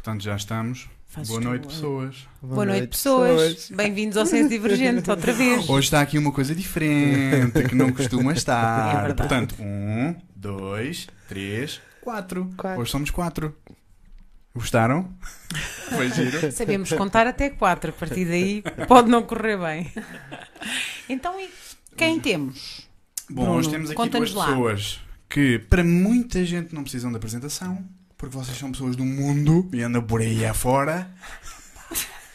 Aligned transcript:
Portanto, 0.00 0.22
já 0.22 0.34
estamos. 0.34 0.88
Fazes 1.08 1.28
Boa 1.28 1.42
noite, 1.42 1.66
pessoas. 1.66 2.26
Boa 2.40 2.64
noite, 2.64 2.86
pessoas. 2.86 3.70
Bem-vindos 3.70 4.16
ao 4.16 4.24
Senso 4.24 4.48
Divergente, 4.48 5.08
outra 5.12 5.30
vez. 5.30 5.68
Hoje 5.68 5.88
está 5.88 6.00
aqui 6.00 6.16
uma 6.16 6.32
coisa 6.32 6.54
diferente 6.54 7.68
que 7.68 7.74
não 7.74 7.92
costuma 7.92 8.32
É 8.32 8.34
estar. 8.34 9.02
verdade. 9.02 9.14
Portanto, 9.14 9.56
um, 9.60 10.16
dois, 10.34 11.06
três, 11.28 11.82
quatro. 12.00 12.50
Quatro. 12.56 12.80
Hoje 12.80 12.90
somos 12.90 13.10
quatro. 13.10 13.54
Gostaram? 14.54 15.12
Foi 15.94 16.10
giro. 16.10 16.50
Sabemos 16.50 16.90
contar 16.94 17.26
até 17.26 17.50
quatro, 17.50 17.90
a 17.90 17.92
partir 17.92 18.24
daí 18.24 18.64
pode 18.88 19.10
não 19.10 19.22
correr 19.22 19.58
bem. 19.58 19.92
Então, 21.10 21.38
e 21.38 21.50
quem 21.94 22.18
temos? 22.18 22.88
Bom, 23.28 23.42
Bruno, 23.42 23.58
hoje 23.58 23.68
temos 23.68 23.90
aqui 23.90 24.08
duas 24.08 24.32
lá. 24.32 24.46
pessoas 24.46 24.98
que, 25.28 25.58
para 25.58 25.84
muita 25.84 26.42
gente, 26.42 26.74
não 26.74 26.84
precisam 26.84 27.10
de 27.10 27.18
apresentação. 27.18 27.86
Porque 28.20 28.36
vocês 28.36 28.58
são 28.58 28.70
pessoas 28.70 28.96
do 28.96 29.04
mundo 29.04 29.66
e 29.72 29.82
andam 29.82 30.02
por 30.02 30.20
aí 30.20 30.44
afora. 30.44 31.10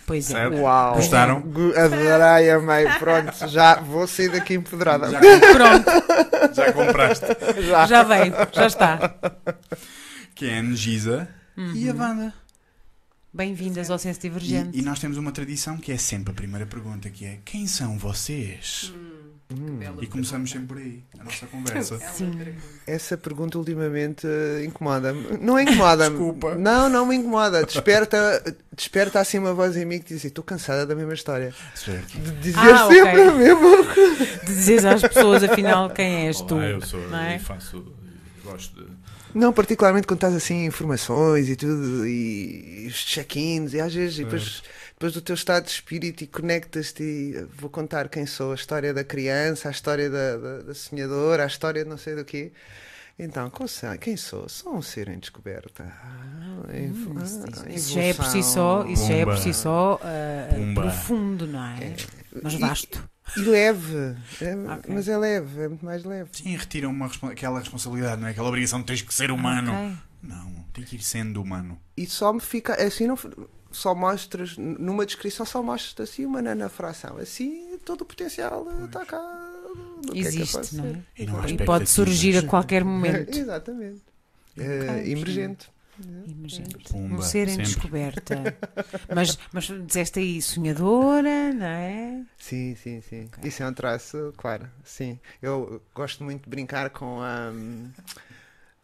Pois 0.08 0.32
é. 0.32 0.34
Certo? 0.34 0.58
Uau! 0.58 0.96
Gostaram? 0.96 1.38
Adorei, 1.38 2.50
amei. 2.50 2.88
Pronto, 2.98 3.48
já 3.48 3.80
vou 3.82 4.08
sair 4.08 4.30
daqui 4.30 4.56
empoderada. 4.56 5.12
Já, 5.12 5.20
Pronto, 5.20 5.86
já 6.56 6.74
compraste. 6.74 7.28
Já. 7.68 7.86
já 7.86 8.02
veio, 8.02 8.34
já 8.52 8.66
está. 8.66 9.16
Que 10.34 10.48
é 10.48 10.58
a 10.58 10.62
Angisa 10.62 11.30
e 11.76 11.88
a 11.88 11.94
Wanda. 11.94 12.34
Bem-vindas 13.32 13.92
ao 13.92 14.00
Senso 14.00 14.22
Divergente. 14.22 14.76
E, 14.76 14.82
e 14.82 14.84
nós 14.84 15.00
temos 15.00 15.18
uma 15.18 15.32
tradição 15.32 15.78
que 15.78 15.92
é 15.92 15.98
sempre 16.00 16.32
a 16.32 16.36
primeira 16.36 16.66
pergunta, 16.66 17.12
que 17.12 17.26
é 17.26 17.38
quem 17.46 17.68
são 17.68 17.96
vocês? 17.96 18.92
Hum. 18.96 19.35
E 20.02 20.08
começamos 20.08 20.50
sempre 20.50 20.68
por 20.68 20.78
aí, 20.78 21.04
a 21.20 21.24
nossa 21.24 21.46
conversa. 21.46 22.00
Sim. 22.16 22.32
Essa 22.88 23.16
pergunta 23.16 23.60
ultimamente 23.60 24.26
eh, 24.26 24.66
incomoda-me. 24.66 25.38
Não 25.40 25.60
incomoda-me. 25.60 26.18
Desculpa. 26.18 26.56
Não, 26.56 26.90
não 26.90 27.06
me 27.06 27.16
incomoda. 27.16 27.64
Desperta, 27.64 28.44
desperta 28.76 29.20
assim 29.20 29.38
uma 29.38 29.54
voz 29.54 29.78
em 29.78 29.86
mim 29.86 30.00
que 30.00 30.06
diz 30.06 30.18
assim: 30.18 30.30
estou 30.30 30.44
cansada 30.44 30.84
da 30.88 30.96
mesma 30.96 31.14
história. 31.14 31.54
Certo. 31.76 32.18
De 32.18 32.32
dizer 32.40 32.58
Ah, 32.60 32.88
sempre 32.88 33.22
a 33.22 33.32
mesma 33.32 33.94
coisa. 33.94 34.26
De 34.26 34.46
dizeres 34.46 34.86
às 34.86 35.02
pessoas, 35.02 35.44
afinal, 35.44 35.92
quem 35.92 36.26
és 36.26 36.42
tu. 36.42 36.56
Olá, 36.56 36.66
eu 36.66 36.82
sou, 36.82 37.08
não 37.08 37.20
é? 37.20 37.36
e 37.36 37.40
faço, 37.40 37.86
gosto 38.44 38.84
de... 38.84 38.90
Não, 39.36 39.52
particularmente 39.52 40.08
quando 40.08 40.20
estás 40.20 40.34
assim, 40.34 40.66
informações 40.66 41.50
e 41.50 41.58
tudo, 41.58 42.08
e 42.08 42.88
os 42.88 43.04
check-ins, 43.04 43.74
e 43.74 43.82
às 43.82 43.94
vezes, 43.94 44.20
e 44.20 44.24
depois, 44.24 44.64
depois 44.96 45.14
do 45.14 45.22
teu 45.22 45.36
estado 45.36 45.66
de 45.66 45.72
espírito, 45.72 46.24
e 46.24 46.28
conectas-te, 46.28 47.04
e 47.04 47.36
eh, 47.38 47.46
vou 47.58 47.70
contar 47.70 48.08
quem 48.10 48.26
sou, 48.26 48.52
a 48.52 48.56
história 48.56 48.94
da 48.94 49.04
criança, 49.04 49.68
a 49.68 49.72
história 49.72 50.10
da, 50.10 50.38
da, 50.38 50.58
da 50.64 50.74
sonhadora, 50.74 51.44
a 51.44 51.48
história 51.48 51.84
de 51.84 51.90
não 51.90 51.98
sei 51.98 52.16
do 52.16 52.24
quê. 52.26 52.52
Então, 53.18 53.50
quem 54.02 54.18
sou? 54.18 54.50
Sou 54.50 54.76
um 54.76 54.82
ser 54.82 55.08
em 55.08 55.18
descoberta. 55.20 55.84
Ah, 56.04 56.22
Hum, 56.68 57.16
Isso, 57.24 57.44
ah, 57.66 57.70
isso 57.70 57.94
já 57.94 58.02
é 58.02 58.14
por 58.14 58.26
si 58.26 58.42
só, 58.44 58.86
isso 58.88 59.08
já 59.08 59.14
é 59.14 59.26
por 59.26 59.38
si 59.38 59.54
só 59.54 60.00
Pumba. 60.56 60.82
profundo, 60.82 61.46
não 61.48 61.64
é? 61.64 61.96
Mas 62.42 62.54
E- 62.54 62.58
vasto. 62.58 63.10
E 63.38 63.40
leve, 63.42 64.16
é- 64.42 64.56
Ok. 64.74 64.94
mas 64.94 65.08
é 65.08 65.18
leve, 65.18 65.62
é 65.62 65.68
muito 65.68 65.86
mais 65.86 66.04
leve. 66.04 66.30
Sim, 66.34 66.56
retiram 66.58 66.90
uma, 66.92 67.10
aquela 67.32 67.60
responsabilidade, 67.60 68.20
não 68.22 68.28
é? 68.28 68.32
Aquela 68.32 68.48
obrigação 68.48 68.80
de 68.80 68.86
teres 68.86 69.02
que 69.02 69.14
ser 69.14 69.32
humano. 69.32 69.72
Ok. 69.74 69.98
Não, 70.24 70.66
tem 70.74 70.84
que 70.84 70.96
ir 70.96 71.02
sendo 71.04 71.42
humano. 71.42 71.80
E 71.96 72.06
só 72.08 72.34
me 72.34 72.40
fica, 72.42 72.74
assim 72.84 73.06
não 73.08 73.18
só 73.76 73.94
mostras, 73.94 74.58
numa 74.58 75.06
descrição 75.06 75.46
só 75.46 75.62
mostras 75.62 76.10
assim 76.10 76.26
uma 76.26 76.42
nanofração, 76.42 77.18
assim 77.18 77.78
todo 77.84 78.02
o 78.02 78.06
potencial 78.06 78.66
está 78.86 79.06
cá. 79.06 79.20
do 80.02 80.14
que 80.14 80.20
é 80.20 80.22
Existe, 80.22 80.76
não 80.78 80.86
é? 80.86 81.02
E 81.18 81.26
não 81.26 81.46
E 81.48 81.58
pode 81.58 81.90
surgir 81.90 82.38
a 82.38 82.44
qualquer 82.44 82.84
momento. 82.86 83.38
Exatamente. 83.38 84.02
É, 84.58 85.10
emergente. 85.10 85.70
Emergente. 86.28 86.78
Pumba, 86.90 87.16
um 87.16 87.22
ser 87.22 87.48
em 87.48 87.52
sempre. 87.52 87.64
descoberta. 87.66 88.36
mas, 89.14 89.38
mas 89.52 89.66
disseste 89.86 90.20
aí 90.20 90.42
sonhadora, 90.42 91.54
não 91.54 91.66
é? 91.66 92.24
Sim, 92.38 92.76
sim, 92.76 93.02
sim. 93.02 93.30
Isso 93.44 93.62
é 93.64 93.68
um 93.68 93.74
traço, 93.74 94.34
claro. 94.38 94.70
Sim. 94.84 95.20
Eu 95.42 95.82
gosto 95.94 96.24
muito 96.24 96.44
de 96.44 96.50
brincar 96.50 96.90
com 96.90 97.22
a, 97.22 97.50
hum, 97.52 97.90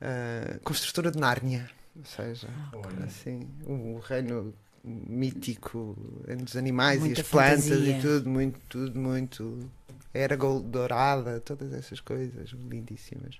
a 0.02 0.60
construtora 0.64 1.12
de 1.12 1.18
Nárnia. 1.20 1.70
Ou 1.98 2.06
seja, 2.06 2.48
Olha. 2.74 3.06
assim, 3.06 3.48
o 3.66 4.00
reino 4.00 4.54
mítico 4.84 5.96
dos 6.44 6.56
animais 6.56 7.00
Muita 7.00 7.20
e 7.20 7.22
as 7.24 7.28
plantas 7.30 7.64
fantasia. 7.66 7.98
e 7.98 8.02
tudo, 8.02 8.30
muito, 8.30 8.60
tudo, 8.70 9.00
muito. 9.00 9.70
Era 10.14 10.36
gold 10.36 10.68
dourada, 10.68 11.40
todas 11.40 11.72
essas 11.74 12.00
coisas 12.00 12.50
lindíssimas. 12.50 13.40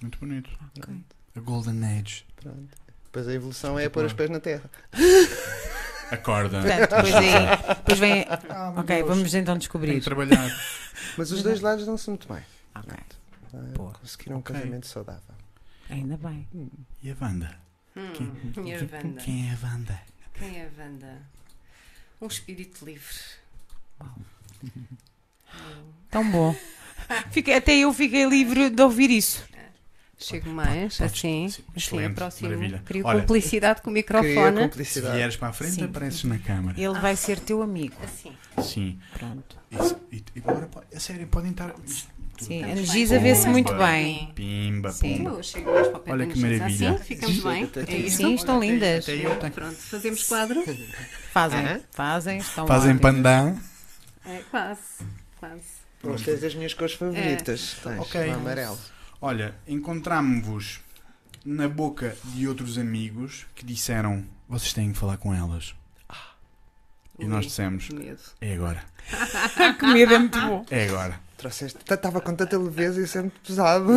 Muito 0.00 0.18
bonito. 0.18 0.50
Ok. 0.78 0.94
A 1.36 1.40
Golden 1.40 1.84
Age. 1.84 2.24
Pronto. 2.36 2.68
Depois 3.04 3.28
a 3.28 3.32
evolução 3.32 3.78
é 3.78 3.88
pôr 3.88 4.04
os 4.04 4.12
pés 4.12 4.28
na 4.30 4.40
terra. 4.40 4.70
Acorda. 6.10 6.60
Portanto, 6.60 6.90
depois, 6.90 7.14
aí, 7.14 7.74
depois 7.76 7.98
vem. 7.98 8.26
Ah, 8.48 8.72
Ok, 8.76 8.96
Deus. 8.96 9.08
vamos 9.08 9.34
então 9.34 9.58
descobrir. 9.58 10.00
trabalhar. 10.02 10.48
Mas 11.18 11.30
os 11.32 11.42
dois 11.42 11.60
lados 11.60 11.84
dão-se 11.86 12.08
muito 12.10 12.28
bem. 12.32 12.42
Ok, 12.74 12.96
Ah, 13.54 13.58
Boa. 13.74 13.92
Conseguiram 13.94 14.36
um 14.36 14.40
Ok. 14.40 14.54
casamento 14.54 14.86
saudável. 14.86 15.34
ainda 15.90 16.16
bem. 16.16 16.46
E 17.02 17.10
a 17.10 17.16
Wanda? 17.20 17.56
Hum, 17.96 18.12
Quem- 18.12 18.26
e 18.68 18.74
a 18.74 18.78
quem- 18.78 18.88
Wanda? 18.92 19.20
Quem 19.22 19.48
é 19.48 19.52
a 19.54 19.66
Wanda? 19.66 20.00
Quem 20.38 20.58
é 20.60 20.64
a 20.66 20.82
Wanda? 20.82 21.22
Um 22.20 22.26
espírito 22.26 22.84
livre. 22.84 23.14
Tão 26.10 26.28
bom. 26.30 26.54
Fiquei- 27.30 27.54
até 27.54 27.72
eu 27.76 27.92
fiquei 27.92 28.24
livre 28.26 28.70
de 28.70 28.82
ouvir 28.82 29.10
isso. 29.10 29.44
Chego 30.18 30.48
mais, 30.48 30.96
Podes- 30.96 31.00
assim, 31.14 31.48
sim, 31.50 31.62
assim 31.76 32.04
aproximo. 32.06 32.48
maravilha. 32.48 32.82
Crio 32.86 33.04
Olha, 33.06 33.20
cumplicidade 33.20 33.82
com 33.82 33.90
o 33.90 33.92
microfone. 33.92 34.72
Se 34.84 35.02
vieres 35.02 35.36
para 35.36 35.48
a 35.48 35.52
frente, 35.52 35.74
Sim. 35.74 35.84
apareces 35.84 36.24
na 36.24 36.38
câmara. 36.38 36.80
Ele 36.80 36.98
vai 36.98 37.14
ser 37.16 37.38
teu 37.38 37.60
amigo. 37.60 37.94
Assim. 38.02 38.32
Sim. 38.62 38.98
Pronto. 39.12 39.58
Isso. 39.70 40.00
E, 40.10 40.24
e 40.34 40.38
agora, 40.38 40.70
a 40.94 40.98
sério, 41.00 41.26
podem 41.26 41.50
estar. 41.50 41.74
Sim, 42.38 42.54
a 42.64 42.68
Estamos 42.68 42.78
Energisa 42.90 43.14
bem. 43.14 43.22
vê-se 43.22 43.48
muito 43.48 43.74
bem. 43.74 44.32
Pimba, 44.34 44.90
Sim. 44.92 45.16
pumba. 45.18 45.30
Eu 45.30 45.42
chego 45.42 45.72
mais 45.72 45.88
para 45.88 45.96
o 45.96 46.00
pé 46.00 46.12
Olha 46.12 46.26
da 46.26 46.32
que 46.32 46.38
Energisa, 46.38 46.58
maravilha. 46.84 46.90
Assim, 46.94 47.04
ficamos 47.04 47.42
bem. 47.42 47.70
É 47.88 47.96
isso. 47.96 48.16
Sim, 48.18 48.34
estão 48.34 48.60
lindas. 48.60 49.04
Até 49.04 49.14
eu 49.26 49.36
tenho. 49.38 49.52
Pronto, 49.52 49.76
fazemos 49.76 50.22
quadro. 50.24 50.64
Fazem, 51.32 51.82
fazem, 51.92 52.38
estão 52.38 52.66
Fazem 52.66 52.92
ótimas. 52.94 53.14
pandan. 53.14 53.56
É, 54.26 54.42
quase. 54.50 54.80
Quase. 55.40 55.62
Mas 56.02 56.22
tens 56.22 56.44
as 56.44 56.54
minhas 56.54 56.74
cores 56.74 56.94
favoritas. 56.94 57.76
Tens 57.82 57.98
Ok. 58.00 58.28
o 58.30 58.34
amarelo. 58.34 58.78
Olha, 59.20 59.54
encontramos-vos 59.66 60.80
na 61.44 61.68
boca 61.68 62.16
de 62.24 62.46
outros 62.46 62.76
amigos 62.78 63.46
que 63.54 63.64
disseram: 63.64 64.24
vocês 64.48 64.72
têm 64.72 64.92
que 64.92 64.98
falar 64.98 65.16
com 65.16 65.34
elas. 65.34 65.74
E 67.18 67.24
nós 67.24 67.46
dissemos: 67.46 67.88
medo. 67.88 68.20
é 68.42 68.52
agora. 68.54 68.84
A 69.56 69.72
comida 69.74 70.14
é 70.14 70.18
muito 70.18 70.38
bom. 70.40 70.66
É 70.70 70.86
agora. 70.88 71.18
Trouxeste. 71.36 71.78
Estava 71.90 72.20
com 72.20 72.34
tanta 72.34 72.56
leveza 72.58 73.00
e 73.00 73.04
isso 73.04 73.18
é 73.18 73.20
muito 73.22 73.40
pesado. 73.40 73.92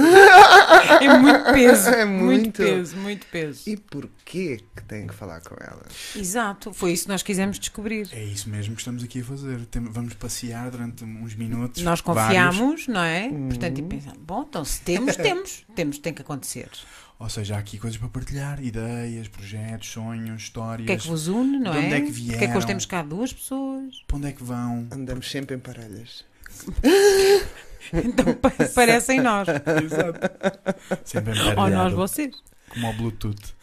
É 1.01 1.17
muito 1.17 1.43
peso. 1.53 1.89
É 1.99 2.05
muito. 2.05 2.25
muito. 2.25 2.57
peso, 2.63 2.97
muito 2.97 3.25
peso. 3.27 3.61
E 3.69 3.77
porquê 3.77 4.59
que 4.75 4.83
tenho 4.83 5.07
que 5.07 5.13
falar 5.15 5.39
com 5.41 5.55
elas? 5.59 6.15
Exato, 6.15 6.73
foi 6.73 6.91
isso 6.91 7.03
que 7.03 7.09
nós 7.09 7.23
quisemos 7.23 7.57
descobrir. 7.59 8.07
É 8.11 8.23
isso 8.23 8.49
mesmo 8.49 8.75
que 8.75 8.81
estamos 8.81 9.03
aqui 9.03 9.21
a 9.21 9.23
fazer. 9.23 9.65
Tem- 9.67 9.83
Vamos 9.83 10.13
passear 10.15 10.69
durante 10.69 11.03
uns 11.03 11.33
minutos. 11.35 11.81
Nós 11.81 12.01
vários. 12.01 12.01
confiamos, 12.01 12.87
não 12.87 13.01
é? 13.01 13.27
Uhum. 13.27 13.47
Portanto, 13.49 13.79
e 13.79 13.83
pensamos, 13.83 14.19
bom, 14.19 14.45
então 14.47 14.65
se 14.65 14.81
temos, 14.81 15.15
temos. 15.17 15.65
Temos, 15.75 15.97
tem 15.97 16.13
que 16.13 16.21
acontecer. 16.21 16.69
Ou 17.17 17.29
seja, 17.29 17.55
há 17.55 17.59
aqui 17.59 17.77
coisas 17.77 17.97
para 17.97 18.07
partilhar: 18.09 18.61
ideias, 18.63 19.27
projetos, 19.27 19.89
sonhos, 19.89 20.41
histórias. 20.43 20.83
O 20.83 20.87
que 20.87 20.91
é 20.93 20.97
que 20.97 21.07
vos 21.07 21.27
une, 21.27 21.57
não 21.59 21.71
De 21.71 21.77
é? 21.77 21.81
onde 21.81 21.93
é 21.95 22.01
que 22.01 22.07
Porque 22.11 22.21
é 22.21 22.31
que 22.31 22.37
vieram? 22.37 22.57
hoje 22.57 22.67
temos 22.67 22.85
cá 22.85 23.01
duas 23.01 23.31
pessoas? 23.33 24.03
Para 24.07 24.17
onde 24.17 24.27
é 24.27 24.31
que 24.33 24.43
vão? 24.43 24.87
Andamos 24.91 25.29
sempre 25.31 25.55
em 25.55 25.59
parelhas. 25.59 26.23
Então 27.91 28.35
pa- 28.35 28.51
parecem 28.75 29.19
nós. 29.19 29.47
Exato. 29.47 30.19
Sempre 31.03 31.33
Ou 31.57 31.69
nós 31.69 31.91
vocês. 31.93 32.35
Como 32.69 32.87
o 32.89 32.93
Bluetooth. 32.93 33.55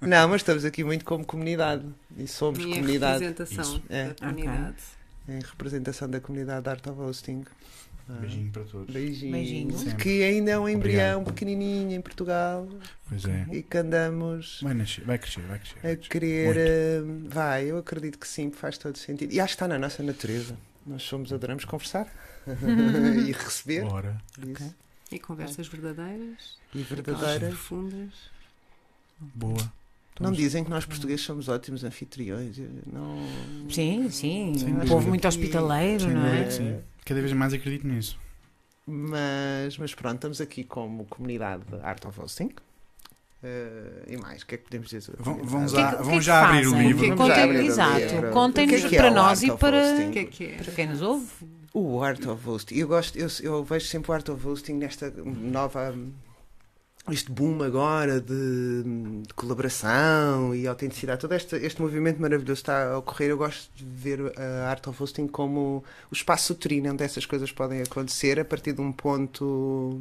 Não, 0.00 0.28
mas 0.28 0.40
estamos 0.40 0.64
aqui 0.64 0.82
muito 0.82 1.04
como 1.04 1.24
comunidade. 1.24 1.84
E 2.16 2.26
somos 2.26 2.58
Minha 2.64 2.76
comunidade. 2.80 3.24
representação 3.24 3.74
Isso. 3.76 3.82
É. 3.88 4.08
da 4.08 4.14
comunidade. 4.14 4.76
Em 5.28 5.38
representação 5.40 6.10
da 6.10 6.20
comunidade 6.20 6.68
Art 6.68 6.84
of 6.88 7.00
Hosting. 7.00 7.44
Ah, 8.08 8.14
Beijinho 8.14 8.50
para 8.50 8.64
todos. 8.64 8.92
Beijinho. 8.92 9.32
Beijinho. 9.32 9.96
Que 9.96 10.24
ainda 10.24 10.50
é 10.50 10.58
um 10.58 10.68
embrião 10.68 11.22
pequenininho 11.22 11.92
em 11.92 12.00
Portugal 12.00 12.68
Pois 13.08 13.24
é. 13.24 13.46
e 13.52 13.62
que 13.62 13.78
andamos 13.78 14.58
Vai, 14.62 14.74
nascer, 14.74 15.04
vai 15.04 15.18
crescer, 15.18 15.40
vai 15.42 15.58
crescer. 15.60 15.78
vai 15.80 15.92
a 15.92 15.96
crescer. 15.96 16.10
querer. 16.10 16.56
eh, 16.56 17.00
Vai, 17.28 17.66
eu 17.70 17.78
acredito 17.78 18.18
que 18.18 18.26
sim, 18.26 18.50
faz 18.50 18.76
todo 18.76 18.98
sentido. 18.98 19.32
E 19.32 19.38
acho 19.38 19.52
que 19.52 19.54
está 19.54 19.68
na 19.68 19.78
nossa 19.78 20.02
natureza. 20.02 20.56
Nós 20.86 21.02
somos, 21.02 21.32
adoramos 21.32 21.64
conversar 21.64 22.06
e 23.26 23.32
receber. 23.32 23.84
Ora. 23.84 24.20
Isso. 24.46 24.74
E 25.10 25.18
conversas 25.18 25.68
verdadeiras, 25.68 26.56
E 26.74 26.82
verdadeiras. 26.82 27.48
profundas. 27.50 28.12
Boa. 29.20 29.72
Não 30.20 30.32
dizem 30.32 30.62
que 30.64 30.70
nós 30.70 30.84
portugueses 30.84 31.24
somos 31.24 31.48
ótimos 31.48 31.84
anfitriões. 31.84 32.58
Não... 32.86 33.18
Sim, 33.70 34.08
sim. 34.10 34.52
Um 34.66 34.86
povo 34.86 35.08
muito 35.08 35.26
hospitaleiro, 35.26 36.08
não 36.10 36.26
é? 36.26 36.50
sim. 36.50 36.80
Cada 37.04 37.20
vez 37.20 37.32
mais 37.32 37.52
acredito 37.52 37.86
nisso. 37.86 38.18
Mas, 38.86 39.78
mas 39.78 39.94
pronto, 39.94 40.16
estamos 40.16 40.40
aqui 40.40 40.64
como 40.64 41.04
comunidade 41.06 41.62
Art 41.82 42.04
of 42.04 42.20
Hosting. 42.20 42.50
Eh, 43.44 44.04
e 44.12 44.16
mais, 44.18 44.42
o 44.42 44.46
que 44.46 44.54
é 44.54 44.58
que 44.58 44.64
podemos 44.64 44.88
dizer? 44.88 45.14
Vão- 45.18 45.34
vão 45.42 45.64
O 45.64 45.66
que 45.66 45.72
já- 45.72 45.80
é 45.80 45.90
que- 45.90 45.94
o 45.94 45.98
que 45.98 46.04
vão 46.04 46.12
é 46.14 46.18
que 46.18 46.24
já 46.24 46.46
abrir 46.48 46.66
o 46.68 46.78
livro. 46.80 47.02
Que 47.02 47.08
Vamos 47.08 47.26
já 47.26 47.34
contem- 47.34 47.42
abrir 47.44 47.58
o 47.58 47.66
Exato, 47.66 47.98
livro. 47.98 48.30
contem-nos 48.30 48.74
O 48.74 48.78
que 48.78 48.86
é 48.86 48.88
que 48.88 48.94
é 48.96 48.98
para 49.00 49.10
o 49.10 49.14
nós 49.14 49.42
e 49.42 49.52
para, 49.56 49.82
hosting? 49.82 50.08
O 50.08 50.10
que 50.12 50.18
é 50.20 50.24
que 50.24 50.44
é? 50.44 50.56
para 50.62 50.72
quem 50.72 50.86
nos 50.88 51.02
ouve. 51.02 51.26
O 51.74 52.02
Art 52.02 52.26
of 52.26 52.48
Hosting. 52.48 52.74
Eu, 52.76 52.86
gosto, 52.86 53.16
eu, 53.18 53.28
eu 53.42 53.64
vejo 53.64 53.86
sempre 53.86 54.10
o 54.10 54.14
Art 54.14 54.28
of 54.28 54.46
Hosting 54.46 54.74
nesta 54.74 55.10
nova. 55.16 55.94
Este 57.10 57.32
boom 57.32 57.64
agora 57.64 58.20
de, 58.20 58.84
de 59.26 59.34
colaboração 59.34 60.54
e 60.54 60.68
autenticidade, 60.68 61.20
todo 61.20 61.32
este, 61.34 61.56
este 61.56 61.82
movimento 61.82 62.20
maravilhoso 62.22 62.60
está 62.60 62.92
a 62.92 62.98
ocorrer. 62.98 63.30
Eu 63.30 63.38
gosto 63.38 63.68
de 63.74 63.84
ver 63.84 64.32
a 64.38 64.68
Art 64.70 64.86
of 64.86 65.02
Hosting 65.02 65.26
como 65.26 65.82
o 66.10 66.14
espaço 66.14 66.52
uterino 66.52 66.92
onde 66.92 67.02
essas 67.02 67.26
coisas 67.26 67.50
podem 67.50 67.82
acontecer 67.82 68.38
a 68.38 68.44
partir 68.44 68.72
de 68.74 68.80
um 68.80 68.92
ponto. 68.92 69.98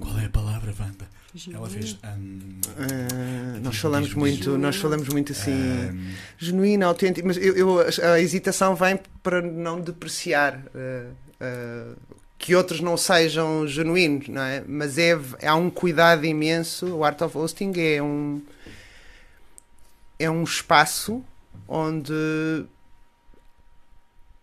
Qual 0.00 0.18
é 0.18 0.26
a 0.26 0.30
palavra, 0.30 0.74
Wanda? 0.78 1.08
Ela 1.52 1.68
fez. 1.68 1.98
hum, 2.18 2.60
ah, 2.78 3.58
nós 3.62 3.76
falamos 3.76 4.14
muito, 4.14 4.56
nós 4.56 4.76
falamos 4.76 5.08
muito 5.08 5.32
assim. 5.32 5.52
hum, 5.52 6.14
genuína, 6.38 6.86
autêntica, 6.86 7.26
mas 7.26 7.36
eu, 7.36 7.54
eu- 7.54 7.78
a 8.12 8.20
hesitação 8.20 8.74
vem 8.74 8.98
para 9.22 9.42
não 9.42 9.80
depreciar 9.80 10.62
eh, 10.74 11.06
eh, 11.40 11.92
que 12.38 12.54
outros 12.54 12.80
não 12.80 12.96
sejam 12.96 13.66
genuínos, 13.68 14.28
não 14.28 14.40
é? 14.40 14.62
Mas 14.66 14.96
é, 14.98 15.12
há 15.46 15.54
um 15.54 15.68
cuidado 15.68 16.24
imenso. 16.24 16.86
O 16.94 17.04
Art 17.04 17.20
of 17.20 17.36
Hosting 17.36 17.72
é 17.76 18.02
um 18.02 18.40
é 20.18 20.30
um 20.30 20.42
espaço 20.44 21.22
onde 21.68 22.64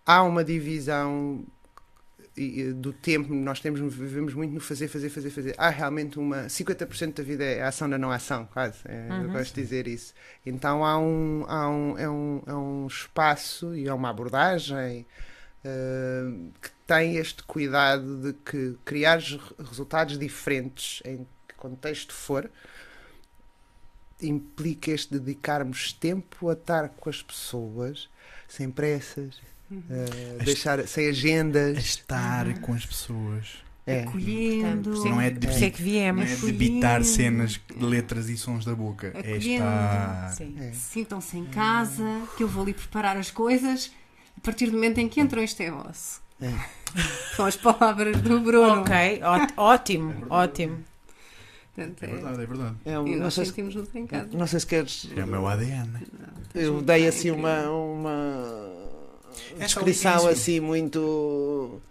há 0.05 0.21
uma 0.23 0.43
divisão 0.43 1.43
do 2.75 2.91
tempo, 2.91 3.31
nós 3.33 3.59
temos, 3.59 3.79
vivemos 3.93 4.33
muito 4.33 4.51
no 4.53 4.59
fazer, 4.59 4.87
fazer, 4.87 5.09
fazer, 5.09 5.29
fazer. 5.29 5.55
Há 5.57 5.69
realmente 5.69 6.17
uma. 6.17 6.45
50% 6.47 7.13
da 7.13 7.23
vida 7.23 7.43
é 7.43 7.61
a 7.61 7.67
ação 7.67 7.87
da 7.89 7.97
não 7.97 8.09
ação, 8.11 8.45
quase. 8.51 8.79
É, 8.85 9.07
Eu 9.09 9.27
Uhum. 9.27 9.31
gosto 9.33 9.53
de 9.53 9.61
dizer 9.61 9.87
isso. 9.87 10.13
Então 10.45 10.83
há 10.83 10.97
um, 10.97 11.45
há 11.47 11.69
um, 11.69 11.97
é, 11.97 12.09
um, 12.09 12.41
é 12.47 12.53
um 12.55 12.87
espaço 12.87 13.75
e 13.75 13.87
é 13.87 13.93
uma 13.93 14.09
abordagem 14.09 15.05
eh, 15.63 16.23
que 16.61 16.71
tem 16.87 17.17
este 17.17 17.43
cuidado 17.43 18.17
de 18.21 18.33
que 18.33 18.75
criar 18.83 19.19
re- 19.19 19.39
resultados 19.59 20.17
diferentes 20.17 21.01
em 21.05 21.27
que 21.47 21.53
contexto 21.55 22.13
for 22.13 22.49
implica 24.21 24.91
este 24.91 25.19
dedicarmos 25.19 25.91
tempo 25.93 26.49
a 26.49 26.53
estar 26.53 26.89
com 26.89 27.09
as 27.09 27.21
pessoas 27.21 28.09
sem 28.47 28.69
pressas, 28.71 29.35
Este- 29.89 30.45
deixar 30.45 30.87
sem 30.87 31.07
a 31.07 31.09
agendas. 31.09 31.77
estar 31.77 32.59
com 32.59 32.73
as 32.73 32.85
pessoas. 32.85 33.63
É. 33.85 34.03
Acolhendo. 34.03 34.91
Portanto, 34.91 35.09
Não 35.09 35.19
é 35.21 35.29
Por 35.29 35.49
isso 35.49 35.63
é 35.65 35.69
que 35.69 35.81
Não 35.81 35.89
viemos. 35.91 36.21
é 36.31 36.33
Acolhendo. 36.35 36.57
debitar 36.57 37.03
cenas, 37.03 37.59
letras 37.79 38.29
e 38.29 38.37
sons 38.37 38.63
da 38.63 38.73
boca. 38.73 39.07
É 39.13 39.19
Acolhendo. 39.19 39.43
estar. 39.65 40.33
Sim. 40.37 40.55
É. 40.59 40.71
Sintam-se 40.71 41.37
em 41.37 41.45
casa, 41.45 42.21
que 42.37 42.43
eu 42.43 42.47
vou 42.47 42.63
ali 42.63 42.73
preparar 42.73 43.17
as 43.17 43.29
coisas. 43.29 43.91
A 44.37 44.41
partir 44.41 44.67
do 44.67 44.73
momento 44.73 44.99
em 44.99 45.09
que 45.09 45.19
entram, 45.19 45.43
isto 45.43 45.59
é 45.61 45.69
vosso. 45.69 46.21
É. 46.41 46.51
São 47.35 47.45
as 47.45 47.55
palavras 47.57 48.21
do 48.21 48.39
Bruno. 48.39 48.81
Ok, 48.81 49.21
ó- 49.57 49.61
ótimo, 49.73 50.13
ótimo. 50.29 50.79
Portanto, 51.75 52.03
É 52.03 52.05
é- 52.05 52.09
verdade, 52.13 52.41
é 52.41 52.45
verdade. 52.45 52.75
É 52.85 52.99
um- 52.99 53.07
E 53.07 53.15
não, 53.15 53.23
nós 53.23 53.33
sei 53.33 53.45
se, 53.45 53.51
sentimos-nos 53.51 53.93
em 53.95 54.05
casa. 54.07 54.29
não 54.31 54.47
sei 54.47 54.59
se 54.59 54.67
queres. 54.67 55.09
É 55.15 55.23
o 55.23 55.27
meu 55.27 55.47
ADN. 55.47 55.89
Eu 56.53 56.73
Junto, 56.73 56.85
dei 56.85 57.05
é 57.05 57.07
assim 57.07 57.29
incrível. 57.29 57.49
uma, 57.49 57.69
uma 57.69 58.82
É 58.82 58.82
descrição 59.57 60.15
isso. 60.17 60.27
assim 60.29 60.59
muito 60.59 61.81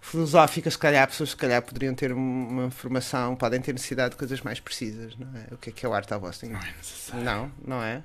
filosófica, 0.00 0.68
se 0.70 0.76
calhar 0.76 1.06
pessoas 1.06 1.30
se 1.30 1.36
calhar 1.36 1.62
poderiam 1.62 1.94
ter 1.94 2.12
uma 2.12 2.70
formação, 2.70 3.36
podem 3.36 3.60
ter 3.60 3.72
necessidade 3.72 4.10
de 4.10 4.16
coisas 4.16 4.40
mais 4.42 4.58
precisas, 4.58 5.16
não 5.16 5.28
é? 5.38 5.46
O 5.54 5.56
que 5.56 5.70
é 5.70 5.72
que 5.72 5.86
é 5.86 5.88
o 5.88 5.94
art 5.94 6.10
of 6.10 6.26
hosting? 6.26 6.48
Não 6.48 6.60
é 6.60 6.72
necessário. 6.76 7.24
Não, 7.24 7.52
não 7.64 7.82
é? 7.82 8.02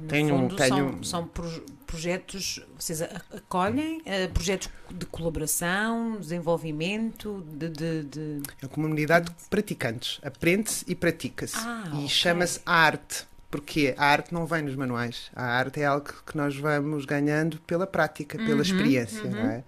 No 0.00 0.08
Tenho- 0.08 0.28
fundo, 0.38 0.56
tenho- 0.56 0.76
são, 0.92 1.02
são 1.04 1.26
proje- 1.28 1.62
projetos, 1.86 2.60
vocês 2.78 3.02
acolhem 3.02 4.00
eh, 4.06 4.26
projetos 4.28 4.70
de 4.90 5.04
colaboração, 5.06 6.16
desenvolvimento, 6.18 7.44
de. 7.46 7.68
de, 7.68 8.02
de- 8.04 8.42
É 8.60 8.64
uma 8.64 8.70
comunidade 8.70 9.26
de 9.30 9.48
praticantes, 9.50 10.18
aprende-se 10.24 10.82
e 10.88 10.94
pratica-se. 10.94 11.56
Ah, 11.58 11.84
e 11.92 11.96
ok. 11.98 12.08
chama-se 12.08 12.60
arte. 12.64 13.26
Porque 13.52 13.94
a 13.98 14.06
arte 14.06 14.32
não 14.34 14.46
vem 14.46 14.62
nos 14.62 14.74
manuais. 14.74 15.30
A 15.36 15.44
arte 15.44 15.80
é 15.80 15.84
algo 15.84 16.08
que 16.26 16.36
nós 16.36 16.56
vamos 16.56 17.04
ganhando 17.04 17.58
pela 17.60 17.86
prática, 17.86 18.36
pela 18.38 18.54
Uhum, 18.56 18.60
experiência. 18.62 19.22
uhum. 19.24 19.30
Não 19.30 19.44
é? 19.50 19.62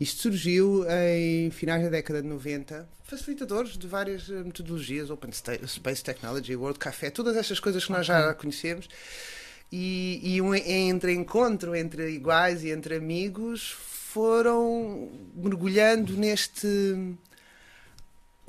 Isto 0.00 0.22
surgiu 0.22 0.84
em 0.90 1.48
finais 1.50 1.84
da 1.84 1.90
década 1.90 2.20
de 2.22 2.26
90. 2.26 2.88
Facilitadores 3.04 3.76
de 3.76 3.86
várias 3.86 4.28
eh, 4.30 4.42
metodologias, 4.42 5.10
Open 5.10 5.30
Space 5.30 6.02
Technology, 6.02 6.56
World 6.56 6.78
Café, 6.78 7.10
todas 7.10 7.36
estas 7.36 7.60
coisas 7.60 7.84
que 7.84 7.92
nós 7.92 8.04
já 8.06 8.32
conhecemos. 8.34 8.88
E, 9.70 10.20
e 10.24 10.40
um 10.42 10.54
entre 10.54 11.12
encontro 11.12 11.76
entre 11.76 12.10
iguais 12.10 12.64
e 12.64 12.70
entre 12.70 12.96
amigos 12.96 13.70
foram 13.70 15.10
mergulhando 15.34 16.14
neste 16.14 16.66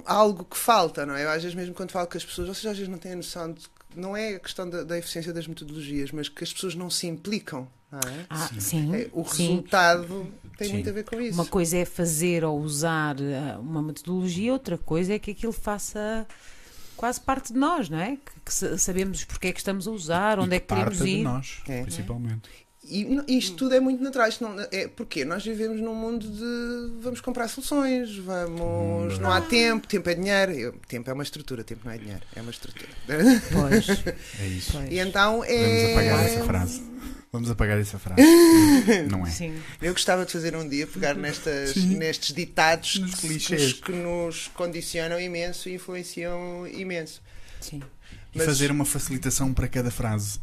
algo 0.06 0.44
que 0.44 0.58
falta, 0.58 1.06
não 1.06 1.16
é? 1.16 1.24
Eu 1.24 1.30
às 1.30 1.42
vezes 1.44 1.56
mesmo 1.56 1.74
quando 1.74 1.92
falo 1.92 2.08
com 2.08 2.18
as 2.18 2.26
pessoas, 2.26 2.48
vocês 2.48 2.66
às 2.66 2.78
vezes 2.78 2.90
não 2.92 2.98
têm 2.98 3.14
a 3.14 3.16
noção 3.18 3.52
de 3.54 3.70
não 3.96 4.16
é 4.16 4.36
a 4.36 4.40
questão 4.40 4.70
da, 4.70 4.84
da 4.84 4.98
eficiência 4.98 5.32
das 5.34 5.48
metodologias, 5.48 6.12
mas 6.12 6.30
que 6.30 6.44
as 6.44 6.52
pessoas 6.54 6.76
não 6.76 6.90
se 6.90 7.08
implicam, 7.08 7.68
não 7.92 8.00
é? 8.00 8.26
Ah, 8.30 8.48
Sim. 8.48 8.60
sim. 8.60 8.96
É, 8.96 9.10
o 9.14 9.24
sim. 9.26 9.48
resultado 9.48 10.28
tem 10.58 10.68
Sim. 10.68 10.74
muito 10.76 10.90
a 10.90 10.94
ver 10.94 11.04
com 11.04 11.20
isso. 11.22 11.34
Uma 11.34 11.46
coisa 11.46 11.78
é 11.78 11.86
fazer 11.86 12.44
ou 12.44 12.60
usar 12.60 13.16
eh, 13.20 13.58
uma 13.60 13.82
metodologia, 13.82 14.54
outra 14.54 14.78
coisa 14.78 15.14
é 15.14 15.20
que 15.20 15.32
aquilo 15.32 15.54
faça 15.54 16.28
quase 16.96 17.20
parte 17.20 17.52
de 17.54 17.60
nós, 17.60 17.90
não 17.90 17.98
é? 18.00 18.18
Que, 18.18 18.40
que 18.46 18.54
sa- 18.54 18.78
sabemos 18.78 19.24
porque 19.26 19.48
é 19.48 19.52
que 19.52 19.60
estamos 19.60 19.88
a 19.88 19.92
usar, 19.92 20.40
onde 20.40 20.54
E 20.54 20.58
é 20.58 20.60
que 20.60 20.68
queremos 20.68 20.90
parta 20.98 21.04
de 21.06 21.10
ir. 21.12 21.24
nós, 21.24 21.62
É. 21.68 21.82
principalmente. 21.82 22.50
E 22.86 23.24
isto 23.38 23.56
tudo 23.56 23.74
é 23.76 23.80
muito 23.80 24.04
natural. 24.04 24.28
Isto 24.28 24.44
não, 24.48 24.60
é 24.72 24.88
porque 24.90 25.24
nós 25.24 25.44
vivemos 25.44 25.80
num 25.80 25.96
mundo 25.96 26.28
de 26.28 27.02
vamos 27.02 27.22
comprar 27.22 27.48
soluções, 27.48 28.18
vamos. 28.18 29.18
Não 29.20 29.32
há 29.32 29.40
tempo, 29.42 29.88
tempo 29.88 30.10
é 30.10 30.14
dinheiro. 30.16 30.52
Eu- 30.52 30.74
tempo 30.88 31.10
é 31.10 31.14
uma 31.14 31.24
estrutura, 31.24 31.64
tempo 31.64 31.82
não 31.86 31.92
é 31.94 31.98
dinheiro, 31.98 32.22
é 32.36 32.42
uma 32.42 32.52
estrutura. 32.52 32.90
Pois, 33.52 33.88
É 34.40 34.48
isso. 34.48 34.74
pois. 34.74 34.92
E 34.92 35.00
então 35.00 35.40
Vamos 35.40 35.48
é. 35.50 35.92
apagar 35.94 36.26
essa 36.26 36.44
frase. 36.44 36.84
Vamos 37.32 37.50
apagar 37.50 37.80
essa 37.80 37.98
frase. 37.98 38.22
Não 39.10 39.26
é? 39.26 39.30
Sim. 39.32 39.56
Eu 39.82 39.92
gostava 39.94 40.24
de 40.24 40.32
fazer 40.32 40.56
um 40.56 40.70
dia, 40.70 40.86
pegar 40.86 41.16
nestas, 41.16 41.72
Sim. 41.72 41.96
nestes 41.98 42.32
ditados 42.32 43.00
Nos 43.00 43.16
que, 43.16 43.22
que 43.22 43.28
clichês. 43.28 43.62
nos, 43.62 43.74
que 43.74 43.92
nos 43.92 44.48
condicionam 44.54 45.20
imenso 45.20 45.68
e 45.68 45.74
influenciam 45.74 46.68
imenso. 46.68 47.24
sim. 47.60 47.82
E 48.32 48.38
Mas- 48.38 48.46
fazer 48.46 48.70
uma 48.72 48.86
facilitação 48.86 49.52
para 49.54 49.68
cada 49.68 49.90
frase. 49.90 50.40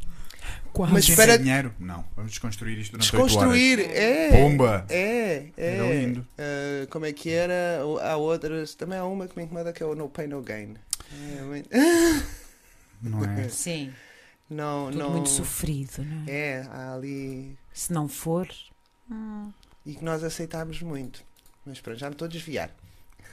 Quase. 0.73 0.93
Mas 0.93 1.11
para- 1.11 1.35
é 1.35 1.39
dinheiro? 1.39 1.75
Não. 1.79 2.05
Vamos 2.17 2.31
desconstruir 2.33 2.79
isto 2.79 2.93
durante 2.93 3.15
oito 3.17 3.17
horas. 3.23 3.33
Desconstruir, 3.33 3.81
é. 3.91 4.31
Pomba! 4.31 4.87
É, 4.89 5.47
é. 5.57 5.77
Era 5.77 5.87
lindo. 5.95 6.27
Ah, 6.39 6.87
como 6.91 7.07
é 7.07 7.13
que 7.13 7.31
era? 7.31 7.81
Há 8.03 8.17
outras, 8.17 8.75
também 8.75 8.99
há 8.99 9.05
uma 9.05 9.27
que 9.29 9.37
me 9.37 9.45
incomoda 9.45 9.73
que 9.73 9.83
é 9.83 9.87
o 9.87 9.95
No 9.95 10.09
Pain 10.09 10.29
No 10.29 10.43
Gain. 10.43 10.75
É, 11.39 11.43
muito- 11.43 11.69
Não 13.03 13.25
é? 13.25 13.49
Sim. 13.51 13.93
não, 14.49 14.87
Tudo 14.91 14.99
não. 14.99 15.11
muito 15.11 15.29
sofrido, 15.29 16.05
não 16.05 16.25
é? 16.27 16.31
É, 16.31 16.67
há 16.71 16.95
ali. 16.95 17.57
Se 17.73 17.93
não 17.93 18.09
for. 18.09 18.49
hum, 19.11 19.51
E 19.87 19.95
que 19.95 20.05
nós 20.05 20.23
aceitámos 20.23 20.83
muito. 20.83 21.23
Mas 21.67 21.81
pronto, 21.81 21.99
já 21.99 22.07
me 22.09 22.15
estou 22.15 22.27
a 22.27 22.29
desviar. 22.29 22.71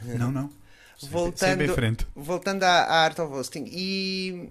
Não, 0.01 0.31
não. 0.31 0.49
Voltando-. 1.11 2.05
Voltando 2.15 2.63
à, 2.63 2.69
à 2.83 3.03
Art 3.05 3.19
of 3.19 3.31
Hosting. 3.33 3.65
E, 3.67 4.49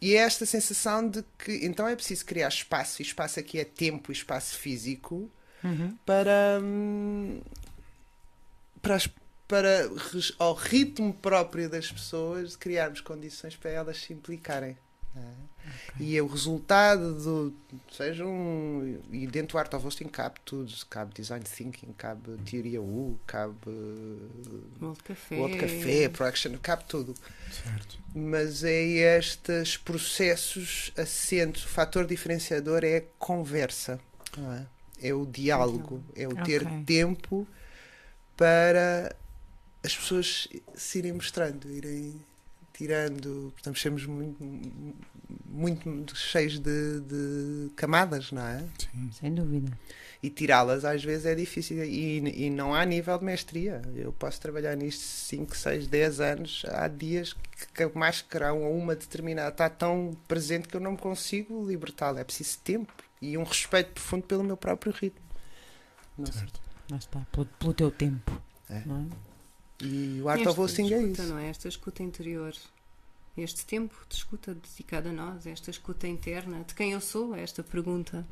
e 0.00 0.14
é 0.14 0.18
esta 0.18 0.46
sensação 0.46 1.06
de 1.06 1.22
que 1.38 1.64
então 1.64 1.86
é 1.86 1.94
preciso 1.94 2.24
criar 2.24 2.48
espaço, 2.48 3.02
e 3.02 3.04
espaço 3.04 3.38
aqui 3.38 3.58
é 3.58 3.64
tempo 3.64 4.10
e 4.10 4.14
espaço 4.14 4.56
físico, 4.56 5.30
uhum. 5.62 5.96
para, 6.06 6.58
hum, 6.62 7.40
para, 8.80 8.98
para 9.46 9.90
ao 10.38 10.54
ritmo 10.54 11.12
próprio 11.12 11.68
das 11.68 11.92
pessoas 11.92 12.56
criarmos 12.56 13.00
condições 13.00 13.56
para 13.56 13.70
elas 13.70 13.98
se 13.98 14.12
implicarem. 14.12 14.76
não 15.14 15.59
é? 15.98 16.02
E 16.02 16.16
é 16.16 16.22
o 16.22 16.26
resultado 16.26 17.14
do 17.14 17.54
seja 17.90 18.24
um 18.26 19.00
e 19.10 19.26
dentro 19.26 19.52
do 19.52 19.58
Art 19.58 19.72
of 19.74 19.86
Hosting 19.86 20.08
cabe 20.08 20.40
tudo, 20.44 20.72
cabe 20.88 21.14
design 21.14 21.44
thinking, 21.44 21.92
cabe 21.96 22.36
teoria 22.44 22.80
U, 22.80 23.18
cabe 23.26 23.54
World 24.80 25.02
Café. 25.02 25.36
World 25.36 25.58
Café, 25.58 26.08
Production, 26.08 26.58
cabe 26.62 26.84
tudo. 26.84 27.14
Certo. 27.50 27.98
Mas 28.14 28.64
é 28.64 28.82
estes 29.18 29.76
processos 29.76 30.92
assentos, 30.96 31.64
o 31.64 31.68
fator 31.68 32.06
diferenciador 32.06 32.84
é 32.84 32.98
a 32.98 33.02
conversa, 33.18 34.00
não 34.36 34.52
é? 34.52 34.66
É 35.02 35.14
o 35.14 35.24
diálogo, 35.24 36.02
é 36.14 36.28
o 36.28 36.34
ter 36.44 36.66
Ok. 36.66 36.84
tempo 36.84 37.46
para 38.36 39.14
as 39.82 39.96
pessoas 39.96 40.48
se 40.74 40.98
irem 40.98 41.12
mostrando, 41.12 41.70
irem 41.70 42.20
tirando. 42.74 43.50
Portanto, 43.54 43.78
sermos 43.78 44.04
muito 44.06 44.42
muito 45.50 46.16
cheios 46.16 46.58
de, 46.58 47.00
de 47.00 47.70
camadas, 47.74 48.30
não 48.30 48.42
é? 48.42 48.64
Sim. 48.78 49.10
Sem 49.12 49.34
dúvida. 49.34 49.76
E 50.22 50.30
tirá-las 50.30 50.84
às 50.84 51.02
vezes 51.02 51.26
é 51.26 51.34
difícil 51.34 51.82
e, 51.82 52.46
e 52.46 52.50
não 52.50 52.74
há 52.74 52.84
nível 52.84 53.18
de 53.18 53.24
mestria. 53.24 53.82
Eu 53.94 54.12
posso 54.12 54.40
trabalhar 54.40 54.76
nisto 54.76 55.02
5, 55.02 55.56
6, 55.56 55.86
10 55.86 56.20
anos. 56.20 56.62
Há 56.68 56.88
dias 56.88 57.34
que 57.74 57.82
a 57.82 57.90
máscara 57.94 58.52
ou 58.52 58.76
uma 58.76 58.94
determinada 58.94 59.48
está 59.50 59.68
tão 59.68 60.16
presente 60.28 60.68
que 60.68 60.76
eu 60.76 60.80
não 60.80 60.92
me 60.92 60.98
consigo 60.98 61.66
libertá-la. 61.66 62.20
É 62.20 62.24
preciso 62.24 62.58
tempo 62.58 62.92
e 63.20 63.36
um 63.36 63.42
respeito 63.42 63.92
profundo 63.92 64.26
pelo 64.26 64.44
meu 64.44 64.56
próprio 64.56 64.92
ritmo. 64.92 65.20
Não 66.16 66.26
sei. 66.26 66.40
Certo. 66.40 66.60
Mas 66.90 67.00
está, 67.00 67.20
pelo, 67.32 67.46
pelo 67.46 67.74
teu 67.74 67.90
tempo. 67.90 68.40
É. 68.68 68.82
Não 68.84 69.00
é? 69.00 69.84
E 69.84 70.20
o 70.20 70.28
Art 70.28 70.46
of 70.46 70.60
Hosting 70.60 70.92
é 70.92 70.98
escuta, 70.98 71.22
isso. 71.22 71.32
não 71.32 71.38
é? 71.38 71.48
Esta 71.48 71.68
escuta 71.68 72.02
interior. 72.02 72.54
Este 73.36 73.64
tempo 73.64 73.94
de 74.08 74.16
escuta 74.16 74.54
dedicado 74.54 75.08
a 75.08 75.12
nós, 75.12 75.46
esta 75.46 75.70
escuta 75.70 76.06
interna, 76.06 76.64
de 76.64 76.74
quem 76.74 76.92
eu 76.92 77.00
sou, 77.00 77.34
é 77.34 77.42
esta 77.42 77.62
pergunta 77.62 78.26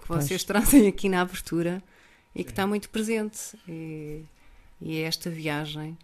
que 0.00 0.06
Pois. 0.06 0.24
vocês 0.24 0.44
trazem 0.44 0.88
aqui 0.88 1.08
na 1.08 1.20
abertura 1.22 1.82
e 2.34 2.44
que 2.44 2.50
está 2.50 2.66
muito 2.66 2.88
presente. 2.90 3.56
E, 3.68 4.24
e 4.80 4.98
é 4.98 5.02
esta 5.02 5.30
viagem 5.30 5.96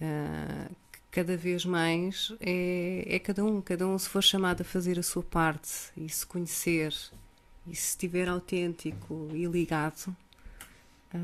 ah, 0.00 0.68
que 0.92 0.98
cada 1.10 1.36
vez 1.36 1.64
mais 1.64 2.32
é, 2.40 3.04
é 3.06 3.18
cada 3.18 3.44
um, 3.44 3.60
cada 3.60 3.86
um 3.86 3.98
se 3.98 4.08
for 4.08 4.22
chamado 4.22 4.62
a 4.62 4.64
fazer 4.64 4.98
a 4.98 5.02
sua 5.02 5.22
parte 5.22 5.70
e 5.96 6.08
se 6.08 6.24
conhecer 6.26 6.94
e 7.66 7.74
se 7.74 7.90
estiver 7.90 8.28
autêntico 8.28 9.28
e 9.32 9.44
ligado. 9.46 10.14
ah, 11.14 11.18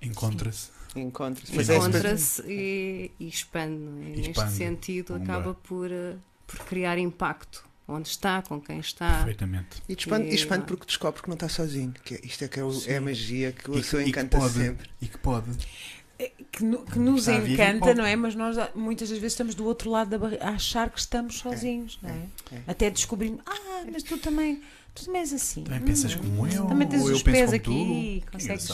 Encontra-se. 0.00 0.77
Encontra-se. 0.96 1.54
Mas 1.54 1.68
é 1.70 1.76
encontra-se 1.76 2.42
e, 2.46 3.10
e 3.20 3.28
expande. 3.28 3.74
não 3.76 4.02
é? 4.02 4.06
E 4.06 4.08
Neste 4.16 4.30
expande. 4.30 4.52
sentido, 4.54 5.12
Pumba. 5.14 5.22
acaba 5.24 5.54
por, 5.54 5.90
eh, 5.90 6.16
por 6.46 6.60
criar 6.60 6.98
impacto 6.98 7.64
onde 7.86 8.08
está, 8.08 8.42
com 8.42 8.60
quem 8.60 8.80
está. 8.80 9.16
Perfeitamente. 9.18 9.82
E 9.88 9.92
expande, 9.94 10.28
e 10.30 10.34
expande 10.34 10.64
porque 10.66 10.84
descobre 10.86 11.22
que 11.22 11.28
não 11.28 11.34
está 11.34 11.48
sozinho. 11.48 11.92
Que 12.04 12.14
é- 12.16 12.20
isto 12.24 12.44
é, 12.44 12.48
que 12.48 12.60
é, 12.60 12.64
o- 12.64 12.82
é 12.86 12.96
a 12.96 13.00
magia 13.00 13.52
que 13.52 13.70
o 13.70 13.82
seu 13.82 14.00
que, 14.00 14.06
e 14.06 14.08
encanta 14.10 14.38
pode. 14.38 14.52
sempre. 14.54 14.90
E 15.00 15.06
que 15.08 15.18
pode. 15.18 15.50
É, 16.18 16.32
Que, 16.50 16.64
no- 16.64 16.82
que 16.84 16.98
nos 16.98 17.28
encanta, 17.28 17.94
não 17.94 18.04
é? 18.04 18.16
Mas 18.16 18.34
nós 18.34 18.56
muitas 18.74 19.08
das 19.08 19.18
vezes 19.18 19.34
estamos 19.34 19.54
do 19.54 19.64
outro 19.64 19.88
lado 19.88 20.10
da 20.10 20.18
barreira, 20.18 20.44
a 20.46 20.50
achar 20.50 20.90
que 20.90 20.98
estamos 20.98 21.38
sozinhos, 21.38 21.98
não 22.02 22.10
é? 22.10 22.22
é. 22.56 22.62
Até 22.66 22.90
descobrimos, 22.90 23.40
ah, 23.46 23.84
mas 23.92 24.02
tu 24.02 24.18
também, 24.18 24.60
tu 24.94 25.04
também 25.04 25.20
és 25.20 25.32
assim. 25.32 25.62
Também 25.62 25.80
pensas 25.80 26.14
Hum, 26.16 26.18
como 26.18 26.46
eu. 26.48 26.66
Também 26.66 26.88
tens 26.88 27.02
eu 27.06 27.14
os 27.14 27.22
penso 27.22 27.50
pés 27.52 27.62
como 27.62 27.76
aqui, 27.82 28.22
tu. 28.26 28.32
consegues-. 28.32 28.68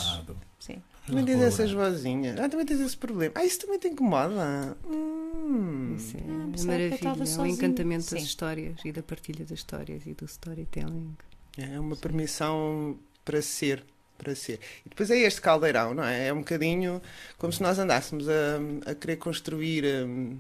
Sim. 0.59 0.83
Também 1.07 1.25
tens 1.25 1.41
essas 1.43 1.71
vozinhas. 1.73 2.39
Ah, 2.41 2.49
também 2.49 2.65
tens 2.65 2.81
esse 2.81 2.97
problema. 2.97 3.33
Ah, 3.37 3.45
isso 3.45 3.61
também 3.61 3.79
te 3.79 3.89
incomoda. 3.89 4.77
Hum. 4.87 5.95
Isso 5.97 6.17
é 6.17 6.21
Ah, 6.21 6.23
eu 6.59 6.65
maravilha, 6.67 7.09
é 7.09 7.41
o 7.41 7.47
encantamento 7.47 8.05
Sim. 8.05 8.15
das 8.17 8.25
histórias 8.25 8.77
e 8.85 8.93
da 8.93 9.03
partilha 9.03 9.41
das 9.45 9.59
histórias 9.59 10.07
e 10.07 10.15
do 10.15 10.25
storytelling. 10.25 11.15
É 11.59 11.79
uma 11.79 11.97
permissão 11.97 12.99
para 13.25 13.43
ser. 13.43 13.85
Para 14.17 14.35
ser. 14.35 14.61
E 14.87 14.89
depois 14.89 15.11
é 15.11 15.19
este 15.19 15.41
caldeirão, 15.41 15.93
não 15.93 16.05
é? 16.05 16.29
É 16.29 16.33
um 16.33 16.39
bocadinho 16.39 17.03
como 17.37 17.53
se 17.53 17.61
nós 17.63 17.79
andássemos 17.79 18.27
a, 18.29 18.91
a 18.91 18.95
querer 18.95 19.17
construir. 19.17 19.85
hum, 20.07 20.39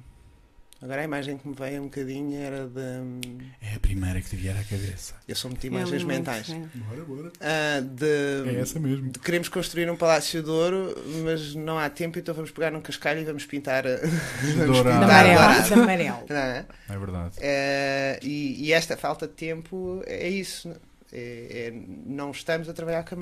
Agora 0.85 1.01
a 1.01 1.05
imagem 1.05 1.39
que 1.39 1.49
me 1.49 1.55
veio 1.55 1.81
um 1.81 1.85
bocadinho 1.85 2.39
era 2.39 2.67
de. 2.67 2.79
hum, 2.79 3.21
É 3.63 3.75
a 3.77 3.81
primeira 3.81 4.21
que 4.21 4.29
te 4.29 4.37
vier 4.37 4.55
à 4.55 4.63
cabeça. 4.63 5.15
Eu 5.27 5.35
sou 5.35 5.51
muito 5.51 5.65
É 5.65 5.69
imagens 5.69 6.05
muito, 6.05 6.07
mentais. 6.19 6.51
é. 6.51 6.59
Bora, 6.79 7.05
bora. 7.07 7.33
Ah, 7.41 7.81
de, 7.81 8.51
É 8.55 8.61
essa 8.61 8.79
mesmo. 8.79 9.11
de 9.11 9.19
queremos 9.19 9.49
construir 9.49 9.91
um 9.91 9.97
palácio 9.97 10.43
de 10.43 10.51
ouro, 10.51 10.95
mas 11.25 11.55
não 11.55 11.79
há 11.79 11.89
tempo, 11.89 12.19
então 12.19 12.35
vamos 12.35 12.51
pegar 12.51 12.71
num 12.71 12.83
cascalho 12.83 13.21
e 13.21 13.25
vamos 13.25 13.47
pintar. 13.47 13.85
vamos 14.45 14.67
Dourado. 14.77 15.01
Pintar 15.01 15.25
amarelo, 15.27 15.39
dourado. 15.63 15.75
amarelo. 15.83 16.19
Não 16.29 16.37
é? 16.37 16.67
É 16.91 16.99
verdade. 16.99 17.35
Eh, 17.41 18.19
e, 18.23 18.67
e 18.67 18.73
esta 18.75 18.95
falta 18.95 19.27
de 19.27 19.33
tempo 19.33 20.03
é 20.07 20.29
isso. 20.29 20.71
É, 21.11 21.69
é- 21.69 21.73
não 22.07 22.31
estamos 22.31 22.69
a 22.69 22.75
trabalhar 22.75 23.05
com 23.05 23.15
a 23.15 23.19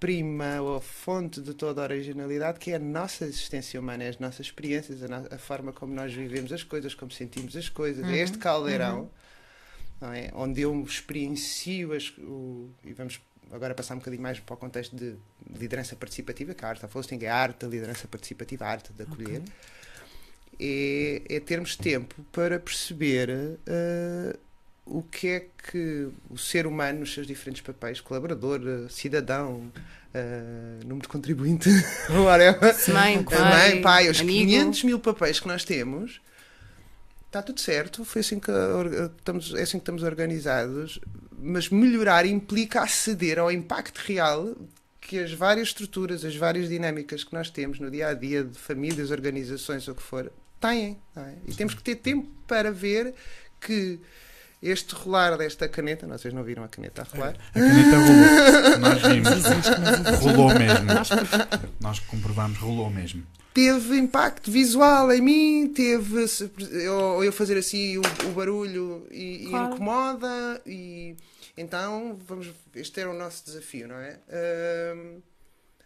matéria-prima 0.00 0.60
ou 0.60 0.76
a 0.76 0.80
fonte 0.80 1.40
de 1.40 1.54
toda 1.54 1.80
a 1.80 1.84
originalidade, 1.84 2.58
que 2.58 2.70
é 2.70 2.76
a 2.76 2.78
nossa 2.78 3.24
existência 3.24 3.80
humana, 3.80 4.04
é 4.04 4.08
as 4.08 4.18
nossas 4.18 4.46
experiências, 4.46 5.02
a, 5.02 5.08
no- 5.08 5.34
a 5.34 5.38
forma 5.38 5.72
como 5.72 5.94
nós 5.94 6.12
vivemos 6.12 6.52
as 6.52 6.62
coisas, 6.62 6.94
como 6.94 7.10
sentimos 7.10 7.56
as 7.56 7.68
coisas. 7.68 8.04
Uhum, 8.04 8.10
É 8.14 8.18
este 8.18 8.38
caldeirão 8.38 9.10
não 10.00 10.12
é? 10.12 10.30
onde 10.34 10.60
eu 10.60 10.82
experiencio 10.82 11.92
as, 11.92 12.10
o, 12.18 12.68
e 12.84 12.92
vamos 12.92 13.20
agora 13.50 13.74
passar 13.74 13.94
um 13.94 13.98
bocadinho 13.98 14.22
mais 14.22 14.38
para 14.40 14.54
o 14.54 14.56
contexto 14.56 14.94
de 14.94 15.14
liderança 15.58 15.96
participativa, 15.96 16.52
que 16.54 16.64
a 16.64 16.68
arte 16.68 16.84
of 16.84 16.98
hosting 16.98 17.18
é 17.22 17.28
a 17.28 17.36
arte 17.36 17.60
da 17.60 17.68
liderança 17.68 18.06
participativa, 18.08 18.64
a 18.64 18.68
arte 18.70 18.92
de 18.92 19.02
acolher 19.02 19.40
Ok. 19.40 19.42
é, 20.58 21.22
é 21.28 21.40
termos 21.40 21.76
tempo 21.76 22.22
para 22.32 22.58
perceber 22.58 23.30
eh, 23.66 24.36
o 24.86 25.02
que 25.02 25.28
é 25.28 25.46
que 25.70 26.08
o 26.30 26.38
ser 26.38 26.66
humano, 26.66 27.00
nos 27.00 27.12
seus 27.12 27.26
diferentes 27.26 27.60
papéis, 27.60 28.00
colaborador, 28.00 28.60
eh, 28.64 28.88
cidadão, 28.88 29.70
eh, 30.14 30.78
número 30.84 31.02
de 31.02 31.08
contribuinte, 31.08 31.68
Mãe, 32.92 33.22
pai, 33.24 33.40
mãe, 33.40 33.82
pai, 33.82 34.08
os 34.08 34.20
amigo. 34.20 34.48
500 34.48 34.84
mil 34.84 35.00
papéis 35.00 35.40
que 35.40 35.48
nós 35.48 35.64
temos, 35.64 36.20
está 37.26 37.42
tudo 37.42 37.60
certo, 37.60 38.04
foi 38.04 38.20
assim 38.20 38.38
que, 38.38 38.50
estamos, 39.18 39.54
é 39.54 39.62
assim 39.62 39.78
que 39.78 39.82
estamos 39.82 40.04
organizados, 40.04 41.00
mas 41.36 41.68
melhorar 41.68 42.24
implica 42.24 42.80
aceder 42.80 43.40
ao 43.40 43.50
impacto 43.50 43.98
real 43.98 44.56
que 45.00 45.18
as 45.18 45.32
várias 45.32 45.68
estruturas, 45.68 46.24
as 46.24 46.34
várias 46.36 46.68
dinâmicas 46.68 47.22
que 47.24 47.32
nós 47.32 47.50
temos 47.50 47.78
no 47.78 47.90
dia 47.90 48.08
a 48.08 48.14
dia 48.14 48.42
de 48.42 48.58
famílias, 48.58 49.10
organizações, 49.10 49.86
ou 49.86 49.94
o 49.94 49.96
que 49.96 50.02
for, 50.02 50.32
têm. 50.60 50.96
é? 51.16 51.34
E 51.46 51.54
temos 51.54 51.74
que 51.74 51.82
ter 51.82 51.96
tempo 51.96 52.28
para 52.46 52.72
ver 52.72 53.14
que 53.60 54.00
este 54.62 54.94
rolar 54.94 55.36
desta 55.36 55.68
caneta, 55.68 56.06
vocês 56.06 56.32
não 56.34 56.42
viram 56.42 56.64
a 56.64 56.68
caneta 56.68 57.02
a 57.02 57.04
rolar, 57.04 57.34
A 57.50 57.58
caneta 57.58 57.96
rolou. 57.98 58.78
Nós 58.78 59.02
vimos. 59.02 60.20
Rolou 60.22 60.48
mesmo. 60.58 60.86
Nós 61.80 61.98
comprovamos, 62.00 62.58
rolou 62.58 62.90
mesmo. 62.90 63.22
teve 63.54 63.96
impacto 63.98 64.50
visual 64.50 65.12
em 65.12 65.20
mim, 65.20 65.72
teve 65.74 66.24
eu, 66.72 67.22
eu 67.24 67.32
fazer 67.32 67.56
assim 67.58 67.98
o, 67.98 68.02
o 68.28 68.32
barulho 68.32 69.06
e, 69.10 69.46
e 69.46 69.50
Claro. 69.50 69.74
incomoda 69.74 70.60
e 70.66 71.16
então 71.56 72.18
vamos 72.28 72.48
este 72.74 73.00
era 73.00 73.10
o 73.10 73.14
nosso 73.14 73.44
desafio, 73.46 73.88
não 73.88 73.96
é? 73.96 74.18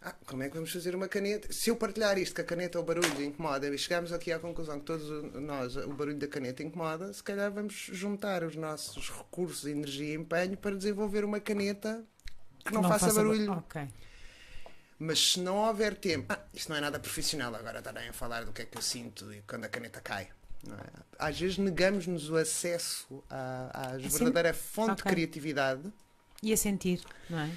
Ah, 0.02 0.14
como 0.26 0.42
é 0.42 0.48
que 0.48 0.54
vamos 0.54 0.72
fazer 0.72 0.94
uma 0.94 1.08
caneta? 1.08 1.52
Se 1.52 1.68
eu 1.70 1.76
partilhar 1.76 2.16
isto 2.18 2.34
que 2.34 2.40
a 2.40 2.44
caneta 2.44 2.80
o 2.80 2.82
barulho 2.82 3.22
incomoda 3.22 3.68
e 3.68 3.76
chegamos 3.78 4.12
aqui 4.12 4.32
à 4.32 4.38
conclusão 4.38 4.78
que 4.78 4.86
todos 4.86 5.08
nós 5.34 5.76
o 5.76 5.92
barulho 5.92 6.16
da 6.18 6.26
caneta 6.26 6.62
incomoda, 6.62 7.12
se 7.12 7.22
calhar 7.22 7.50
vamos 7.52 7.74
juntar 7.92 8.42
os 8.42 8.56
nossos 8.56 9.10
recursos, 9.10 9.66
energia 9.66 10.12
e 10.12 10.16
empenho 10.16 10.56
para 10.56 10.74
desenvolver 10.76 11.24
uma 11.24 11.38
caneta 11.40 12.02
que 12.64 12.72
não, 12.72 12.82
faça, 12.84 13.12
barulho. 13.12 13.52
Ok. 13.52 13.88
Mas 14.98 15.32
se 15.32 15.40
não 15.40 15.56
houver 15.56 15.96
tempo, 15.96 16.26
ah, 16.32 16.38
isto 16.52 16.68
não 16.68 16.76
é 16.76 16.80
nada 16.80 16.98
profissional 16.98 17.54
agora 17.54 17.78
estarem 17.78 18.08
a 18.08 18.12
falar 18.12 18.44
do 18.44 18.52
que 18.52 18.62
é 18.62 18.64
que 18.66 18.76
eu 18.76 18.82
sinto 18.82 19.32
e 19.32 19.42
quando 19.42 19.64
a 19.64 19.68
caneta 19.68 20.00
cai. 20.00 20.28
não 20.66 20.76
é? 20.76 20.84
Às 21.18 21.38
vezes 21.40 21.56
negamos-nos 21.58 22.28
o 22.30 22.36
acesso 22.36 23.22
à, 23.30 23.70
à 23.72 23.90
Assim? 23.96 24.08
verdadeira 24.10 24.52
fonte 24.54 24.96
de 24.96 25.02
Ok. 25.02 25.12
criatividade 25.12 25.90
E 26.42 26.52
a 26.52 26.56
sentir, 26.56 27.02
não 27.30 27.38
é? 27.40 27.50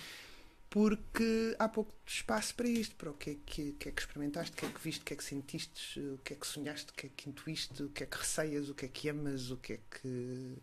Porque 0.74 1.56
há 1.60 1.70
pouco 1.70 1.94
espaço 2.03 2.56
para 2.56 2.68
isto, 2.68 2.96
para 2.96 3.12
o 3.12 3.13
que 3.13 3.30
é 3.30 3.36
que, 3.46 3.74
que, 3.74 3.89
é 3.89 3.92
que 3.92 4.01
experimentaste, 4.01 4.53
o 4.53 4.56
que 4.56 4.65
é 4.65 4.70
que 4.70 4.82
viste, 4.82 5.01
o 5.01 5.06
que 5.06 5.13
é 5.13 5.15
que 5.15 5.24
sentiste, 5.24 6.00
o 6.00 6.18
que 6.24 6.34
é 6.34 6.36
que 6.36 6.48
sonhaste, 6.48 6.92
o 6.92 6.96
que 6.96 7.06
é 7.06 7.10
que 7.15 7.30
intuíste, 7.30 7.84
o 7.84 7.89
que 7.89 8.01
é 8.01 8.08
que 8.08 8.18
receias, 8.18 8.70
o 8.70 8.74
que 8.74 8.86
é 8.86 8.88
que 8.88 9.08
amas, 9.08 9.51
o 9.51 9.58
que 9.58 9.74
é 9.74 9.77
que. 9.77 10.58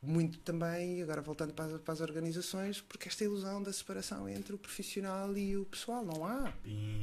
Muito 0.00 0.38
também, 0.38 1.02
agora 1.02 1.20
voltando 1.20 1.52
para 1.52 1.74
as, 1.74 1.80
para 1.82 1.92
as 1.92 2.00
organizações, 2.00 2.80
porque 2.80 3.06
esta 3.06 3.22
ilusão 3.22 3.62
da 3.62 3.70
separação 3.70 4.26
entre 4.26 4.54
o 4.54 4.58
profissional 4.58 5.36
e 5.36 5.58
o 5.58 5.66
pessoal, 5.66 6.02
não 6.02 6.24
há. 6.24 6.50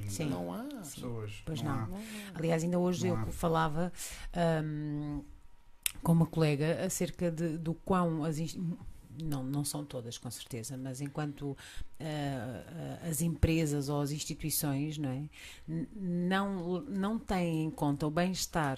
Sim. 0.10 0.30
Não 0.32 0.52
há. 0.52 0.64
Pessoas. 0.64 1.44
Pois 1.46 1.62
não. 1.62 1.90
não. 1.90 1.96
há. 1.96 2.40
Aliás, 2.40 2.64
ainda 2.64 2.80
hoje 2.80 3.08
Não 3.08 3.16
eu 3.16 3.22
há. 3.22 3.26
falava 3.28 3.94
hum, 4.64 5.24
com 6.02 6.12
uma 6.12 6.26
colega 6.26 6.84
acerca 6.84 7.30
de, 7.30 7.56
do 7.60 7.76
quão 7.76 8.24
as 8.24 8.40
não, 9.22 9.44
não 9.44 9.64
são 9.64 9.86
todas, 9.86 10.18
com 10.18 10.30
certeza, 10.30 10.78
mas 10.78 11.02
enquanto 11.02 11.58
ah, 12.00 13.00
as 13.10 13.22
empresas 13.22 13.90
ou 13.90 14.02
as 14.02 14.12
instituições 14.12 14.98
não, 14.98 15.10
é, 15.10 15.24
não, 15.96 16.82
não 16.82 17.20
têm 17.20 17.66
em 17.66 17.72
conta 17.72 18.08
o 18.08 18.12
bem-estar 18.12 18.78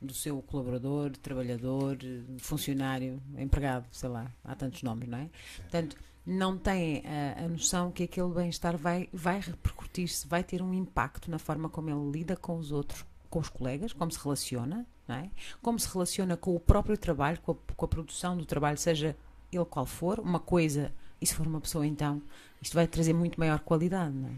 do 0.00 0.14
seu 0.14 0.40
colaborador, 0.42 1.10
trabalhador, 1.18 1.98
funcionário, 2.38 3.22
empregado, 3.36 3.86
sei 3.92 4.08
lá, 4.08 4.32
há 4.42 4.54
tantos 4.54 4.82
nomes, 4.82 5.08
não 5.08 5.18
é? 5.18 5.30
Portanto, 5.56 5.96
não 6.24 6.56
têm 6.56 7.02
a, 7.06 7.44
a 7.44 7.48
noção 7.48 7.90
que 7.90 8.04
aquele 8.04 8.32
bem-estar 8.32 8.76
vai, 8.76 9.08
vai 9.12 9.40
repercutir-se, 9.40 10.26
vai 10.26 10.42
ter 10.42 10.62
um 10.62 10.72
impacto 10.72 11.30
na 11.30 11.38
forma 11.38 11.68
como 11.68 11.90
ele 11.90 12.18
lida 12.18 12.36
com 12.36 12.56
os 12.56 12.72
outros, 12.72 13.04
com 13.28 13.38
os 13.38 13.48
colegas, 13.48 13.92
como 13.92 14.10
se 14.10 14.22
relaciona, 14.22 14.86
não 15.06 15.16
é? 15.16 15.30
como 15.60 15.78
se 15.78 15.92
relaciona 15.92 16.36
com 16.36 16.54
o 16.54 16.60
próprio 16.60 16.96
trabalho, 16.96 17.40
com 17.40 17.52
a, 17.52 17.74
com 17.74 17.84
a 17.84 17.88
produção 17.88 18.36
do 18.36 18.46
trabalho, 18.46 18.78
seja 18.78 19.16
ele 19.52 19.64
qual 19.64 19.86
for, 19.86 20.18
uma 20.18 20.40
coisa, 20.40 20.92
e 21.20 21.26
se 21.26 21.34
for 21.34 21.46
uma 21.46 21.60
pessoa, 21.60 21.86
então, 21.86 22.22
isto 22.60 22.74
vai 22.74 22.86
trazer 22.86 23.12
muito 23.12 23.38
maior 23.38 23.60
qualidade, 23.60 24.14
não 24.14 24.28
é? 24.28 24.32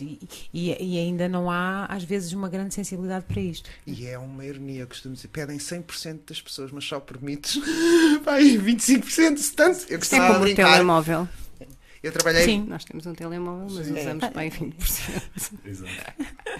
E, 0.00 0.18
e, 0.52 0.94
e 0.94 0.98
ainda 0.98 1.28
não 1.28 1.50
há, 1.50 1.84
às 1.86 2.02
vezes, 2.02 2.32
uma 2.32 2.48
grande 2.48 2.74
sensibilidade 2.74 3.26
para 3.26 3.40
isto. 3.40 3.68
E 3.86 4.06
é 4.06 4.18
uma 4.18 4.44
ironia, 4.44 4.86
costumo 4.86 5.14
dizer. 5.14 5.28
Pedem 5.28 5.58
100% 5.58 6.20
das 6.26 6.40
pessoas, 6.40 6.72
mas 6.72 6.84
só 6.84 6.98
permites 6.98 7.60
vai, 8.24 8.42
25%, 8.42 9.36
se 9.36 9.52
tanto. 9.52 9.84
Eu 9.88 9.96
É 9.96 9.98
gostava 9.98 10.34
como 10.34 10.50
o 10.50 10.54
telemóvel. 10.54 11.28
Eu 12.04 12.12
trabalhei, 12.12 12.44
Sim. 12.44 12.66
Nós 12.68 12.84
temos 12.84 13.06
um 13.06 13.14
telemóvel, 13.14 13.66
mas 13.70 13.86
Sim. 13.86 13.98
usamos 13.98 14.28
bem 14.28 14.50
20%. 14.50 15.52
Exato. 15.64 15.90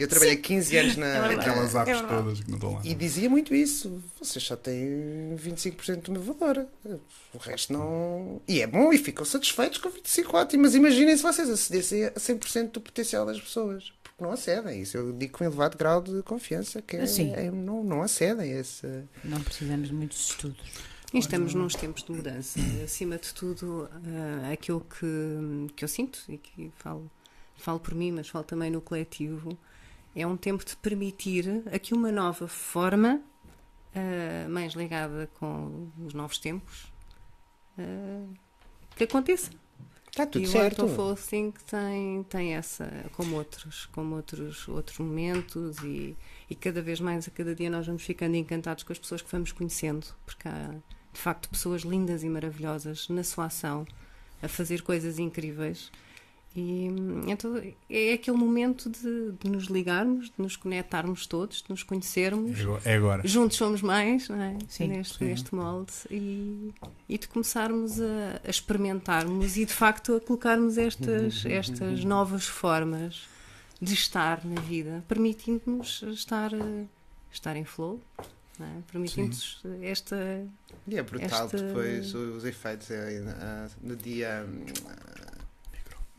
eu 0.00 0.08
trabalhei 0.08 0.36
15 0.36 0.76
anos 0.78 0.96
na, 0.96 1.20
verdade. 1.20 1.34
Aquelas 1.50 1.74
apps 1.74 1.84
verdade. 2.00 2.08
todas 2.08 2.40
que 2.40 2.48
não 2.48 2.56
estão 2.56 2.72
lá. 2.72 2.80
E 2.82 2.94
dizia 2.94 3.28
muito 3.28 3.54
isso. 3.54 4.02
Vocês 4.18 4.42
só 4.42 4.56
têm 4.56 5.36
25% 5.36 6.00
do 6.00 6.12
meu 6.12 6.22
valor. 6.22 6.66
O 7.34 7.38
resto 7.38 7.74
não. 7.74 8.40
E 8.48 8.62
é 8.62 8.66
bom 8.66 8.90
e 8.90 8.96
ficam 8.96 9.22
satisfeitos 9.26 9.76
com 9.76 9.90
25%. 9.90 10.32
Ótimo. 10.32 10.62
Mas 10.62 10.74
imaginem 10.74 11.14
se 11.14 11.22
vocês 11.22 11.50
acedessem 11.50 12.06
a 12.06 12.12
100% 12.12 12.70
do 12.72 12.80
potencial 12.80 13.26
das 13.26 13.38
pessoas. 13.38 13.92
Porque 14.02 14.24
não 14.24 14.32
acedem. 14.32 14.80
Isso 14.80 14.96
eu 14.96 15.12
digo 15.12 15.36
com 15.36 15.44
elevado 15.44 15.76
grau 15.76 16.00
de 16.00 16.22
confiança. 16.22 16.80
Que 16.80 16.96
é, 16.96 17.06
Sim. 17.06 17.34
é- 17.34 17.50
não, 17.50 17.84
não 17.84 18.00
acedem 18.00 18.50
a 18.50 18.60
esse. 18.60 18.86
Não 19.22 19.42
precisamos 19.42 19.88
de 19.88 19.94
muitos 19.94 20.30
estudos. 20.30 20.93
E 21.14 21.18
estamos 21.20 21.54
nos 21.54 21.76
tempos 21.76 22.02
de 22.02 22.10
mudança. 22.10 22.58
Acima 22.82 23.16
de 23.16 23.32
tudo, 23.32 23.88
ah, 23.92 24.50
aquilo 24.52 24.80
que, 24.80 25.72
que 25.76 25.84
eu 25.84 25.88
sinto, 25.88 26.18
e 26.28 26.36
que 26.36 26.72
falo, 26.74 27.08
falo 27.56 27.78
por 27.78 27.94
mim, 27.94 28.10
mas 28.10 28.28
falo 28.28 28.44
também 28.44 28.68
no 28.68 28.80
coletivo, 28.80 29.56
é 30.12 30.26
um 30.26 30.36
tempo 30.36 30.64
de 30.64 30.74
permitir 30.74 31.62
aqui 31.72 31.94
uma 31.94 32.10
nova 32.10 32.48
forma, 32.48 33.22
ah, 33.94 34.48
mais 34.48 34.72
ligada 34.72 35.30
com 35.34 35.88
os 36.04 36.12
novos 36.14 36.36
tempos, 36.38 36.92
ah, 37.78 38.26
que 38.96 39.04
aconteça. 39.04 39.52
Está 40.10 40.26
tudo 40.26 40.42
e 40.42 40.48
certo. 40.48 40.80
o 40.80 40.84
Art 40.86 40.98
of 40.98 41.00
Hosting 41.00 41.54
tem, 41.64 42.24
tem 42.24 42.54
essa, 42.56 42.90
como 43.12 43.36
outros, 43.36 43.86
como 43.86 44.16
outros, 44.16 44.66
outros 44.66 44.98
momentos, 44.98 45.78
e, 45.84 46.16
e 46.50 46.56
cada 46.56 46.82
vez 46.82 46.98
mais, 46.98 47.28
a 47.28 47.30
cada 47.30 47.54
dia, 47.54 47.70
nós 47.70 47.86
vamos 47.86 48.02
ficando 48.02 48.34
encantados 48.34 48.82
com 48.82 48.92
as 48.92 48.98
pessoas 48.98 49.22
que 49.22 49.30
vamos 49.30 49.52
conhecendo, 49.52 50.06
porque 50.26 50.48
há, 50.48 50.74
de 51.14 51.20
facto, 51.20 51.48
pessoas 51.48 51.82
lindas 51.82 52.22
e 52.22 52.28
maravilhosas 52.28 53.08
na 53.08 53.24
sua 53.24 53.46
ação, 53.46 53.86
a 54.42 54.48
fazer 54.48 54.82
coisas 54.82 55.18
incríveis. 55.18 55.90
E 56.56 56.88
hum, 56.88 57.22
então 57.26 57.60
é 57.90 58.12
aquele 58.12 58.36
momento 58.36 58.88
de, 58.88 59.32
de 59.40 59.50
nos 59.50 59.64
ligarmos, 59.64 60.26
de 60.26 60.34
nos 60.38 60.54
conectarmos 60.54 61.26
todos, 61.26 61.62
de 61.62 61.70
nos 61.70 61.82
conhecermos. 61.82 62.58
É 62.58 62.62
agora- 62.62 62.82
É 62.84 62.94
agora. 62.94 63.26
Juntos 63.26 63.56
somos 63.56 63.82
mais, 63.82 64.28
não 64.28 64.40
é? 64.40 64.56
Sim, 64.68 64.86
neste, 64.88 65.18
sim. 65.18 65.24
neste 65.24 65.52
molde 65.54 65.92
e, 66.10 66.72
e 67.08 67.18
de 67.18 67.26
começarmos 67.26 68.00
a, 68.00 68.40
a 68.44 68.50
experimentarmos 68.50 69.56
e 69.56 69.64
de 69.64 69.72
facto 69.72 70.14
a 70.14 70.20
colocarmos 70.20 70.78
estas, 70.78 71.44
estas 71.46 72.04
novas 72.04 72.46
formas 72.46 73.26
de 73.82 73.92
estar 73.94 74.44
na 74.44 74.60
vida, 74.60 75.04
permitindo-nos 75.08 76.02
estar, 76.02 76.52
eh, 76.54 76.84
estar 77.32 77.56
em 77.56 77.64
flow, 77.64 78.00
é? 78.60 78.66
permitindo-nos 78.90 79.62
esta. 79.82 80.16
E 80.86 80.96
é 80.96 81.02
brutal 81.02 81.44
Esta- 81.46 81.56
depois 81.56 82.14
os 82.14 82.44
efeitos 82.44 82.90
é, 82.90 83.22
ah, 83.40 83.66
no 83.82 83.96
dia. 83.96 84.46
hum, 84.46 84.64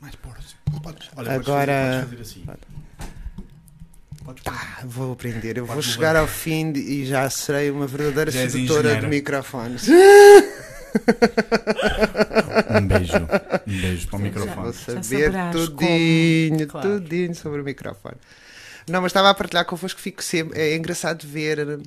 Mais. 0.02 0.16
Podes, 0.16 0.56
olha, 1.16 1.32
Agora- 1.34 2.06
Podes 2.06 2.06
fazer, 2.06 2.06
podes 2.06 2.10
fazer 2.10 2.22
assim. 2.22 2.46
Podes 4.26 4.44
fazer. 4.44 4.58
Ah, 4.60 4.82
vou 4.86 5.14
aprender. 5.14 5.58
Eu 5.58 5.66
vou 5.66 5.82
chegar 5.82 6.16
ao 6.16 6.28
fim 6.28 6.72
de- 6.72 6.80
e 6.82 7.06
já 7.06 7.30
serei 7.30 7.70
uma 7.72 7.88
verdadeira 7.88 8.30
Já 8.32 8.50
sedutora 8.50 9.00
de 9.00 9.08
microfones. 9.08 9.88
Um 12.80 12.88
beijo. 12.88 13.14
Um 13.68 13.82
beijo 13.82 14.08
para 14.08 14.16
o 14.16 14.20
Vou 14.20 14.28
microfone. 14.28 14.74
saber 14.74 15.04
saberás 15.04 15.56
tudinho, 15.56 16.58
como. 16.58 16.68
Claro. 16.68 17.00
tudinho 17.00 17.36
sobre 17.36 17.62
o 17.62 17.64
microfone. 17.64 18.16
Não, 18.88 19.02
mas 19.02 19.10
estava 19.10 19.30
a 19.30 19.34
partilhar 19.34 19.66
convosco, 19.66 20.00
fico 20.00 20.24
sempre. 20.24 20.60
É 20.60 20.76
engraçado 20.76 21.26
ver. 21.28 21.80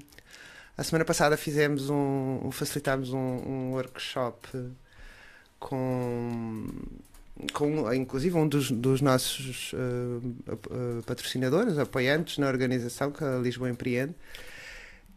A 0.78 0.84
semana 0.84 1.04
passada 1.04 1.36
fizemos 1.36 1.90
um. 1.90 2.50
facilitámos 2.52 3.12
um, 3.12 3.18
um 3.18 3.72
workshop 3.72 4.48
com. 5.58 6.66
com 7.52 7.92
inclusive 7.92 8.36
um 8.36 8.46
dos, 8.46 8.70
dos 8.70 9.00
nossos 9.00 9.72
ap- 10.50 10.66
eh, 10.70 11.02
patrocinadores, 11.04 11.78
apoiantes 11.78 12.38
na 12.38 12.46
organização, 12.46 13.10
que 13.10 13.24
é 13.24 13.26
a 13.26 13.38
Lisboa 13.38 13.68
Empreende. 13.68 14.14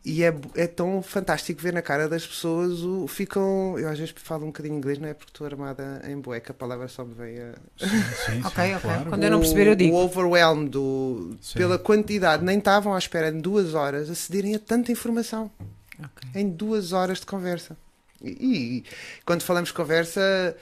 E 0.03 0.23
é, 0.23 0.33
é 0.55 0.65
tão 0.65 1.03
fantástico 1.03 1.61
ver 1.61 1.71
na 1.73 1.81
cara 1.83 2.09
das 2.09 2.25
pessoas 2.25 2.81
o 2.81 3.07
ficam. 3.07 3.77
Eu 3.77 3.87
às 3.87 3.99
vezes 3.99 4.13
falo 4.17 4.43
um 4.45 4.47
bocadinho 4.47 4.75
inglês, 4.75 4.97
não 4.97 5.07
é 5.07 5.13
porque 5.13 5.29
estou 5.29 5.45
armada 5.45 6.01
em 6.09 6.19
bueca, 6.19 6.51
a 6.51 6.55
palavra 6.55 6.87
só 6.87 7.05
me 7.05 7.13
vem 7.13 7.37
a, 7.39 7.51
Sim, 7.77 7.87
sim, 8.25 8.41
Ok, 8.43 8.63
ok. 8.75 8.79
claro. 8.81 9.09
Quando 9.09 9.23
eu 9.23 9.29
não 9.29 9.39
perceber, 9.39 9.67
eu 9.67 9.75
digo. 9.75 9.95
o 9.95 9.99
overwhelm 10.03 10.65
do, 10.67 11.35
Sim. 11.39 11.59
pela 11.59 11.77
quantidade, 11.77 12.43
nem 12.43 12.57
estavam 12.57 12.95
à 12.95 12.97
espera 12.97 13.31
de 13.31 13.39
duas 13.39 13.75
horas 13.75 14.09
acederem 14.09 14.55
a 14.55 14.59
tanta 14.59 14.91
informação 14.91 15.51
Ok. 15.99 16.29
em 16.33 16.49
duas 16.49 16.93
horas 16.93 17.19
de 17.19 17.27
conversa. 17.27 17.77
E, 18.23 18.29
e 18.77 18.83
quando 19.23 19.43
falamos 19.43 19.69
de 19.69 19.75
conversa, 19.75 20.55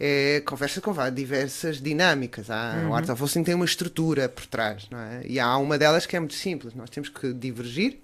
é 0.00 0.42
conversa 0.46 0.80
com 0.80 0.94
diversas 1.14 1.82
dinâmicas. 1.82 2.48
Há, 2.50 2.80
Uhum. 2.82 2.90
O 2.90 2.94
Art 2.94 3.10
of 3.10 3.22
Hosting 3.22 3.44
tem 3.44 3.54
uma 3.54 3.64
estrutura 3.66 4.26
por 4.26 4.46
trás, 4.46 4.86
não 4.90 4.98
é? 4.98 5.20
E 5.26 5.38
há 5.38 5.54
uma 5.58 5.76
delas 5.76 6.06
que 6.06 6.16
é 6.16 6.18
muito 6.18 6.34
simples. 6.34 6.74
Nós 6.74 6.88
temos 6.88 7.10
que 7.10 7.32
divergir, 7.34 7.98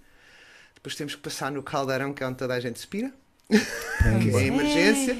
depois 0.83 0.97
temos 0.97 1.15
que 1.15 1.21
passar 1.21 1.53
no 1.53 1.63
caldeirão, 1.63 2.13
que 2.13 2.23
é 2.25 2.27
onde 2.27 2.39
toda 2.39 2.55
a 2.55 2.61
gente 2.61 2.79
se 2.81 2.87
pira, 2.89 3.13
que 3.49 3.55
é 3.57 4.09
a 4.09 4.19
Pumba. 4.19 4.43
emergência. 4.43 5.17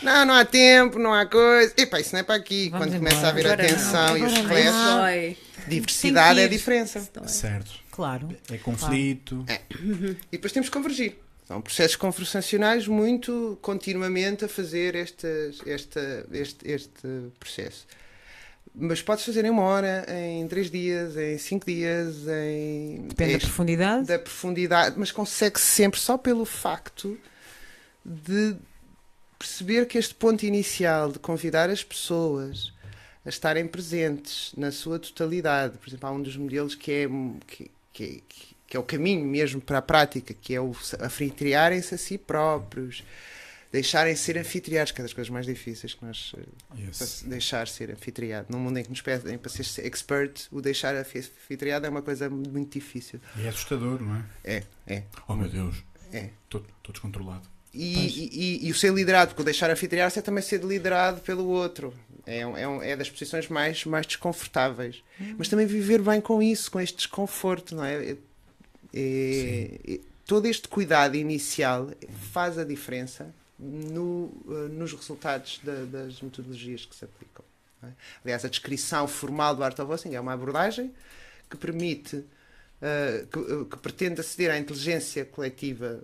Não, 0.00 0.24
não 0.26 0.34
há 0.34 0.44
tempo, 0.44 0.98
não 0.98 1.12
há 1.12 1.26
coisa. 1.26 1.72
Epá, 1.76 2.00
isso 2.00 2.12
não 2.12 2.20
é 2.20 2.22
para 2.22 2.34
aqui. 2.36 2.68
Vamos 2.70 2.86
Quando 2.86 2.96
começa 2.98 3.16
a 3.16 3.18
embora. 3.18 3.30
haver 3.30 3.46
a 3.46 3.52
Agora 3.52 3.68
não, 3.68 3.76
tensão 3.76 4.18
e 4.18 4.22
os 4.22 4.32
agora 4.34 5.28
não. 5.28 5.36
diversidade 5.68 6.40
é 6.40 6.44
a 6.44 6.48
que 6.48 6.54
diferença. 6.56 7.08
Certo. 7.26 7.72
Claro. 7.90 8.28
É 8.50 8.58
conflito. 8.58 9.44
E 10.30 10.32
depois 10.32 10.52
temos 10.52 10.68
que 10.68 10.72
convergir. 10.76 11.16
São 11.46 11.60
processos 11.60 11.96
conversacionais 11.96 12.86
muito 12.88 13.58
continuamente 13.60 14.44
a 14.44 14.48
fazer 14.48 14.94
estas, 14.96 15.60
esta, 15.66 16.26
este, 16.32 16.68
este 16.68 17.30
processo. 17.38 17.86
Mas 18.74 19.02
podes 19.02 19.24
fazer 19.24 19.44
em 19.44 19.50
uma 19.50 19.62
hora, 19.62 20.06
em 20.08 20.48
três 20.48 20.70
dias, 20.70 21.16
em 21.16 21.36
cinco 21.36 21.66
dias, 21.66 22.26
em. 22.26 23.06
Depende 23.08 23.34
da 23.34 23.38
profundidade. 23.40 24.06
da 24.06 24.18
profundidade, 24.18 24.94
mas 24.98 25.12
consegue-se 25.12 25.66
sempre 25.66 26.00
só 26.00 26.16
pelo 26.16 26.46
facto 26.46 27.18
de 28.04 28.56
perceber 29.38 29.86
que 29.86 29.98
este 29.98 30.14
ponto 30.14 30.44
inicial 30.46 31.12
de 31.12 31.18
convidar 31.18 31.68
as 31.68 31.84
pessoas 31.84 32.72
a 33.24 33.28
estarem 33.28 33.66
presentes 33.66 34.52
na 34.56 34.72
sua 34.72 34.98
totalidade, 34.98 35.78
por 35.78 35.88
exemplo, 35.88 36.08
há 36.08 36.12
um 36.12 36.22
dos 36.22 36.36
modelos 36.36 36.74
que 36.74 36.92
é, 36.92 37.08
que, 37.46 37.70
que, 37.92 38.24
que 38.66 38.76
é 38.76 38.80
o 38.80 38.82
caminho 38.82 39.24
mesmo 39.24 39.60
para 39.60 39.78
a 39.78 39.82
prática, 39.82 40.34
que 40.34 40.54
é 40.54 40.60
o 40.60 40.72
anfitriarem-se 41.00 41.94
a 41.94 41.98
si 41.98 42.16
próprios, 42.16 43.04
deixarem 43.72 44.14
ser 44.14 44.36
anfitriados, 44.38 44.92
que 44.92 45.00
é 45.00 45.04
das 45.04 45.12
coisas 45.14 45.30
mais 45.30 45.46
difíceis 45.46 45.94
que 45.94 46.04
nós 46.04 46.32
eh, 46.36 46.80
Yes. 46.82 47.24
deixar 47.26 47.66
ser 47.66 47.90
anfitriado. 47.90 48.46
Num 48.50 48.58
mundo 48.58 48.76
em 48.78 48.84
que 48.84 48.90
nos 48.90 49.00
pedem 49.00 49.38
para 49.38 49.50
ser 49.50 49.64
expert, 49.86 50.46
o 50.52 50.60
deixar 50.60 50.94
anfitriado 50.94 51.86
é 51.86 51.88
uma 51.88 52.02
coisa 52.02 52.28
muito 52.28 52.72
difícil. 52.78 53.18
E 53.36 53.44
é 53.46 53.48
assustador, 53.48 54.00
não 54.02 54.14
é? 54.16 54.24
É, 54.44 54.62
é, 54.86 55.02
Oh 55.26 55.34
meu 55.34 55.48
Deus. 55.48 55.82
é. 56.12 56.28
Estou 56.44 56.62
descontrolado. 56.90 57.50
E, 57.74 57.94
e, 57.96 58.28
e- 58.64 58.68
e 58.68 58.70
o 58.70 58.74
ser 58.74 58.92
liderado, 58.92 59.28
porque 59.30 59.40
o 59.40 59.44
deixar 59.46 59.70
anfitriar-se 59.70 60.18
é 60.18 60.22
também 60.22 60.42
ser 60.42 60.62
liderado 60.62 61.22
pelo 61.22 61.46
outro. 61.46 61.94
É, 62.26 62.40
é, 62.40 62.90
é 62.90 62.96
das 62.96 63.08
posições 63.10 63.48
mais, 63.48 63.84
mais 63.86 64.06
desconfortáveis. 64.06 65.02
Mas 65.38 65.48
também 65.48 65.64
viver 65.66 66.02
bem 66.02 66.20
com 66.20 66.42
isso, 66.42 66.70
com 66.70 66.78
este 66.78 66.98
desconforto, 66.98 67.74
não 67.74 67.82
é? 67.84 67.94
É- 68.10 68.16
é- 68.94 69.80
é- 69.94 70.00
todo 70.26 70.46
este 70.46 70.68
cuidado 70.68 71.16
inicial 71.16 71.90
faz 72.30 72.58
a 72.58 72.64
diferença 72.64 73.34
no, 73.62 74.32
eh, 74.48 74.68
nos 74.72 74.92
resultados 74.92 75.60
da- 75.62 75.84
das 75.84 76.20
metodologias 76.20 76.84
que 76.84 76.94
se 76.96 77.04
aplicam. 77.04 77.44
não 77.80 77.88
é? 77.88 77.92
Aliás, 78.24 78.44
a 78.44 78.48
descrição 78.48 79.06
formal 79.08 79.54
do 79.56 79.62
Art 79.64 79.78
of 79.78 80.14
é 80.14 80.20
uma 80.20 80.32
abordagem 80.32 80.92
que 81.48 81.56
permite, 81.56 82.24
eh, 82.80 83.26
que, 83.32 83.38
eh, 83.38 83.64
que 83.70 83.76
pretende 83.78 84.20
aceder 84.20 84.50
à 84.50 84.58
inteligência 84.58 85.24
coletiva 85.24 86.00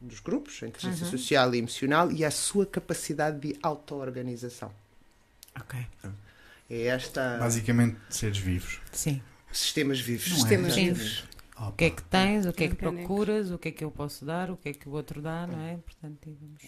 dos 0.00 0.20
grupos, 0.20 0.62
a 0.62 0.66
inteligência 0.68 1.04
Uhum. 1.04 1.10
social 1.10 1.54
e 1.54 1.58
emocional 1.58 2.10
e 2.12 2.24
à 2.24 2.30
sua 2.30 2.64
capacidade 2.66 3.38
de 3.40 3.58
auto-organização. 3.62 4.72
Ok. 5.58 5.78
É 6.70 6.82
esta 6.86 7.36
Basicamente, 7.38 7.96
seres 8.08 8.38
vivos. 8.38 8.80
Sim. 8.92 9.20
sistemas 9.52 10.00
vivos. 10.00 10.28
Não 10.28 10.36
é? 10.36 10.38
Sistemas 10.40 10.74
Sim. 10.74 10.92
vivos. 10.92 11.24
Opa. 11.60 11.68
O 11.68 11.72
que 11.72 11.84
é 11.84 11.90
que 11.90 12.02
tens, 12.04 12.46
o 12.46 12.52
que 12.52 12.64
é 12.64 12.68
que 12.68 12.74
procuras, 12.74 13.50
o 13.50 13.58
que 13.58 13.68
é 13.68 13.72
que 13.72 13.84
eu 13.84 13.90
posso 13.90 14.24
dar, 14.24 14.50
o 14.50 14.56
que 14.56 14.70
é 14.70 14.72
que 14.72 14.88
o 14.88 14.92
outro 14.92 15.20
dá, 15.20 15.46
não 15.46 15.60
é? 15.60 15.76
Portanto, 15.76 16.28
e 16.28 16.32
vamos. 16.32 16.62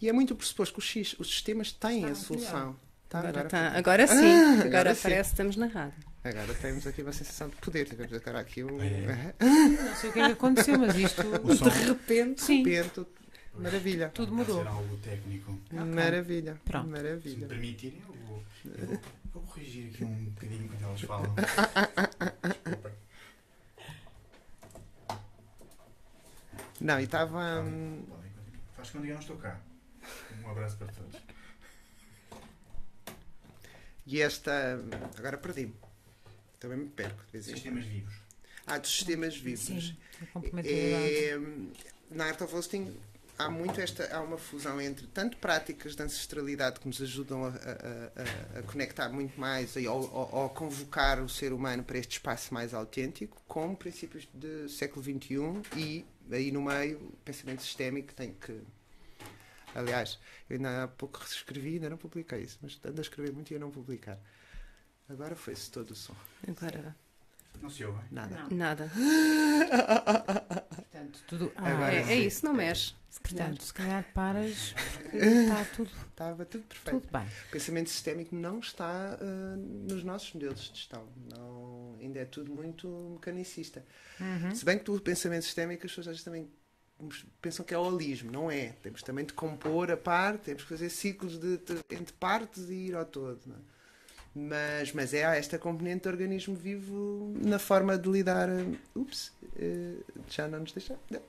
E 0.00 0.08
é 0.08 0.12
muito 0.12 0.32
o 0.32 0.36
pressuposto 0.36 0.74
que 0.74 0.78
os, 0.80 0.84
X, 0.86 1.16
os 1.18 1.28
sistemas 1.30 1.72
têm 1.72 2.00
Está 2.00 2.12
a 2.12 2.14
solução. 2.14 2.76
Tá, 3.08 3.18
Agora, 3.20 3.28
agora, 3.40 3.48
tá- 3.48 3.72
agora 3.78 4.06
sim, 4.08 4.14
Ah, 4.16 4.50
agora, 4.52 4.66
agora 4.68 4.94
sim. 4.94 5.02
parece 5.02 5.28
que 5.30 5.34
estamos 5.34 5.56
na 5.56 5.66
rádio. 5.66 6.02
Agora 6.24 6.54
temos 6.54 6.86
aqui 6.86 7.02
uma 7.02 7.12
sensação 7.12 7.48
de 7.48 7.56
poder. 7.56 7.88
Tivemos 7.88 8.12
agora 8.12 8.40
aqui 8.40 8.64
um 8.64 8.80
É. 8.82 9.32
Não 9.40 9.94
sei 9.96 10.10
o 10.10 10.12
que 10.12 10.18
é 10.18 10.26
que 10.26 10.32
aconteceu, 10.32 10.76
mas 10.78 10.96
isto. 10.96 11.22
Som. 11.56 11.68
repente. 11.86 12.42
Sim. 12.42 12.64
repente. 12.64 13.06
Maravilha. 13.54 14.08
Tudo 14.10 14.34
mudou. 14.34 14.58
ser 14.62 14.68
algo 14.68 14.96
técnico. 14.98 15.56
Maravilha. 15.72 16.60
Pronto. 16.64 16.86
Se 16.86 16.90
me 16.90 16.96
Maravilha. 16.98 17.46
permitirem, 17.46 18.02
eu 18.08 18.14
vou, 18.26 18.42
eu 18.64 18.86
vou 18.86 18.98
Vou 19.32 19.42
corrigir 19.44 19.90
aqui 19.94 20.04
um 20.04 20.24
bocadinho 20.24 20.64
enquanto 20.64 20.82
elas 20.82 21.00
falam. 21.02 21.34
Desculpem. 22.66 22.92
Não, 26.80 27.00
e 27.00 27.04
estava. 27.04 27.32
Podem, 27.62 27.72
hum, 27.72 28.04
podem 28.08 28.30
continuar. 28.32 28.72
Faz 28.76 28.90
quando 28.90 29.04
eu 29.06 29.14
não 29.14 29.20
estou 29.20 29.36
cá. 29.36 29.60
Um 30.44 30.50
abraço 30.50 30.76
para 30.76 30.88
todos. 30.88 31.16
E 34.06 34.20
esta. 34.20 34.78
Agora 35.18 35.36
perdi-me. 35.38 35.74
Também 36.60 36.78
me 36.78 36.88
perco 36.88 37.24
de 37.26 37.32
vez 37.32 37.48
em 37.48 37.50
quando. 37.52 37.56
Sistemas 37.56 37.84
vivos. 37.86 38.14
Ah, 38.66 38.78
dos 38.78 38.90
sistemas 38.90 39.36
vivos. 39.36 39.64
Sim, 39.64 39.96
a. 40.34 40.60
É, 40.64 41.38
na 42.10 42.26
Art 42.26 42.40
of 42.40 42.54
Hosting 42.54 42.96
há 43.38 43.50
muito 43.50 43.78
esta 43.80 44.16
há 44.16 44.22
uma 44.22 44.38
fusão 44.38 44.80
entre 44.80 45.06
tanto 45.08 45.36
práticas 45.38 45.94
de 45.94 46.02
ancestralidade 46.02 46.80
que 46.80 46.86
nos 46.86 47.02
ajudam 47.02 47.44
a, 47.44 47.48
a- 47.48 47.52
a- 47.52 48.58
a 48.60 48.62
conectar 48.62 49.08
muito 49.10 49.38
mais 49.38 49.76
e 49.76 49.86
ao 49.86 50.48
convocar 50.50 51.20
o 51.20 51.28
ser 51.28 51.52
humano 51.52 51.82
para 51.84 51.98
este 51.98 52.12
espaço 52.12 52.54
mais 52.54 52.72
autêntico, 52.72 53.42
como 53.46 53.76
princípios 53.76 54.26
do 54.32 54.68
século 54.70 55.04
XXI 55.04 55.36
e 55.76 56.06
aí 56.30 56.50
no 56.50 56.62
meio 56.62 56.98
o 56.98 57.16
pensamento 57.24 57.62
sistémico 57.62 58.14
tem 58.14 58.34
que 58.34 58.60
aliás, 59.74 60.18
eu 60.48 60.56
ainda 60.56 60.84
há 60.84 60.88
pouco 60.88 61.22
escrevi 61.22 61.74
ainda 61.74 61.90
não 61.90 61.98
publiquei 61.98 62.42
isso, 62.42 62.58
mas 62.62 62.80
ando 62.84 63.00
a 63.00 63.02
escrever 63.02 63.32
muito 63.32 63.52
e 63.52 63.56
a 63.56 63.58
não 63.58 63.70
publicar. 63.70 64.18
Agora 65.08 65.36
foi-se 65.36 65.70
todo 65.70 65.90
o 65.90 65.94
som. 65.94 66.16
Agora, 66.48 66.96
Não 67.62 67.70
se 67.70 67.84
ouvem? 67.84 68.02
nada 68.10 68.36
Não, 68.36 68.56
nada. 68.56 68.90
portanto, 70.74 71.24
tudo. 71.26 71.52
Ah, 71.56 71.68
Agora 71.72 71.94
É, 71.94 72.04
sim. 72.04 72.10
é 72.10 72.16
isso, 72.16 72.44
não 72.44 72.52
mexe. 72.54 72.94
Portanto, 73.22 73.62
se 73.62 73.72
calhar 73.72 74.04
paras, 74.14 74.74
está 75.12 75.64
tudo, 75.74 75.90
estava 76.10 76.44
tudo 76.44 76.64
perfeito 76.64 77.00
tudo 77.00 77.10
bem. 77.10 77.26
O 77.48 77.50
pensamento 77.50 77.90
sistémico 77.90 78.36
não 78.36 78.58
está 78.60 79.18
ah, 79.20 79.56
nos 79.56 80.04
nossos 80.04 80.32
modelos 80.34 80.60
de 80.60 80.78
gestão. 80.78 81.08
Não, 81.34 81.96
ainda 82.00 82.20
é 82.20 82.24
tudo 82.24 82.52
muito 82.54 82.86
mecanicista. 83.14 83.84
Uhum. 84.20 84.54
Se 84.54 84.64
bem 84.64 84.78
que 84.78 84.90
o 84.90 85.00
pensamento 85.00 85.44
sistémico 85.44 85.86
as 85.86 85.94
pessoas 85.94 86.22
também 86.22 86.48
pensam 87.40 87.64
que 87.64 87.74
é 87.74 87.78
holismo. 87.78 88.30
Não 88.30 88.50
é. 88.50 88.68
Temos 88.82 89.02
também 89.02 89.24
de 89.24 89.32
compor 89.32 89.90
a 89.90 89.96
parte, 89.96 90.44
temos 90.44 90.62
que 90.62 90.68
fazer 90.68 90.90
ciclos 90.90 91.38
de, 91.38 91.56
de- 91.58 91.82
entre 91.96 92.12
partes 92.12 92.68
e 92.68 92.74
ir 92.74 92.94
ao 92.94 93.04
todo. 93.06 93.40
não 93.46 93.56
é? 93.56 93.58
Mas, 94.38 94.92
mas 94.92 95.14
é 95.14 95.24
há 95.24 95.34
esta 95.34 95.58
componente 95.58 96.02
do 96.02 96.10
organismo 96.10 96.54
vivo 96.54 97.32
na 97.42 97.58
forma 97.58 97.96
de 97.96 98.06
lidar. 98.10 98.50
ah, 98.50 98.76
Ups, 98.94 99.32
eh, 99.58 99.94
já 100.28 100.46
não 100.46 100.60
nos 100.60 100.72
deixa. 100.72 100.94
Não, 101.10 101.20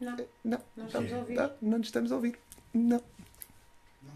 Não, 0.00 0.16
não, 0.16 0.16
não 0.42 0.58
não, 0.64 0.64
não 0.76 0.84
nos 0.84 0.86
estamos 0.94 1.12
a 1.12 1.18
ouvir. 1.18 1.34
Não, 1.36 1.52
Não 1.60 1.78
Não. 1.82 2.38
Não. 2.72 2.96
Não. 2.98 3.02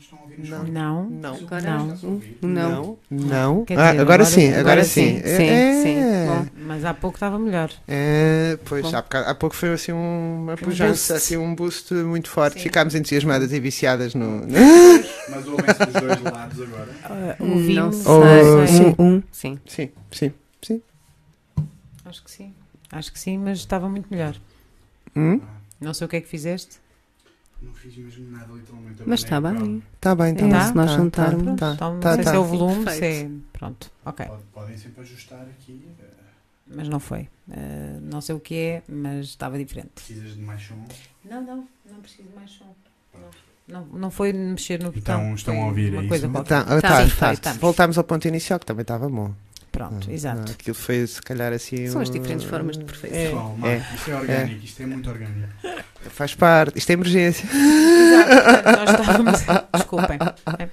Estás 0.02 1.94
a 2.04 2.06
ouvir? 2.06 2.24
Não. 2.42 2.98
Não. 3.10 3.64
Quer 3.64 3.78
Ah, 3.78 3.90
dizer, 3.90 4.00
agora, 4.00 4.02
agora- 4.02 4.24
sim, 4.24 4.46
agora, 4.48 4.60
agora 4.60 4.84
sim. 4.84 5.16
sim, 5.16 5.22
sim, 5.36 5.48
É, 5.48 5.82
sim. 5.82 5.96
Bom. 6.26 6.46
Mas 6.66 6.84
há 6.84 6.94
pouco 6.94 7.16
estava 7.16 7.38
melhor. 7.38 7.70
É, 7.86 8.58
pois, 8.64 8.92
há, 8.92 9.02
bocado- 9.02 9.28
há 9.28 9.34
pouco 9.34 9.54
foi 9.54 9.72
assim 9.72 9.92
um- 9.92 10.42
uma 10.44 10.56
pujança, 10.56 11.12
boost. 11.12 11.12
assim 11.12 11.36
um 11.36 11.54
boost 11.54 11.94
muito 11.94 12.28
forte. 12.30 12.54
Sim. 12.54 12.60
Ficámos 12.60 12.94
entusiasmadas 12.94 13.52
e 13.52 13.60
viciadas 13.60 14.14
no. 14.14 14.42
Mas 15.28 15.46
ouvem-se 15.46 15.86
dos 15.86 15.92
dois 16.02 16.22
lados 16.22 16.60
agora. 16.60 16.88
Uh, 17.38 17.52
ouvimos. 17.52 18.04
Não 18.04 18.66
sei. 18.66 18.68
sim. 18.68 18.94
Um, 18.98 19.04
um, 19.16 19.22
sim. 19.30 19.58
sim, 19.66 19.90
sim. 20.10 20.32
Acho 22.04 22.24
que 22.24 22.30
sim. 22.30 22.52
Acho 22.90 23.12
que 23.12 23.18
sim, 23.18 23.38
mas 23.38 23.58
estava 23.58 23.88
muito 23.88 24.06
melhor. 24.10 24.34
Hum? 25.16 25.40
Não 25.80 25.94
sei 25.94 26.06
o 26.06 26.08
que 26.08 26.16
é 26.16 26.20
que 26.20 26.28
fizeste. 26.28 26.76
Não 27.62 27.72
fiz 27.74 27.96
mesmo 27.96 28.30
nada, 28.30 28.52
literalmente. 28.52 29.02
Mas 29.06 29.20
está 29.20 29.40
bem. 29.40 29.82
Tá 30.00 30.14
bem, 30.14 30.34
tá 30.34 30.44
É, 30.46 30.48
bem. 30.50 30.60
se 30.66 30.74
nós 30.74 30.90
tá, 30.90 30.96
juntarmos. 30.96 31.60
Tá, 31.60 31.72
Então, 31.74 32.00
tá, 32.00 32.08
não 32.08 32.14
sei 32.16 32.24
tá. 32.24 32.30
se 32.30 32.36
é 32.36 32.38
o 32.38 32.44
volume, 32.44 32.90
se 32.90 33.04
é. 33.04 33.30
Pronto, 33.52 33.90
ok. 34.04 34.26
Pod- 34.26 34.42
Podem 34.52 34.76
sempre 34.76 35.00
ajustar 35.02 35.40
aqui. 35.42 35.86
eh, 36.00 36.04
Mas 36.74 36.88
não 36.88 36.98
foi. 37.00 37.28
Uh, 37.48 38.00
não 38.02 38.20
sei 38.20 38.34
o 38.34 38.40
que 38.40 38.54
é, 38.56 38.82
mas 38.88 39.26
estava 39.26 39.58
diferente. 39.58 39.90
Precisas 39.94 40.34
de 40.34 40.40
mais 40.40 40.62
som. 40.62 40.76
Não, 41.24 41.42
não, 41.42 41.68
não 41.90 42.00
preciso 42.00 42.28
de 42.28 42.34
mais 42.34 42.50
som. 42.50 42.74
Não, 43.68 43.86
não 43.86 44.10
foi 44.10 44.32
mexer 44.32 44.80
no 44.82 44.90
botão. 44.92 45.20
Então, 45.22 45.34
estão 45.34 45.62
a 45.62 45.66
ouvir, 45.66 45.92
uma 45.92 46.02
é 46.04 46.08
coisa 46.08 46.26
isso? 46.26 46.32
qualquer. 46.32 46.64
Tá, 46.64 46.80
Tá, 46.80 47.08
tá, 47.08 47.36
tá. 47.36 47.52
Voltámos 47.54 47.96
ao 47.96 48.04
ponto 48.04 48.26
inicial 48.26 48.58
que 48.58 48.66
também 48.66 48.82
estava 48.82 49.08
bom. 49.08 49.32
Pronto, 49.70 50.08
Ah, 50.10 50.12
exato. 50.12 50.50
ah, 50.50 50.52
Aquilo 50.52 50.74
foi 50.74 51.06
se 51.06 51.22
calhar 51.22 51.52
assim. 51.52 51.86
São 51.88 52.00
as 52.02 52.10
um- 52.10 52.12
diferentes 52.12 52.44
formas 52.44 52.76
de 52.76 52.84
perfeição. 52.84 53.18
É. 53.18 53.24
Pessoal, 53.26 53.56
Marco, 53.56 53.66
é. 53.66 53.94
isto 53.94 54.10
é 54.10 54.14
orgânico, 54.16 54.64
isto 54.64 54.82
é 54.82 54.86
muito 54.86 55.10
orgânico. 55.10 55.48
Faz 56.10 56.34
parte. 56.34 56.78
Isto 56.78 56.90
é 56.90 56.92
emergência. 56.94 57.46
Exato, 57.46 58.28
portanto, 58.28 58.76
nós 58.76 58.90
estávamos. 59.00 59.40
Desculpem. 59.74 60.18
É. 60.58 60.68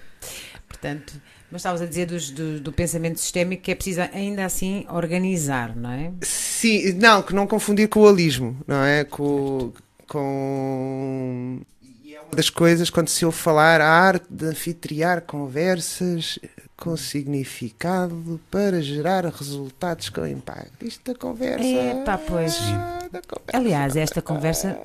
Portanto, 0.68 1.14
mas 1.52 1.62
estavas 1.62 1.82
a 1.82 1.86
dizer 1.86 2.06
dos- 2.06 2.30
do, 2.32 2.60
do 2.60 2.72
pensamento 2.72 3.20
sistémico 3.20 3.64
que 3.64 3.72
é 3.72 3.76
preciso 3.76 4.02
ainda 4.14 4.46
assim 4.46 4.86
organizar, 4.90 5.76
não 5.76 5.92
é? 5.92 6.12
Sim, 6.22 6.94
não, 6.94 7.22
que 7.24 7.34
não 7.34 7.48
confundir 7.48 7.88
com 7.90 8.02
o 8.02 8.04
holismo, 8.04 8.58
não 8.68 8.84
é? 8.84 9.04
Com. 9.04 9.72
com... 10.08 11.62
E 12.04 12.16
é 12.16 12.22
uma 12.22 12.32
das 12.36 12.50
coisas 12.50 12.90
quando 12.90 13.08
se 13.10 13.26
ouve 13.26 13.38
falar 13.38 13.82
a 13.82 13.88
arte 13.90 14.26
de 14.30 14.46
anfitriar 14.46 15.22
conversas 15.22 16.38
com 16.78 16.96
significado 16.96 18.40
para 18.50 18.82
gerar 18.82 19.26
resultados 19.26 20.10
com 20.10 20.26
impacto. 20.26 20.86
Isto 20.86 21.12
da 21.14 21.20
conversa. 21.20 21.66
Epá, 21.66 22.18
pois. 22.18 22.58
ah, 22.62 23.00
da 23.12 23.22
conversa. 23.22 23.58
Aliás, 23.58 23.96
esta 23.96 24.22
conversa 24.22 24.78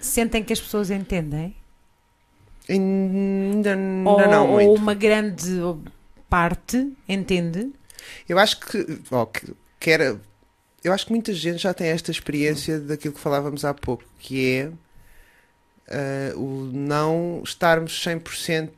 sentem 0.00 0.42
que 0.44 0.52
as 0.52 0.60
pessoas 0.60 0.90
entendem? 0.90 1.54
Ainda, 2.68 3.74
ainda 3.74 4.10
Ou, 4.10 4.18
não 4.28 4.50
ou 4.50 4.52
muito. 4.52 4.80
uma 4.80 4.94
grande 4.94 5.50
parte 6.28 6.92
entende? 7.08 7.72
Eu 8.28 8.38
acho 8.38 8.60
que, 8.60 9.00
ó, 9.10 9.26
que, 9.26 9.54
que 9.78 9.90
era. 9.90 10.20
Eu 10.82 10.92
acho 10.92 11.06
que 11.06 11.12
muita 11.12 11.34
gente 11.34 11.58
já 11.58 11.74
tem 11.74 11.88
esta 11.88 12.10
experiência 12.10 12.80
daquilo 12.80 13.14
que 13.14 13.20
falávamos 13.20 13.64
há 13.64 13.74
pouco, 13.74 14.04
que 14.18 14.46
é 14.56 14.72
ah, 15.88 16.32
o 16.36 16.70
não 16.72 17.42
estarmos 17.44 17.92
100% 18.04 18.70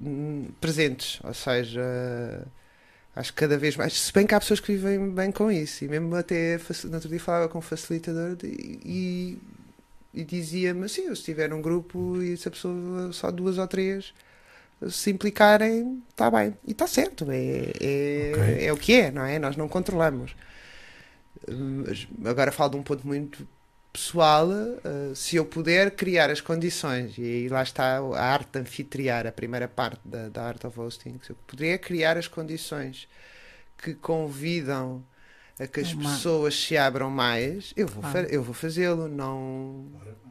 hum, 0.00 0.48
presentes. 0.60 1.20
Ou 1.24 1.34
seja, 1.34 1.82
acho 3.14 3.32
que 3.32 3.38
cada 3.40 3.56
vez 3.58 3.76
mais. 3.76 3.92
Se 3.94 4.12
bem 4.12 4.26
que 4.26 4.34
há 4.34 4.40
pessoas 4.40 4.60
que 4.60 4.72
vivem 4.72 5.10
bem 5.10 5.30
com 5.32 5.50
isso, 5.50 5.84
e 5.84 5.88
mesmo 5.88 6.14
até. 6.16 6.58
No 6.84 6.94
outro 6.94 7.08
dia 7.08 7.20
falava 7.20 7.48
com 7.48 7.58
um 7.58 7.62
facilitador 7.62 8.36
de- 8.36 8.46
e, 8.84 9.38
e 10.16 10.24
dizia-me 10.24 10.86
assim: 10.86 11.14
se 11.14 11.22
tiver 11.24 11.52
um 11.54 11.62
grupo 11.62 12.22
e 12.22 12.36
se 12.36 12.48
a 12.48 12.50
pessoa 12.50 13.12
só 13.12 13.30
duas 13.30 13.58
ou 13.58 13.68
três 13.68 14.14
se 14.90 15.10
implicarem, 15.10 16.02
está 16.10 16.30
bem. 16.30 16.56
E 16.66 16.72
está 16.72 16.86
certo, 16.86 17.26
é, 17.30 17.72
é, 17.80 18.32
Ok. 18.32 18.66
é 18.66 18.72
o 18.72 18.76
que 18.78 18.94
é, 18.94 19.10
não 19.12 19.24
é? 19.24 19.38
Nós 19.38 19.56
não 19.56 19.68
controlamos. 19.68 20.36
Agora 22.24 22.52
falo 22.52 22.70
de 22.72 22.76
um 22.76 22.82
ponto 22.82 23.06
muito 23.06 23.46
pessoal. 23.92 24.50
eh, 24.84 25.14
se 25.14 25.36
eu 25.36 25.44
puder 25.46 25.90
criar 25.92 26.30
as 26.30 26.40
condições, 26.40 27.16
e 27.18 27.22
aí 27.22 27.48
lá 27.48 27.62
está 27.62 27.98
a 27.98 28.22
arte 28.24 28.52
de 28.52 28.58
anfitriar, 28.60 29.26
a 29.26 29.32
primeira 29.32 29.68
parte 29.68 30.00
da, 30.04 30.28
da 30.28 30.42
Art 30.44 30.64
of 30.64 30.78
Hosting, 30.78 31.18
se 31.22 31.30
eu 31.30 31.36
puder 31.46 31.78
criar 31.78 32.16
as 32.16 32.28
condições 32.28 33.08
que 33.78 33.94
convidam 33.94 35.04
a 35.58 35.66
que 35.66 35.80
as 35.80 35.92
Uma- 35.92 36.10
pessoas 36.10 36.54
se 36.54 36.76
abram 36.76 37.10
mais, 37.10 37.72
eu 37.76 37.86
vou, 37.86 38.02
Claro. 38.02 38.26
fa- 38.28 38.32
eu 38.34 38.42
vou 38.42 38.54
fazê-lo. 38.54 39.08
Não, 39.08 39.86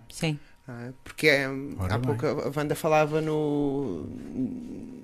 Sim. 0.10 0.40
é? 0.68 0.92
Porque 1.04 1.28
é, 1.28 1.48
Ora 1.80 1.96
há 1.96 1.98
bem. 1.98 2.16
pouco 2.16 2.26
a 2.42 2.52
Wanda 2.56 2.76
falava 2.76 3.22
no, 3.22 4.08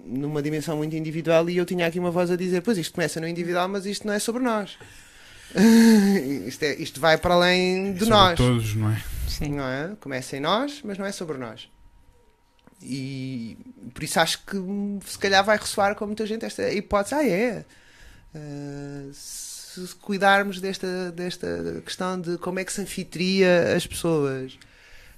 numa 0.06 0.42
dimensão 0.42 0.78
muito 0.78 0.96
individual 0.96 1.50
e 1.50 1.58
eu 1.58 1.66
tinha 1.66 1.88
aqui 1.88 1.98
uma 2.00 2.12
voz 2.12 2.30
a 2.32 2.36
dizer: 2.36 2.62
Pois 2.62 2.78
isto 2.78 2.94
começa 2.94 3.20
no 3.20 3.28
individual, 3.28 3.68
mas 3.68 3.86
isto 3.86 4.06
não 4.06 4.14
é 4.14 4.20
sobre 4.20 4.44
nós. 4.44 4.78
isto, 6.48 6.64
é- 6.64 6.76
isto 6.76 7.00
vai 7.00 7.18
para 7.18 7.34
além 7.34 7.94
de 7.94 8.00
Sobre 8.00 8.14
nós. 8.14 8.38
todos, 8.38 8.76
não 8.76 8.92
é? 8.92 9.04
Sim. 9.28 9.50
Não 9.56 9.64
é? 9.68 9.96
Começa 10.00 10.38
em 10.38 10.40
nós, 10.40 10.82
mas 10.84 10.98
não 10.98 11.06
é 11.06 11.12
sobre 11.12 11.38
nós. 11.38 11.70
E 12.84 13.58
por 13.94 14.04
isso 14.04 14.20
acho 14.20 14.44
que 14.46 14.58
se 15.06 15.18
calhar 15.18 15.44
vai 15.44 15.58
ressoar 15.58 15.96
com 15.96 16.06
muita 16.06 16.26
gente 16.26 16.46
esta 16.46 16.72
hipótese. 16.72 17.16
Ah, 17.16 17.28
é. 17.28 17.66
Ah, 18.34 19.10
se 19.72 19.96
cuidarmos 19.96 20.60
desta, 20.60 21.12
desta 21.12 21.82
questão 21.86 22.20
de 22.20 22.38
como 22.38 22.60
é 22.60 22.66
que 22.66 22.74
se 22.74 22.82
anfitria 22.82 23.76
as 23.76 23.88
pessoas, 23.88 24.58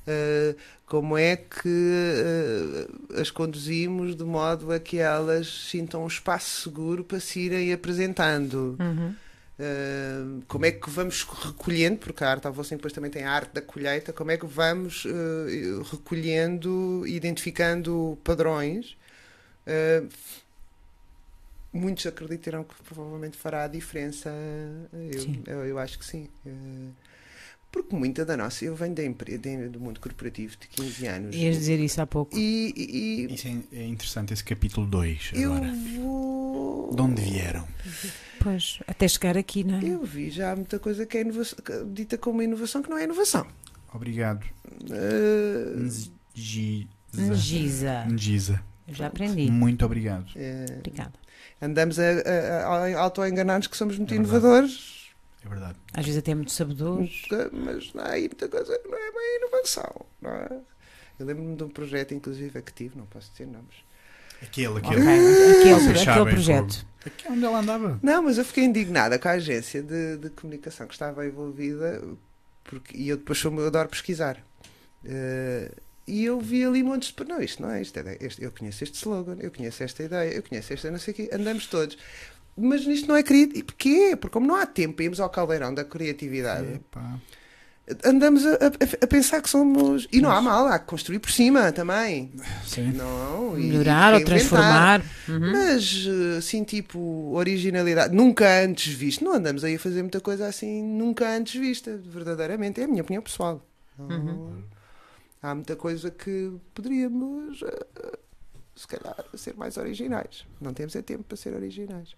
ah, 0.08 0.56
como 0.86 1.18
é 1.18 1.36
que 1.36 2.88
ah, 3.16 3.22
as 3.22 3.32
conduzimos 3.32 4.16
de 4.16 4.24
modo 4.24 4.72
a 4.72 4.80
que 4.80 5.00
elas 5.00 5.48
sintam 5.70 6.04
um 6.04 6.08
espaço 6.08 6.63
seguro 6.63 7.04
para 7.04 7.20
se 7.20 7.39
irem 7.39 7.74
apresentando. 7.74 8.76
Uhum. 8.80 9.16
Uh, 9.54 10.42
como 10.48 10.66
é 10.66 10.72
que 10.72 10.89
vamos 10.89 11.24
recolhendo, 11.24 11.98
porque 11.98 12.24
a 12.24 12.30
arte 12.32 12.48
ao 12.48 12.54
depois 12.54 12.92
também 12.92 13.12
tem 13.12 13.24
a 13.24 13.32
arte 13.32 13.54
da 13.54 13.62
colheita, 13.62 14.12
como 14.12 14.32
é 14.32 14.38
que 14.38 14.48
vamos 14.48 15.06
uh, 15.06 15.84
recolhendo, 15.92 17.04
identificando 17.06 18.18
padrões. 18.24 18.98
Uh, 21.74 21.78
muitos 21.78 22.06
acreditarão 22.06 22.64
que 22.64 22.76
provavelmente 22.84 23.38
fará 23.38 23.64
a 23.64 23.68
diferença. 23.68 24.30
Eu, 24.94 25.54
eu, 25.54 25.66
eu 25.66 25.80
acho 25.80 25.98
que 26.00 26.06
sim. 26.06 26.28
Uh, 26.46 26.92
Porque 27.72 27.96
muita 27.96 28.24
da 28.24 28.38
nossa, 28.38 28.64
eu 28.64 28.76
venho 28.76 28.94
da 28.94 29.04
empre- 29.04 29.38
de- 29.38 29.68
do 29.70 29.80
mundo 29.80 30.00
corporativo 30.00 30.56
de 30.60 30.68
15 30.68 31.08
anos. 31.08 31.36
Ias 31.36 31.58
dizer 31.58 31.80
isso 31.80 32.00
há 32.02 32.06
pouco. 32.06 32.38
E, 32.38 32.72
e- 32.78 33.34
Isso 33.34 33.48
é, 33.48 33.58
é 33.80 33.88
interessante, 33.88 34.32
esse 34.34 34.44
capítulo 34.44 34.86
2 34.86 35.32
eu 35.34 35.54
vou. 35.96 36.94
De 36.96 37.02
onde 37.02 37.22
vieram? 37.24 37.68
Pois, 38.40 38.80
até 38.86 39.08
chegar 39.08 39.36
aqui, 39.38 39.64
não 39.64 39.80
é? 39.80 39.84
Eu 39.86 40.04
vi 40.04 40.30
já 40.30 40.56
muita 40.56 40.78
coisa 40.78 41.06
que 41.08 41.18
é 41.18 41.22
inovação, 41.22 41.58
dita 41.92 42.18
como 42.18 42.42
inovação 42.44 42.84
que 42.84 42.90
não 42.90 42.98
é 43.00 43.06
inovação. 43.06 43.48
Obrigado. 43.94 44.46
Eh, 44.92 45.76
Ngiza. 46.36 47.36
Giza. 47.36 48.06
Ngiza. 48.06 48.64
Eu 48.88 48.94
já 48.94 49.08
aprendi. 49.08 49.50
Muito 49.50 49.86
obrigado. 49.86 50.26
eh, 50.36 50.66
Obrigada. 50.80 51.14
Andamos 51.65 51.99
a, 51.99 52.04
a, 52.04 52.67
a 52.95 52.99
auto-enganar-nos 52.99 53.67
que 53.67 53.78
somos 53.78 53.97
muito 53.97 54.13
É 54.13 54.17
inovadores, 54.17 55.10
É 55.45 55.49
verdade. 55.49 55.78
Às 55.93 56.06
vezes 56.06 56.19
até 56.19 56.34
muito 56.36 56.52
sabedores. 56.52 57.23
mas 57.52 57.93
não 57.93 58.04
há 58.04 58.10
aí 58.10 58.21
muita 58.21 58.47
coisa 58.47 58.78
que 58.80 58.88
não 58.88 58.97
é 58.97 59.12
bem 59.12 59.38
inovação. 59.38 60.06
Não 60.21 60.32
é? 60.32 60.49
Eu 61.19 61.26
lembro-me 61.26 61.56
de 61.56 61.63
um 61.63 61.69
projeto, 61.69 62.13
inclusive, 62.13 62.62
que 62.62 62.73
tive, 62.73 62.97
não 62.97 63.06
posso 63.06 63.32
dizer 63.32 63.45
nomes. 63.45 63.76
Aquele, 64.41 64.78
aquele. 64.78 65.02
Aquele, 65.02 65.73
Vocês 65.76 66.08
aquele 66.08 66.30
projeto. 66.32 66.86
Aquele 67.06 67.34
onde 67.36 67.45
ela 67.45 67.60
andava. 67.60 67.99
Não, 68.02 68.23
mas 68.23 68.38
eu 68.38 68.45
fiquei 68.45 68.63
indignada 68.63 69.17
com 69.19 69.28
a 69.28 69.32
agência 69.32 69.82
de, 69.82 70.17
de 70.17 70.30
comunicação 70.32 70.88
que 70.88 70.93
estava 70.93 71.26
envolvida 71.26 72.02
porque, 72.63 72.97
e 72.97 73.10
eu 73.10 73.17
depois 73.17 73.38
sou, 73.39 73.54
eu 73.60 73.67
adoro 73.67 73.89
pesquisar. 73.89 74.38
Eh, 75.06 75.71
e 76.08 76.26
eu 76.26 76.39
vi 76.39 76.63
ali 76.66 76.84
montes 76.84 77.13
de. 77.13 77.24
Não, 77.26 77.42
isto 77.42 77.62
não 77.62 77.72
é 77.72 77.82
isto. 77.82 77.98
É, 78.00 78.18
este, 78.22 78.44
eu 78.44 78.52
conheço 78.52 78.84
este 78.84 78.96
slogan, 78.98 79.38
eu 79.39 79.52
conheço 79.52 79.84
esta 79.84 80.04
ideia, 80.04 80.32
eu 80.34 80.44
conheço 80.44 80.74
esta 80.74 80.92
não 80.92 81.00
sei 81.00 81.13
o 81.13 81.16
quê. 81.16 81.30
Andamos 81.34 81.68
todos. 81.68 81.98
Mas 82.56 82.86
nisto 82.86 83.08
não 83.08 83.16
é 83.16 83.24
querido. 83.24 83.58
E 83.58 83.63
porquê? 83.63 84.16
Porque 84.20 84.34
como 84.34 84.46
não 84.46 84.56
há 84.56 84.66
tempo 84.66 84.96
para 84.96 85.06
irmos 85.06 85.20
ao 85.20 85.30
caldeirão 85.30 85.74
da 85.74 85.84
criatividade, 85.84 86.74
Epá. 86.74 87.20
andamos 88.06 88.46
a, 88.46 88.52
a- 88.54 89.04
a 89.04 89.08
pensar 89.08 89.42
que 89.42 89.50
somos. 89.50 90.08
E 90.12 90.22
não 90.22 90.30
há 90.30 90.39
mal, 90.42 90.68
há 90.68 90.78
que 90.78 90.86
construir 90.86 91.20
por 91.20 91.32
cima 91.32 91.72
também. 91.72 92.32
Sim. 92.66 92.92
Não, 92.92 93.58
e- 93.58 93.63
Melhorar 93.70 94.13
e 94.13 94.18
ou 94.20 94.26
transformar. 94.26 95.02
Uhum. 95.28 95.52
Mas, 95.52 96.06
assim, 96.38 96.63
tipo, 96.63 97.32
originalidade, 97.34 98.13
nunca 98.16 98.46
antes 98.63 98.94
visto. 98.94 99.24
Não 99.26 99.34
andamos 99.34 99.63
aí 99.63 99.76
a 99.76 99.80
fazer 99.80 100.02
muita 100.04 100.20
coisa 100.22 100.46
assim, 100.48 100.84
nunca 100.84 101.28
antes 101.36 101.60
vista, 101.60 102.00
verdadeiramente. 102.06 102.80
É 102.80 102.84
a 102.84 102.88
minha 102.88 103.02
opinião 103.02 103.24
pessoal. 103.24 103.66
Não- 103.98 104.08
Uhum. 104.08 104.63
Há 105.43 105.53
muita 105.53 105.75
coisa 105.75 106.10
que 106.10 106.53
poderíamos, 106.73 107.62
eh, 107.62 108.17
se 108.75 108.88
calhar, 108.88 109.15
ser 109.36 109.53
mais 109.56 109.75
originais. 109.77 110.45
Não 110.62 110.73
temos 110.73 110.95
é 110.95 111.01
tempo 111.01 111.23
para 111.25 111.36
ser 111.38 111.53
originais. 111.53 112.15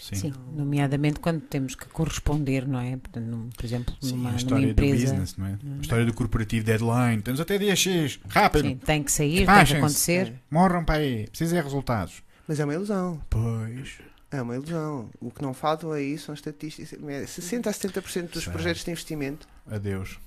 Sim. 0.00 0.14
Sim, 0.16 0.32
nomeadamente 0.54 1.20
quando 1.20 1.40
temos 1.42 1.74
que 1.74 1.86
corresponder, 1.88 2.66
não 2.66 2.80
é? 2.80 2.96
Por 2.96 3.64
exemplo, 3.64 3.94
Sim, 4.00 4.12
numa, 4.12 4.28
numa 4.30 4.36
história 4.36 4.66
do 4.66 4.70
empresa. 4.72 5.04
business, 5.12 5.36
não 5.36 5.46
é? 5.46 5.58
A 5.78 5.80
história 5.82 6.06
do 6.06 6.14
corporativo 6.14 6.64
deadline. 6.64 7.20
Temos 7.22 7.40
até 7.40 7.58
dia 7.58 7.76
X. 7.76 8.18
Rápido. 8.28 8.68
Sim, 8.68 8.76
tem 8.76 9.02
que 9.02 9.12
sair, 9.12 9.28
tem 9.28 9.36
que 9.38 9.44
Despachem-se. 9.46 9.76
acontecer. 9.78 10.28
É. 10.28 10.34
Morram 10.50 10.84
para 10.84 11.00
aí. 11.00 11.26
Precisa 11.28 11.56
de 11.56 11.60
resultados. 11.62 12.22
Mas 12.48 12.58
é 12.60 12.64
uma 12.64 12.72
ilusão. 12.72 13.20
Pois. 13.28 13.98
É 14.30 14.40
uma 14.40 14.54
ilusão. 14.54 15.10
O 15.20 15.30
que 15.30 15.42
não 15.42 15.52
faltam 15.52 15.90
aí 15.92 16.16
são 16.16 16.34
estatísticas. 16.34 16.98
é 17.06 17.26
60 17.26 17.68
a 17.68 17.72
70% 17.72 18.30
dos 18.30 18.44
Certo. 18.44 18.52
projetos 18.52 18.84
de 18.84 18.90
investimento. 18.92 19.46
Adeus. 19.66 20.18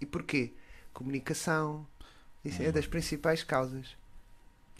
E 0.00 0.06
porquê? 0.06 0.54
Comunicação. 0.94 1.86
Isso 2.44 2.62
é 2.62 2.72
das 2.72 2.86
principais 2.86 3.42
causas. 3.42 3.84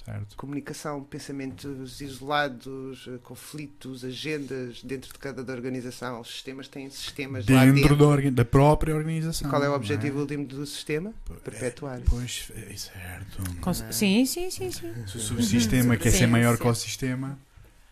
Certo. 0.04 0.36
comunicação, 0.36 1.02
pensamentos 1.02 1.98
isolados, 2.02 3.06
eh, 3.08 3.16
conflitos, 3.22 4.04
agendas 4.04 4.82
dentro 4.82 5.10
de 5.10 5.18
cada 5.18 5.42
da 5.42 5.50
organização. 5.54 6.20
Os 6.20 6.28
sistemas 6.30 6.68
têm 6.68 6.90
sistemas 6.90 7.48
lá 7.48 7.64
Dentro 7.64 7.74
dentro. 7.80 7.96
da, 7.96 8.04
orga- 8.04 8.30
da 8.30 8.44
própria 8.44 8.94
organização. 8.94 9.48
Qual 9.48 9.62
é 9.62 9.66
o 9.66 9.70
não 9.70 9.76
objetivo 9.78 10.20
último 10.20 10.44
do 10.44 10.66
sistema? 10.66 11.14
Perpetuar. 11.42 12.02
Pois, 12.06 12.50
é 12.54 12.76
certo. 12.76 13.60
Cons- 13.62 13.82
Sim, 13.92 14.26
sim, 14.26 14.50
sim, 14.50 14.70
sim. 14.70 14.92
Se 15.06 15.16
o 15.16 15.20
subsistema 15.20 15.96
quer 15.96 16.10
Sim, 16.10 16.18
ser 16.18 16.26
maior 16.26 16.58
que 16.58 16.68
o 16.68 16.74
sistema. 16.74 17.38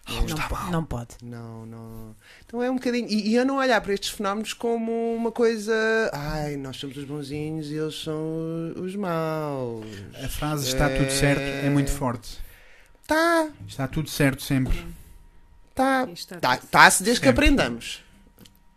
Não, 0.09 0.37
po- 0.49 0.71
não 0.71 0.85
pode. 0.85 1.09
Não, 1.23 1.65
não. 1.65 2.17
Então 2.45 2.63
é 2.63 2.71
um 2.71 2.75
bocadinho. 2.75 3.07
E, 3.09 3.29
e 3.31 3.35
eu 3.37 3.45
não 3.47 3.57
olhar 3.59 3.81
para 3.81 3.95
estes 3.95 4.11
fenómenos 4.11 4.53
como 4.53 4.91
uma 5.15 5.31
coisa. 5.31 5.73
Ai, 6.13 6.57
nós 6.57 6.77
somos 6.77 6.97
os 6.97 7.05
bonzinhos 7.05 7.69
e 7.71 7.75
eles 7.75 8.03
são 8.03 8.73
os 8.77 8.95
maus. 8.97 9.87
A 10.23 10.29
frase 10.29 10.67
está 10.67 10.89
tudo 10.91 11.11
certo 11.11 11.41
é 11.41 11.71
muito 11.71 11.91
forte. 11.91 12.39
Tá, 13.07 13.49
Está 13.69 13.87
tudo 13.87 14.09
certo 14.11 14.43
sempre. 14.43 14.77
tá. 15.75 16.05
Isto 16.13 16.35
está 16.35 16.41
Tá, 16.41 16.57
tudo- 16.57 16.69
tá-se 16.71 17.03
desde 17.03 17.21
que 17.21 17.27
Sempre. 17.29 17.45
aprendamos. 17.47 18.03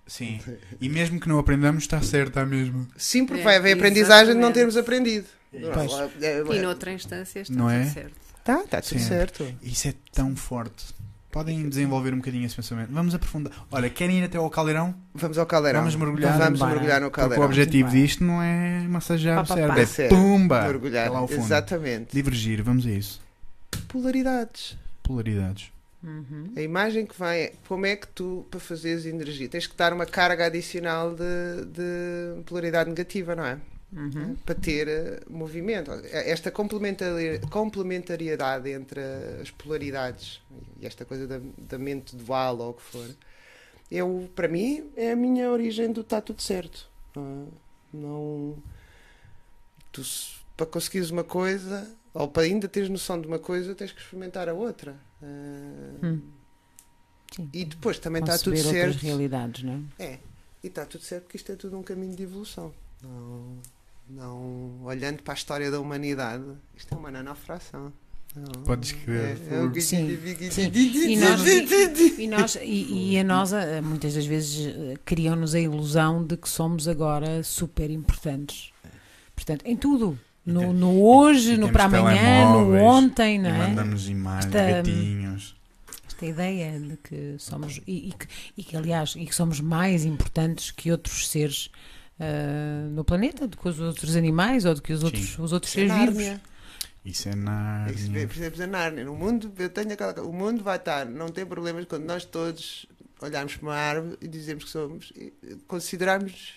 Sim. 0.07 0.39
E 0.79 0.87
mesmo 0.87 1.19
que 1.19 1.27
não 1.27 1.39
aprendamos, 1.39 1.83
está 1.83 1.99
certo, 2.01 2.37
à 2.37 2.45
mesma. 2.45 2.87
Sim, 2.95 3.25
porque 3.25 3.41
É, 3.41 3.43
vai 3.43 3.55
haver 3.57 3.73
aprendizagem 3.75 4.35
de 4.35 4.39
não 4.39 4.51
termos 4.51 4.77
aprendido. 4.77 5.25
Pois. 5.73 5.91
É, 6.21 6.41
E 6.41 6.59
noutra 6.61 6.91
instância 6.93 7.39
está 7.39 7.53
Não 7.53 7.65
tudo 7.65 7.75
é? 7.77 7.85
certo. 7.85 8.13
Tá, 8.43 8.63
tá 8.69 8.81
tudo 8.81 8.99
certo. 8.99 9.55
Isso 9.63 9.87
é 9.87 9.93
tão 10.11 10.35
forte. 10.35 10.93
Podem 11.35 11.67
desenvolver 11.67 12.13
um 12.13 12.17
bocadinho 12.19 12.45
esse 12.45 12.55
pensamento. 12.55 12.93
Vamos 12.93 13.13
aprofundar. 13.13 13.51
Olha, 13.69 13.89
querem 13.89 14.19
ir 14.19 14.23
até 14.23 14.37
ao 14.37 14.49
caldeirão? 14.49 14.95
Vamos 15.13 15.37
ao 15.37 15.45
caldeirão. 15.45 15.81
Vamos 15.81 15.97
mergulhar. 15.97 16.37
Vamos 16.37 16.61
mergulhar 16.61 17.01
no 17.01 17.07
Porque 17.07 17.19
o 17.19 17.23
caldeirão. 17.23 17.45
objetivo 17.45 17.89
Vai. 17.89 18.01
disto 18.01 18.23
não 18.23 18.41
é 18.41 18.79
massagear 18.87 19.43
o 19.43 19.45
cérebro, 19.45 19.77
é 19.81 19.85
Sério. 19.85 20.15
pumba! 20.15 20.61
mergulhar. 20.61 21.11
Lá 21.11 21.19
ao 21.19 21.27
fundo. 21.27 21.41
Exatamente. 21.41 22.15
Divergir, 22.15 22.63
vamos 22.63 22.87
a 22.87 22.89
isso. 22.89 23.21
Polaridades. 23.89 24.77
Polaridades. 25.03 25.73
Uhum. 26.01 26.53
A 26.55 26.61
imagem 26.61 27.05
que 27.05 27.19
vem, 27.19 27.27
é 27.27 27.53
como 27.67 27.85
é 27.85 27.97
que 27.97 28.07
tu, 28.07 28.45
para 28.49 28.61
fazeres 28.61 29.05
energia, 29.05 29.49
tens 29.49 29.67
que 29.67 29.75
dar 29.75 29.91
uma 29.91 30.05
carga 30.05 30.45
adicional 30.45 31.13
de, 31.13 31.65
de 31.65 32.43
polaridade 32.45 32.89
negativa, 32.89 33.35
não 33.35 33.45
é? 33.45 33.57
Uhum. 33.93 34.35
Para 34.45 34.55
ter 34.55 34.87
eh, 34.87 35.21
movimento. 35.29 35.91
Esta 36.11 36.51
complementari- 36.51 37.39
complementariedade 37.49 38.69
entre 38.71 38.99
as 39.41 39.51
polaridades 39.51 40.41
e 40.81 40.85
esta 40.85 41.05
coisa 41.05 41.25
da, 41.27 41.39
da 41.57 41.77
mente 41.77 42.15
dual 42.15 42.57
ou 42.59 42.71
o 42.71 42.73
que 42.73 42.81
for, 42.81 43.09
eu, 43.89 44.29
para 44.35 44.47
mim, 44.47 44.89
é 44.97 45.11
a 45.11 45.15
minha 45.15 45.49
origem 45.49 45.91
do 45.93 46.01
está 46.01 46.19
tudo 46.19 46.41
certo. 46.41 46.89
não 47.93 48.55
é? 48.57 48.75
Tu, 49.91 50.01
para 50.57 50.65
conseguires 50.65 51.09
uma 51.11 51.23
coisa, 51.23 51.89
ou 52.13 52.27
para 52.27 52.43
ainda 52.43 52.67
teres 52.67 52.89
noção 52.89 53.19
de 53.21 53.27
uma 53.27 53.39
coisa, 53.39 53.73
tens 53.75 53.91
que 53.91 54.01
experimentar 54.01 54.49
a 54.49 54.53
outra. 54.53 54.95
Ah, 55.21 55.25
Hum. 56.03 56.21
E 57.51 57.65
depois 57.65 57.99
também 57.99 58.21
está 58.21 58.37
tudo 58.37 58.55
certo. 58.57 58.97
realidades, 58.99 59.63
não 59.63 59.83
é? 59.99 60.03
É, 60.03 60.19
e 60.63 60.67
está 60.67 60.85
tudo 60.85 61.03
certo 61.03 61.23
porque 61.23 61.35
isto 61.37 61.51
é 61.51 61.55
tudo 61.55 61.77
um 61.77 61.83
caminho 61.83 62.15
de 62.15 62.23
evolução. 62.23 62.73
Não, 63.01 63.57
não 64.09 64.81
olhando 64.83 65.21
para 65.23 65.33
a 65.33 65.35
história 65.37 65.69
da 65.71 65.79
humanidade, 65.79 66.43
isto 66.77 66.93
é 66.93 66.97
uma 66.97 67.11
nanofração. 67.11 67.91
Não, 68.35 68.63
Podes 68.63 68.91
crer, 68.91 69.37
É, 69.49 69.55
é 69.55 69.61
um. 69.61 69.73
Sim, 69.79 70.17
sim. 70.51 70.71
E 70.73 71.15
nós, 71.15 71.45
e, 71.45 72.21
e 72.23 72.27
nós- 72.27 72.55
e- 72.61 73.11
e 73.13 73.17
a 73.19 73.23
nós, 73.23 73.53
eh, 73.53 73.79
muitas 73.79 74.13
das 74.13 74.25
vezes, 74.25 74.67
eh, 74.75 74.95
criam-nos 75.05 75.55
a 75.55 75.59
ilusão 75.59 76.21
de 76.25 76.35
que 76.35 76.49
somos 76.49 76.85
agora 76.87 77.41
super 77.43 77.89
importantes. 77.89 78.71
Portanto, 79.33 79.63
em 79.65 79.75
tudo. 79.77 80.19
No, 80.45 80.71
no 80.73 81.01
hoje, 81.01 81.53
e 81.53 81.57
no 81.57 81.71
para 81.71 81.85
amanhã, 81.85 82.51
no 82.51 82.75
ontem, 82.75 83.39
não 83.39 83.49
é? 83.49 83.57
mandamos 83.69 84.07
imagens, 84.07 84.53
Esta- 84.53 84.71
gatinhos. 84.71 85.55
Esta 86.07 86.25
ideia 86.27 86.79
de 86.79 86.97
que 86.97 87.35
somos, 87.39 87.81
e, 87.87 88.09
e 88.09 88.11
que, 88.11 88.27
e 88.57 88.63
que, 88.63 88.77
aliás, 88.77 89.15
e 89.17 89.25
que 89.25 89.33
somos 89.33 89.59
mais 89.59 90.05
importantes 90.05 90.69
que 90.71 90.91
outros 90.91 91.29
seres 91.29 91.71
ah, 92.19 92.87
no 92.91 93.03
planeta, 93.03 93.47
do 93.47 93.57
que 93.57 93.67
os 93.67 93.79
outros 93.79 94.15
animais 94.15 94.65
ou 94.65 94.73
do 94.73 94.81
que 94.81 94.93
os 94.93 95.03
outros, 95.03 95.37
os 95.39 95.51
outros 95.53 95.71
é 95.73 95.75
seres 95.75 95.91
vivos. 95.93 96.15
Nárnia. 96.15 96.41
Isso 97.05 97.27
é 97.29 97.31
Isso, 97.31 97.37
Nárnia. 97.41 98.27
percebes 98.27 98.61
a 98.61 98.67
Nárnia. 98.67 99.05
No 99.05 99.15
mundo, 99.15 99.51
eu 99.59 99.69
tenho 99.69 99.93
aquela, 99.93 100.19
o 100.23 100.33
mundo 100.33 100.63
vai 100.63 100.77
estar, 100.77 101.05
não 101.05 101.29
tem 101.29 101.45
problemas 101.45 101.85
quando 101.85 102.05
nós 102.05 102.25
todos 102.25 102.85
olharmos 103.21 103.55
para 103.57 103.67
uma 103.67 103.75
árvore 103.75 104.17
e 104.21 104.27
dizemos 104.27 104.63
que 104.63 104.69
somos, 104.71 105.13
considerarmos 105.67 106.53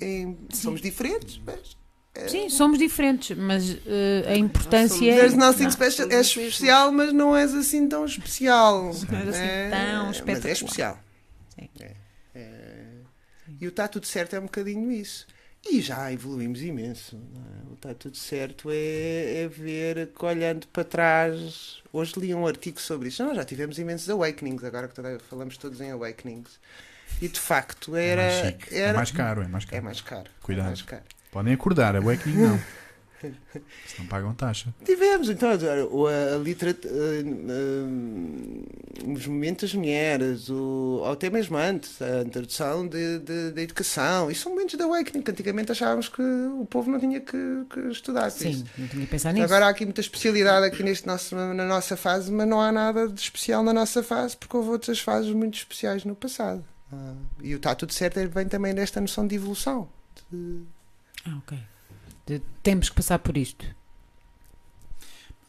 em, 0.00 0.36
somos 0.52 0.80
diferentes, 0.80 1.40
mas 1.46 1.76
é, 2.12 2.26
Sim, 2.26 2.48
somos 2.50 2.78
diferentes, 2.78 3.36
mas 3.38 3.78
eh, 3.86 4.24
a 4.26 4.36
importância 4.36 4.98
There's 4.98 5.32
é. 5.32 5.36
nothing 5.36 5.64
Não. 5.64 5.70
special. 5.70 6.08
somos 6.08 6.16
mesmos. 6.16 6.36
especial, 6.54 6.92
mas 6.92 7.12
não 7.12 7.36
és 7.36 7.54
assim 7.54 7.88
tão 7.88 8.04
especial. 8.04 8.82
Não 8.82 9.18
és 9.20 9.28
assim 9.28 9.38
É, 9.40 9.70
tão 9.70 10.06
Mas 10.06 10.16
espetacular. 10.16 10.48
é 10.48 10.52
especial. 10.52 10.98
Sim. 11.54 11.68
É, 11.78 11.92
é. 12.34 12.79
E 13.60 13.66
o 13.66 13.70
está 13.70 13.86
tudo 13.88 14.06
certo 14.06 14.34
é 14.34 14.38
um 14.40 14.44
bocadinho 14.44 14.90
isso. 14.90 15.26
E 15.70 15.80
já 15.82 16.10
evoluímos 16.10 16.62
imenso. 16.62 17.16
não 17.34 17.42
é? 17.42 17.70
O 17.70 17.74
está 17.74 17.92
tudo 17.94 18.16
certo 18.16 18.70
é, 18.72 19.42
é 19.42 19.48
ver 19.48 20.06
que 20.08 20.24
olhando 20.24 20.66
para 20.68 20.84
trás. 20.84 21.82
Hoje 21.92 22.14
li 22.18 22.34
um 22.34 22.46
artigo 22.46 22.80
sobre 22.80 23.08
isso. 23.08 23.22
Nós 23.22 23.36
já 23.36 23.44
tivemos 23.44 23.78
imensos 23.78 24.08
awakenings, 24.08 24.64
agora 24.64 24.88
que 24.88 24.94
toda- 24.94 25.18
falamos 25.28 25.58
todos 25.58 25.80
em 25.82 25.90
awakenings. 25.90 26.58
E 27.20 27.28
de 27.28 27.38
facto 27.38 27.94
É 27.94 28.06
era. 28.06 28.22
mais 28.22 28.34
chique. 28.46 28.74
era 28.74 28.88
É 28.88 28.92
mais 28.94 29.10
caro, 29.10 29.42
é 29.42 29.48
mais 29.48 29.64
é 29.64 29.66
caro. 29.66 29.84
mais 29.84 30.00
caro. 30.00 30.30
Cuidado. 30.42 30.64
É 30.66 30.68
mais 30.68 30.82
caro. 30.82 31.02
Podem 31.30 31.52
acordar, 31.52 31.94
awakening 31.96 32.36
não. 32.38 32.60
Se 33.20 33.98
não 33.98 34.06
pagam 34.06 34.32
taxa. 34.34 34.72
Tivemos, 34.84 35.28
então, 35.28 35.50
a, 35.50 36.34
a 36.34 36.38
literatura, 36.38 36.90
os 39.14 39.26
momentos 39.26 39.70
das 39.70 39.74
mulheres, 39.74 40.48
o, 40.48 41.00
ou 41.02 41.12
até 41.12 41.28
mesmo 41.30 41.56
antes, 41.56 42.00
a 42.00 42.22
introdução 42.22 42.86
de, 42.86 43.18
de- 43.20 43.50
da 43.52 43.62
educação. 43.62 44.30
Isso 44.30 44.42
são 44.44 44.52
momentos 44.52 44.76
da 44.76 44.84
Awakening, 44.84 45.22
que 45.22 45.30
antigamente 45.30 45.72
achávamos 45.72 46.08
que 46.08 46.22
o 46.22 46.66
povo 46.68 46.90
não 46.90 46.98
tinha 47.00 47.20
que, 47.20 47.36
que 47.70 47.80
estudar. 47.90 48.30
Sim, 48.30 48.50
Isso. 48.50 48.64
não 48.78 48.88
tinha 48.88 49.06
pensado 49.06 49.34
nisso. 49.34 49.44
Agora 49.44 49.66
há 49.66 49.68
aqui 49.70 49.84
muita 49.84 50.00
especialidade 50.00 50.66
aqui 50.66 50.82
neste 50.82 51.06
nosso, 51.06 51.34
na 51.34 51.64
nossa 51.66 51.96
fase, 51.96 52.30
mas 52.32 52.46
não 52.48 52.60
há 52.60 52.70
nada 52.72 53.08
de 53.08 53.20
especial 53.20 53.62
na 53.62 53.72
nossa 53.72 54.02
fase, 54.02 54.36
porque 54.36 54.56
houve 54.56 54.70
outras 54.70 55.00
fases 55.00 55.32
muito 55.32 55.56
especiais 55.58 56.04
no 56.04 56.14
passado. 56.14 56.64
Ah, 56.92 57.14
e 57.42 57.54
o 57.54 57.56
está 57.56 57.74
tudo 57.74 57.92
certo 57.92 58.18
é- 58.18 58.26
vem 58.26 58.48
também 58.48 58.74
desta 58.74 59.00
noção 59.00 59.26
de 59.26 59.34
evolução. 59.36 59.88
de- 60.30 60.62
Ah, 61.26 61.36
ok. 61.38 61.58
De- 62.38 62.42
temos 62.62 62.88
que 62.88 62.96
passar 62.96 63.18
por 63.18 63.36
isto. 63.36 63.64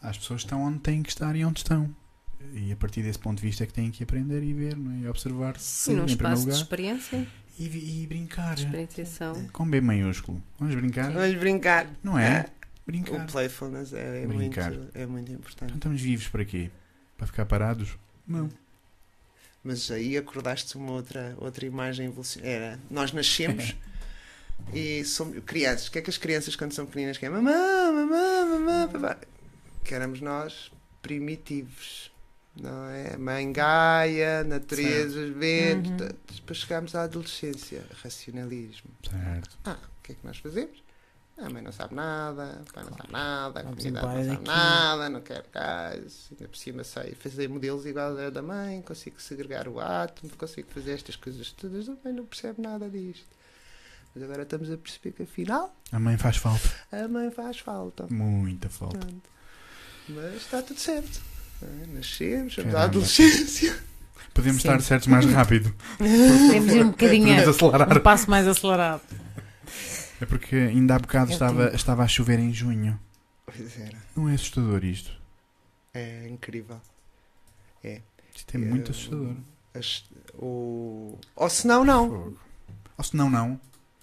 As 0.01 0.17
pessoas 0.17 0.41
estão 0.41 0.61
onde 0.63 0.79
têm 0.79 1.03
que 1.03 1.09
estar 1.09 1.35
e 1.35 1.45
onde 1.45 1.59
estão. 1.59 1.93
E 2.53 2.71
a 2.71 2.75
partir 2.75 3.03
desse 3.03 3.19
ponto 3.19 3.37
de 3.39 3.43
vista 3.47 3.63
é 3.63 3.67
que 3.67 3.73
têm 3.73 3.91
que 3.91 4.03
aprender 4.03 4.41
e 4.41 4.51
ver 4.53 4.75
não 4.75 4.91
é? 4.91 4.99
e 5.01 5.07
observar-se 5.07 5.91
E 5.91 5.93
num 5.93 6.03
em 6.03 6.05
primeiro 6.05 6.33
espaço 6.33 6.41
de 6.41 6.47
lugar. 6.47 6.61
experiência, 6.61 7.27
E, 7.59 8.01
e 8.03 8.07
brincar. 8.07 8.57
experienciação. 8.57 9.47
Com 9.49 9.69
B 9.69 9.79
maiúsculo. 9.79 10.41
Vamos 10.59 10.73
brincar? 10.73 11.11
Vamos 11.11 11.35
brincar. 11.37 11.87
Não 12.03 12.17
é? 12.17 12.39
Ah, 12.39 12.49
Brincar. 12.83 13.23
O 13.23 13.31
playfulness 13.31 13.93
é, 13.93 14.23
é 14.23 14.27
muito, 14.27 14.59
é 14.95 15.05
muito 15.05 15.31
importante. 15.31 15.65
Então 15.65 15.75
estamos 15.77 16.01
vivos 16.01 16.27
para 16.29 16.43
quê? 16.43 16.71
Para 17.15 17.27
ficar 17.27 17.45
parados? 17.45 17.95
Não. 18.27 18.49
Mas 19.63 19.91
aí 19.91 20.17
acordaste 20.17 20.75
uma 20.75 20.93
outra, 20.93 21.35
outra 21.37 21.63
imagem 21.63 22.07
evolucionária. 22.07 22.51
Era, 22.55 22.79
nós 22.89 23.13
nascemos 23.13 23.75
e 24.73 25.03
somos 25.03 25.43
crianças. 25.43 25.87
O 25.87 25.91
que 25.91 25.99
é 25.99 26.01
que 26.01 26.09
as 26.09 26.17
crianças, 26.17 26.55
quando 26.55 26.73
são 26.73 26.85
pequeninas, 26.85 27.17
querem? 27.17 27.35
Mamã, 27.35 27.91
mamã, 27.91 28.45
mamã, 28.45 28.87
papá. 28.87 29.17
Que 29.83 29.95
éramos 29.95 30.21
nós 30.21 30.71
primitivos. 31.01 32.11
Não 32.55 32.89
é? 32.89 33.15
Mãe 33.17 33.51
Gaia, 33.51 34.43
natureza, 34.43 35.25
vento. 35.31 36.03
Uhum. 36.03 36.09
Depois 36.35 36.59
chegámos 36.59 36.95
à 36.95 37.03
adolescência, 37.03 37.83
racionalismo. 38.03 38.91
Certo. 39.09 39.57
Ah, 39.63 39.77
o 39.99 40.03
que 40.03 40.11
é 40.11 40.15
que 40.15 40.25
nós 40.25 40.37
fazemos? 40.37 40.83
A 41.37 41.49
mãe 41.49 41.61
não 41.61 41.71
sabe 41.71 41.95
nada, 41.95 42.61
o 42.69 42.73
pai 42.73 42.83
não 42.83 42.93
sabe 42.95 43.11
nada, 43.11 43.59
a 43.61 43.63
comunidade 43.63 44.05
não 44.05 44.13
sabe 44.13 44.27
daqui. 44.27 44.43
nada, 44.47 45.09
não 45.09 45.21
quer 45.21 45.45
gás, 45.51 46.27
ainda 46.31 46.47
por 46.47 46.57
cima 46.57 46.83
sei 46.83 47.15
fazer 47.15 47.49
modelos 47.49 47.85
igual 47.85 48.15
a 48.15 48.29
da 48.29 48.43
mãe, 48.43 48.81
consigo 48.83 49.19
segregar 49.19 49.67
o 49.67 49.79
átomo, 49.79 50.31
consigo 50.37 50.69
fazer 50.69 50.91
estas 50.91 51.15
coisas 51.15 51.51
todas, 51.51 51.89
a 51.89 51.95
mãe 52.03 52.13
não 52.13 52.25
percebe 52.25 52.61
nada 52.61 52.87
disto. 52.87 53.25
Mas 54.13 54.23
agora 54.23 54.43
estamos 54.43 54.69
a 54.71 54.77
perceber 54.77 55.15
que 55.15 55.23
afinal 55.23 55.73
A 55.91 55.99
mãe 55.99 56.17
faz 56.17 56.37
falta. 56.37 56.69
a 56.91 57.07
mãe 57.07 57.31
faz 57.31 57.59
falta. 57.59 58.07
Muita 58.09 58.69
falta. 58.69 58.97
Pronto. 58.99 59.29
Mas 60.09 60.35
está 60.35 60.61
tudo 60.61 60.79
certo. 60.79 61.21
é? 61.61 61.85
Nascemos, 61.87 62.55
vamos 62.55 62.75
à 62.75 62.83
adolescência. 62.83 63.75
Podemos 64.33 64.61
Sim. 64.61 64.67
estar 64.69 64.81
certos 64.81 65.07
mais 65.07 65.25
rápido. 65.25 65.73
Temos 65.97 66.71
de 66.71 66.77
ir 66.77 66.85
um 66.85 66.89
bocadinho 66.91 67.27
Podemos 67.35 67.55
acelerar. 67.55 67.97
um 67.97 68.01
passo 68.01 68.29
mais 68.29 68.47
acelerado. 68.47 69.01
É 70.19 70.25
porque 70.25 70.55
ainda 70.55 70.95
há 70.95 70.99
bocado 70.99 71.31
É 71.31 71.33
estava, 71.33 71.63
tempo. 71.65 71.75
estava 71.75 72.03
a 72.03 72.07
chover 72.07 72.39
em 72.39 72.53
junho. 72.53 72.99
Pois 73.45 73.79
era. 73.79 73.97
Não 74.15 74.29
é 74.29 74.33
assustador 74.35 74.83
isto? 74.85 75.11
É 75.93 76.27
incrível. 76.29 76.79
Isto 78.35 78.55
é 78.55 78.57
muito 78.57 78.87
É, 78.87 78.91
assustador. 78.91 79.35
As- 79.73 80.03
o... 80.37 81.17
Ou 81.35 81.49
se 81.49 81.67
não, 81.67 81.83
não. 81.85 82.33
Ou 82.97 83.03
se 83.03 83.15
não, 83.15 83.29
não. 83.29 83.59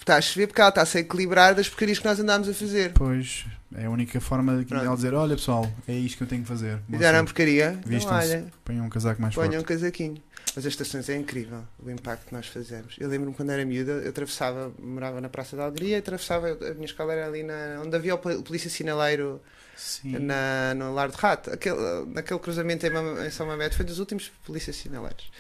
Está 0.09 0.17
a 0.17 0.21
chover 0.23 0.47
porque 0.47 0.61
ela 0.63 0.71
está 0.71 0.81
a 0.83 0.87
se 0.87 0.99
equilibrar 1.01 1.55
das 1.55 1.69
porcarias 1.69 1.99
que 1.99 2.05
nós 2.07 2.19
andámos 2.19 2.49
a 2.49 2.55
fazer. 2.55 2.93
Pois 2.95 3.45
é 3.77 3.85
a 3.85 3.91
única 3.91 4.19
forma 4.23 4.65
de 4.65 4.73
ela 4.75 4.95
dizer: 4.97 5.13
Olha 5.13 5.37
pessoal, 5.37 5.71
é 5.87 5.93
isto 5.93 6.17
que 6.17 6.23
eu 6.23 6.27
tenho 6.27 6.41
que 6.43 6.49
fazer. 6.49 6.79
Fizeram 6.91 7.25
porcaria. 7.27 7.79
Então, 7.87 8.11
olha, 8.17 8.47
Ponham 8.65 8.87
um 8.87 8.89
casaco 8.89 9.21
mais 9.21 9.35
ponham 9.35 9.51
um 9.51 9.53
forte. 9.57 9.67
casaquinho. 9.67 10.17
Mas 10.57 10.65
as 10.65 10.73
estações 10.73 11.09
é 11.11 11.17
incrível, 11.17 11.63
o 11.79 11.91
impacto 11.91 12.27
que 12.27 12.33
nós 12.35 12.47
fazemos. 12.47 12.97
Eu 12.99 13.07
lembro-me 13.11 13.37
quando 13.37 13.51
era 13.51 13.65
miúda, 13.67 13.93
eu 13.93 14.09
atravessava, 14.09 14.73
morava 14.79 15.21
na 15.21 15.29
Praça 15.29 15.55
da 15.57 15.65
Alegria, 15.65 15.99
atravessava, 15.99 16.49
a 16.53 16.73
minha 16.75 16.87
escola 16.87 17.13
era 17.13 17.27
ali 17.27 17.43
na, 17.43 17.83
onde 17.85 17.95
havia 17.95 18.15
o, 18.15 18.19
pol- 18.19 18.33
o 18.39 18.43
polícia 18.43 18.71
sinaleiro 18.71 19.41
Sim. 19.77 20.19
na, 20.21 20.75
no 20.75 20.95
Lar 20.95 21.11
de 21.11 21.17
Rato. 21.19 21.51
Aquele, 21.53 21.77
naquele 22.15 22.41
cruzamento 22.41 22.87
em 22.87 23.31
São 23.31 23.47
Mamede 23.47 23.77
foi 23.77 23.85
dos 23.85 23.99
últimos 23.99 24.33
polícias 24.47 24.75
sinaleiros. 24.77 25.31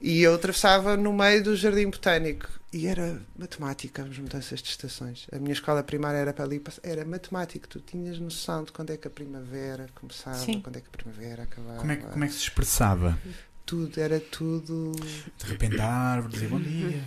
E 0.00 0.22
eu 0.22 0.34
atravessava 0.34 0.96
no 0.96 1.12
meio 1.12 1.42
do 1.42 1.56
Jardim 1.56 1.90
Botânico. 1.90 2.48
E 2.72 2.86
era 2.86 3.20
matemática 3.36 4.02
as 4.02 4.18
mudanças 4.18 4.62
de 4.62 4.68
estações. 4.68 5.26
A 5.32 5.38
minha 5.38 5.52
escola 5.52 5.82
primária 5.82 6.18
era 6.18 6.32
para 6.32 6.44
ali, 6.44 6.62
era 6.82 7.04
matemático. 7.04 7.66
Tu 7.66 7.80
tinhas 7.80 8.18
noção 8.18 8.62
de 8.64 8.72
quando 8.72 8.90
é 8.90 8.96
que 8.96 9.08
a 9.08 9.10
primavera 9.10 9.86
começava, 9.94 10.36
Sim. 10.36 10.60
quando 10.60 10.76
é 10.76 10.80
que 10.80 10.88
a 10.88 10.96
primavera 10.96 11.44
acabava. 11.44 11.78
Como 11.78 11.92
é, 11.92 11.96
que, 11.96 12.06
como 12.06 12.24
é 12.24 12.26
que 12.28 12.34
se 12.34 12.40
expressava? 12.40 13.18
Tudo, 13.64 13.98
era 13.98 14.20
tudo. 14.20 14.92
De 14.92 15.46
repente 15.46 15.80
a 15.80 15.86
árvore 15.86 16.34
dizia 16.34 16.48
bom 16.48 16.60
dia. 16.60 17.04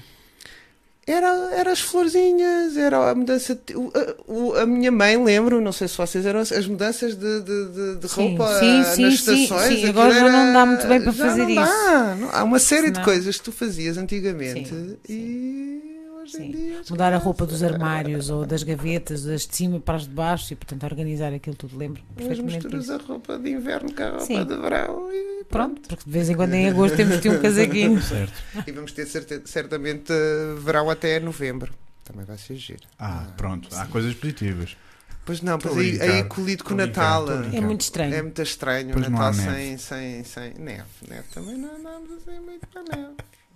Era, 1.08 1.28
era 1.56 1.72
as 1.72 1.80
florzinhas, 1.82 2.78
era 2.78 3.10
a 3.10 3.16
mudança. 3.16 3.56
de- 3.56 3.76
o- 3.76 3.92
a, 4.56 4.62
a 4.62 4.66
minha 4.68 4.92
mãe, 4.92 5.22
lembro, 5.24 5.60
não 5.60 5.72
sei 5.72 5.88
se 5.88 5.98
vocês 5.98 6.26
eram 6.26 6.42
as 6.42 6.68
mudanças 6.68 7.16
de, 7.16 7.42
de, 7.42 7.96
de, 7.98 8.08
roupa 8.08 8.48
sim, 8.60 8.84
sim, 8.84 9.02
nas 9.02 9.20
sim, 9.20 9.44
estações. 9.44 9.80
sim, 9.80 9.90
agora 9.90 10.14
já 10.14 10.30
não 10.30 10.54
dá 10.54 10.66
muito 10.66 10.88
bem 10.88 11.02
para 11.02 11.12
fazer 11.14 11.42
não 11.44 11.50
isso. 11.50 11.56
dá, 11.62 12.18
há 12.34 12.44
uma 12.44 12.60
série 12.60 12.92
de 12.92 13.02
coisas 13.04 13.38
que 13.38 13.44
tu 13.44 13.52
fazias 13.52 13.98
antigamente 13.98 14.72
e 15.10 15.71
hoje 16.22 16.32
Sim. 16.34 16.46
em 16.46 16.52
dia. 16.52 16.82
Mudar 16.90 17.06
a 17.08 17.10
calhar, 17.10 17.24
roupa 17.24 17.46
dos 17.46 17.60
calhar, 17.60 17.74
armários 17.74 18.30
ou 18.30 18.46
das 18.46 18.64
gavetas, 18.64 19.24
das 19.24 19.46
de 19.48 19.56
cima 19.56 19.80
para 19.80 19.96
as 19.98 20.04
de 20.04 20.10
baixo 20.14 20.54
e, 20.54 20.56
portanto, 20.56 20.84
organizar 20.84 21.34
aquilo 21.34 21.56
tudo. 21.56 21.78
Lembro 21.78 22.02
Mas 22.10 22.16
perfeitamente 22.28 22.56
misturas 22.66 22.82
disso. 22.86 22.94
a 22.94 22.98
roupa 22.98 23.38
de 23.40 23.50
inverno 23.50 23.94
com 23.94 24.04
a 24.04 24.10
roupa 24.10 24.26
Sim. 24.26 24.46
de 24.46 24.56
verão 24.58 25.10
e 25.12 25.44
Pronto, 25.46 25.82
porque 25.88 26.04
de 26.06 26.12
vez 26.12 26.30
em 26.30 26.36
quando 26.36 26.54
em 26.54 26.70
agosto 26.70 26.96
temos 26.96 27.16
de 27.16 27.22
ter 27.22 27.30
um 27.30 27.42
casaquinho. 27.42 28.02
Certo. 28.04 28.34
E 28.66 28.72
vamos 28.72 28.92
ter 28.94 29.06
certe- 29.06 29.42
certamente 29.46 30.12
eh, 30.14 30.56
verão 30.60 30.90
até 30.90 31.20
novembro. 31.20 31.74
Também 32.06 32.26
vai 32.26 32.38
ser 32.38 32.56
giro. 32.56 32.82
Ah, 32.98 33.28
pronto. 33.36 33.68
Há 33.76 33.86
coisas 33.88 34.14
positivas. 34.14 34.76
Pois 35.26 35.42
não, 35.42 35.60
pois 35.60 35.76
a 35.78 35.80
aí, 35.80 36.02
aí 36.02 36.24
colido 36.24 36.64
com 36.64 36.72
o 36.72 36.74
a 36.74 36.86
Natal. 36.88 37.30
a. 37.30 37.56
É 37.56 37.62
muito 37.62 37.82
estranho. 37.82 38.14
É 38.16 38.22
muito 38.22 38.42
estranho 38.42 38.90
Pois 38.94 39.08
o 39.08 39.10
Natal 39.10 39.34
sem, 39.34 39.78
sem, 39.78 40.24
sem 40.24 40.54
neve. 40.56 40.84
Neve 41.08 41.24
também 41.34 41.58
não 41.58 41.76
andamos 41.76 42.12
assim 42.14 42.40
muito 42.40 42.68
para 42.68 42.82
neve. 42.98 43.14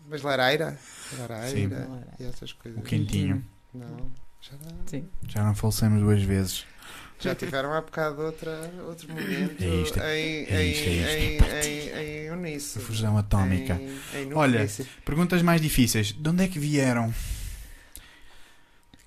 Mas 0.09 0.21
lareira, 0.21 0.77
lareira 1.17 1.87
e 2.19 2.23
essas 2.23 2.53
coisas. 2.53 2.79
O 2.79 2.83
quentinho. 2.83 3.43
Não, 3.73 4.11
já, 4.39 4.51
Sim. 4.85 5.07
Já 5.27 5.43
não 5.43 5.55
falecemos 5.55 6.01
duas 6.01 6.21
vezes. 6.21 6.65
já 7.19 7.33
tiveram 7.33 7.73
há 7.73 7.81
bocado 7.81 8.21
outra, 8.21 8.71
outro 8.87 9.07
momento 9.09 9.61
É 9.63 9.67
isto, 9.81 9.99
em, 9.99 10.03
é 10.03 10.63
em, 10.63 10.71
isto, 10.71 10.83
é 10.89 11.19
em, 11.19 11.35
isto. 11.37 11.97
em, 11.97 12.25
em, 12.27 12.31
uníssono. 12.31 12.85
A 12.85 12.87
fusão 12.87 13.17
atómica. 13.17 13.73
Em, 14.13 14.21
em 14.29 14.33
Olha. 14.33 14.67
Perguntas 15.03 15.41
mais 15.41 15.59
difíceis. 15.61 16.11
De 16.13 16.29
onde 16.29 16.43
é 16.43 16.47
que 16.47 16.59
vieram? 16.59 17.13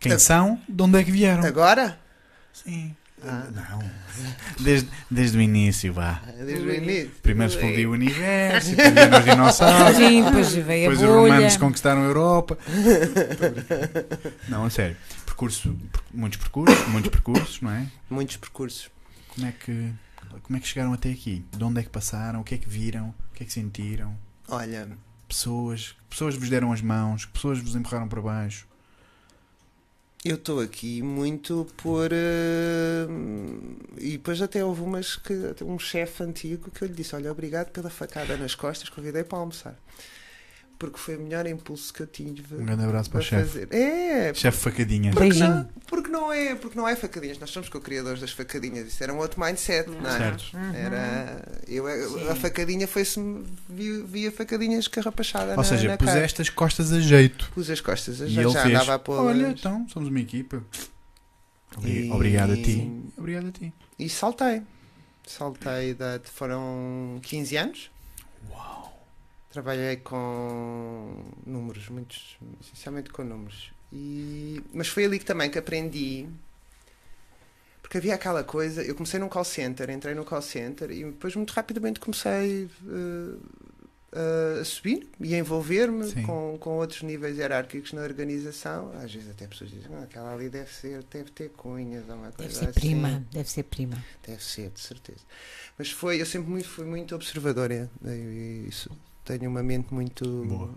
Quem 0.01 0.13
Ah. 0.13 0.19
são? 0.19 0.61
De 0.69 0.83
onde 0.83 0.99
é 0.99 1.05
que 1.05 1.11
vieram? 1.13 1.45
Agora? 1.45 1.99
Sim. 2.53 2.95
Ah. 3.25 3.47
Não. 3.55 3.99
Desde, 4.61 4.89
desde 5.11 5.39
o 5.39 5.41
início, 5.41 5.93
vá. 5.93 6.21
Desde 6.37 6.67
o 6.69 6.75
início. 6.75 7.11
Primeiro 7.23 7.53
explodiu 7.53 7.91
o 7.91 7.93
universo, 7.93 8.75
depois 8.77 9.19
os 9.19 9.25
dinossauros. 9.25 9.97
Sim, 9.97 10.25
depois 10.25 10.53
veio 10.55 10.89
a 10.89 10.91
Depois 10.91 10.99
os 11.03 11.07
bolha. 11.17 11.33
romanos 11.35 11.57
conquistaram 11.57 12.03
a 12.03 12.05
Europa. 12.05 12.59
Não, 14.49 14.65
a 14.65 14.71
sério. 14.71 14.97
Percurso, 15.25 15.77
per- 15.93 16.03
muitos 16.13 16.39
percursos, 16.39 16.89
muitos 16.89 17.11
percursos, 17.11 17.61
não 17.61 17.71
é? 17.71 17.87
Muitos 18.11 18.37
percursos. 18.37 18.91
Como 19.35 19.47
é 19.47 19.53
que 19.53 19.93
como 20.43 20.57
é 20.57 20.61
que 20.61 20.67
chegaram 20.69 20.93
até 20.93 21.11
aqui? 21.11 21.45
De 21.57 21.63
onde 21.65 21.81
é 21.81 21.83
que 21.83 21.89
passaram? 21.89 22.41
O 22.41 22.45
que 22.45 22.55
é 22.55 22.59
que 22.59 22.69
viram? 22.69 23.11
O 23.31 23.35
que 23.35 23.43
é 23.45 23.47
que 23.47 23.53
sentiram? 23.53 24.15
Olha, 24.49 24.89
Pessoas, 25.29 25.95
pessoas 26.09 26.35
vos 26.37 26.49
deram 26.49 26.73
as 26.73 26.81
mãos, 26.81 27.27
pessoas 27.27 27.59
vos 27.61 27.77
empurraram 27.77 28.09
para 28.09 28.21
baixo. 28.21 28.67
Eu 30.25 30.35
estou 30.35 30.61
aqui 30.61 31.01
muito 31.01 31.67
por. 31.77 32.11
eh, 32.13 33.07
e 33.99 34.13
depois 34.13 34.43
até 34.43 34.65
houve 34.65 34.83
umas 34.83 35.17
que. 35.17 35.33
Um 35.65 35.79
chefe 35.79 36.23
antigo 36.25 36.71
que 36.71 36.83
eu 36.83 36.89
lhe 36.89 36.95
disse: 36.95 37.15
Olha, 37.15 37.31
obrigado 37.31 37.71
pela 37.71 37.89
facada 37.89 38.37
nas 38.37 38.55
costas, 38.55 38.89
convidei 38.89 39.23
para 39.25 39.39
almoçar. 39.39 39.79
Porque 40.79 40.97
foi 40.97 41.17
o 41.17 41.21
melhor 41.21 41.45
impulso 41.49 41.93
que 41.93 42.01
eu 42.03 42.07
tive 42.07 42.55
Um 42.55 42.65
grande 42.65 42.85
abraço 42.85 43.11
para 43.11 43.19
para 43.19 43.27
o 43.27 43.29
chefe. 43.29 43.67
fazer. 43.67 43.69
É, 43.75 44.33
Chefe 44.33 44.59
Facadinhas. 44.59 45.13
porque 45.13 45.29
Beijinho. 45.31 45.49
não, 45.51 45.69
porque 45.89 46.09
não 46.09 46.33
é, 46.33 46.55
porque 46.55 46.79
não 46.79 46.87
é 46.89 46.95
facadinhas. 46.95 47.37
Nós 47.41 47.51
somos 47.51 47.69
co-criadores 47.69 48.21
das 48.21 48.31
facadinhas. 48.31 48.87
Isso 48.87 49.03
era 49.03 49.13
um 49.13 49.19
outro 49.19 49.41
mindset, 49.41 49.91
não 49.91 50.09
é? 50.09 50.17
Certo. 50.19 50.45
Uhum. 50.57 50.75
Era, 50.75 51.43
eu, 51.67 52.31
a 52.31 52.37
facadinha 52.37 52.87
foi-se 52.87 53.19
via, 53.69 54.05
via 54.05 54.31
facadinhas 54.31 54.87
carrapachada 54.87 55.51
Ou 55.51 55.57
na, 55.57 55.65
seja, 55.65 55.89
na 55.89 55.97
cara. 55.97 56.13
puseste 56.13 56.43
as 56.43 56.49
costas 56.49 56.93
a 56.93 57.01
jeito. 57.01 57.51
Pus 57.53 57.69
as 57.71 57.81
costas, 57.81 58.21
E 58.21 58.29
já, 58.29 58.43
ele 58.43 58.51
já 58.53 58.63
fez. 58.63 58.75
andava 58.77 58.95
a 58.95 58.99
pô 59.01 59.15
Olha, 59.15 59.49
então, 59.49 59.85
somos 59.89 60.09
uma 60.09 60.21
equipa. 60.21 60.63
E- 61.85 62.09
Obrigado 62.13 62.53
a 62.53 62.57
ti. 62.57 63.03
Obrigado 63.17 63.49
a 63.49 63.51
ti. 63.51 63.73
E 63.99 64.09
saltei. 64.09 64.63
Saltei, 65.27 65.95
da, 65.95 66.21
foram 66.25 67.19
15 67.23 67.57
anos. 67.57 67.91
Trabalhei 69.51 69.97
com 69.97 71.25
números, 71.47 71.89
muitos, 71.89 72.37
essencialmente 72.61 73.11
com 73.11 73.25
números. 73.25 73.73
E, 73.93 74.63
mas 74.73 74.89
foi 74.89 75.05
ali 75.07 75.19
que 75.19 75.25
também 75.25 75.51
que 75.51 75.59
aprendi 75.59 76.29
Porque 77.81 77.97
havia 77.97 78.15
aquela 78.15 78.45
coisa, 78.45 78.83
eu 78.83 78.95
comecei 78.95 79.19
num 79.19 79.29
call 79.31 79.45
center, 79.45 79.89
entrei 79.89 80.15
no 80.15 80.25
call 80.25 80.43
center 80.43 80.91
e 80.91 81.05
depois 81.05 81.35
muito 81.35 81.53
rapidamente 81.53 81.99
comecei 81.99 82.69
eh, 82.87 84.61
a 84.61 84.65
subir 84.65 85.07
e 85.21 85.35
a 85.35 85.39
envolver-me 85.39 86.13
com, 86.23 86.57
com 86.59 86.77
outros 86.79 87.03
níveis 87.03 87.37
hierárquicos 87.39 87.93
na 87.95 88.03
organização. 88.03 88.91
Às 89.03 89.13
vezes 89.15 89.31
até 89.31 89.47
pessoas 89.47 89.71
dizem, 89.71 89.91
"Ah, 89.95 90.03
aquela 90.03 90.35
ali 90.35 90.49
deve 90.51 90.71
ser, 90.73 91.03
deve 91.05 91.31
ter 91.31 91.51
cunhas 91.51 92.07
ou 92.09 92.17
uma 92.17 92.33
coisa 92.33 92.37
Deve 92.37 92.55
ser 92.55 92.65
assim. 92.69 92.81
prima, 92.81 93.27
deve 93.33 93.51
ser 93.51 93.63
prima. 93.65 94.05
Deve 94.27 94.43
ser, 94.43 94.71
de 94.71 94.81
certeza. 94.81 95.21
Mas 95.79 95.91
foi, 95.91 96.21
eu 96.21 96.27
sempre 96.27 96.51
muito, 96.51 96.69
fui 96.69 96.85
muito 96.85 97.15
observadora. 97.15 97.91
e 98.05 98.67
Isso, 98.69 98.91
tenho 99.37 99.51
uma 99.51 99.63
mente 99.63 99.93
muito 99.93 100.25
Boa. 100.47 100.71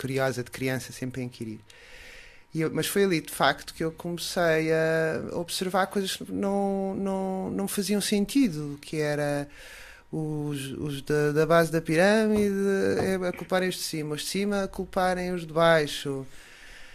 curiosa 0.00 0.42
de 0.44 0.50
criança, 0.50 0.92
sempre 0.92 1.20
a 1.20 1.24
inquirir. 1.24 1.58
Eu- 2.54 2.70
mas 2.72 2.86
foi 2.86 3.04
ali, 3.04 3.20
de 3.20 3.32
facto, 3.32 3.72
que 3.74 3.82
eu 3.82 3.90
comecei 3.90 4.70
a 4.72 5.36
observar 5.36 5.86
coisas 5.86 6.16
que 6.16 6.30
não, 6.30 6.94
não, 6.94 7.50
não 7.50 7.66
faziam 7.68 8.00
sentido, 8.00 8.78
que 8.80 8.98
era 8.98 9.48
os, 10.12 10.72
os 10.72 11.02
da, 11.02 11.32
da 11.32 11.46
base 11.46 11.72
da 11.72 11.80
pirâmide 11.80 12.54
é, 12.98 13.14
a 13.28 13.32
culparem 13.32 13.68
os 13.70 13.76
de 13.76 13.80
cima, 13.82 14.14
os 14.14 14.20
de 14.22 14.28
cima 14.28 14.64
a 14.64 14.68
culparem 14.68 15.32
os 15.32 15.46
de 15.46 15.52
baixo. 15.52 16.26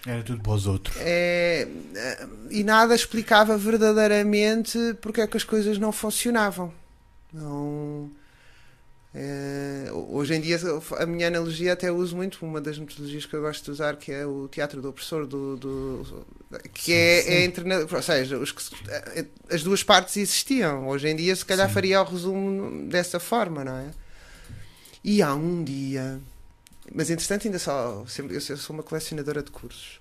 Era 0.05 0.21
tudo 0.23 0.41
para 0.41 0.51
os 0.53 0.67
outros. 0.67 0.95
É, 0.99 1.67
e 2.51 2.63
nada 2.63 2.93
explicava 2.95 3.57
verdadeiramente 3.57 4.77
porque 5.01 5.21
é 5.21 5.27
que 5.27 5.35
as 5.35 5.43
coisas 5.43 5.77
não 5.79 5.91
funcionavam. 5.91 6.71
Não, 7.33 8.09
é, 9.15 9.87
hoje 9.91 10.35
em 10.35 10.41
dia 10.41 10.59
a 10.99 11.05
minha 11.05 11.27
analogia 11.27 11.73
até 11.73 11.91
uso 11.91 12.15
muito. 12.15 12.45
Uma 12.45 12.61
das 12.61 12.77
metodologias 12.77 13.25
que 13.25 13.33
eu 13.35 13.41
gosto 13.41 13.63
de 13.65 13.71
usar 13.71 13.95
que 13.97 14.11
é 14.11 14.25
o 14.25 14.47
teatro 14.47 14.81
do 14.81 14.89
opressor 14.89 15.25
do, 15.25 15.57
do- 15.57 16.25
que 16.73 16.93
é, 16.93 17.21
Sim, 17.23 17.29
é 17.31 17.45
interna- 17.45 17.87
ou 17.91 18.01
seja 18.01 18.37
os 18.37 18.53
eh, 18.89 19.25
as 19.49 19.63
duas 19.63 19.81
partes 19.83 20.17
existiam. 20.17 20.87
Hoje 20.87 21.07
em 21.07 21.15
dia 21.15 21.35
se 21.35 21.45
calhar 21.45 21.67
Sim. 21.67 21.73
faria 21.73 22.01
o 22.01 22.03
resumo 22.05 22.87
dessa 22.89 23.19
forma 23.19 23.63
não 23.63 23.77
é? 23.77 23.91
E 25.03 25.21
há 25.21 25.33
um 25.33 25.63
dia 25.63 26.19
mas 26.93 27.09
entretanto 27.09 27.47
ainda 27.47 27.59
só 27.59 28.05
sempre, 28.07 28.35
eu 28.35 28.41
sou 28.41 28.73
uma 28.75 28.83
colecionadora 28.83 29.41
de 29.43 29.51
cursos. 29.51 29.99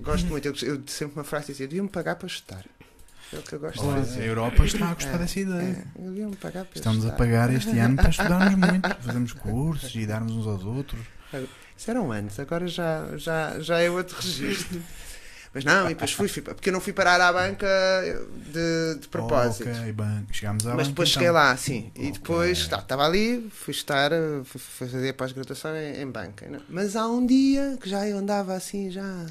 Gosto 0.00 0.26
muito, 0.28 0.46
eu, 0.46 0.54
eu 0.62 0.82
sempre 0.86 1.16
uma 1.18 1.24
frase 1.24 1.48
dizia, 1.48 1.66
deviam-me 1.66 1.88
pagar 1.90 2.16
para 2.16 2.26
estudar. 2.28 2.64
É 3.32 3.38
o 3.38 3.42
que 3.42 3.54
eu 3.54 3.60
gosto 3.60 3.84
Olha, 3.84 3.94
de 3.94 4.00
a 4.00 4.04
fazer. 4.04 4.24
Europa 4.24 4.64
está 4.64 4.90
a 4.90 4.94
gostar 4.94 5.14
É, 5.14 5.18
dessa 5.18 5.40
ideia. 5.40 5.86
É, 5.98 6.68
Estamos 6.74 7.06
a 7.06 7.12
pagar 7.12 7.52
este 7.52 7.78
ano 7.78 7.96
para 7.96 8.10
estudarmos 8.10 8.54
muito, 8.70 8.94
fazermos 9.02 9.32
cursos 9.32 9.94
e 9.94 10.06
darmos 10.06 10.32
uns 10.32 10.46
aos 10.46 10.64
outros. 10.64 11.00
Isso 11.76 11.90
eram 11.90 12.10
antes, 12.12 12.38
agora 12.38 12.66
já, 12.66 13.16
já, 13.16 13.58
já 13.60 13.78
é 13.80 13.90
outro 13.90 14.16
registro. 14.16 14.80
Mas 15.52 15.64
não, 15.64 15.86
e 15.86 15.94
depois 15.94 16.12
fui, 16.12 16.28
fui, 16.28 16.42
porque 16.42 16.68
eu 16.68 16.72
não 16.72 16.80
fui 16.80 16.92
parar 16.92 17.18
à 17.20 17.32
banca 17.32 17.66
de, 18.52 19.00
de 19.00 19.08
propósito. 19.08 19.68
Ok, 19.70 19.92
bem, 19.92 20.26
chegámos 20.30 20.66
à 20.66 20.70
Mas 20.70 20.78
banca, 20.78 20.88
depois 20.90 21.08
então. 21.08 21.20
cheguei 21.22 21.30
lá, 21.30 21.56
sim. 21.56 21.90
E 21.94 22.00
Ok. 22.08 22.12
depois 22.12 22.68
tá, 22.68 22.78
estava 22.78 23.06
ali, 23.06 23.48
fui 23.50 23.72
estar, 23.72 24.10
fui, 24.44 24.60
fazer 24.60 25.08
a 25.08 25.14
pós-graduação 25.14 25.74
em, 25.74 26.02
em 26.02 26.10
banca. 26.10 26.46
né? 26.46 26.60
Mas 26.68 26.94
há 26.94 27.06
um 27.08 27.24
dia 27.26 27.78
que 27.80 27.88
já 27.88 28.06
eu 28.06 28.18
andava 28.18 28.54
assim, 28.54 28.90
já 28.90 29.26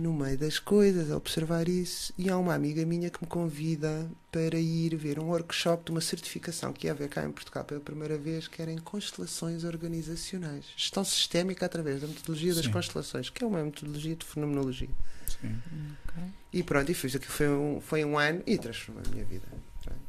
no 0.00 0.12
meio 0.12 0.36
das 0.36 0.58
coisas, 0.58 1.10
a 1.10 1.16
observar 1.16 1.68
isso, 1.68 2.12
e 2.16 2.30
há 2.30 2.36
uma 2.36 2.54
amiga 2.54 2.84
minha 2.84 3.10
que 3.10 3.22
me 3.22 3.28
convida 3.28 4.10
para 4.32 4.58
ir 4.58 4.96
ver 4.96 5.18
um 5.18 5.24
workshop 5.24 5.84
de 5.84 5.90
uma 5.90 6.00
certificação 6.00 6.72
que 6.72 6.86
ia 6.86 6.92
haver 6.92 7.08
cá 7.08 7.24
em 7.24 7.30
Portugal 7.30 7.64
pela 7.64 7.80
primeira 7.80 8.16
vez, 8.16 8.48
que 8.48 8.62
era 8.62 8.72
em 8.72 8.78
constelações 8.78 9.64
organizacionais. 9.64 10.64
Gestão 10.76 11.04
sistémica 11.04 11.66
através 11.66 12.00
da 12.00 12.06
metodologia 12.06 12.54
das 12.54 12.64
Sim. 12.64 12.72
constelações, 12.72 13.30
que 13.30 13.44
é 13.44 13.46
uma 13.46 13.62
metodologia 13.62 14.16
de 14.16 14.24
fenomenologia. 14.24 14.88
Sim. 15.26 15.60
Ok. 16.04 16.22
E 16.52 16.62
pronto, 16.62 16.90
e 16.90 16.94
fiz 16.94 17.14
aquilo 17.14 17.32
foi 17.32 17.48
um, 17.48 17.80
foi 17.80 18.04
um 18.04 18.18
ano 18.18 18.42
e 18.46 18.58
transformou 18.58 19.02
a 19.06 19.10
minha 19.10 19.24
vida. 19.24 19.46
Pronto. 19.84 20.00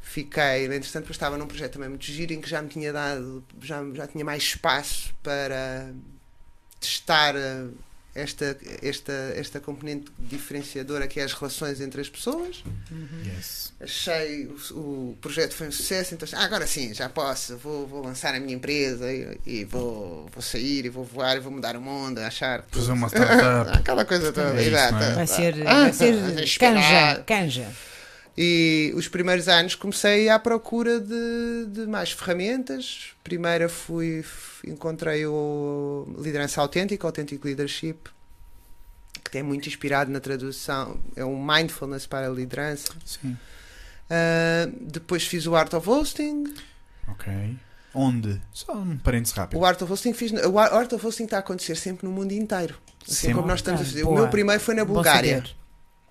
Fiquei, 0.00 0.66
entretanto, 0.66 1.10
estava 1.10 1.38
num 1.38 1.46
projeto 1.46 1.72
também 1.72 1.88
muito 1.88 2.04
giro 2.04 2.32
em 2.32 2.40
que 2.40 2.48
já 2.48 2.60
me 2.60 2.68
tinha 2.68 2.92
dado, 2.92 3.44
já, 3.62 3.82
já 3.94 4.06
tinha 4.06 4.24
mais 4.24 4.42
espaço 4.42 5.14
para 5.22 5.92
testar 6.78 7.34
eh, 7.34 7.68
esta, 8.14 8.56
esta, 8.80 9.12
esta 9.34 9.60
componente 9.60 10.06
diferenciadora 10.18 11.06
que 11.08 11.18
é 11.18 11.24
as 11.24 11.32
relações 11.32 11.80
entre 11.80 12.00
as 12.00 12.08
pessoas. 12.08 12.62
Yes. 13.26 13.72
Achei 13.80 14.46
o, 14.46 14.74
o 14.78 15.18
projeto 15.20 15.52
foi 15.54 15.68
um 15.68 15.72
sucesso, 15.72 16.14
então 16.14 16.26
ah, 16.32 16.44
agora 16.44 16.66
sim, 16.66 16.94
já 16.94 17.08
posso, 17.08 17.56
vou, 17.56 17.86
vou 17.86 18.02
lançar 18.04 18.34
a 18.34 18.40
minha 18.40 18.54
empresa 18.54 19.12
e, 19.12 19.38
e 19.44 19.64
vou, 19.64 20.28
vou 20.32 20.42
sair 20.42 20.86
e 20.86 20.88
vou 20.88 21.04
voar 21.04 21.36
e 21.36 21.40
vou 21.40 21.50
mudar 21.52 21.76
o 21.76 21.80
mundo, 21.80 22.18
achar 22.20 22.64
Fazer 22.70 22.92
uma 22.92 23.08
startup. 23.10 23.76
aquela 23.78 24.04
coisa 24.04 24.32
toda. 24.32 24.54
É 24.60 24.62
isso, 24.62 24.76
é? 24.76 25.14
Vai 25.14 25.26
ser, 25.26 25.66
Ah, 25.66 25.82
vai 25.82 25.92
ser 25.92 26.14
canja, 26.58 27.22
canja. 27.26 27.66
E 28.36 28.92
os 28.96 29.06
primeiros 29.06 29.46
anos 29.48 29.74
comecei 29.76 30.28
à 30.28 30.38
procura 30.38 30.98
de, 30.98 31.66
de 31.68 31.86
mais 31.86 32.10
ferramentas. 32.10 33.12
Primeiro 33.22 33.68
fui, 33.68 34.24
encontrei 34.66 35.24
o 35.26 36.06
Liderança 36.18 36.60
Autêntica, 36.60 37.06
Authentic 37.06 37.44
Leadership, 37.44 37.96
que 39.30 39.38
é 39.38 39.42
muito 39.42 39.68
inspirado 39.68 40.10
na 40.10 40.18
tradução, 40.20 40.98
é 41.14 41.24
um 41.24 41.40
mindfulness 41.44 42.06
para 42.06 42.26
a 42.26 42.30
liderança. 42.30 42.92
Sim. 43.04 43.36
Ah, 44.10 44.68
depois 44.80 45.24
fiz 45.26 45.46
o 45.46 45.54
Art 45.54 45.72
of 45.72 45.88
Hosting. 45.88 46.52
Ok. 47.08 47.32
Onde? 47.94 48.42
Só 48.52 48.72
um 48.74 48.98
parênteses 48.98 49.36
rápido. 49.36 49.60
O 49.60 49.64
Art 49.64 49.80
of 49.80 49.92
Hosting 49.92 50.12
fiz, 50.12 50.32
o 50.32 50.58
Art 50.58 50.92
of 50.92 51.06
Hosting 51.06 51.24
está 51.24 51.36
a 51.36 51.40
acontecer 51.40 51.76
sempre 51.76 52.06
no 52.06 52.12
mundo 52.12 52.32
inteiro. 52.32 52.76
Assim 53.06 53.14
Sempre. 53.14 53.34
como 53.36 53.46
nós 53.48 53.60
estamos 53.60 53.80
a 53.80 53.84
Ok, 53.84 53.92
fazer. 53.92 54.04
O 54.04 54.12
meu 54.12 54.28
primeiro 54.28 54.60
foi 54.60 54.74
na 54.74 54.84
Bulgária. 54.84 55.44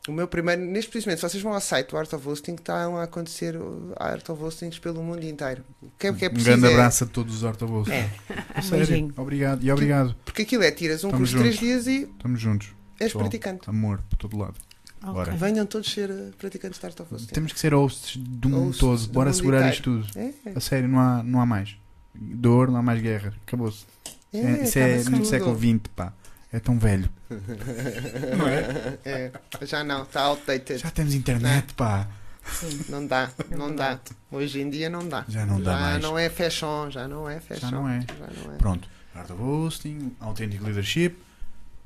O 0.07 0.11
meu 0.11 0.27
primeiro, 0.27 0.61
neste 0.61 0.91
precisamente, 0.91 1.21
se 1.21 1.29
vocês 1.29 1.41
vão 1.41 1.53
ao 1.53 1.61
site 1.61 1.89
do 1.91 1.97
Art 1.97 2.11
of 2.11 2.27
Hosting, 2.27 2.55
estão 2.55 2.97
a 2.97 3.03
acontecer 3.03 3.55
Art 3.95 4.27
of 4.29 4.43
Hostings 4.43 4.77
pelo 4.77 5.01
mundo 5.01 5.23
inteiro. 5.23 5.63
O 5.81 5.87
que 5.97 6.07
é, 6.07 6.13
que 6.13 6.25
é 6.25 6.27
um 6.27 6.31
preciso? 6.31 6.57
grande 6.57 6.67
é- 6.67 6.73
abraço 6.73 7.05
a 7.05 7.07
todos 7.07 7.35
os 7.37 7.43
ortobossos. 7.43 7.93
É, 7.93 8.09
A 8.53 8.61
sério. 8.61 8.85
beijinho. 8.85 9.13
Obrigado. 9.15 9.63
E 9.63 9.71
obrigado. 9.71 10.13
porque 10.25 10.41
aquilo 10.41 10.61
é, 10.63 10.71
tiras 10.71 11.05
um 11.05 11.07
Estamos 11.07 11.31
curso 11.31 11.33
de 11.37 11.39
três 11.39 11.55
juntos. 11.55 11.85
dias 11.85 11.87
e 11.87 12.09
Estamos 12.11 12.41
juntos. 12.41 12.67
és 12.99 13.11
Pessoal. 13.13 13.23
praticante. 13.23 13.69
Amor 13.69 14.01
por 14.09 14.17
todo 14.17 14.37
lado. 14.37 14.55
Ok. 15.01 15.13
Bora. 15.13 15.31
Venham 15.37 15.65
todos 15.65 15.89
ser 15.91 16.09
eh, 16.09 16.31
praticantes 16.37 16.79
de 16.81 16.85
Art 16.85 16.99
of 16.99 17.13
Hosting. 17.15 17.33
Temos 17.33 17.53
que 17.53 17.59
ser 17.59 17.73
hosts 17.73 18.17
do 18.17 18.49
mundo 18.49 18.67
Hosts 18.69 18.79
todo. 18.79 18.99
do 19.07 19.13
Bora 19.13 19.29
mundo 19.29 19.35
segurar 19.37 19.57
inteiro. 19.69 19.75
isto 19.75 19.83
tudo. 19.83 20.19
É, 20.19 20.33
é, 20.49 20.53
A 20.55 20.59
sério, 20.59 20.87
não 20.89 20.99
há, 20.99 21.23
não 21.23 21.39
há 21.41 21.45
mais. 21.45 21.75
Dor, 22.13 22.69
não 22.69 22.77
há 22.77 22.81
mais 22.81 23.01
guerra. 23.01 23.33
Acabou-se. 23.47 23.85
é, 24.33 24.37
É, 24.37 24.63
isso 24.63 24.79
é 24.79 25.03
no 25.09 25.25
século 25.25 25.57
XX, 25.57 25.79
pá. 25.95 26.11
É 26.53 26.59
tão 26.59 26.77
velho. 26.77 27.09
Não 28.37 28.47
é? 28.47 28.99
É, 29.03 29.31
já 29.63 29.83
não, 29.83 30.03
está 30.03 30.21
outdated. 30.21 30.77
Já 30.77 30.91
temos 30.91 31.15
internet, 31.15 31.73
pá. 31.73 32.07
Sim. 32.45 32.85
Não 32.91 33.07
dá, 33.07 33.31
não 33.49 33.73
dá. 33.73 33.99
Hoje 34.29 34.61
em 34.61 34.69
dia 34.69 34.89
não 34.89 35.07
dá. 35.07 35.23
Já 35.29 35.45
não 35.45 35.61
dá 35.61 35.71
já 35.73 35.79
mais. 35.79 36.03
não 36.03 36.19
é 36.19 36.29
fashion, 36.29 36.91
já 36.91 37.07
não 37.07 37.29
é 37.29 37.39
fashion. 37.39 37.69
Já 37.69 37.71
não 37.71 37.87
é. 37.87 38.01
Já 38.01 38.43
não 38.43 38.53
é. 38.53 38.57
Pronto. 38.57 38.89
Art 39.15 39.31
of 39.31 39.41
Hosting, 39.41 40.13
Authentic 40.19 40.61
Leadership, 40.61 41.15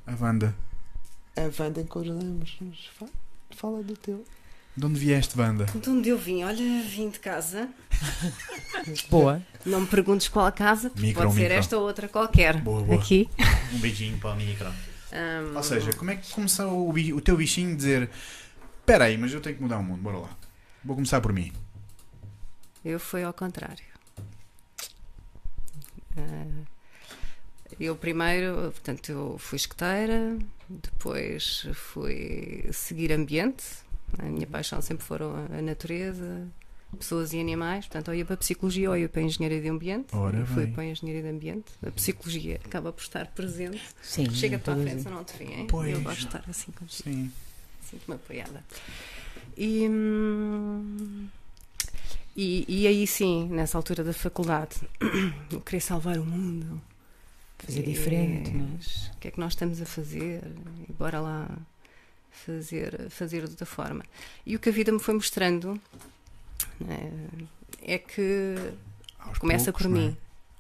a 0.07 0.15
Wanda. 0.19 0.53
A 1.37 1.61
Wanda 1.61 1.81
encordamos. 1.81 2.57
Fala, 2.97 3.11
fala 3.51 3.83
do 3.83 3.95
teu. 3.95 4.25
De 4.77 4.85
onde 4.85 4.99
vieste, 4.99 5.37
Wanda? 5.39 5.65
De 5.65 5.89
onde 5.89 6.09
eu 6.09 6.17
vim? 6.19 6.43
Olha, 6.43 6.83
vim 6.83 7.09
de 7.09 7.19
casa. 7.19 7.67
Boa. 9.09 9.41
Não 9.65 9.81
me 9.81 9.87
perguntes 9.87 10.27
qual 10.27 10.51
casa, 10.51 10.91
porque 10.91 11.07
Micro, 11.07 11.23
pode 11.23 11.33
ser 11.33 11.41
micro. 11.41 11.55
esta 11.57 11.77
ou 11.77 11.83
outra 11.83 12.07
qualquer. 12.07 12.61
Boa, 12.61 12.83
boa. 12.83 12.99
Aqui. 12.99 13.27
Um 13.73 13.79
beijinho 13.79 14.17
para 14.17 14.29
o 14.31 14.35
micro. 14.37 14.71
Ahm, 15.11 15.53
Ou 15.55 15.61
seja, 15.63 15.91
como 15.91 16.11
é 16.11 16.15
que 16.15 16.31
começou 16.31 16.87
o, 16.87 16.93
o 16.93 17.19
teu 17.21 17.35
bichinho 17.35 17.71
de 17.71 17.75
dizer 17.75 18.09
Espera 18.79 19.03
aí, 19.05 19.17
mas 19.17 19.33
eu 19.33 19.41
tenho 19.41 19.57
que 19.57 19.61
mudar 19.61 19.77
o 19.79 19.83
mundo, 19.83 20.01
bora 20.01 20.19
lá. 20.19 20.29
Vou 20.85 20.95
começar 20.95 21.19
por 21.19 21.33
mim. 21.33 21.51
Eu 22.85 22.97
fui 22.97 23.23
ao 23.23 23.33
contrário. 23.33 23.83
Ah, 26.15 26.63
eu 27.77 27.93
primeiro, 27.97 28.53
portanto, 28.71 29.11
eu 29.11 29.37
fui 29.37 29.57
escoteira, 29.57 30.37
depois 30.69 31.67
fui 31.73 32.69
seguir 32.71 33.11
ambiente. 33.11 33.65
A 34.19 34.23
minha 34.23 34.47
paixão 34.47 34.81
sempre 34.81 35.03
foram 35.05 35.33
a 35.51 35.61
natureza, 35.61 36.47
pessoas 36.97 37.33
e 37.33 37.39
animais. 37.39 37.85
Portanto, 37.85 38.07
ou 38.09 38.15
ia 38.15 38.23
para 38.25 38.35
a 38.35 38.37
psicologia 38.37 38.89
ou 38.89 38.97
ia 38.97 39.09
para 39.09 39.21
a 39.21 39.23
engenharia 39.23 39.61
de 39.61 39.67
ambiente. 39.69 40.15
Ora 40.15 40.45
fui 40.45 40.65
bem. 40.65 40.73
para 40.73 40.83
a 40.83 40.85
engenharia 40.87 41.21
de 41.21 41.29
ambiente. 41.29 41.65
A 41.85 41.91
psicologia 41.91 42.59
acaba 42.63 42.91
por 42.93 43.01
estar 43.01 43.27
presente. 43.27 43.81
Sim. 44.01 44.29
Chega-te 44.31 44.63
para 44.63 44.73
a 44.73 44.77
frente, 44.77 45.05
eu 45.05 45.11
não 45.11 45.23
te 45.23 45.37
vi, 45.37 45.45
hein? 45.51 45.67
Pois. 45.69 45.91
Eu 45.93 46.01
gosto 46.01 46.19
de 46.19 46.25
estar 46.25 46.43
assim 46.49 46.71
contigo. 46.71 47.03
Sim. 47.03 47.31
Sinto-me 47.81 48.15
apoiada. 48.15 48.63
E, 49.57 49.87
hum, 49.89 51.27
e, 52.35 52.65
e 52.67 52.87
aí 52.87 53.07
sim, 53.07 53.47
nessa 53.49 53.77
altura 53.77 54.03
da 54.03 54.13
faculdade, 54.13 54.75
eu 55.51 55.61
queria 55.61 55.81
salvar 55.81 56.17
o 56.17 56.25
mundo. 56.25 56.81
Fazer 57.59 57.79
E, 57.79 57.83
diferente, 57.93 58.51
não 58.51 58.65
é? 58.65 58.69
mas 58.77 59.07
O 59.15 59.17
que 59.19 59.27
é 59.29 59.31
que 59.31 59.39
nós 59.39 59.53
estamos 59.53 59.81
a 59.81 59.85
fazer? 59.85 60.43
E 60.87 60.93
bora 60.93 61.19
lá 61.19 61.49
fazer, 62.45 63.09
fazer 63.09 63.43
de 63.45 63.51
outra 63.51 63.65
forma. 63.65 64.03
E 64.45 64.55
o 64.55 64.59
que 64.59 64.69
a 64.69 64.71
vida 64.71 64.91
me 64.91 64.99
foi 64.99 65.13
mostrando 65.13 65.79
né, 66.79 67.11
é 67.81 67.97
que 67.97 68.55
Aos 69.19 69.37
começa 69.37 69.71
poucos, 69.71 69.83
por 69.87 69.89
não 69.91 69.97
é? 70.01 70.05
mim. 70.07 70.17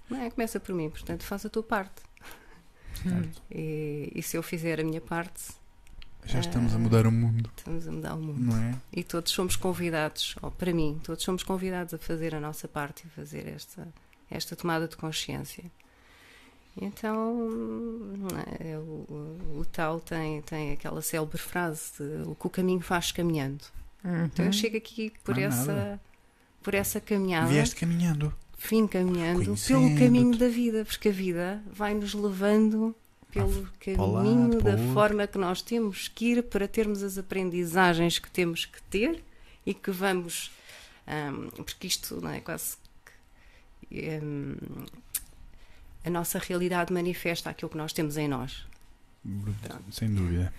Não 0.09 0.21
é? 0.21 0.29
Começa 0.29 0.59
por 0.59 0.73
mim, 0.75 0.89
portanto, 0.89 1.23
faz 1.23 1.45
a 1.45 1.49
tua 1.49 1.63
parte. 1.63 2.01
E, 3.51 4.11
e 4.15 4.23
se 4.23 4.35
eu 4.37 4.43
fizer 4.43 4.79
a 4.79 4.83
minha 4.83 4.99
parte, 5.01 5.51
Já 6.25 6.39
estamos 6.39 6.73
a 6.73 6.79
mudar 6.79 7.05
o 7.07 7.11
mundo, 7.11 7.49
Estamos 7.55 7.87
a 7.87 7.91
mudar 7.91 8.13
o 8.15 8.17
mundo. 8.21 8.39
não 8.41 8.57
é? 8.57 8.75
E 8.91 9.03
todos 9.03 9.31
somos 9.31 9.55
convidados, 9.55 10.35
ou 10.41 10.49
para 10.51 10.73
mim, 10.73 10.99
todos 11.03 11.23
somos 11.23 11.43
convidados 11.43 11.93
a 11.93 11.97
fazer 11.97 12.33
a 12.35 12.39
nossa 12.39 12.67
parte 12.67 13.05
e 13.05 13.09
fazer 13.09 13.47
esta, 13.47 13.87
esta 14.29 14.55
tomada 14.55 14.87
de 14.87 14.97
consciência. 14.97 15.63
Então, 16.79 17.49
é, 18.59 18.77
o, 18.77 18.81
o, 19.09 19.59
o 19.61 19.65
tal 19.65 19.99
tem, 19.99 20.41
tem 20.43 20.71
aquela 20.71 21.01
célebre 21.01 21.37
frase 21.37 21.91
de 21.97 22.29
o 22.29 22.35
que 22.35 22.47
o 22.47 22.49
caminho 22.49 22.81
faz 22.81 23.11
caminhando. 23.11 23.63
Então 24.25 24.45
Uhum. 24.45 24.49
eu 24.49 24.53
chego 24.53 24.77
aqui 24.77 25.11
por 25.23 25.37
essa, 25.37 25.65
nada. 25.73 26.01
por 26.63 26.73
essa 26.75 27.01
caminhada, 27.01 27.47
Vieste 27.47 27.75
caminhando. 27.75 28.33
vim 28.69 28.87
caminhando 28.87 29.55
pelo 29.67 29.97
caminho 29.97 30.37
da 30.37 30.47
vida, 30.47 30.85
porque 30.85 31.09
a 31.09 31.11
vida 31.11 31.61
vai 31.71 31.93
nos 31.93 32.13
levando 32.13 32.95
pelo 33.31 33.49
lado, 33.51 33.73
caminho 33.79 34.61
da 34.61 34.77
forma 34.93 35.27
que 35.27 35.37
nós 35.37 35.61
temos 35.61 36.07
que 36.07 36.33
ir 36.33 36.43
para 36.43 36.67
termos 36.67 37.01
as 37.03 37.17
aprendizagens 37.17 38.17
que 38.19 38.29
temos 38.29 38.65
que 38.65 38.81
ter 38.83 39.21
e 39.65 39.73
que 39.73 39.91
vamos. 39.91 40.51
ahm, 41.07 41.49
porque 41.57 41.87
isto 41.87 42.21
não 42.21 42.29
é 42.29 42.39
quase 42.39 42.77
que. 43.89 44.09
ahm, 44.09 44.55
a 46.03 46.09
nossa 46.09 46.39
realidade 46.39 46.91
manifesta 46.93 47.49
aquilo 47.49 47.69
que 47.69 47.77
nós 47.77 47.93
temos 47.93 48.17
em 48.17 48.27
nós. 48.27 48.65
Bruto, 49.23 49.79
Sem 49.91 50.09
dúvida. 50.13 50.53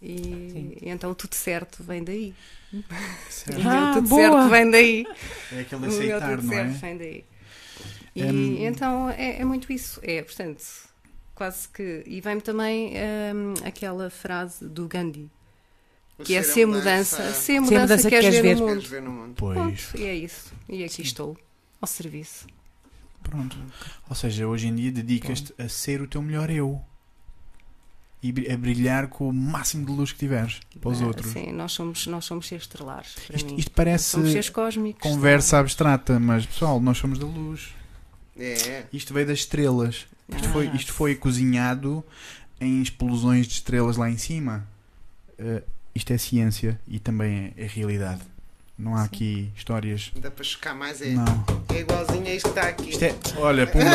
E, 0.00 0.16
Sim. 0.18 0.76
e 0.80 0.88
então 0.88 1.12
tudo 1.14 1.34
certo 1.34 1.82
vem 1.82 2.02
daí. 2.04 2.34
Certo. 3.30 3.58
O 3.60 3.62
meu 3.64 3.70
Ah, 3.72 3.92
tudo 3.94 4.08
boa. 4.08 4.22
certo 4.22 4.48
vem 4.50 4.70
daí. 4.70 5.06
É 5.52 5.60
aquele 5.60 5.86
aceitar, 5.86 6.36
tudo 6.36 6.46
não 6.46 6.52
é? 6.52 6.56
certo 6.64 6.80
vem 6.80 6.96
daí. 6.98 7.24
E 8.14 8.22
Hum. 8.24 8.56
então 8.66 9.10
é, 9.10 9.40
é 9.40 9.44
muito 9.44 9.72
isso. 9.72 10.00
É, 10.02 10.22
portanto, 10.22 10.62
quase 11.34 11.68
que. 11.68 12.02
E 12.06 12.20
vem-me 12.20 12.40
também 12.40 12.92
hum, 13.34 13.54
aquela 13.64 14.10
frase 14.10 14.66
do 14.66 14.88
Gandhi, 14.88 15.30
que 16.24 16.34
é 16.34 16.42
ser 16.42 16.66
mudança, 16.66 17.32
ser 17.32 17.60
mudança, 17.60 17.80
mudança 17.82 18.10
que 18.10 18.16
que 18.16 18.20
queres 18.22 18.40
queres 18.40 18.42
ver, 18.42 18.54
ver. 18.56 18.60
no 18.60 18.66
Queres 18.66 18.82
mundo. 18.84 18.90
ver 18.90 19.02
no 19.02 19.10
mundo. 19.12 19.34
Pois, 19.36 19.56
Ponto, 19.86 19.96
e 20.00 20.04
é 20.06 20.14
isso. 20.14 20.52
E 20.68 20.82
aqui 20.84 20.94
Sim. 20.94 21.02
estou, 21.02 21.36
ao 21.80 21.86
serviço. 21.86 22.46
Pronto. 23.22 23.56
Ou 24.08 24.14
seja, 24.16 24.46
hoje 24.46 24.68
em 24.68 24.74
dia 24.74 24.90
dedicas-te 24.92 25.54
a 25.60 25.68
ser 25.68 26.00
o 26.02 26.06
teu 26.08 26.22
melhor 26.22 26.50
eu. 26.50 26.80
E 28.20 28.30
a 28.52 28.56
brilhar 28.56 29.06
com 29.06 29.28
o 29.28 29.32
máximo 29.32 29.86
de 29.86 29.92
luz 29.92 30.10
que 30.10 30.18
tiveres 30.18 30.58
para 30.80 30.90
os 30.90 31.00
Ah, 31.00 31.06
outros. 31.06 31.30
Sim, 31.30 31.52
nós 31.52 31.70
somos, 31.72 32.04
nós 32.08 32.24
somos 32.24 32.48
seres 32.48 32.64
estelares. 32.64 33.12
Para 33.26 33.36
Isto, 33.36 33.50
mim. 33.52 33.56
isto 33.58 33.70
parece 33.70 34.04
somos 34.04 34.30
seres 34.32 34.48
cósmicos. 34.50 35.02
conversa 35.08 35.58
abstrata, 35.58 36.18
mas 36.18 36.44
pessoal, 36.44 36.80
nós 36.80 36.98
somos 36.98 37.16
da 37.18 37.26
luz. 37.26 37.68
É. 38.36 38.84
Isto 38.92 39.14
veio 39.14 39.26
das 39.26 39.38
estrelas. 39.38 40.06
Isto, 40.28 40.48
Ah. 40.48 40.52
foi, 40.52 40.66
isto 40.74 40.92
foi 40.92 41.14
cozinhado 41.14 42.04
em 42.60 42.82
explosões 42.82 43.46
de 43.46 43.52
estrelas 43.54 43.96
lá 43.96 44.10
em 44.10 44.18
cima. 44.18 44.66
Eh, 45.38 45.62
isto 45.94 46.12
é 46.12 46.18
ciência 46.18 46.80
e 46.88 46.98
também 46.98 47.54
é, 47.56 47.64
é 47.64 47.66
realidade. 47.68 48.22
Não 48.78 48.94
há 48.94 49.00
Sim. 49.00 49.04
aqui 49.06 49.52
histórias. 49.56 50.12
Dá 50.16 50.30
para 50.30 50.44
chocar 50.44 50.74
mais. 50.74 51.02
É, 51.02 51.06
Não. 51.08 51.24
é 51.74 51.80
igualzinho 51.80 52.26
a 52.26 52.30
isto 52.34 52.44
que 52.52 52.58
está 52.58 52.68
aqui. 52.68 52.90
Isto 52.90 53.02
é. 53.04 53.14
Olha, 53.38 53.66
pumba. 53.68 53.90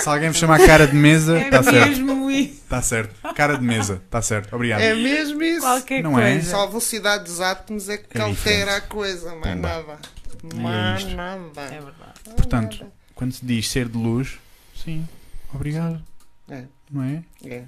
Se 0.00 0.08
alguém 0.08 0.28
me 0.28 0.34
chamar 0.34 0.58
cara 0.66 0.86
de 0.86 0.94
mesa, 0.94 1.38
É 1.38 1.44
está 1.44 1.62
certo. 1.62 1.88
mesmo 1.88 2.30
isso. 2.30 2.52
Está 2.54 2.82
certo. 2.82 3.34
Cara 3.34 3.56
de 3.56 3.64
mesa, 3.64 4.02
está 4.04 4.20
certo. 4.20 4.54
Obrigado. 4.54 4.80
É 4.80 4.94
mesmo 4.94 5.42
isso. 5.42 5.60
Qualquer 5.60 6.02
Não 6.02 6.18
é? 6.18 6.32
coisa. 6.32 6.50
Só 6.50 6.62
a 6.64 6.66
velocidade 6.66 7.24
dos 7.24 7.40
átomos 7.40 7.88
é 7.88 7.96
que 7.98 8.18
É 8.18 8.20
altera 8.20 8.32
diferente. 8.34 8.68
a 8.70 8.80
coisa, 8.82 9.30
Pumba. 9.30 9.54
nada. 9.54 9.98
é 10.42 10.98
isto. 10.98 11.14
nada. 11.16 11.60
É 11.62 11.80
verdade. 11.80 12.20
Portanto, 12.36 12.86
quando 13.14 13.32
se 13.32 13.44
diz 13.44 13.68
ser 13.68 13.88
de 13.88 13.96
luz, 13.96 14.38
sim, 14.84 15.06
obrigado. 15.54 16.02
É. 16.50 16.64
Não 16.90 17.02
é? 17.02 17.22
É. 17.46 17.62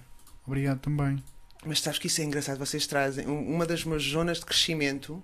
Obrigado 0.47 0.79
também. 0.81 1.23
Mas 1.65 1.81
sabes 1.81 1.99
que 1.99 2.09
isso 2.09 2.21
é 2.21 2.25
engraçado, 2.25 2.59
vocês 2.59 2.87
trazem 2.87 3.27
um- 3.27 3.55
uma 3.55 3.65
das 3.65 3.83
minhas 3.85 4.03
zonas 4.03 4.39
de 4.41 4.45
crescimento, 4.45 5.23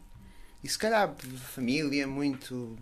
e 0.63 0.69
se 0.69 0.79
calhar 0.79 1.15
família 1.55 2.07
muito 2.07 2.77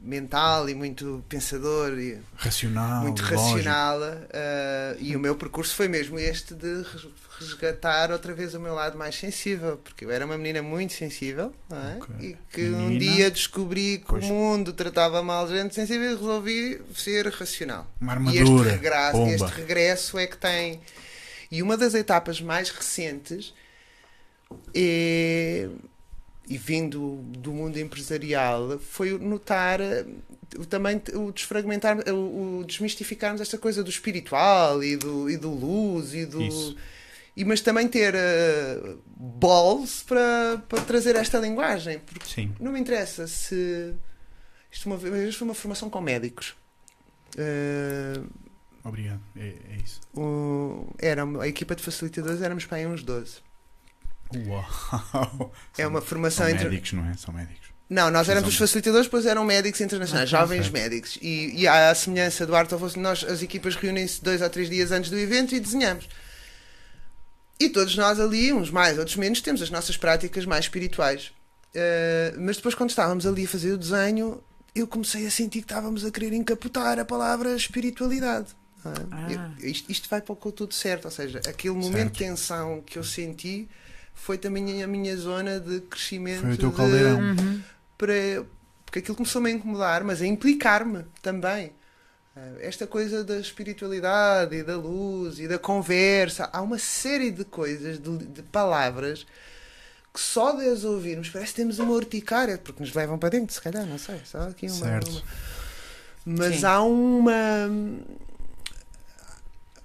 mental 0.00 0.70
e 0.70 0.74
muito 0.74 1.22
pensador 1.28 1.98
e 1.98 2.18
Racional. 2.36 3.02
muito 3.02 3.20
racional, 3.22 4.00
eh, 4.30 4.96
e 4.98 5.14
o 5.14 5.20
meu 5.20 5.34
percurso 5.36 5.74
foi 5.74 5.86
mesmo 5.86 6.18
este 6.18 6.54
de 6.54 6.76
res- 6.82 7.06
resgatar 7.38 8.10
outra 8.10 8.32
vez 8.32 8.54
o 8.54 8.60
meu 8.60 8.72
lado 8.74 8.96
mais 8.96 9.14
sensível, 9.16 9.76
porque 9.76 10.06
eu 10.06 10.10
era 10.10 10.24
uma 10.24 10.38
menina 10.38 10.62
muito 10.62 10.94
sensível 10.94 11.52
é? 11.70 11.96
Ok. 11.98 12.14
e 12.20 12.36
que 12.54 12.62
um 12.70 12.88
Menina. 12.88 13.12
dia 13.16 13.30
descobri 13.30 13.98
que 13.98 14.06
Pois. 14.06 14.24
o 14.24 14.28
mundo 14.28 14.72
tratava 14.72 15.22
mal 15.22 15.46
gente 15.46 15.74
sensível 15.74 16.10
e 16.12 16.14
resolvi 16.16 16.80
ser 16.94 17.26
racional. 17.28 17.86
Uma 18.00 18.14
E 18.14 18.38
este 18.38 18.38
armadura. 18.40 18.70
regresso, 18.70 19.26
este 19.26 19.56
regresso 19.60 20.18
é 20.18 20.26
que 20.26 20.38
tem. 20.38 20.80
E 21.50 21.62
uma 21.62 21.76
das 21.76 21.92
etapas 21.94 22.40
mais 22.40 22.70
recentes 22.70 23.52
é. 24.74 25.68
E 26.50 26.58
vindo 26.58 27.16
do 27.38 27.52
mundo 27.52 27.78
empresarial, 27.78 28.76
foi 28.80 29.16
notar 29.16 29.80
eh, 29.80 30.04
também 30.68 31.00
o 31.14 31.30
desfragmentar, 31.30 31.96
o, 32.10 32.64
desmistificarmos 32.66 33.40
esta 33.40 33.56
coisa 33.56 33.84
do 33.84 33.88
espiritual 33.88 34.82
e 34.82 34.96
do, 34.96 35.30
e 35.30 35.36
do 35.36 35.48
luz 35.50 36.12
e 36.12 36.26
do. 36.26 36.42
Isso. 36.42 36.76
E, 37.36 37.44
mas 37.44 37.60
também 37.60 37.86
ter 37.86 38.14
eh, 38.16 38.96
balls 39.16 40.02
para, 40.02 40.60
para 40.68 40.80
trazer 40.82 41.14
esta 41.14 41.38
linguagem. 41.38 42.00
Porque 42.00 42.26
Sim. 42.26 42.52
não 42.58 42.72
me 42.72 42.80
interessa 42.80 43.28
se. 43.28 43.94
Isto 44.72 44.86
uma 44.86 44.96
vez 44.96 45.36
foi 45.36 45.46
uma 45.46 45.54
formação 45.54 45.88
com 45.88 46.00
médicos. 46.00 46.56
Eh, 47.38 48.20
Obrigado. 48.82 49.20
É, 49.36 49.46
é 49.70 49.76
isso. 49.84 50.00
o- 50.14 50.86
era 50.98 51.22
a 51.40 51.46
equipa 51.46 51.76
de 51.76 51.82
facilitadores 51.82 52.42
éramos 52.42 52.64
para 52.66 52.78
aí 52.78 52.86
uns 52.88 53.02
12. 53.04 53.36
Uau. 54.46 55.52
É 55.78 55.86
uma 55.86 56.00
formação 56.00 56.46
São 56.46 56.54
entre. 56.54 56.68
médicos, 56.68 56.92
não 56.92 57.04
é? 57.08 57.14
São 57.16 57.32
médicos. 57.34 57.68
Não, 57.88 58.08
nós 58.10 58.28
éramos 58.28 58.50
os 58.50 58.56
facilitadores, 58.56 59.06
depois 59.06 59.26
eram 59.26 59.44
médicos 59.44 59.80
internacionais, 59.80 60.32
Ah, 60.32 60.38
jovens 60.40 60.62
certo. 60.66 60.72
médicos. 60.72 61.18
E, 61.20 61.62
e 61.62 61.66
à 61.66 61.92
semelhança 61.94 62.46
do 62.46 62.54
Art 62.54 62.70
of 62.70 62.84
Us, 62.84 62.94
nós, 62.94 63.24
as 63.24 63.42
equipas 63.42 63.74
reúnem-se 63.74 64.22
dois 64.22 64.40
ou 64.40 64.48
três 64.48 64.70
dias 64.70 64.92
antes 64.92 65.10
do 65.10 65.18
evento 65.18 65.54
e 65.56 65.60
desenhamos. 65.60 66.08
E 67.58 67.68
todos 67.68 67.96
nós 67.96 68.18
ali, 68.20 68.52
uns 68.52 68.70
mais, 68.70 68.96
outros 68.96 69.16
menos, 69.16 69.40
temos 69.40 69.60
as 69.60 69.70
nossas 69.70 69.96
práticas 69.96 70.46
mais 70.46 70.64
espirituais. 70.66 71.32
Eh, 71.74 72.34
mas 72.38 72.56
depois, 72.56 72.74
quando 72.74 72.90
estávamos 72.90 73.26
ali 73.26 73.44
a 73.44 73.48
fazer 73.48 73.72
o 73.72 73.78
desenho, 73.78 74.42
eu 74.74 74.86
comecei 74.86 75.26
a 75.26 75.30
sentir 75.30 75.58
que 75.60 75.64
estávamos 75.64 76.04
a 76.04 76.10
querer 76.12 76.32
encapotar 76.32 76.98
a 76.98 77.04
palavra 77.04 77.54
espiritualidade. 77.56 78.48
é? 78.84 78.88
Ah. 79.10 79.30
Eu- 79.60 79.68
isto, 79.68 79.90
isto 79.92 80.08
vai 80.08 80.22
para 80.22 80.32
o 80.32 80.52
tudo 80.52 80.72
certo, 80.72 81.04
ou 81.06 81.10
seja, 81.10 81.40
aquele 81.46 81.74
momento 81.74 82.12
de 82.12 82.18
tensão 82.20 82.80
que 82.86 82.98
eu 82.98 83.04
senti 83.04 83.68
foi 84.22 84.38
também 84.38 84.82
a 84.82 84.86
minha 84.86 85.16
zona 85.16 85.58
de 85.60 85.80
crescimento. 85.80 86.42
Foi 86.42 86.52
o 86.52 86.56
teu 86.58 86.70
de- 86.70 86.76
caldeirão. 86.76 87.20
Uhum. 87.20 87.62
para 87.98 88.14
porque 88.84 88.98
aquilo 88.98 89.16
começou-me 89.16 89.50
a 89.50 89.52
incomodar, 89.52 90.02
mas 90.02 90.20
a 90.20 90.26
implicar-me 90.26 91.04
também. 91.22 91.72
Eh, 92.36 92.56
Esta 92.68 92.86
coisa 92.88 93.22
da 93.22 93.38
espiritualidade 93.38 94.56
e 94.56 94.62
da 94.64 94.76
luz 94.76 95.38
e 95.38 95.46
da 95.46 95.58
conversa, 95.60 96.50
há 96.52 96.60
uma 96.60 96.78
série 96.78 97.30
de 97.30 97.44
coisas, 97.44 98.00
de, 98.00 98.18
de 98.18 98.42
palavras 98.42 99.24
que 100.12 100.18
só 100.20 100.50
de 100.56 100.68
as 100.68 100.82
ouvirmos 100.82 101.28
parece 101.30 101.52
que 101.52 101.60
temos 101.60 101.78
uma 101.78 101.92
urticária, 101.92 102.58
porque 102.58 102.82
nos 102.82 102.92
levam 102.92 103.16
para 103.16 103.28
dentro, 103.28 103.54
se 103.54 103.60
calhar, 103.62 103.86
não 103.86 103.96
sei, 103.96 104.20
só 104.24 104.40
aqui 104.48 104.66
uma. 104.66 104.74
Certo. 104.74 105.08
uma- 105.08 105.22
Mas 106.26 106.56
Sim. 106.58 106.64
há 106.66 106.82
uma. 106.82 107.70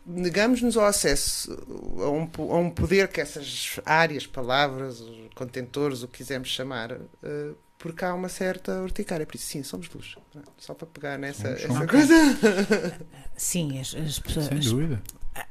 Negamos-nos 0.06 0.78
ao 0.78 0.86
acesso 0.86 1.52
a 2.00 2.10
um, 2.10 2.30
a 2.52 2.58
um 2.60 2.70
poder 2.70 3.08
que 3.08 3.20
essas 3.20 3.80
áreas, 3.84 4.28
palavras, 4.28 5.04
contentores, 5.34 6.04
o 6.04 6.08
que 6.08 6.20
quisermos 6.20 6.50
chamar, 6.50 6.92
eh, 7.24 7.52
porque 7.80 8.06
há 8.06 8.14
uma 8.14 8.30
certa 8.30 8.84
urticária. 8.84 9.26
Por 9.26 9.36
isso, 9.36 9.46
sim, 9.46 9.64
somos 9.64 9.90
luz. 9.90 10.16
Só 10.60 10.76
para 10.76 10.86
pegar 10.86 11.18
nessa 11.18 11.48
essa 11.50 11.88
coisa. 11.88 12.14
Sim, 13.36 13.80
as, 13.80 13.96
as 13.96 14.20
pessoas. 14.20 14.46
Sem 14.46 14.60
dúvida. 14.60 15.02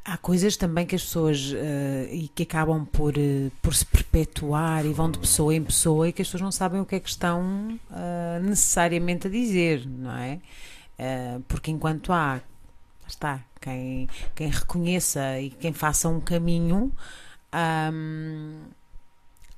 Há 0.05 0.17
coisas 0.17 0.57
também 0.57 0.87
que 0.87 0.95
as 0.95 1.03
pessoas 1.03 1.53
eh, 1.55 2.09
e 2.13 2.29
que 2.29 2.45
acabam 2.45 2.87
por, 2.87 3.19
eh, 3.19 3.51
por 3.61 3.75
se 3.75 3.85
perpetuar 3.85 4.87
e 4.87 4.93
vão 4.93 5.11
de 5.11 5.19
pessoa 5.19 5.55
em 5.55 5.63
pessoa 5.63 6.09
e 6.09 6.13
que 6.13 6.23
as 6.23 6.29
pessoas 6.29 6.43
não 6.43 6.53
sabem 6.53 6.81
o 6.81 6.87
que 6.87 6.95
é 6.95 7.01
que 7.01 7.09
estão 7.09 7.79
necessariamente 8.43 9.27
a 9.27 9.31
dizer, 9.31 9.87
não 9.87 10.17
é? 10.17 10.41
Porque 11.47 11.71
enquanto 11.71 12.13
há, 12.13 12.41
está, 13.09 13.41
quem, 13.61 14.09
quem 14.35 14.49
reconheça 14.51 15.41
e 15.41 15.51
quem 15.51 15.73
faça 15.73 16.09
um 16.09 16.21
caminho, 16.21 16.93
ahm, 17.53 18.63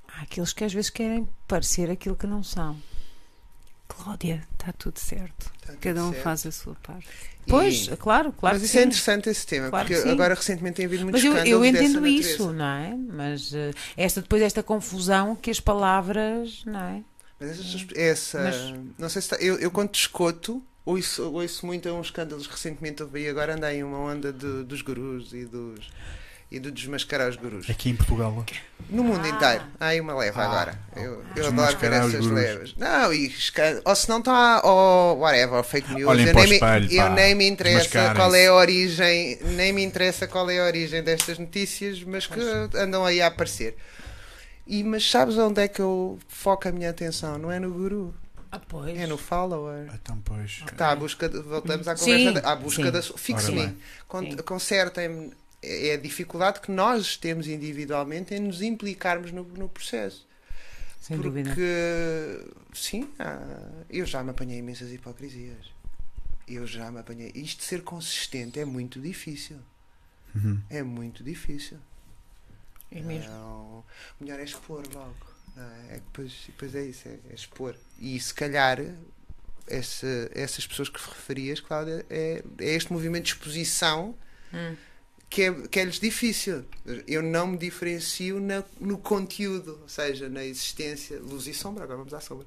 há 0.08 0.22
aqueles 0.22 0.52
que 0.52 0.64
às 0.64 0.72
vezes 0.72 0.90
querem 0.90 1.28
parecer 1.46 1.90
aquilo 1.90 2.16
que 2.16 2.26
não 2.26 2.42
são. 2.42 2.76
Cláudia, 3.88 4.42
está 4.52 4.72
tudo 4.72 4.98
certo. 4.98 5.50
Está 5.56 5.72
tudo 5.72 5.78
Cada 5.80 6.04
um 6.04 6.10
certo. 6.10 6.22
faz 6.22 6.46
a 6.46 6.50
sua 6.52 6.74
parte. 6.82 7.08
Pois, 7.48 7.86
E- 7.86 7.96
claro, 7.96 8.32
claro 8.32 8.56
mas 8.56 8.62
isso 8.64 8.76
é 8.76 8.80
sim. 8.82 8.86
interessante 8.88 9.28
esse 9.30 9.46
tema, 9.46 9.70
Claro 9.70 9.86
porque 9.88 10.08
agora 10.08 10.34
recentemente 10.34 10.76
tem 10.76 10.86
havido 10.86 11.04
muitos 11.04 11.22
Mas 11.22 11.32
eu, 11.46 11.46
eu 11.46 11.64
entendo 11.64 12.04
isso, 12.06 12.52
não 12.52 12.64
é? 12.64 12.94
Mas 12.96 13.54
eh, 13.54 13.70
esta, 13.96 14.20
depois 14.20 14.42
esta 14.42 14.62
confusão 14.64 15.36
que 15.36 15.48
as 15.50 15.60
palavras, 15.60 16.62
não 16.66 16.80
é? 16.80 17.02
Mas 17.38 17.50
essa, 17.60 17.86
essa- 17.94 18.42
Mas- 18.42 18.74
não 18.98 19.08
sei 19.08 19.22
se 19.22 19.32
está, 19.32 19.36
eu, 19.36 19.56
eu 19.60 19.70
quando 19.70 19.90
te 19.90 20.00
escuto, 20.00 20.60
ouço, 20.86 21.30
ouço 21.32 21.66
muito 21.66 21.86
a 21.88 21.92
uns 21.92 22.06
escândalos 22.06 22.46
recentemente 22.46 23.04
aí 23.12 23.28
agora 23.28 23.54
andei 23.54 23.76
em 23.78 23.82
uma 23.84 23.98
onda 23.98 24.32
de- 24.32 24.62
dos 24.64 24.80
gurus 24.80 25.32
e 25.34 25.44
dos 25.44 25.90
e 26.48 26.60
do 26.60 26.70
desmascarar 26.70 27.28
os 27.28 27.34
gurus. 27.34 27.68
Aqui 27.68 27.90
em 27.90 27.96
Portugal. 27.96 28.46
No 28.88 29.02
mundo 29.02 29.24
Ah. 29.24 29.28
inteiro. 29.28 29.64
Há 29.80 29.86
aí 29.86 30.00
uma 30.00 30.14
leva 30.16 30.40
Ah. 30.42 30.44
agora. 30.46 30.78
Eu, 30.94 31.24
eu 31.34 31.48
adoro 31.48 31.76
ver 31.76 31.92
essas 31.92 32.12
gurus. 32.24 32.30
levas. 32.30 32.74
Não, 32.76 33.12
e 33.12 33.26
esca- 33.26 33.82
ou 33.84 33.96
se 33.96 34.08
não 34.08 34.20
está, 34.20 34.60
ou 34.64 35.18
whatever, 35.18 35.60
fake 35.64 35.92
news. 35.92 36.08
Olhem 36.08 36.24
eu 36.28 36.34
nem, 36.34 36.46
me, 36.46 36.54
espelho, 36.54 36.92
eu 36.92 37.02
pá. 37.02 37.10
nem 37.10 37.34
me 37.34 37.48
interessa 37.48 38.14
qual 38.14 38.32
é 38.32 38.46
a 38.46 38.54
origem, 38.54 39.38
nem 39.42 39.72
me 39.72 39.82
interessa 39.82 40.28
qual 40.28 40.48
é 40.48 40.60
a 40.60 40.64
origem 40.66 41.02
destas 41.02 41.36
notícias, 41.36 42.00
mas 42.04 42.28
que 42.28 42.38
andam 42.76 43.04
aí 43.04 43.20
a 43.20 43.26
aparecer. 43.26 43.76
E, 44.64 44.84
mas 44.84 45.08
sabes 45.10 45.36
onde 45.38 45.60
é 45.60 45.66
que 45.66 45.80
eu 45.80 46.16
foco 46.28 46.68
a 46.68 46.72
minha 46.72 46.90
atenção? 46.90 47.38
Não 47.38 47.50
é 47.50 47.58
no 47.58 47.72
guru, 47.72 48.14
Ah, 48.56 48.62
pois. 48.68 48.98
é 48.98 49.06
no 49.06 49.16
follower. 49.18 49.88
Então, 49.94 50.18
pois. 50.24 50.62
Que 50.66 50.72
está 50.72 50.90
à 50.92 50.96
busca, 50.96 51.28
de- 51.28 51.38
voltamos 51.40 51.86
à 51.88 51.94
conversa, 51.96 52.40
da- 52.40 52.52
à 52.52 52.56
busca 52.56 52.84
sim. 52.84 52.90
da 52.90 53.02
sua. 53.02 53.14
Ora 53.14 53.22
Fixe-me, 53.22 54.42
consertem-me. 54.42 55.32
É 55.62 55.94
a 55.94 55.96
dificuldade 55.96 56.60
que 56.60 56.70
nós 56.70 57.16
temos 57.16 57.48
individualmente 57.48 58.34
em 58.34 58.40
nos 58.40 58.62
implicarmos 58.62 59.32
no, 59.32 59.42
no 59.44 59.68
processo. 59.68 60.26
Sem 61.00 61.16
Porque, 61.16 61.42
dúvida. 61.42 61.54
sim, 62.74 63.08
há- 63.18 63.84
eu 63.90 64.04
já 64.06 64.22
me 64.22 64.30
apanhei 64.30 64.58
imensas 64.58 64.92
hipocrisias. 64.92 65.74
Eu 66.46 66.66
já 66.66 66.90
me 66.92 67.00
apanhei. 67.00 67.32
Isto 67.34 67.58
de 67.60 67.64
ser 67.64 67.82
consistente 67.82 68.60
é 68.60 68.64
muito 68.64 69.00
difícil. 69.00 69.58
Uhum. 70.34 70.60
É 70.70 70.82
muito 70.82 71.24
difícil. 71.24 71.78
É 72.92 73.00
mesmo. 73.00 73.30
Não, 73.30 73.84
melhor 74.20 74.38
é 74.38 74.44
expor 74.44 74.84
logo. 74.94 75.14
É? 75.62 75.94
É 75.94 75.98
que 75.98 76.04
depois, 76.04 76.32
depois 76.46 76.74
é 76.74 76.82
isso, 76.84 77.08
é, 77.08 77.18
é 77.30 77.34
expor. 77.34 77.74
E 77.98 78.18
se 78.20 78.32
calhar 78.34 78.78
essa- 79.66 80.30
essas 80.34 80.66
pessoas 80.66 80.88
que 80.88 80.98
referias, 80.98 81.60
Cláudia, 81.60 82.04
é, 82.10 82.42
é 82.58 82.74
este 82.74 82.92
movimento 82.92 83.24
de 83.24 83.30
exposição 83.32 84.14
Hum. 84.52 84.76
que 85.28 85.42
é, 85.42 85.52
que 85.68 85.80
é-lhes 85.80 85.98
difícil. 85.98 86.64
Eu 87.06 87.20
não 87.22 87.48
me 87.48 87.58
diferencio 87.58 88.38
na- 88.40 88.62
no 88.80 88.96
conteúdo, 88.98 89.78
ou 89.82 89.88
seja, 89.88 90.28
na 90.28 90.44
existência, 90.44 91.18
luz 91.18 91.46
e 91.48 91.54
sombra. 91.54 91.82
Agora 91.84 91.98
vamos 91.98 92.14
à 92.14 92.20
sombra. 92.20 92.46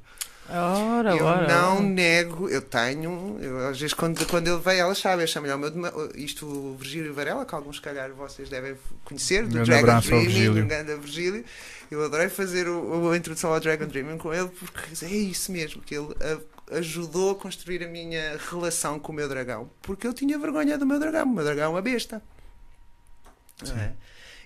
Ora, 0.51 1.15
eu 1.15 1.25
ora. 1.25 1.47
não 1.47 1.73
ora. 1.77 1.81
nego, 1.85 2.49
eu 2.49 2.61
tenho, 2.61 3.37
eu, 3.41 3.67
às 3.67 3.79
vezes 3.79 3.93
quando, 3.93 4.25
quando 4.25 4.47
ele 4.47 4.59
veio, 4.59 4.79
ela 4.81 4.95
sabe, 4.95 5.21
eu 5.23 5.27
chamo-lhe 5.27 5.51
ao 5.51 5.59
meu 5.59 5.71
isto 6.15 6.45
o 6.45 6.75
Virgílio 6.75 7.13
Varela, 7.13 7.45
que 7.45 7.53
alguns 7.53 7.79
calhar 7.79 8.11
vocês 8.13 8.49
devem 8.49 8.75
conhecer, 9.05 9.43
do 9.45 9.59
Um 9.59 9.63
grande 9.63 9.69
Dragon 9.83 9.99
Dreaming, 10.01 10.25
Virgílio. 10.25 10.63
um 10.63 10.67
grande 10.67 10.95
Virgílio. 10.95 11.45
Eu 11.91 12.03
adorei 12.03 12.29
fazer 12.29 12.67
o, 12.67 13.11
a 13.11 13.17
introdução 13.17 13.53
ao 13.53 13.59
Dragon 13.59 13.85
Dreaming 13.85 14.17
com 14.17 14.33
ele, 14.33 14.47
porque 14.49 15.05
é 15.05 15.09
isso 15.09 15.51
mesmo, 15.51 15.81
que 15.81 15.95
ele 15.95 16.07
a- 16.19 16.77
ajudou 16.77 17.31
a 17.31 17.35
construir 17.35 17.83
a 17.83 17.87
minha 17.87 18.37
relação 18.49 18.99
com 18.99 19.11
o 19.11 19.15
meu 19.15 19.27
dragão, 19.29 19.69
porque 19.81 20.05
eu 20.07 20.13
tinha 20.13 20.37
vergonha 20.39 20.77
do 20.77 20.85
meu 20.85 20.99
dragão, 20.99 21.25
o 21.25 21.33
meu 21.35 21.43
dragão 21.43 21.65
é 21.65 21.67
uma 21.69 21.81
besta. 21.81 22.21
Não 23.67 23.77
é? 23.77 23.93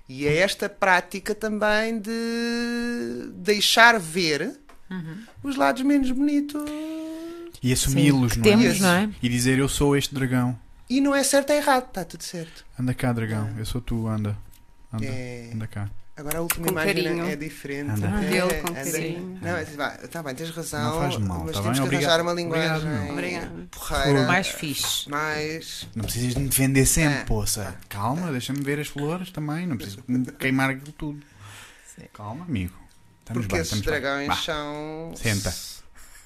E 0.09 0.27
é 0.27 0.37
esta 0.37 0.67
prática 0.67 1.33
também 1.33 1.97
de 1.99 3.29
deixar 3.35 3.97
ver 3.99 4.59
Uhum. 4.93 5.17
os 5.43 5.55
lados 5.55 5.81
menos 5.83 6.11
bonitos. 6.11 6.61
E 7.61 7.71
assumi-los, 7.73 8.35
não 8.37 8.45
é? 8.45 8.49
Temos, 8.49 8.79
não 8.79 8.89
é? 8.89 9.09
E 9.21 9.29
dizer 9.29 9.57
eu 9.59 9.69
sou 9.69 9.95
este 9.97 10.13
dragão. 10.13 10.57
E 10.89 10.99
não 11.01 11.15
é 11.15 11.23
certo, 11.23 11.49
é 11.51 11.57
errado, 11.57 11.87
está 11.87 12.03
tudo 12.03 12.21
certo. 12.23 12.65
Anda 12.79 12.93
cá, 12.93 13.11
dragão. 13.13 13.49
Eu 13.57 13.65
sou 13.65 13.79
tu, 13.81 14.07
anda. 14.07 14.37
Anda, 14.91 15.05
É... 15.05 15.49
anda 15.53 15.65
cá. 15.67 15.89
Agora 16.15 16.37
a 16.37 16.41
última 16.41 16.67
Com 16.67 16.71
imagem 16.73 17.03
carinho. 17.05 17.25
é 17.25 17.35
diferente. 17.35 17.89
Anda. 17.89 18.07
É, 18.07 18.29
Dele 18.29 18.53
com 18.61 18.67
anda- 18.69 18.83
carinho. 18.83 19.39
Não, 19.41 19.49
é, 19.57 19.63
vá, 19.63 19.89
tá 19.91 20.21
bem, 20.21 20.35
tens 20.35 20.49
razão. 20.51 20.83
Não 20.93 20.99
faz 21.01 21.17
mal, 21.17 21.39
mas 21.45 21.55
tá 21.55 21.61
temos 21.63 21.79
bem? 21.79 21.89
que 21.89 21.95
Obrigado. 21.95 22.03
arranjar 22.11 22.21
uma 22.21 22.33
linguagem 22.33 23.09
Obrigado, 23.11 23.67
porreira. 23.71 24.27
Mais 24.27 24.47
fixe. 24.49 25.09
Mais. 25.09 25.87
Não 25.95 26.03
precisas 26.03 26.35
de 26.35 26.39
me 26.41 26.49
defender 26.49 26.85
sempre, 26.85 27.19
É. 27.21 27.23
poça. 27.23 27.75
Calma, 27.89 28.29
deixa-me 28.31 28.61
ver 28.61 28.79
as 28.79 28.87
flores 28.89 29.31
também. 29.31 29.65
Não 29.65 29.75
preciso 29.75 30.03
queimar 30.37 30.69
aquilo 30.69 30.91
tudo. 30.91 31.19
Sim. 31.95 32.03
Calma, 32.13 32.45
amigo. 32.45 32.73
Estamos 33.23 33.43
Porque 33.43 33.53
bem, 33.55 33.61
esses 33.61 33.79
bem. 33.79 33.81
dragões 33.81 34.27
Vá. 34.27 34.35
são. 34.35 35.13
Senta. 35.15 35.55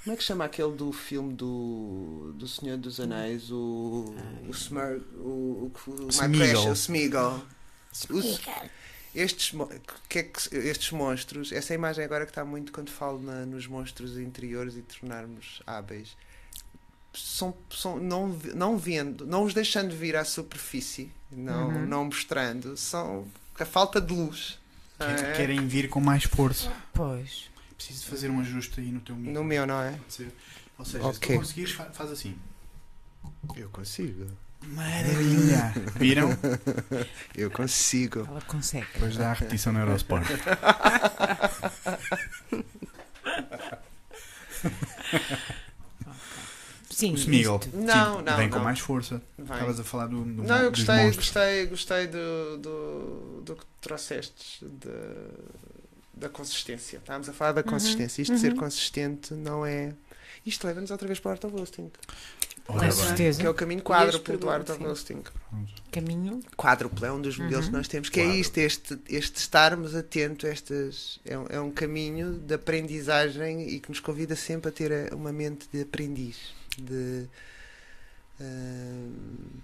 Como 0.03 0.13
é 0.13 0.17
que 0.17 0.23
chama 0.23 0.45
aquele 0.45 0.71
do 0.71 0.91
filme 0.91 1.33
do, 1.33 2.33
do 2.35 2.47
Senhor 2.47 2.77
dos 2.77 2.99
Anéis? 2.99 3.51
O. 3.51 4.13
O 4.47 4.51
Smurg. 4.51 5.03
O. 5.17 5.71
O, 5.87 6.05
o, 6.05 6.09
Smeagol. 6.09 6.69
O 6.69 6.73
Smeagol. 6.73 7.41
Os- 8.09 8.39
estes, 9.15 9.53
que 10.09 10.19
é 10.19 10.23
que- 10.23 10.55
estes 10.55 10.91
monstros, 10.91 11.51
essa 11.51 11.73
imagem 11.73 12.03
agora 12.05 12.25
que 12.25 12.31
está 12.31 12.45
muito 12.45 12.71
quando 12.71 12.89
falo 12.89 13.19
na- 13.21 13.45
nos 13.45 13.67
monstros 13.67 14.17
interiores 14.17 14.75
e 14.75 14.81
tornarmos 14.81 15.61
hábeis, 15.65 16.15
são, 17.13 17.55
são 17.69 17.97
não, 17.97 18.27
não 18.53 18.77
vendo, 18.77 19.25
não 19.25 19.43
os 19.43 19.53
deixando 19.53 19.95
vir 19.95 20.15
à 20.15 20.23
superfície, 20.23 21.11
não, 21.31 21.69
Uhum. 21.69 21.85
não 21.87 22.05
mostrando, 22.05 22.77
são 22.77 23.27
a 23.59 23.65
falta 23.65 23.99
de 23.99 24.13
luz. 24.13 24.59
Quer- 24.97 25.23
É, 25.23 25.33
Querem 25.33 25.67
vir 25.67 25.89
com 25.89 25.99
mais 25.99 26.23
força. 26.23 26.71
Pois. 26.93 27.49
Preciso 27.75 28.03
de 28.03 28.09
fazer 28.09 28.29
um 28.31 28.39
ajuste 28.39 28.79
aí 28.79 28.91
no 28.91 28.99
teu 29.01 29.15
micro. 29.15 29.33
no 29.33 29.43
meu, 29.43 29.67
não 29.67 29.79
é? 29.81 29.91
Ou 30.79 30.85
seja, 30.85 30.99
se 31.03 31.07
Ok. 31.07 31.35
tu 31.35 31.39
conseguires, 31.39 31.71
fa- 31.73 31.91
faz 31.91 32.11
assim. 32.11 32.35
Eu 33.55 33.69
consigo. 33.69 34.25
Maravilha! 34.65 35.71
Viram? 35.95 36.29
Eu 37.35 37.51
consigo. 37.51 38.25
Ela 38.27 38.41
consegue. 38.41 38.87
Depois 38.93 39.15
dá 39.15 39.29
a 39.29 39.33
repetição 39.33 39.71
no 39.71 39.79
Eurosport. 39.79 40.25
Sim. 46.97 47.13
O 47.13 47.15
Smeagol. 47.15 47.61
Não, 47.75 48.17
Sim, 48.17 48.23
não, 48.23 48.37
Vem 48.37 48.49
com 48.49 48.55
não. 48.57 48.63
mais 48.63 48.79
força. 48.79 49.21
Vai. 49.37 49.57
Estavas 49.57 49.79
a 49.79 49.83
falar 49.83 50.07
do, 50.07 50.23
do 50.23 50.41
Não, 50.43 50.57
eu 50.57 50.71
gostei, 50.71 51.11
gostei, 51.11 51.65
gostei 51.67 52.07
do, 52.07 52.57
do, 52.57 53.41
do 53.45 53.55
que 53.55 53.63
trouxeste 53.79 54.65
de, 54.65 54.89
da 56.15 56.27
consistência. 56.27 56.97
Estávamos 56.97 57.29
a 57.29 57.33
falar 57.33 57.51
da 57.51 57.61
Uhum, 57.61 57.67
consistência. 57.67 58.21
Isto 58.23 58.33
de 58.33 58.39
ser 58.41 58.53
uhum. 58.53 58.57
consistente 58.59 59.33
não 59.35 59.63
é. 59.63 59.93
Isto 60.43 60.65
leva-nos 60.65 60.89
outra 60.89 61.05
vez 61.07 61.19
para 61.19 61.29
o 61.29 61.31
Art 61.33 61.43
of 61.43 61.55
Hosting, 61.55 61.91
Ora 62.69 62.79
Com 62.79 62.79
bem. 62.79 62.91
certeza. 62.91 63.39
que 63.41 63.45
é 63.45 63.49
o 63.49 63.53
caminho 63.53 63.81
quádruplo 63.83 64.35
do 64.37 64.49
Art 64.49 64.61
of 64.67 64.73
produto, 64.79 64.91
Hosting. 64.91 65.23
Caminho. 65.91 66.39
Quádruplo 66.57 67.05
é 67.05 67.11
um 67.11 67.21
dos 67.21 67.37
modelos 67.37 67.65
Uhum. 67.65 67.71
que 67.71 67.77
nós 67.77 67.87
temos, 67.87 68.09
que 68.09 68.19
é 68.19 68.25
isto, 68.25 68.57
este, 68.57 68.97
este 69.07 69.37
estarmos 69.37 69.93
atentos 69.95 70.45
a 70.45 70.51
estas. 70.51 71.19
É 71.23 71.37
um, 71.37 71.45
é 71.47 71.61
um 71.61 71.69
caminho 71.71 72.33
de 72.39 72.55
aprendizagem 72.55 73.69
e 73.69 73.79
que 73.79 73.87
nos 73.89 73.99
convida 73.99 74.35
sempre 74.35 74.69
a 74.69 74.71
ter 74.71 75.13
uma 75.13 75.31
mente 75.31 75.67
de 75.71 75.81
aprendiz. 75.83 76.56
De, 76.77 77.27
hum, 78.39 79.61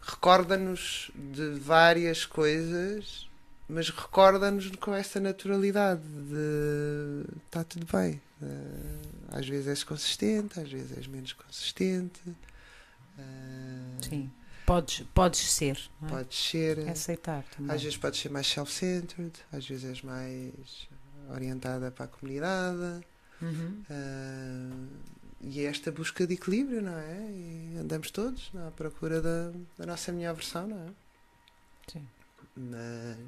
recorda-nos 0.00 1.10
de 1.14 1.50
várias 1.58 2.24
coisas, 2.26 3.28
mas 3.68 3.88
recorda-nos 3.90 4.70
com 4.76 4.92
essa 4.94 5.20
naturalidade 5.20 6.02
de 6.02 7.24
está 7.46 7.64
tudo 7.64 7.86
bem. 7.90 8.20
Eh, 8.42 9.36
às 9.38 9.48
vezes 9.48 9.68
és 9.68 9.84
consistente, 9.84 10.58
às 10.58 10.70
vezes 10.70 10.96
és 10.98 11.06
menos 11.06 11.32
consistente. 11.32 12.20
eh, 13.18 13.22
Sim. 14.08 14.30
Podes, 14.66 15.04
podes 15.14 15.40
ser. 15.52 15.78
é? 16.02 16.06
Podes 16.08 16.38
ser. 16.50 16.88
Aceitar 16.88 17.44
também. 17.56 17.74
Às 17.74 17.82
vezes 17.82 17.96
podes 17.96 18.20
ser 18.20 18.30
mais 18.30 18.46
self-centered, 18.46 19.32
às 19.52 19.66
vezes 19.66 19.84
és 19.84 20.02
mais 20.02 20.88
orientada 21.30 21.90
para 21.90 22.04
a 22.04 22.08
comunidade. 22.08 23.04
Uhum. 23.40 23.82
ah, 23.90 24.86
e 25.42 25.60
é 25.60 25.64
esta 25.64 25.90
busca 25.90 26.26
de 26.26 26.34
equilíbrio, 26.34 26.80
não 26.82 26.96
é? 26.96 27.20
E 27.30 27.76
andamos 27.80 28.10
todos 28.10 28.50
à 28.66 28.70
procura 28.70 29.20
da, 29.20 29.50
da 29.78 29.86
nossa 29.86 30.12
melhor 30.12 30.34
versão, 30.34 30.66
não 30.66 30.78
é? 30.78 30.90
Sim. 31.92 32.06
Mas 32.56 33.18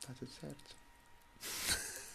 está 0.00 0.12
tudo 0.18 0.30
certo. 0.40 0.76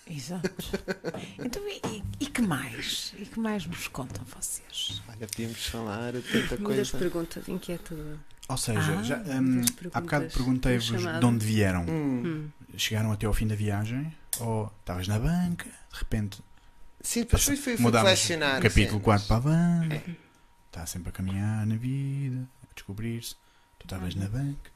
Exato. 0.08 0.50
Então, 1.44 1.62
e, 1.68 2.04
e- 2.20 2.26
que 2.28 2.42
mais? 2.42 3.14
E 3.18 3.26
que 3.26 3.39
mais 3.39 3.66
nos 3.66 3.88
contam 3.88 4.24
vocês? 4.26 5.02
Olha, 5.08 5.28
podíamos 5.28 5.66
falar 5.68 6.14
de 6.14 6.22
tanta 6.22 6.58
Muitas 6.58 6.92
coisa. 6.92 6.98
perguntas 6.98 7.48
inquietas. 7.50 7.98
Ou 8.48 8.58
seja, 8.58 8.80
Ah, 9.00 9.04
já, 9.04 9.18
muitas 9.42 9.76
há 9.94 10.02
bocado 10.02 10.28
perguntei-vos 10.30 10.92
na 10.92 11.20
de 11.20 11.26
onde 11.26 11.46
vieram. 11.46 11.86
Hum. 11.89 12.50
Chegaram 12.78 13.12
até 13.12 13.26
ao 13.26 13.34
fim 13.34 13.48
da 13.48 13.56
viagem? 13.56 14.16
Ou 14.39 14.72
estavas 14.80 15.08
na 15.08 15.20
banca? 15.20 15.66
De 15.66 16.00
repente 16.00 16.42
Sim, 17.04 17.22
depois 17.22 17.43
fui, 17.43 17.56
fui, 17.56 17.78
fui 17.78 17.91
capítulo 17.91 18.16
cenas. 18.16 19.04
4 19.04 19.28
para 19.28 19.38
a 19.38 19.39
banca. 19.39 19.95
É. 19.95 20.16
Está 20.68 20.86
sempre 20.86 21.10
a 21.10 21.12
caminhar 21.12 21.66
na 21.66 21.76
vida, 21.76 22.47
a 22.64 22.74
descobrir-se. 22.74 23.36
Tu 23.80 23.86
estavas 23.86 24.16
na 24.16 24.28
banca. 24.28 24.72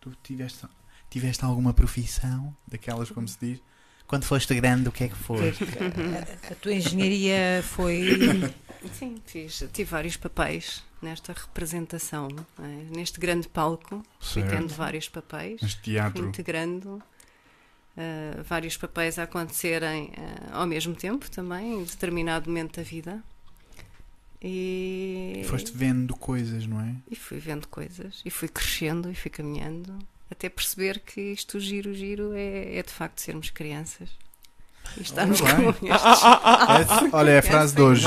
Tu 0.00 0.14
tiveste, 0.22 0.66
tiveste 1.10 1.44
alguma 1.44 1.72
profissão, 1.74 2.54
daquelas 2.66 3.10
como 3.10 3.26
se 3.26 3.38
diz? 3.40 3.60
Quando 4.06 4.24
foste 4.24 4.54
grande, 4.54 4.88
o 4.88 4.92
que 4.92 5.04
é 5.04 5.08
que 5.08 5.16
foi? 5.16 5.50
A, 5.50 6.52
a 6.52 6.54
tua 6.54 6.72
engenharia 6.72 7.62
foi. 7.62 8.54
Sim, 8.94 9.20
fiz, 9.26 9.64
tive 9.72 9.90
vários 9.90 10.16
papéis 10.16 10.82
nesta 11.02 11.32
representação, 11.32 12.28
é? 12.60 12.96
neste 12.96 13.18
grande 13.20 13.48
palco. 13.48 14.02
Fui 14.20 14.42
tendo 14.42 14.68
Certo. 14.68 14.74
vários 14.74 15.08
papéis, 15.08 15.60
Neste 15.60 15.82
teatro. 15.82 16.26
integrando 16.26 17.02
ah, 17.98 18.42
vários 18.42 18.76
papéis 18.76 19.18
a 19.18 19.24
acontecerem 19.24 20.12
ah, 20.16 20.60
ao 20.60 20.66
mesmo 20.66 20.94
tempo 20.94 21.28
também, 21.30 21.80
em 21.80 21.84
determinado 21.84 22.48
momento 22.48 22.76
da 22.76 22.82
vida. 22.82 23.22
E, 24.40 25.42
Foste 25.48 25.72
vendo 25.74 26.14
coisas, 26.16 26.64
não 26.66 26.80
é? 26.80 26.94
e 27.10 27.16
fui 27.16 27.38
vendo 27.40 27.66
coisas, 27.66 28.22
e 28.24 28.30
fui 28.30 28.46
crescendo, 28.48 29.10
e 29.10 29.14
fui 29.14 29.30
caminhando, 29.30 29.98
até 30.30 30.48
perceber 30.48 31.00
que 31.00 31.20
isto, 31.20 31.56
o 31.56 31.60
giro, 31.60 31.92
giro, 31.92 32.32
é, 32.34 32.76
é 32.76 32.82
de 32.82 32.90
facto 32.92 33.20
sermos 33.20 33.50
crianças. 33.50 34.08
E 34.96 35.02
estarmos 35.02 35.40
bem. 35.40 35.50
com 35.74 35.86
estes. 35.86 36.22
É- 36.22 37.08
olha, 37.16 37.30
é 37.32 37.38
a 37.38 37.42
frase 37.42 37.74
de 37.74 37.82
hoje. 37.82 38.06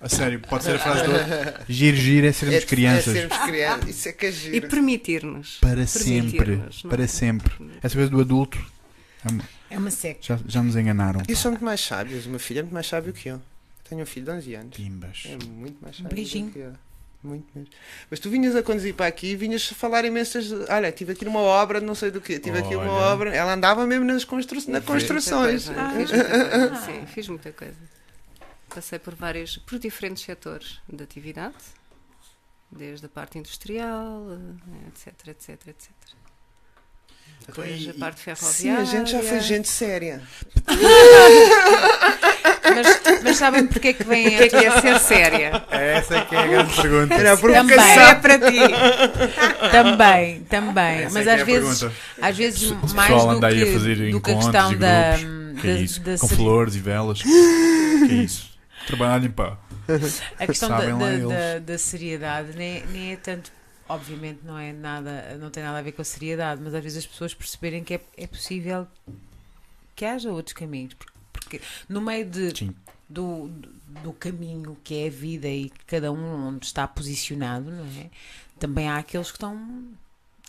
A 0.00 0.08
sério, 0.08 0.40
pode 0.40 0.64
ser 0.64 0.76
a 0.76 0.78
frase 0.78 1.02
de 1.02 1.10
hoje. 1.10 1.54
Giro, 1.68 1.96
giro 1.96 2.26
é 2.26 2.32
sermos 2.32 2.56
É- 2.56 2.60
crianças. 2.66 3.08
É 3.14 3.20
sermos 3.20 3.38
crianças. 3.44 3.88
Isso 3.90 4.08
é 4.08 4.12
que 4.12 4.26
é 4.26 4.28
E 4.28 4.32
giro. 4.32 4.68
permitir-nos. 4.68 5.58
Para 5.60 5.86
sempre. 5.86 6.30
Permitir-nos, 6.38 6.84
não 6.84 6.90
é? 6.90 6.96
Para 6.96 7.08
sempre. 7.08 7.54
Essa 7.82 7.94
coisa 7.96 8.10
do 8.10 8.20
adulto, 8.20 8.56
é 9.26 9.30
uma- 9.32 9.44
É 9.70 9.78
uma 9.78 9.90
seca. 9.90 10.20
já, 10.22 10.38
já 10.46 10.62
nos 10.62 10.76
enganaram. 10.76 11.20
E 11.28 11.34
são 11.36 11.50
muito 11.52 11.64
mais 11.64 11.80
sábios. 11.80 12.26
O 12.26 12.30
meu 12.30 12.38
filho 12.38 12.60
é 12.60 12.62
muito 12.62 12.74
mais 12.74 12.86
sábio 12.86 13.12
que 13.12 13.28
eu. 13.28 13.40
Tenho 13.88 14.02
um 14.02 14.06
filho 14.06 14.26
de 14.26 14.30
11 14.32 14.54
anos. 14.54 14.76
Pimbas. 14.76 15.22
É 15.26 15.36
muito 15.44 15.78
mais 15.82 15.96
sábio. 15.96 16.14
Beijinho. 16.14 16.46
do 16.46 16.52
que 16.52 16.58
eu. 16.58 16.72
Muito 17.22 17.46
mesmo. 17.54 17.70
Mas 18.10 18.20
tu 18.20 18.30
vinhas 18.30 18.54
a 18.54 18.62
conduzir 18.62 18.94
para 18.94 19.06
aqui 19.06 19.28
e 19.32 19.36
vinhas 19.36 19.68
a 19.72 19.74
falar 19.74 20.04
imensas. 20.04 20.52
Olha, 20.68 20.92
tive 20.92 21.12
aqui 21.12 21.24
uma 21.24 21.40
obra, 21.40 21.80
não 21.80 21.94
sei 21.94 22.10
do 22.10 22.20
quê. 22.20 22.38
Tive 22.38 22.58
aqui 22.58 22.74
uma 22.76 22.84
Olha. 22.84 23.12
obra. 23.14 23.34
Ela 23.34 23.54
andava 23.54 23.84
mesmo 23.86 24.04
nas 24.04 24.24
constru... 24.24 24.60
na 24.70 24.80
construções. 24.80 25.66
Muita 25.68 25.90
coisa, 25.92 25.96
Ah. 25.96 25.96
Fiz 25.96 26.10
muita 26.12 26.50
coisa. 26.50 26.76
Sim, 26.86 27.06
fiz 27.06 27.28
muita 27.28 27.52
coisa. 27.52 27.76
Passei 28.68 28.98
por 28.98 29.14
vários, 29.14 29.56
por 29.58 29.78
diferentes 29.78 30.22
setores 30.24 30.80
de 30.88 31.02
atividade, 31.02 31.54
desde 32.70 33.06
a 33.06 33.08
parte 33.08 33.38
industrial, 33.38 34.22
eh, 34.32 34.88
etc, 34.88 35.28
etc, 35.28 35.68
etc. 35.68 35.90
Depois 37.46 37.80
E- 37.80 37.90
a 37.90 37.94
parte 37.94 38.18
Sim, 38.18 38.24
ferroviária. 38.34 38.82
a 38.82 38.84
gente 38.84 39.10
já 39.12 39.22
foi 39.22 39.40
gente 39.40 39.68
séria. 39.68 40.20
Mas, 42.74 43.22
mas 43.22 43.36
sabem 43.36 43.66
porque 43.66 43.88
é 43.88 43.92
que 43.92 44.04
vem 44.04 44.34
é 44.36 44.48
que 44.48 44.56
é 44.56 44.80
ser 44.80 44.98
séria? 44.98 45.64
Essa 45.70 46.16
é 46.18 46.24
que 46.24 46.34
é 46.34 46.38
a 46.38 46.46
grande 46.46 46.74
pergunta. 46.74 47.14
Era 47.14 47.32
a 47.32 47.36
Também 47.36 47.78
é 47.78 48.14
para 48.16 48.38
ti. 48.38 48.58
Também, 49.70 50.40
também. 50.44 51.02
Essa 51.04 51.14
Mas 51.14 51.26
é 51.26 51.44
que 51.44 51.52
é 51.52 51.56
às 51.56 51.62
vezes, 51.62 51.86
às 52.20 52.36
vezes 52.36 52.70
o 52.70 52.74
mais 52.94 53.12
pessoal 53.12 53.28
do 53.30 53.36
anda 53.36 53.46
aí 53.46 53.62
a 53.62 53.66
que, 53.66 53.72
fazer 53.72 54.10
do 54.10 54.20
que 54.20 54.30
a 54.30 54.34
questão 54.36 54.72
e 54.72 54.76
da, 54.76 55.16
grupos. 55.16 55.60
Que 55.62 55.66
da, 55.68 55.72
é 55.72 55.76
isso? 55.80 56.00
da 56.00 56.18
Com 56.18 56.26
seri- 56.26 56.36
flores 56.42 56.74
e 56.74 56.78
velas. 56.80 57.22
que 57.22 57.28
é 58.10 58.14
isso? 58.14 58.50
Trabalhar 58.86 59.24
em 59.24 59.30
pá. 59.30 59.56
a 60.38 60.46
questão 60.46 60.68
da, 60.68 60.78
da, 60.78 60.86
da, 60.88 61.58
da 61.60 61.78
seriedade 61.78 62.48
nem, 62.56 62.84
nem 62.92 63.12
é 63.12 63.16
tanto 63.16 63.52
obviamente 63.88 64.40
não 64.44 64.58
é 64.58 64.72
nada 64.72 65.36
não 65.38 65.50
tem 65.50 65.62
nada 65.62 65.78
a 65.78 65.82
ver 65.82 65.92
com 65.92 66.02
a 66.02 66.04
seriedade 66.04 66.60
mas 66.62 66.74
às 66.74 66.82
vezes 66.82 66.98
as 66.98 67.06
pessoas 67.06 67.34
perceberem 67.34 67.84
que 67.84 67.94
é, 67.94 68.00
é 68.16 68.26
possível 68.26 68.86
que 69.94 70.04
haja 70.04 70.30
outros 70.30 70.52
caminhos 70.52 70.94
porque, 71.32 71.60
no 71.88 72.00
meio 72.00 72.28
de 72.28 72.52
do, 73.08 73.48
do 74.02 74.12
caminho 74.12 74.76
que 74.82 74.94
é 74.94 75.06
a 75.06 75.10
vida 75.10 75.48
e 75.48 75.70
cada 75.86 76.10
um 76.10 76.48
onde 76.48 76.66
está 76.66 76.86
posicionado, 76.86 77.70
não 77.70 77.84
é? 77.84 78.10
Também 78.58 78.88
há 78.88 78.98
aqueles 78.98 79.30
que 79.30 79.36
estão 79.36 79.84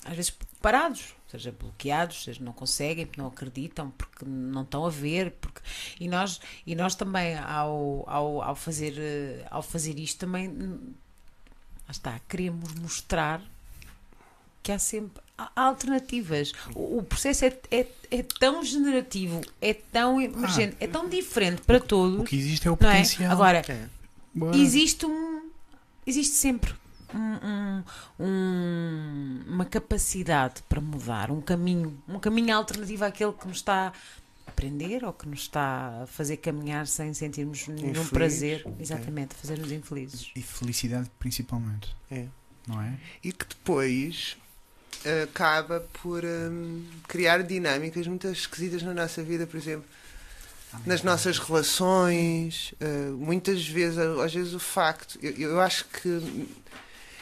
às 0.04 0.16
vezes 0.16 0.34
parados, 0.62 1.14
seja 1.28 1.52
bloqueados, 1.52 2.24
seja 2.24 2.44
não 2.44 2.54
conseguem, 2.54 3.06
porque 3.06 3.20
não 3.20 3.28
acreditam, 3.28 3.92
porque 3.92 4.26
não 4.26 4.64
estão 4.64 4.86
a 4.86 4.90
ver, 4.90 5.32
porque 5.32 5.62
e 6.00 6.08
nós 6.08 6.40
e 6.66 6.76
nós 6.76 6.96
também 6.96 7.38
ao, 7.38 8.04
ao, 8.08 8.42
ao 8.42 8.56
fazer 8.56 8.96
eh, 8.98 9.46
ao 9.52 9.62
fazer 9.62 10.00
isto 10.00 10.20
também 10.20 10.96
está, 11.92 12.20
queremos 12.28 12.74
mostrar 12.76 13.42
que 14.64 14.72
há 14.72 14.80
sempre 14.80 15.22
há 15.38 15.52
alternativas. 15.56 16.52
O, 16.76 16.98
o 17.00 17.04
processo 17.04 17.46
é, 17.46 17.58
é, 17.72 17.88
é 18.12 18.24
tão 18.40 18.64
generativo, 18.64 19.42
é 19.62 19.74
tão 19.74 20.20
emergente, 20.20 20.76
é 20.80 20.88
tão 20.88 21.08
diferente 21.08 21.62
para 21.62 21.80
todos. 21.80 22.20
O 22.22 22.24
que 22.24 22.36
existe 22.36 22.68
é 22.68 22.72
o 22.72 22.74
é? 22.74 22.78
potencial. 22.78 23.32
Agora, 23.32 23.64
É. 23.68 23.88
Bora. 24.34 24.58
existe 24.58 25.06
um. 25.06 25.50
Existe 26.06 26.36
sempre 26.36 26.74
um- 27.14 27.48
um- 27.48 27.84
um- 28.20 29.44
uma 29.48 29.66
capacidade 29.66 30.62
para 30.68 30.82
mudar, 30.82 31.32
um 31.32 31.42
caminho, 31.42 31.98
um 32.08 32.20
caminho 32.20 32.56
alternativo 32.56 33.06
àquele 33.06 33.34
que 33.34 33.48
nos 33.48 33.58
está 33.58 33.94
aprender 34.62 35.04
ou 35.06 35.14
que 35.14 35.28
nos 35.28 35.42
está 35.42 36.02
a 36.04 36.08
fazer 36.08 36.38
caminhar 36.38 36.88
sem 36.88 37.14
sentirmos 37.14 37.68
nenhum 37.68 37.90
Infelizes. 37.92 38.10
prazer. 38.10 38.68
Exatamente, 38.80 39.36
a 39.36 39.38
fazer-nos 39.38 39.72
infelizes. 39.72 40.32
E 40.36 40.42
felicidade 40.42 41.10
principalmente. 41.20 41.96
É. 42.10 42.26
Não 42.68 42.82
é? 42.82 42.94
E 43.24 43.32
que 43.32 43.46
depois 43.48 44.36
eh, 45.06 45.24
acaba 45.24 45.86
por 46.02 46.24
hum, 46.26 46.84
criar 47.08 47.44
dinâmicas 47.44 48.08
muito 48.08 48.28
esquisitas 48.30 48.82
na 48.82 48.94
nossa 48.96 49.22
vida, 49.22 49.46
por 49.46 49.58
exemplo, 49.58 49.86
nas 50.86 51.04
nossas 51.04 51.38
relações. 51.38 52.74
eh, 52.80 53.10
muitas 53.12 53.66
vezes, 53.68 53.98
às 54.00 54.34
vezes, 54.34 54.54
o 54.54 54.60
facto. 54.60 55.20
Eu, 55.22 55.32
eu 55.34 55.62
acho 55.62 55.86
que. 55.86 56.48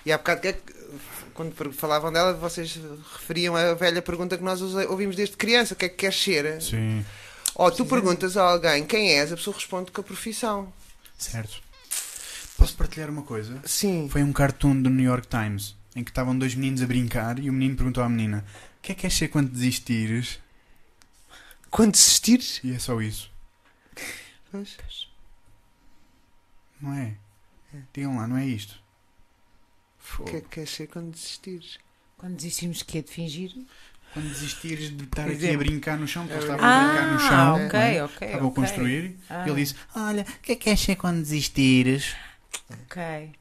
E 0.06 0.12
há 0.12 0.18
bocado, 0.18 0.48
é 0.48 0.54
que- 0.54 0.74
quando 1.34 1.54
falavam 1.74 2.14
dela, 2.14 2.34
vocês 2.34 2.80
referiam 3.14 3.56
a 3.56 3.74
velha 3.74 4.02
pergunta 4.02 4.38
que 4.38 4.44
nós 4.44 4.62
ouvimos 4.62 5.16
desde 5.18 5.36
criança: 5.36 5.74
o 5.74 5.78
que 5.78 5.86
é 5.86 5.90
que 5.90 5.96
queres 5.98 6.16
ser? 6.22 6.62
Sim. 6.62 7.04
Ou 7.56 7.72
tu 7.72 7.86
perguntas 7.86 8.36
a 8.36 8.44
alguém 8.44 8.86
quem 8.86 9.14
és, 9.14 9.32
a 9.32 9.38
pessoa 9.38 9.56
responde 9.56 9.92
com 9.92 10.02
a 10.02 10.04
profissão. 10.04 10.72
Certo. 11.18 11.64
Posso 12.58 12.76
partilhar 12.76 13.10
uma 13.10 13.24
coisa? 13.24 13.62
Sim. 13.66 14.10
Foi 14.10 14.22
um 14.22 14.34
cartoon 14.34 14.82
do 14.82 14.90
New 14.90 15.06
York 15.06 15.28
Times 15.28 15.76
em 15.96 16.04
que 16.04 16.12
estavam 16.12 16.38
dois 16.38 16.54
meninos 16.54 16.82
a 16.82 16.86
brincar 16.86 17.40
e 17.40 17.50
o 17.50 17.54
menino 17.54 17.78
perguntou 17.78 18.04
à 18.04 18.10
menina: 18.10 18.46
O 18.78 18.82
que 18.82 18.92
é 18.92 18.96
que 18.96 19.02
queres 19.02 19.18
ser 19.18 19.30
quando 19.30 19.50
desistires? 19.50 20.40
Quando 21.72 21.94
desistires. 21.94 22.60
E 22.64 22.74
é 22.74 22.80
só 22.80 23.02
isso. 23.02 23.32
Pois. 24.52 24.78
Não 26.82 26.94
é? 26.94 27.16
Digam 27.94 28.18
lá, 28.18 28.28
não 28.28 28.38
é 28.38 28.46
isto. 28.46 28.84
O 30.20 30.24
que 30.24 30.38
é 30.38 30.42
que 30.42 30.50
queres 30.50 30.70
ser 30.70 30.88
quando 30.88 31.12
desistires? 31.12 31.80
Quando 32.18 32.36
desistimos 32.36 32.84
que 32.84 32.98
é 32.98 33.02
de 33.02 33.12
fingir. 33.12 33.54
Quando 34.16 34.30
desistires 34.30 34.96
de 34.98 35.04
estar 35.04 35.30
aqui 35.30 35.50
a 35.54 35.58
brincar 35.58 35.98
no 36.00 36.08
chão, 36.08 36.26
porque 36.26 36.40
eles 36.40 36.50
Ah, 36.50 36.56
estavam 36.56 36.74
a 36.74 36.88
brincar 36.88 37.14
no 37.14 37.20
chão. 37.20 37.66
ok, 37.68 37.80
não 37.80 37.86
é? 37.86 38.04
ok. 38.06 38.28
Estavam 38.30 38.48
a 38.50 38.52
construir. 38.54 39.16
Ah, 39.30 39.44
Ele 39.46 39.56
disse: 39.62 39.76
Olha, 39.94 40.22
o 40.24 40.42
que 40.42 40.52
é 40.54 40.56
que 40.56 40.78
ser 40.78 40.96
quando 40.96 41.18
desistires? 41.22 42.16
Ok. 42.86 43.32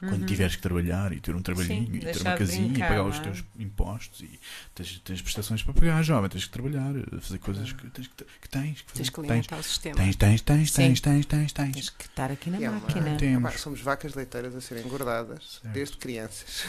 Quando 0.00 0.20
Uhum. 0.20 0.26
tiveres 0.26 0.56
que 0.56 0.60
trabalhar 0.60 1.12
e 1.12 1.20
ter 1.20 1.34
um 1.34 1.40
trabalhinho 1.40 1.86
Sim, 1.86 1.96
e 1.96 2.00
ter 2.00 2.20
uma 2.20 2.36
casinha 2.36 2.68
brincar, 2.68 2.84
e 2.84 2.88
pagar 2.88 3.04
os 3.04 3.14
não 3.14 3.20
é? 3.20 3.24
teus 3.24 3.44
impostos 3.58 4.20
e 4.20 4.40
tens, 4.74 5.00
tens 5.04 5.22
prestações 5.22 5.62
para 5.62 5.72
pagar, 5.72 6.02
jovem, 6.02 6.28
tens 6.28 6.44
que 6.44 6.50
trabalhar, 6.50 6.92
fazer 7.20 7.38
coisas 7.38 7.72
que 7.72 7.86
tens 7.90 8.08
que, 8.08 8.24
que 8.42 8.48
tens 8.48 8.82
que 8.82 8.90
fazer. 8.90 8.96
Tens 8.98 9.08
que 9.08 9.14
tens, 9.22 9.30
alimentar 9.30 9.56
o 9.56 9.62
sistema. 9.62 9.96
tens, 9.96 10.16
tens, 10.16 10.40
tens, 10.42 10.70
Sim. 10.72 10.82
tens, 10.82 11.00
tens, 11.00 11.26
tens, 11.26 11.52
tens. 11.52 11.72
Tens 11.72 11.90
que 11.90 12.04
estar 12.06 12.30
aqui 12.30 12.50
na 12.50 12.58
é 12.62 12.68
uma- 12.68 12.80
máquina. 12.80 13.04
Tem- 13.16 13.16
Temos. 13.34 13.60
Somos 13.60 13.80
vacas 13.80 14.14
leiteiras 14.14 14.54
a 14.54 14.60
serem 14.60 14.84
engordadas 14.84 15.60
Certo. 15.62 15.72
desde 15.74 15.96
crianças. 15.96 16.64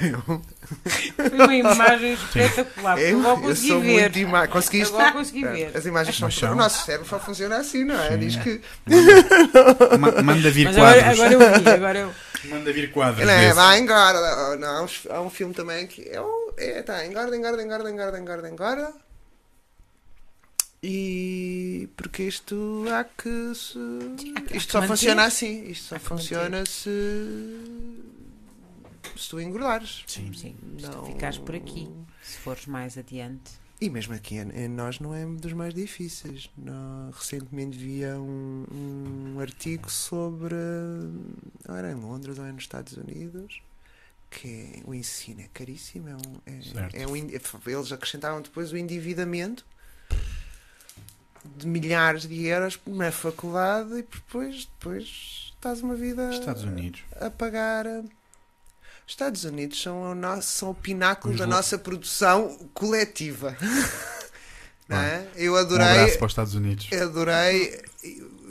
Foi 1.16 1.28
uma 1.40 1.54
imagem 1.56 2.12
espetacular. 2.14 2.98
Eu, 2.98 3.18
agora 3.20 3.34
eu 3.38 3.42
consegui 3.42 3.68
sou 3.68 3.80
ver. 3.80 4.00
muito 4.02 4.18
ima... 4.18 4.48
Conseguiste? 4.48 4.94
Agora 4.94 5.12
consegui 5.12 5.44
É, 5.44 5.52
ver. 5.52 5.76
As 5.76 5.84
imagens 5.84 6.16
são. 6.16 6.30
São. 6.30 6.52
O 6.52 6.56
nosso 6.56 6.86
cérebro 6.86 7.08
só 7.08 7.18
funciona 7.18 7.56
assim, 7.58 7.84
não 7.84 7.98
é? 8.00 8.12
Sim. 8.12 8.18
Diz 8.18 8.36
que. 8.36 8.60
Ma- 9.98 10.22
Manda 10.22 10.50
vir 10.50 10.64
Mas 10.66 10.76
quadros. 10.76 11.02
agora, 11.04 11.12
agora 11.12 11.32
eu 11.32 11.60
vi, 11.62 11.68
agora 11.70 11.98
eu. 11.98 12.14
Manda 12.44 12.72
vir 12.72 12.92
quadros. 12.92 13.26
Não, 13.26 13.32
é, 13.32 13.52
vai, 13.52 13.78
engorda. 13.80 14.56
Não, 14.56 14.86
há, 15.10 15.20
um 15.20 15.30
filme 15.30 15.52
também 15.54 15.86
que 15.86 16.02
é, 16.02 16.18
é 16.78 16.82
tá, 16.82 17.04
engorda, 17.06 17.36
engorda, 17.36 17.62
engorda, 17.62 17.90
engorda, 17.90 18.18
engorda, 18.18 18.48
engorda. 18.48 18.94
E 20.82 21.88
porque 21.96 22.22
isto 22.22 22.84
há 22.90 23.02
que 23.04 23.52
se. 23.54 23.78
há 24.36 24.40
que- 24.40 24.54
há 24.54 24.56
isto 24.56 24.72
só 24.72 24.78
manter. 24.78 24.88
funciona 24.88 25.24
assim. 25.24 25.64
Isto 25.68 25.84
só 25.88 25.98
funciona 25.98 26.64
se. 26.66 26.90
se 29.16 29.28
tu 29.28 29.40
engordares. 29.40 30.04
Sim. 30.06 30.32
Sim, 30.32 30.56
se 30.78 30.88
tu 30.88 30.96
Não- 30.98 31.06
ficares 31.06 31.38
por 31.38 31.54
aqui, 31.56 31.88
se 32.22 32.38
fores 32.38 32.66
mais 32.66 32.96
adiante. 32.96 33.50
E 33.80 33.88
mesmo 33.88 34.12
aqui 34.14 34.36
em, 34.36 34.50
em 34.64 34.68
nós 34.68 34.98
não 34.98 35.14
é 35.14 35.24
dos 35.24 35.52
mais 35.52 35.72
difíceis. 35.72 36.50
Nó- 36.56 37.10
recentemente 37.12 37.78
via 37.78 38.18
um, 38.18 38.64
um 39.36 39.40
artigo 39.40 39.88
sobre. 39.90 40.54
Ou 41.68 41.76
era 41.76 41.92
em 41.92 41.94
Londres 41.94 42.38
ou 42.38 42.44
é 42.44 42.50
nos 42.52 42.62
Estados 42.64 42.96
Unidos. 42.96 43.60
Que 44.30 44.48
é- 44.48 44.82
o 44.84 44.92
ensino 44.94 45.40
é 45.42 45.48
caríssimo. 45.54 46.08
É 46.08 46.14
um, 46.16 46.20
é, 46.92 47.02
é 47.02 47.06
um 47.06 47.14
in- 47.16 47.30
eles 47.66 47.92
acrescentavam 47.92 48.42
depois 48.42 48.72
o 48.72 48.76
endividamento 48.76 49.64
de 51.56 51.66
milhares 51.66 52.22
de 52.26 52.46
euros 52.46 52.78
na 52.86 53.12
faculdade 53.12 53.90
e 53.92 54.02
depois, 54.02 54.66
depois 54.66 55.52
estás 55.54 55.80
uma 55.80 55.94
vida 55.94 56.30
Estados 56.30 56.64
Unidos. 56.64 57.00
a 57.20 57.30
pagar. 57.30 57.86
Estados 59.12 59.44
Unidos 59.44 59.80
são 59.80 60.02
o, 60.10 60.14
nosso, 60.14 60.48
são 60.50 60.70
o 60.70 60.74
pináculo 60.74 61.32
Os 61.34 61.38
da 61.40 61.46
lo- 61.46 61.50
nossa 61.52 61.78
produção 61.78 62.56
coletiva. 62.74 63.56
Não 64.88 64.96
é? 64.98 65.28
Eu 65.36 65.52
Um 65.52 65.56
adorei, 65.56 65.86
abraço 65.86 66.16
para 66.18 66.26
os 66.26 66.32
Estados 66.32 66.54
Unidos. 66.54 66.88
adorei 66.92 67.82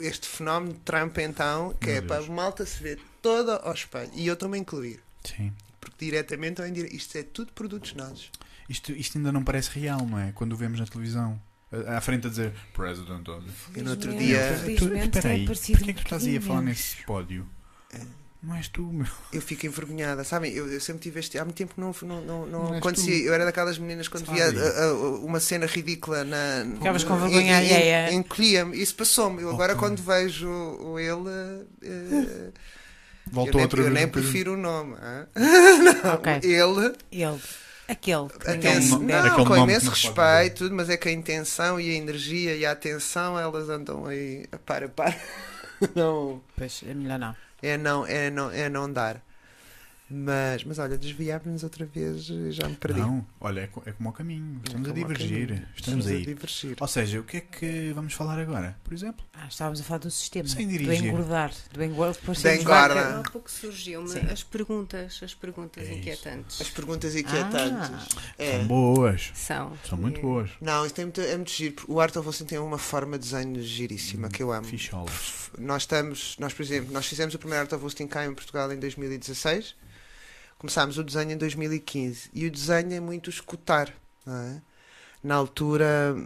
este 0.00 0.28
fenómeno 0.28 0.72
de 0.74 0.80
Trump, 0.80 1.18
então, 1.18 1.74
que 1.80 1.86
Meu 1.88 1.96
é 1.96 2.00
para 2.00 2.16
a 2.16 2.18
Deus. 2.20 2.30
malta 2.30 2.64
se 2.64 2.80
ver 2.82 3.00
toda 3.20 3.56
ao 3.56 3.72
espelho. 3.74 4.10
E 4.14 4.26
eu 4.28 4.34
a 4.54 4.58
incluir, 4.58 5.00
Sim. 5.24 5.52
porque 5.80 6.04
diretamente 6.04 6.60
ou 6.60 6.66
indiretamente, 6.68 6.96
isto 6.96 7.18
é 7.18 7.24
tudo 7.24 7.52
produtos 7.52 7.92
nossos. 7.94 8.30
Isto, 8.68 8.92
isto 8.92 9.18
ainda 9.18 9.32
não 9.32 9.42
parece 9.42 9.70
real, 9.76 10.06
não 10.06 10.18
é? 10.18 10.30
Quando 10.32 10.52
o 10.52 10.56
vemos 10.56 10.78
na 10.78 10.86
televisão. 10.86 11.40
À 11.86 12.00
frente 12.00 12.26
a 12.26 12.30
dizer 12.30 12.54
President 12.72 13.28
of 13.28 13.44
the... 13.72 13.80
E 13.80 13.82
no 13.82 13.90
outro 13.90 14.16
dia- 14.16 14.52
espera 14.54 15.28
aí, 15.30 15.44
porquê 15.44 15.72
é 15.90 15.92
que 15.92 15.94
tu 15.94 16.02
estás 16.04 16.24
aí 16.24 16.36
a 16.36 16.38
um 16.38 16.42
falar 16.42 16.62
nesse 16.62 17.02
pódio? 17.04 17.46
Não 18.40 18.54
és 18.54 18.68
tu, 18.68 18.82
meu. 18.84 19.06
eu 19.32 19.42
fico 19.42 19.66
envergonhada, 19.66 20.22
sabem? 20.22 20.52
Eu, 20.52 20.70
eu 20.72 20.80
sempre 20.80 21.02
tive 21.02 21.18
este. 21.18 21.36
Há 21.38 21.44
muito 21.44 21.56
tempo 21.56 21.74
que 21.74 21.80
não, 21.80 21.92
não, 22.02 22.20
não, 22.22 22.46
não 22.46 22.64
Não 22.70 22.74
acontecia. 22.78 23.12
tu. 23.18 23.26
Eu 23.26 23.34
era 23.34 23.44
daquelas 23.44 23.78
meninas 23.78 24.06
quando 24.06 24.26
Sabe. 24.26 24.38
via 24.38 24.50
uh, 24.50 24.94
uh, 24.94 25.26
uma 25.26 25.40
cena 25.40 25.66
ridícula 25.66 26.22
na. 26.22 26.64
Ficavas 26.76 27.02
com 27.02 27.16
vergonha 27.16 27.56
alheia. 27.58 28.12
Encolhia-me. 28.12 28.80
Isso 28.80 28.94
passou-me. 28.94 29.42
Eu 29.42 29.50
agora, 29.50 29.72
Ok. 29.72 29.80
quando 29.88 30.02
vejo 30.02 30.48
o- 30.48 30.98
ele. 31.00 31.12
uh, 31.12 32.52
Voltou 33.30 33.52
eu 33.52 33.54
nem, 33.56 33.62
outra 33.64 33.80
eu 33.80 33.84
vez. 33.84 33.94
nem 33.94 34.04
um 34.04 34.06
bocadinho. 34.06 34.30
prefiro 34.30 34.52
o 34.54 34.56
nome. 34.56 34.94
hã? 35.02 35.26
Ok. 36.14 36.32
Ele. 36.44 36.94
Ele. 37.10 37.40
Aquele. 37.88 38.28
que 38.28 38.46
não, 39.00 39.18
aquele 39.18 39.34
com 39.36 39.44
nome 39.44 39.62
imenso 39.72 39.86
não 39.86 39.92
respeito, 39.92 40.58
tudo, 40.58 40.74
mas 40.74 40.88
é 40.90 40.96
que 40.96 41.08
a 41.08 41.12
intenção 41.12 41.80
e 41.80 41.90
a 41.90 41.94
energia 41.94 42.54
e 42.54 42.64
a 42.66 42.70
atenção 42.72 43.38
elas 43.38 43.68
andam 43.70 44.06
aí 44.06 44.44
a 44.52 44.58
par 44.58 44.84
a 44.84 44.88
par. 44.88 45.16
Não, 45.94 46.42
Pois, 46.56 46.82
é 46.86 46.92
melhor 46.92 47.18
não. 47.20 47.34
É 47.62 47.76
não, 47.76 48.06
é 48.06 48.30
não, 48.30 48.50
é 48.50 48.68
não 48.68 48.92
dar. 48.92 49.22
Mas, 50.10 50.64
mas 50.64 50.78
olha, 50.78 50.96
desviámos-nos 50.96 51.62
outra 51.62 51.84
vez 51.84 52.28
e 52.30 52.50
já 52.50 52.66
me 52.66 52.74
perdi. 52.76 53.00
Não, 53.00 53.26
olha, 53.40 53.60
é, 53.60 53.66
co- 53.66 53.82
é 53.84 53.92
como 53.92 54.08
ao 54.08 54.12
caminho. 54.14 54.60
Estamos 54.64 54.88
É 54.88 54.90
a 54.90 54.94
divergir. 54.94 55.68
Estamos 55.76 56.06
aí. 56.06 56.24
divergir. 56.24 56.76
Ou 56.80 56.88
seja, 56.88 57.20
o 57.20 57.24
que 57.24 57.36
é 57.36 57.40
que 57.40 57.92
vamos 57.92 58.14
falar 58.14 58.38
agora? 58.38 58.74
Por 58.82 58.94
exemplo? 58.94 59.24
Ah, 59.34 59.46
estávamos 59.48 59.80
a 59.80 59.84
falar 59.84 59.98
do 59.98 60.10
sistema. 60.10 60.48
Sem 60.48 60.66
do 60.66 60.72
dirigir. 60.72 61.06
engordar. 61.06 61.52
Do 61.72 61.82
engordar. 61.84 62.14
Depois 62.14 62.42
Da 62.42 62.54
engorda. 62.56 63.18
Há 63.20 63.30
pouco 63.30 63.50
surgiu-me 63.50 64.18
as 64.32 64.42
perguntas, 64.42 65.20
as 65.22 65.34
perguntas 65.34 65.86
É 65.86 65.92
inquietantes. 65.92 66.60
As 66.60 66.70
perguntas 66.70 67.14
inquietantes. 67.14 67.90
Ah. 68.16 68.22
É. 68.38 68.58
São 68.58 68.66
boas. 68.66 69.30
São. 69.34 69.72
São 69.86 69.98
muito 69.98 70.18
É, 70.18 70.22
boas. 70.22 70.50
Não, 70.60 70.86
isso 70.86 70.94
tem 70.94 71.04
muito, 71.04 71.20
é 71.20 71.36
muito 71.36 71.50
giro. 71.50 71.84
O 71.86 72.00
Art 72.00 72.16
of 72.16 72.44
tem 72.44 72.58
uma 72.58 72.78
forma 72.78 73.18
de 73.18 73.24
desenho 73.30 73.62
giríssima 73.62 74.28
que 74.30 74.42
eu 74.42 74.52
amo. 74.52 74.64
Ficholas. 74.66 75.50
Nós 75.58 75.82
estamos, 75.82 76.36
nós 76.38 76.54
por 76.54 76.62
exemplo, 76.62 76.92
nós 76.92 77.06
fizemos 77.06 77.34
o 77.34 77.38
primeiro 77.38 77.62
Art 77.62 77.72
of 77.74 78.06
cá 78.06 78.24
em 78.24 78.32
Portugal 78.34 78.72
em 78.72 78.78
2016. 78.78 79.74
Começámos 80.58 80.98
o 80.98 81.04
desenho 81.04 81.32
em 81.32 81.36
2015 81.36 82.30
e 82.34 82.46
o 82.46 82.50
desenho 82.50 82.92
é 82.92 83.00
muito 83.00 83.30
escutar. 83.30 83.92
não 84.26 84.36
é? 84.36 84.60
Na 85.22 85.36
altura 85.36 86.16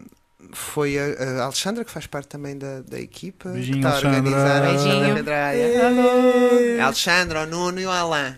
foi 0.53 0.99
a, 0.99 1.41
a 1.41 1.45
Alexandra, 1.45 1.85
que 1.85 1.91
faz 1.91 2.07
parte 2.07 2.29
também 2.29 2.57
da, 2.57 2.81
da 2.81 2.99
equipa, 2.99 3.51
Beijinho, 3.51 3.81
que 3.81 3.87
está 3.87 3.91
a 3.91 3.93
Alexandra. 3.93 4.19
organizar 4.19 4.63
a 4.63 4.71
Beijinho. 4.73 5.15
Medraia. 5.15 5.87
Alô. 5.87 6.81
A 6.81 6.85
Alexandra, 6.87 7.43
o 7.43 7.47
Nuno 7.47 7.81
e 7.81 7.87
o 7.87 7.91
Alain. 7.91 8.37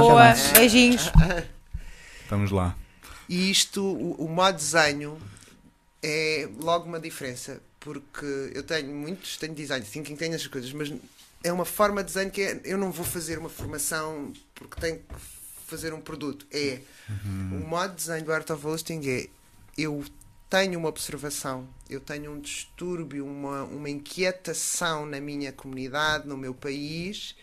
Boa. 0.00 0.34
Beijinhos. 0.54 1.10
Estamos 2.22 2.50
lá. 2.50 2.74
E 3.28 3.50
isto, 3.50 3.82
o, 3.82 4.24
o 4.24 4.28
modo 4.28 4.56
desenho 4.56 5.18
é 6.02 6.48
logo 6.62 6.86
uma 6.86 6.98
diferença, 6.98 7.60
porque 7.78 8.50
eu 8.54 8.62
tenho 8.62 8.94
muitos, 8.94 9.36
tenho 9.36 9.54
design 9.54 9.84
thinking, 9.84 10.16
tenho 10.16 10.34
essas 10.34 10.46
coisas, 10.46 10.72
mas 10.72 10.92
é 11.42 11.52
uma 11.52 11.64
forma 11.64 12.02
de 12.02 12.12
desenho 12.12 12.30
que 12.30 12.42
é, 12.42 12.60
eu 12.64 12.76
não 12.78 12.90
vou 12.90 13.04
fazer 13.04 13.38
uma 13.38 13.48
formação 13.48 14.32
porque 14.54 14.80
tenho 14.80 14.98
que 14.98 15.14
fazer 15.66 15.92
um 15.92 16.00
produto. 16.00 16.46
É 16.50 16.80
o 17.10 17.66
modo 17.66 17.90
de 17.90 17.96
desenho 18.06 18.24
do 18.24 18.32
Art 18.32 18.48
of 18.50 18.66
Hosting 18.66 19.00
é 19.08 19.28
eu 19.76 20.04
tenho 20.50 20.78
uma 20.78 20.88
observação, 20.88 21.68
eu 21.88 22.00
tenho 22.00 22.32
um 22.32 22.40
distúrbio, 22.40 23.24
uma, 23.26 23.64
uma 23.64 23.88
inquietação 23.90 25.04
na 25.06 25.20
minha 25.20 25.52
comunidade, 25.52 26.26
no 26.26 26.36
meu 26.36 26.54
país. 26.54 27.36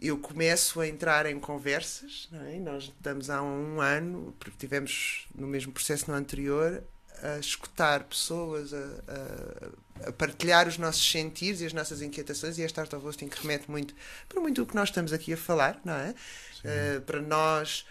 Eu 0.00 0.18
começo 0.18 0.80
a 0.80 0.88
entrar 0.88 1.24
em 1.26 1.38
conversas, 1.40 2.28
é? 2.32 2.58
nós 2.58 2.84
estamos 2.84 3.30
há 3.30 3.42
um 3.42 3.80
ano, 3.80 4.34
porque 4.38 4.56
tivemos 4.58 5.26
no 5.34 5.46
mesmo 5.46 5.72
processo 5.72 6.10
no 6.10 6.16
anterior, 6.16 6.82
a 7.22 7.38
escutar 7.38 8.04
pessoas, 8.04 8.72
a- 8.74 8.76
a 9.08 9.68
partilhar 10.18 10.66
os 10.68 10.76
nossos 10.78 11.08
sentidos 11.10 11.60
e 11.60 11.66
as 11.66 11.72
nossas 11.72 12.02
inquietações, 12.02 12.58
e 12.58 12.62
esta 12.62 12.80
Art 12.82 12.92
of 12.92 13.06
Hosting 13.06 13.28
que 13.28 13.40
remete 13.40 13.70
muito 13.70 13.94
para 14.28 14.40
muito 14.40 14.62
o 14.62 14.66
que 14.66 14.74
nós 14.74 14.88
estamos 14.88 15.12
aqui 15.12 15.32
a 15.32 15.36
falar, 15.36 15.80
não 15.84 15.94
é? 15.94 16.14
Eh, 16.64 17.00
para 17.06 17.20
nós, 17.20 17.86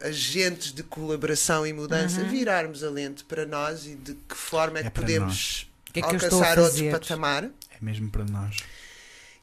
agentes 0.00 0.72
de 0.72 0.82
colaboração 0.82 1.66
e 1.66 1.72
mudança, 1.72 2.20
Uhum. 2.20 2.28
virarmos 2.28 2.82
a 2.82 2.90
lente 2.90 3.24
para 3.24 3.46
nós 3.46 3.86
e 3.86 3.94
de 3.94 4.14
que 4.14 4.34
forma 4.36 4.78
é 4.78 4.82
que 4.82 4.88
É 4.88 4.90
para 4.90 5.02
podemos 5.02 5.70
que 5.92 6.00
é 6.00 6.02
que 6.02 6.08
alcançar 6.14 6.58
outro 6.58 6.90
patamar 6.90 7.44
É 7.44 7.76
mesmo 7.80 8.10
para 8.10 8.24
nós. 8.24 8.56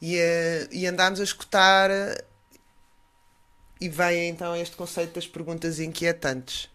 e, 0.02 0.18
eh, 0.18 0.68
e 0.72 0.86
andámos 0.86 1.20
a 1.20 1.24
escutar 1.24 1.90
eh, 1.90 2.24
e 3.82 3.90
vem 3.90 4.30
então 4.30 4.56
este 4.56 4.76
conceito 4.76 5.14
das 5.16 5.28
perguntas 5.28 5.80
inquietantes. 5.80 6.70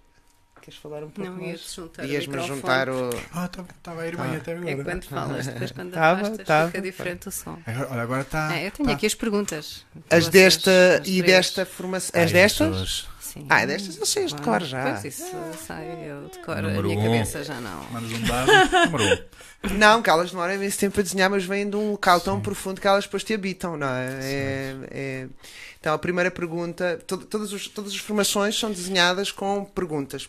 Queres 0.69 0.83
falar 0.83 1.03
um 1.03 1.09
pouco 1.09 1.31
Não 1.31 1.39
mais? 1.39 1.49
ia-te 1.63 1.75
juntar 1.77 2.03
o 2.03 2.07
Ias-me 2.07 2.47
juntar 2.47 2.89
o... 2.91 3.09
Ah, 3.33 3.47
estava 3.75 4.03
a 4.03 4.07
ir 4.07 4.17
bem 4.19 4.27
Ah. 4.27 4.37
até 4.37 4.53
É 4.53 4.55
agora. 4.57 4.85
quando 4.85 5.05
falas, 5.05 5.47
depois 5.47 5.71
quando 5.73 5.93
Tava, 5.93 6.21
afastas 6.21 6.47
tava. 6.47 6.67
fica 6.67 6.83
diferente 6.83 7.29
o 7.29 7.31
som. 7.33 7.59
Agora, 7.67 7.89
olha, 7.91 8.03
agora 8.03 8.21
está. 8.21 8.49
Ah, 8.49 8.63
eu 8.63 8.71
tenho 8.71 8.87
tá. 8.91 8.95
aqui 8.95 9.07
as 9.07 9.15
perguntas. 9.15 9.87
As 10.11 10.25
Vocês, 10.25 10.29
desta 10.29 10.71
as 11.01 11.09
e 11.09 11.23
três. 11.23 11.25
desta 11.25 11.65
formação. 11.65 12.21
As 12.23 12.31
destas? 12.31 12.69
Jesus. 12.77 13.09
Sim. 13.19 13.47
Ah, 13.49 13.65
destas 13.65 13.97
eu 13.97 14.05
sei 14.05 14.25
as 14.25 14.35
de 14.35 14.43
cor 14.43 14.63
já. 14.63 14.83
Pois 14.93 15.05
isso 15.07 15.25
sai, 15.67 15.87
eu 16.07 16.29
decoro. 16.29 16.59
A 16.69 16.83
minha 16.83 16.99
um. 16.99 17.03
cabeça 17.03 17.43
já 17.43 17.59
não. 17.63 17.85
Mandas 17.91 18.13
um 18.13 18.23
dado. 18.25 18.51
Número 18.91 19.05
um. 19.05 19.39
Não, 19.77 20.01
que 20.01 20.09
elas 20.09 20.31
demoram 20.31 20.55
imenso 20.55 20.79
tempo 20.79 21.01
a 21.01 21.03
desenhar, 21.03 21.29
mas 21.29 21.45
vêm 21.45 21.69
de 21.69 21.75
um 21.75 21.91
local 21.91 22.21
tão 22.21 22.41
profundo 22.41 22.81
que 22.81 22.87
elas 22.87 23.03
depois 23.07 23.25
te 23.25 23.35
habitam, 23.35 23.77
não 23.77 23.89
é? 23.89 24.07
É- 24.23 24.77
é- 24.93 25.29
Então, 25.81 25.93
a 25.95 25.99
primeira 25.99 26.31
pergunta: 26.31 26.97
to- 27.05 27.19
todas, 27.25 27.53
os- 27.53 27.67
todas 27.67 27.91
as 27.93 27.99
formações 27.99 28.57
são 28.57 28.71
desenhadas 28.71 29.33
com 29.33 29.65
perguntas. 29.65 30.29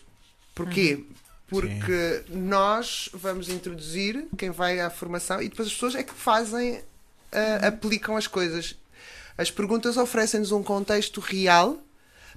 Porquê? 0.54 1.04
Porque 1.48 2.22
nós 2.28 3.08
vamos 3.12 3.48
introduzir 3.48 4.26
quem 4.38 4.50
vai 4.50 4.80
à 4.80 4.88
formação 4.88 5.42
e 5.42 5.48
depois 5.48 5.68
as 5.68 5.74
pessoas 5.74 5.94
é 5.96 6.02
que 6.02 6.14
fazem, 6.14 6.82
ah, 7.32 7.66
aplicam 7.68 8.16
as 8.16 8.26
coisas. 8.26 8.76
As 9.36 9.50
perguntas 9.50 9.96
oferecem-nos 9.96 10.52
um 10.52 10.62
contexto 10.62 11.20
real 11.20 11.82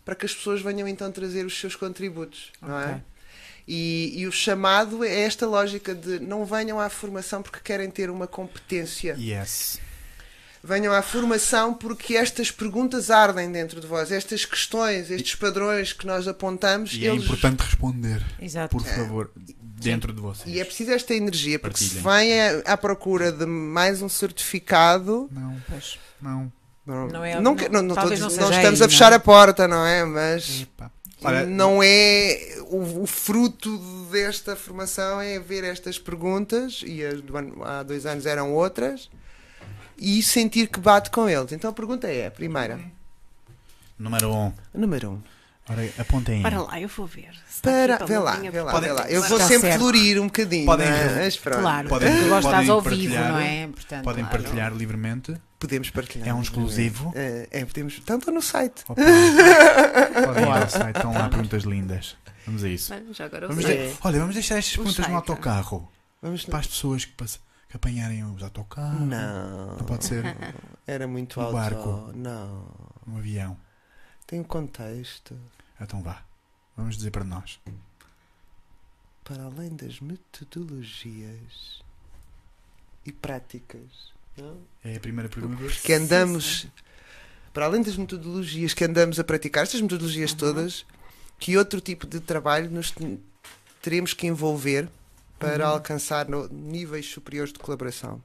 para 0.03 0.15
que 0.15 0.25
as 0.25 0.33
pessoas 0.33 0.61
venham 0.61 0.87
então 0.87 1.11
trazer 1.11 1.45
os 1.45 1.57
seus 1.59 1.75
contributos, 1.75 2.51
não 2.61 2.79
é? 2.79 3.01
E, 3.67 4.13
e 4.15 4.27
o 4.27 4.31
chamado 4.31 5.03
é 5.03 5.21
esta 5.21 5.45
lógica 5.47 5.95
de 5.95 6.19
não 6.19 6.45
venham 6.45 6.79
à 6.79 6.89
formação 6.89 7.41
porque 7.41 7.59
querem 7.63 7.89
ter 7.89 8.09
uma 8.09 8.27
competência. 8.27 9.15
Yes. 9.17 9.79
Venham 10.65 10.93
à 10.93 11.01
formação 11.01 11.73
porque 11.73 12.15
estas 12.15 12.49
perguntas 12.49 13.11
ardem 13.11 13.51
dentro 13.51 13.81
de 13.81 13.85
vós, 13.87 14.11
estas 14.13 14.45
questões, 14.45 15.11
estes 15.11 15.35
padrões 15.35 15.91
que 15.91 16.07
nós 16.07 16.25
apontamos, 16.25 16.93
E 16.93 17.05
é 17.05 17.09
eles- 17.09 17.25
importante 17.25 17.59
responder, 17.59 18.23
Exato. 18.41 18.69
por 18.77 18.85
favor, 18.85 19.29
dentro 19.35 20.13
de 20.13 20.21
vocês. 20.21 20.47
e 20.55 20.61
é 20.61 20.63
preciso 20.63 20.91
esta 20.91 21.13
energia, 21.13 21.59
porque 21.59 21.77
se 21.79 21.95
Partilhem. 21.99 22.29
vem 22.29 22.41
à- 22.65 22.73
à 22.73 22.77
procura 22.77 23.29
de 23.29 23.45
mais 23.45 24.01
um 24.01 24.07
certificado, 24.07 25.27
Não, 25.31 25.61
Pois. 25.69 25.99
não. 26.21 26.51
não, 26.85 27.07
Não 27.09 27.25
é- 27.25 27.35
não, 27.35 27.41
não- 27.41 27.55
que- 27.57 27.67
não, 27.67 27.81
tô 27.87 27.95
não 27.95 27.95
não 27.95 28.13
estamos 28.13 28.81
aí, 28.81 28.85
a 28.85 28.89
fechar 28.89 29.07
não 29.09 29.13
é? 29.13 29.17
a 29.17 29.19
porta, 29.19 29.67
não 29.67 29.85
é? 29.85 30.05
Mas. 30.05 30.65
Olha, 31.25 31.45
não 31.45 31.81
é 31.83 32.57
o, 32.69 33.03
o 33.03 33.05
fruto 33.05 33.77
desta 34.11 34.55
formação 34.57 35.21
é 35.21 35.39
ver 35.39 35.63
estas 35.65 35.97
perguntas 35.99 36.81
e 36.85 37.03
as 37.03 37.19
há 37.65 37.83
dois 37.83 38.05
anos 38.05 38.25
eram 38.25 38.53
outras 38.53 39.09
e 40.03 40.21
sentir 40.21 40.67
que 40.67 40.79
bate 40.79 41.09
com 41.09 41.27
eles. 41.29 41.51
Então 41.51 41.69
a 41.69 41.73
pergunta 41.73 42.07
é 42.07 42.27
a 42.27 42.31
primeira, 42.31 42.79
Número 43.97 44.29
1. 44.33 44.35
Um. 44.45 44.53
número 44.73 45.11
um. 45.11 45.21
Ora, 45.69 45.89
apontem 45.97 46.35
aí. 46.37 46.41
Para 46.41 46.61
lá, 46.61 46.81
eu 46.81 46.89
vou 46.89 47.07
ver. 47.07 47.29
Para, 47.61 48.05
vê 48.05 48.17
lá, 48.17 48.33
vê 48.35 48.61
lá, 48.61 48.71
Podem- 48.73 48.89
vê 48.89 48.93
lá. 48.95 49.09
Eu 49.09 49.23
vou 49.23 49.39
sempre 49.39 49.69
certo. 49.69 49.79
florir 49.79 50.19
um 50.19 50.25
bocadinho, 50.25 50.65
Podem- 50.65 50.87
é? 50.89 51.15
mas 51.23 51.37
pronto. 51.37 51.61
Claro, 51.61 51.87
Podem- 51.87 52.09
porque 52.09 52.21
tu 52.21 52.25
estás 52.35 52.43
podem 52.45 52.69
ao 52.69 52.81
vivo, 52.81 53.13
não 53.15 53.39
é? 53.39 53.67
Portanto, 53.67 54.03
Podem 54.03 54.25
Claro. 54.25 54.43
partilhar 54.43 54.73
livremente. 54.73 55.33
Podemos 55.57 55.89
partilhar. 55.89 56.27
É 56.27 56.33
um 56.33 56.41
exclusivo. 56.41 57.13
É, 57.15 57.47
é, 57.49 57.63
podemos. 57.65 57.97
Então 58.03 58.17
estou 58.17 58.33
no 58.33 58.41
site. 58.41 58.83
Opa. 58.89 59.01
Podem 60.25 60.43
ir 60.43 60.47
ao 60.49 60.67
site, 60.69 60.95
estão 60.97 61.13
lá 61.13 61.29
perguntas 61.29 61.63
lindas. 61.63 62.17
Vamos 62.45 62.63
a 62.65 62.67
isso. 62.67 62.93
Agora 63.23 63.47
Vamos 63.47 63.63
de- 63.63 63.93
Olha, 64.03 64.19
vamos 64.19 64.33
deixar 64.33 64.57
estas 64.57 64.75
perguntas 64.75 65.07
no 65.07 65.15
autocarro. 65.15 65.89
Vamos 66.21 66.43
Para 66.43 66.59
as 66.59 66.67
pessoas 66.67 67.05
que, 67.05 67.13
pass- 67.13 67.37
que 67.37 67.41
apanharem 67.75 68.23
os 68.23 68.41
autocarros. 68.43 69.01
Não. 69.01 69.77
Não 69.77 69.85
pode 69.85 70.05
ser 70.05 70.23
Era 70.85 71.07
muito 71.07 71.39
Um 71.39 71.43
alto. 71.43 71.53
barco. 71.53 72.11
Não. 72.15 72.67
um 73.07 73.17
avião. 73.17 73.57
Tem 74.27 74.39
um 74.39 74.43
contexto. 74.43 75.37
Então 75.79 76.01
vá. 76.01 76.23
Vamos 76.77 76.95
dizer 76.97 77.11
para 77.11 77.23
nós. 77.23 77.59
Para 79.23 79.43
além 79.43 79.75
das 79.75 79.99
metodologias 79.99 81.81
e 83.05 83.11
práticas. 83.11 84.11
Não? 84.37 84.57
É 84.83 84.95
a 84.95 84.99
primeira 84.99 85.29
pergunta. 85.29 85.63
que 85.83 85.93
andamos 85.93 86.67
para 87.53 87.65
além 87.65 87.83
das 87.83 87.95
metodologias 87.95 88.73
que 88.73 88.83
andamos 88.83 89.19
a 89.19 89.23
praticar, 89.23 89.61
estas 89.63 89.79
metodologias 89.79 90.33
todas, 90.33 90.85
que 91.37 91.55
outro 91.55 91.79
tipo 91.79 92.07
de 92.07 92.19
trabalho 92.19 92.71
nos 92.71 92.89
te- 92.89 93.19
teremos 93.79 94.11
que 94.15 94.25
envolver 94.25 94.89
para 95.43 95.65
Uhum. 95.67 95.73
alcançar 95.73 96.27
no- 96.27 96.47
níveis 96.47 97.05
superiores 97.07 97.51
de 97.53 97.59
colaboração? 97.59 98.21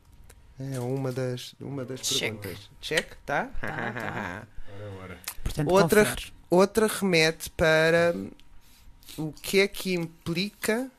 É 0.58 0.78
uma 0.80 1.12
das, 1.12 1.54
uma 1.60 1.84
das 1.84 2.00
Check. 2.00 2.20
perguntas. 2.40 2.70
Check, 2.80 3.14
tá? 3.24 3.46
tá. 3.60 4.46
portanto 5.44 5.70
Outra-. 5.70 6.16
Outra 6.50 6.86
remete 6.86 7.50
para 7.50 8.14
o 9.18 9.32
que 9.32 9.60
é 9.60 9.68
que 9.68 9.92
implica 9.94 10.90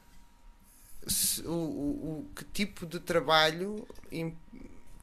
se- 1.07 1.41
o, 1.41 1.51
o- 1.51 2.19
o- 2.19 2.27
que 2.35 2.43
tipo 2.45 2.85
de 2.85 2.99
trabalho 2.99 3.87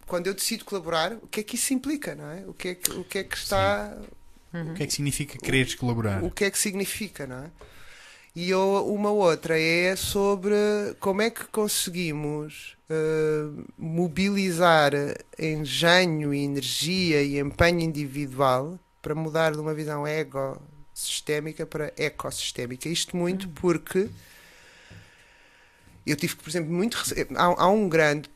quando 0.06 0.28
eu 0.28 0.34
decido 0.34 0.64
colaborar, 0.64 1.14
o 1.14 1.26
que 1.26 1.40
é 1.40 1.42
que 1.42 1.56
isso 1.56 1.74
implica, 1.74 2.14
não 2.14 2.30
é? 2.30 2.44
O 2.46 2.54
que 2.54 2.68
é 2.68 2.74
que, 2.76 2.90
o 2.92 3.02
que, 3.02 3.18
é 3.18 3.24
que 3.24 3.36
está. 3.36 3.96
Uhum. 4.54 4.70
O 4.70 4.74
que 4.74 4.84
é 4.84 4.86
que 4.86 4.92
significa 4.92 5.36
quereres 5.36 5.74
colaborar? 5.74 6.22
O 6.22 6.30
que 6.30 6.44
é 6.44 6.50
que 6.50 6.58
significa, 6.58 7.26
não 7.26 7.38
é? 7.44 7.50
E 8.38 8.52
uma 8.54 9.10
outra 9.10 9.58
é 9.58 9.96
sobre 9.96 10.54
como 11.00 11.22
é 11.22 11.30
que 11.30 11.44
conseguimos 11.46 12.76
eh, 12.90 13.48
mobilizar 13.78 14.92
engenho, 15.38 16.34
e 16.34 16.44
energia 16.44 17.22
e 17.22 17.38
empenho 17.38 17.80
individual 17.80 18.78
para 19.00 19.14
mudar 19.14 19.52
de 19.52 19.58
uma 19.58 19.72
visão 19.72 20.06
ego-sistémica 20.06 21.64
para 21.64 21.94
ecossistémica. 21.96 22.90
Isto 22.90 23.16
muito 23.16 23.48
porque 23.48 24.10
eu 26.06 26.16
tive 26.16 26.36
que, 26.36 26.42
por 26.42 26.48
exemplo, 26.50 26.72
muito. 26.72 26.94
rece- 26.96 27.26
Há, 27.34 27.44
há 27.64 27.68
um 27.68 27.88
grande. 27.88 28.28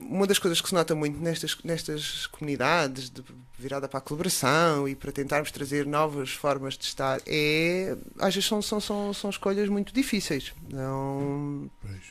Uma 0.00 0.26
das 0.26 0.38
coisas 0.38 0.60
que 0.60 0.68
se 0.68 0.74
nota 0.74 0.94
muito 0.94 1.18
nestas, 1.20 1.56
nestas 1.62 2.26
comunidades, 2.28 3.10
de 3.10 3.22
virada 3.58 3.88
para 3.88 3.98
a 3.98 4.02
colaboração 4.02 4.86
e 4.88 4.94
para 4.94 5.10
tentarmos 5.12 5.50
trazer 5.50 5.86
novas 5.86 6.30
formas 6.30 6.76
de 6.76 6.84
estar, 6.84 7.20
é. 7.26 7.96
Às 8.18 8.34
vezes 8.34 8.48
são, 8.48 8.60
são, 8.62 8.80
são, 8.80 9.12
são 9.14 9.30
escolhas 9.30 9.68
muito 9.68 9.92
difíceis. 9.94 10.52
Não, 10.70 11.70
Pois. 11.82 12.02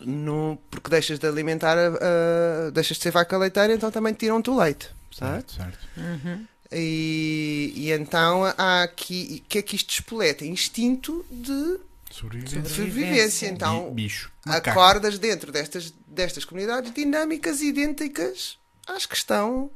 não, 0.00 0.58
porque 0.70 0.88
deixas 0.90 1.18
de 1.18 1.26
alimentar, 1.26 1.76
a- 1.78 2.70
deixas 2.72 2.96
de 2.96 3.02
ser 3.02 3.10
vaca 3.10 3.36
leiteira, 3.38 3.74
então 3.74 3.90
também 3.90 4.12
tiram-te 4.14 4.50
o 4.50 4.56
leite. 4.58 4.88
Certo? 5.10 5.52
Certo, 5.52 5.52
certo. 5.54 5.78
Uhum. 5.98 6.46
E, 6.74 7.72
e 7.76 7.92
então 7.92 8.44
há 8.56 8.82
aqui. 8.82 9.42
O 9.44 9.48
que 9.48 9.58
é 9.58 9.62
que 9.62 9.76
isto 9.76 9.88
despoleta? 9.88 10.44
Instinto 10.46 11.22
de 11.30 11.78
Sobrevivência. 12.12 12.64
sobrevivência. 12.68 13.46
Então, 13.48 13.88
Bi- 13.90 14.02
Bicho. 14.04 14.30
Macaco. 14.44 14.70
acordas 14.78 15.18
dentro 15.18 15.50
destas, 15.50 15.92
destas 16.06 16.44
comunidades 16.44 16.92
dinâmicas 16.92 17.60
idênticas 17.62 18.58
às 18.86 19.06
que 19.06 19.16
estão 19.16 19.70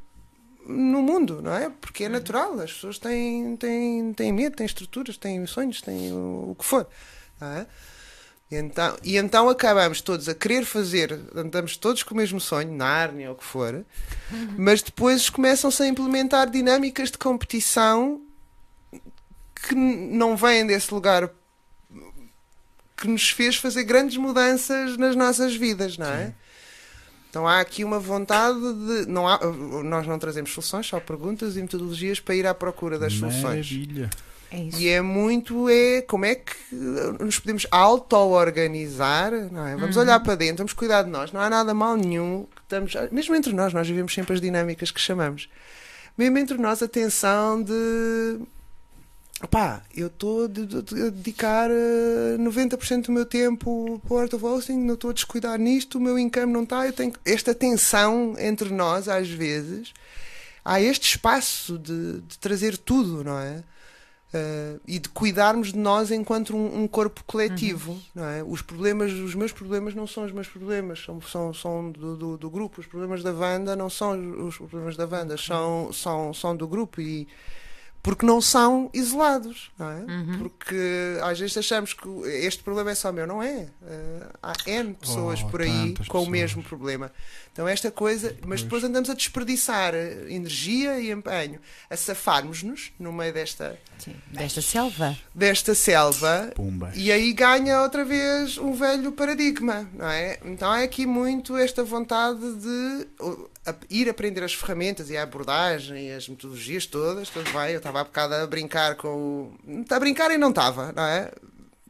no 0.67 1.01
mundo, 1.01 1.41
não 1.41 1.55
é? 1.55 1.71
Porque 1.81 2.05
é 2.05 2.09
natural, 2.09 2.59
as 2.61 2.73
pessoas 2.73 2.99
têm, 2.99 3.57
têm, 3.57 4.13
têm 4.13 4.33
medo, 4.33 4.57
têm 4.57 4.67
estruturas, 4.67 5.17
têm 5.17 5.47
sonhos, 5.47 5.81
têm 5.81 6.13
o, 6.13 6.51
o 6.51 6.57
que 6.59 6.65
for. 6.65 6.87
não 7.41 7.49
é? 7.49 7.67
E 8.51 8.55
então, 8.57 8.97
e 9.03 9.17
então 9.17 9.49
acabamos 9.49 10.01
todos 10.01 10.29
a 10.29 10.35
querer 10.35 10.65
fazer, 10.65 11.19
andamos 11.35 11.77
todos 11.77 12.03
com 12.05 12.15
o 12.15 12.17
mesmo 12.17 12.41
sonho, 12.41 12.71
Nárnia 12.73 13.29
ou 13.31 13.35
o 13.35 13.39
que 13.39 13.45
for, 13.45 13.85
mas 14.57 14.83
depois 14.83 15.29
começam-se 15.29 15.83
a 15.83 15.87
implementar 15.89 16.49
dinâmicas 16.49 17.11
de 17.11 17.19
competição 17.19 18.21
que 19.69 19.75
não 19.75 20.37
vêm 20.37 20.65
desse 20.65 20.93
lugar 20.95 21.29
que 22.97 23.07
nos 23.09 23.31
fez 23.31 23.57
fazer 23.57 23.85
grandes 23.85 24.17
mudanças 24.17 24.97
nas 24.97 25.15
nossas 25.15 25.55
vidas, 25.55 25.99
não 25.99 26.07
é? 26.07 26.27
Sim. 26.27 26.35
Então 27.29 27.47
há 27.47 27.61
aqui 27.61 27.85
uma 27.85 27.99
vontade 27.99 28.59
de. 28.59 29.07
Não 29.07 29.29
há, 29.29 29.39
nós 29.85 30.07
não 30.07 30.19
trazemos 30.19 30.53
soluções, 30.53 30.87
só 30.87 30.99
perguntas 30.99 31.57
e 31.57 31.61
metodologias 31.61 32.19
para 32.19 32.35
ir 32.35 32.47
à 32.47 32.55
procura 32.55 32.99
das 32.99 33.13
soluções. 33.13 33.43
Maravilha. 33.43 34.11
É 34.51 34.61
isso. 34.61 34.81
E 34.81 34.89
é 34.89 35.03
muito 35.03 35.69
é 35.69 36.01
como 36.03 36.25
é 36.25 36.37
que 36.37 36.55
nos 37.21 37.39
podemos 37.39 37.67
auto-organizar, 37.71 39.33
não 39.51 39.67
é? 39.67 39.77
Vamos 39.77 39.97
olhar 39.97 40.21
para 40.21 40.35
dentro, 40.35 40.59
vamos 40.59 40.73
cuidar 40.73 41.03
de 41.03 41.11
nós, 41.11 41.33
não 41.33 41.41
há 41.41 41.51
nada 41.51 41.75
mal 41.75 41.97
nenhum. 41.97 42.47
que 42.55 42.63
Estamos, 42.63 42.95
mesmo 43.11 43.35
entre 43.35 43.53
nós, 43.53 43.75
nós 43.75 43.87
vivemos 43.87 44.15
sempre 44.15 44.33
as 44.33 44.41
dinâmicas 44.41 44.91
que 44.91 45.01
chamamos. 45.01 45.49
Mesmo 46.17 46.39
entre 46.39 46.57
nós, 46.57 46.83
a 46.83 46.89
tensão 46.89 47.63
de 47.63 48.41
pá, 49.51 49.83
eu 49.95 50.07
estou 50.07 50.45
a 50.45 50.47
de- 50.49 50.67
de- 50.67 51.03
a 51.03 51.11
dedicar 51.11 51.69
eh, 51.71 52.37
90% 52.39 53.07
do 53.07 53.13
meu 53.13 53.27
tempo 53.27 54.01
para 54.07 54.15
o 54.15 54.19
Art 54.19 54.33
of 54.33 54.45
Hosting, 54.45 54.79
não 54.79 54.95
estou 54.95 55.11
a 55.11 55.13
descuidar 55.13 55.59
nisto, 55.59 55.99
o 55.99 56.01
meu 56.01 56.19
income 56.19 56.53
não 56.53 56.63
está, 56.63 56.87
eu 56.87 56.93
tenho 56.93 57.13
esta 57.25 57.55
tensão 57.55 58.35
entre 58.39 58.71
nós, 58.73 59.09
às 59.09 59.29
vezes, 59.29 59.93
há 60.65 60.81
este 60.81 61.11
espaço 61.11 61.79
de, 61.79 62.21
de 62.23 62.39
trazer 62.39 62.79
tudo, 62.79 63.23
não 63.23 63.39
é? 63.39 63.63
Eh, 64.33 64.77
e 64.87 64.99
de 64.99 65.09
cuidarmos 65.11 65.71
de 65.73 65.79
nós 65.79 66.11
enquanto 66.11 66.57
um, 66.57 66.83
um 66.83 66.89
corpo 66.89 67.23
coletivo, 67.27 68.01
não 68.15 68.25
é? 68.25 68.43
Os 68.43 68.63
problemas, 68.63 69.13
os 69.13 69.35
meus 69.35 69.53
problemas 69.53 69.95
não 69.95 70.07
são 70.07 70.25
os 70.25 70.33
meus 70.33 70.49
problemas, 70.49 70.99
são, 71.05 71.21
são, 71.21 71.53
são 71.55 71.93
do, 71.93 72.17
do, 72.17 72.37
do 72.39 72.51
grupo. 72.51 72.81
Os 72.81 72.87
problemas 72.87 73.23
da 73.23 73.33
Wanda 73.33 73.77
não 73.77 73.89
são 73.91 74.47
os 74.47 74.57
problemas 74.57 74.97
da 74.97 75.07
Wanda, 75.07 75.37
são, 75.37 75.93
são, 75.93 76.33
são 76.35 76.57
do 76.57 76.67
grupo 76.67 77.01
e 77.01 77.29
porque 78.07 78.25
não 78.25 78.41
são 78.41 78.89
isolados, 78.95 79.71
não 79.77 79.91
é? 79.91 79.97
Uhum. 79.97 80.39
Porque 80.39 81.19
às 81.25 81.41
vezes 81.41 81.57
achamos 81.57 81.93
que 81.93 82.09
este 82.45 82.63
problema 82.63 82.93
é 82.93 82.95
só 82.95 83.11
meu, 83.11 83.27
não 83.27 83.43
é? 83.43 83.67
Eh, 83.85 84.27
há 84.41 84.53
N 84.65 84.95
pessoas 84.95 85.43
Oh, 85.43 85.49
por 85.49 85.61
aí 85.61 85.93
com 85.93 86.03
o 86.03 86.05
pessoas. 86.05 86.29
mesmo 86.29 86.63
problema. 86.63 87.11
Então 87.53 87.67
esta 87.67 87.91
coisa, 87.91 88.29
mas 88.43 88.61
Pois. 88.61 88.63
depois 88.63 88.85
andamos 88.85 89.11
a 89.11 89.15
desperdiçar 89.15 89.93
eh, 89.95 90.27
energia 90.29 91.01
e 91.01 91.11
empenho, 91.11 91.59
a 91.91 91.97
safarmos-nos 91.97 92.93
no 92.99 93.13
meio 93.13 93.33
desta, 93.33 93.77
Sim. 93.99 94.15
Desta 94.31 94.63
selva. 94.63 95.17
desta 95.35 95.75
selva 95.75 96.53
Pumba. 96.55 96.93
e 96.95 97.11
aí 97.11 97.33
ganha 97.33 97.83
outra 97.83 98.05
vez 98.05 98.57
um 98.57 98.73
velho 98.73 99.11
paradigma, 99.11 99.89
não 99.93 100.09
é? 100.09 100.39
Então 100.45 100.73
é 100.73 100.85
aqui 100.85 101.07
muito 101.07 101.57
esta 101.57 101.83
vontade 101.83 102.39
de 102.55 103.07
a- 103.67 103.75
ir 103.91 104.09
aprender 104.09 104.43
as 104.43 104.55
ferramentas 104.55 105.11
e 105.11 105.17
a 105.17 105.23
abordagem 105.23 106.09
e 106.09 106.13
as 106.13 106.29
metodologias 106.29 106.87
todas, 106.87 107.29
tudo 107.31 107.51
bem, 107.53 107.73
eu 107.73 107.79
estava 107.79 108.01
há 108.01 108.05
bocado 108.05 108.35
a 108.35 108.47
brincar 108.47 108.95
com 108.97 109.53
a 109.91 109.99
brincar 110.01 110.31
e 110.31 110.39
não 110.39 110.51
estava, 110.51 110.93
não 110.93 111.03
é? 111.05 111.31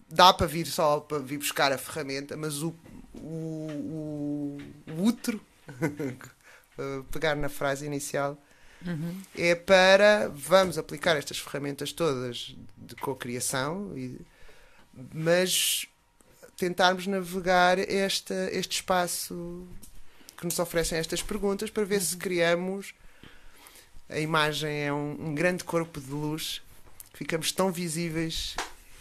Dá 0.09 0.33
para 0.33 0.47
vir 0.47 0.67
só 0.67 1.01
para 1.01 1.19
vir 1.19 1.39
buscar 1.39 1.73
a 1.73 1.79
ferramenta, 1.79 2.37
mas 2.37 2.63
o, 2.63 2.75
o, 3.15 3.19
o, 3.19 4.59
o 4.93 5.05
útero, 5.05 5.41
uh, 6.79 7.05
pegar 7.13 7.35
na 7.37 7.49
frase 7.49 7.87
inicial, 7.87 8.41
Uhum. 8.87 9.21
é 9.35 9.55
para 9.55 10.29
vamos 10.33 10.77
aplicar 10.79 11.17
estas 11.17 11.39
ferramentas 11.39 11.93
todas 11.93 12.55
de 12.77 12.95
cocriação, 12.95 13.91
mas 15.13 15.87
tentarmos 16.57 17.07
navegar 17.07 17.79
esta, 17.79 18.35
este 18.53 18.77
espaço 18.77 19.67
que 20.37 20.45
nos 20.45 20.59
oferecem 20.59 20.99
estas 20.99 21.23
perguntas 21.23 21.71
para 21.71 21.85
ver 21.85 22.01
se 22.01 22.17
criamos 22.17 22.95
a 24.09 24.19
imagem 24.19 24.85
é 24.85 24.93
um, 24.93 25.17
um 25.31 25.35
grande 25.35 25.65
corpo 25.65 26.01
de 26.01 26.11
luz, 26.11 26.63
ficamos 27.13 27.51
tão 27.51 27.73
visíveis 27.73 28.55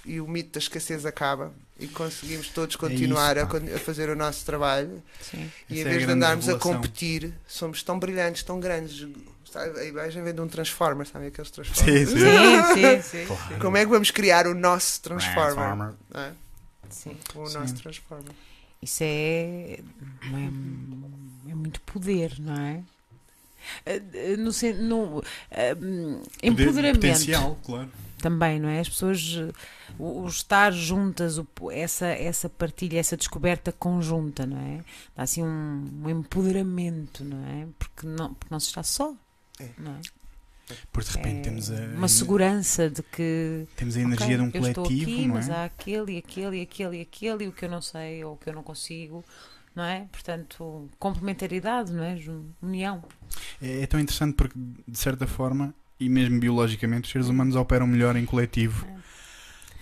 e 0.04 0.20
o 0.20 0.28
mito 0.28 0.52
da 0.54 0.60
escassez 0.60 1.06
acaba 1.06 1.54
e 1.80 1.88
conseguimos 1.88 2.50
todos 2.50 2.76
continuar 2.76 3.38
isso, 3.38 3.46
a, 3.46 3.76
a 3.76 3.80
fazer 3.80 4.10
o 4.10 4.16
nosso 4.16 4.46
trabalho 4.46 5.04
Sim. 5.22 5.52
e 5.70 5.80
em 5.80 5.80
é 5.80 5.82
a 5.82 5.84
vez 5.86 6.00
de 6.00 6.06
grande 6.06 6.12
andarmos 6.14 6.50
a 6.50 6.54
revelação. 6.54 6.82
competir, 6.82 7.34
somos 7.48 7.84
tão 7.84 8.00
brilhantes, 8.00 8.44
tão 8.44 8.60
grandes. 8.60 9.08
Sabe, 9.52 9.80
A 9.80 9.86
imagem 9.86 10.24
vem 10.24 10.34
de 10.34 10.42
um 10.42 10.48
Transformer, 10.48 11.06
sabe 11.08 11.28
aqueles 11.28 11.52
Transformers? 11.52 12.10
Sim, 12.10 12.18
sim. 12.18 12.20
Sim, 12.20 13.02
sim, 13.02 13.02
sim. 13.02 13.26
Porra. 13.28 13.60
Como 13.60 13.78
é 13.78 13.82
que 13.82 13.92
vamos 13.92 14.10
criar 14.12 14.48
o 14.48 14.56
nosso 14.56 15.02
Transformer? 15.02 15.54
Transformer. 15.54 15.94
é? 16.16 16.32
Sim. 16.90 17.18
O 17.36 17.48
Sim. 17.48 17.58
nosso 17.58 17.76
Transformer. 17.76 18.32
Isso 18.82 19.04
é, 19.04 19.80
é, 21.56 21.60
muito 21.60 21.82
poder, 21.82 22.36
não 22.39 22.56
é? 22.56 22.84
Eh, 23.86 24.01
eh, 24.14 24.38
No, 24.38 24.51
no, 24.84 25.24
eh, 25.51 25.76
hum, 25.76 26.22
empoderamento 26.43 26.99
Potencial, 26.99 27.58
claro. 27.66 27.89
também, 28.20 28.60
não 28.60 28.70
é? 28.70 28.80
As 28.80 28.89
pessoas, 28.89 29.38
eh, 29.39 29.51
o, 29.97 30.22
o 30.22 30.28
estar 30.28 30.72
juntas, 30.72 31.38
o- 31.39 31.47
essa, 31.72 32.06
essa 32.08 32.47
partilha, 32.47 32.99
essa 32.99 33.18
descoberta 33.18 33.72
conjunta, 33.72 34.45
não 34.45 34.58
é? 34.60 34.84
Dá 35.16 35.24
assim 35.24 35.43
um, 35.43 35.84
um 36.03 36.10
empoderamento, 36.10 37.24
não 37.24 37.43
é? 37.47 37.68
Porque 37.80 38.06
não, 38.06 38.34
porque 38.36 38.53
não 38.53 38.60
se 38.60 38.68
está 38.68 38.84
só, 38.84 39.16
É. 39.60 39.70
não 39.78 39.93
é? 39.93 40.01
Porque 40.91 41.12
de 41.12 41.18
repente 41.18 41.38
É 41.38 41.41
temos 41.43 41.72
a, 41.72 41.76
uma 41.95 42.08
segurança 42.08 42.89
de 42.89 43.03
que 43.03 43.68
temos 43.76 43.95
a 43.97 44.01
energia 44.01 44.26
ok, 44.26 44.38
de 44.38 44.43
um 44.43 44.51
coletivo, 44.74 45.12
aqui, 45.12 45.28
não 45.28 45.36
mas 45.36 45.47
é? 45.49 45.53
há 45.53 45.66
aquele 45.66 46.14
e 46.14 46.18
aquele 46.18 46.58
e 46.58 46.62
aquele 46.64 46.97
e 46.97 47.01
aquele 47.01 47.43
e 47.43 47.47
o 47.47 47.51
que 47.51 47.66
eu 47.66 47.70
não 47.70 47.82
sei 47.84 48.24
ou 48.24 48.34
o 48.34 48.38
que 48.38 48.49
eu 48.49 48.53
não 48.53 48.64
consigo, 48.64 49.24
não 49.76 49.84
é? 49.84 50.08
Portanto, 50.12 50.90
complementaridade, 50.98 51.92
não 51.92 52.04
é? 52.04 52.18
União. 52.62 53.04
é? 53.62 53.82
É 53.84 53.88
tão 53.88 54.00
interessante 54.00 54.36
porque, 54.36 54.58
de 54.88 54.98
certa 54.98 55.28
forma, 55.28 55.74
e 56.00 56.08
mesmo 56.10 56.40
biologicamente, 56.40 57.06
os 57.06 57.12
seres 57.12 57.28
humanos 57.28 57.56
operam 57.56 57.86
melhor 57.88 58.16
em 58.16 58.26
coletivo. 58.26 58.86
É. 58.86 58.96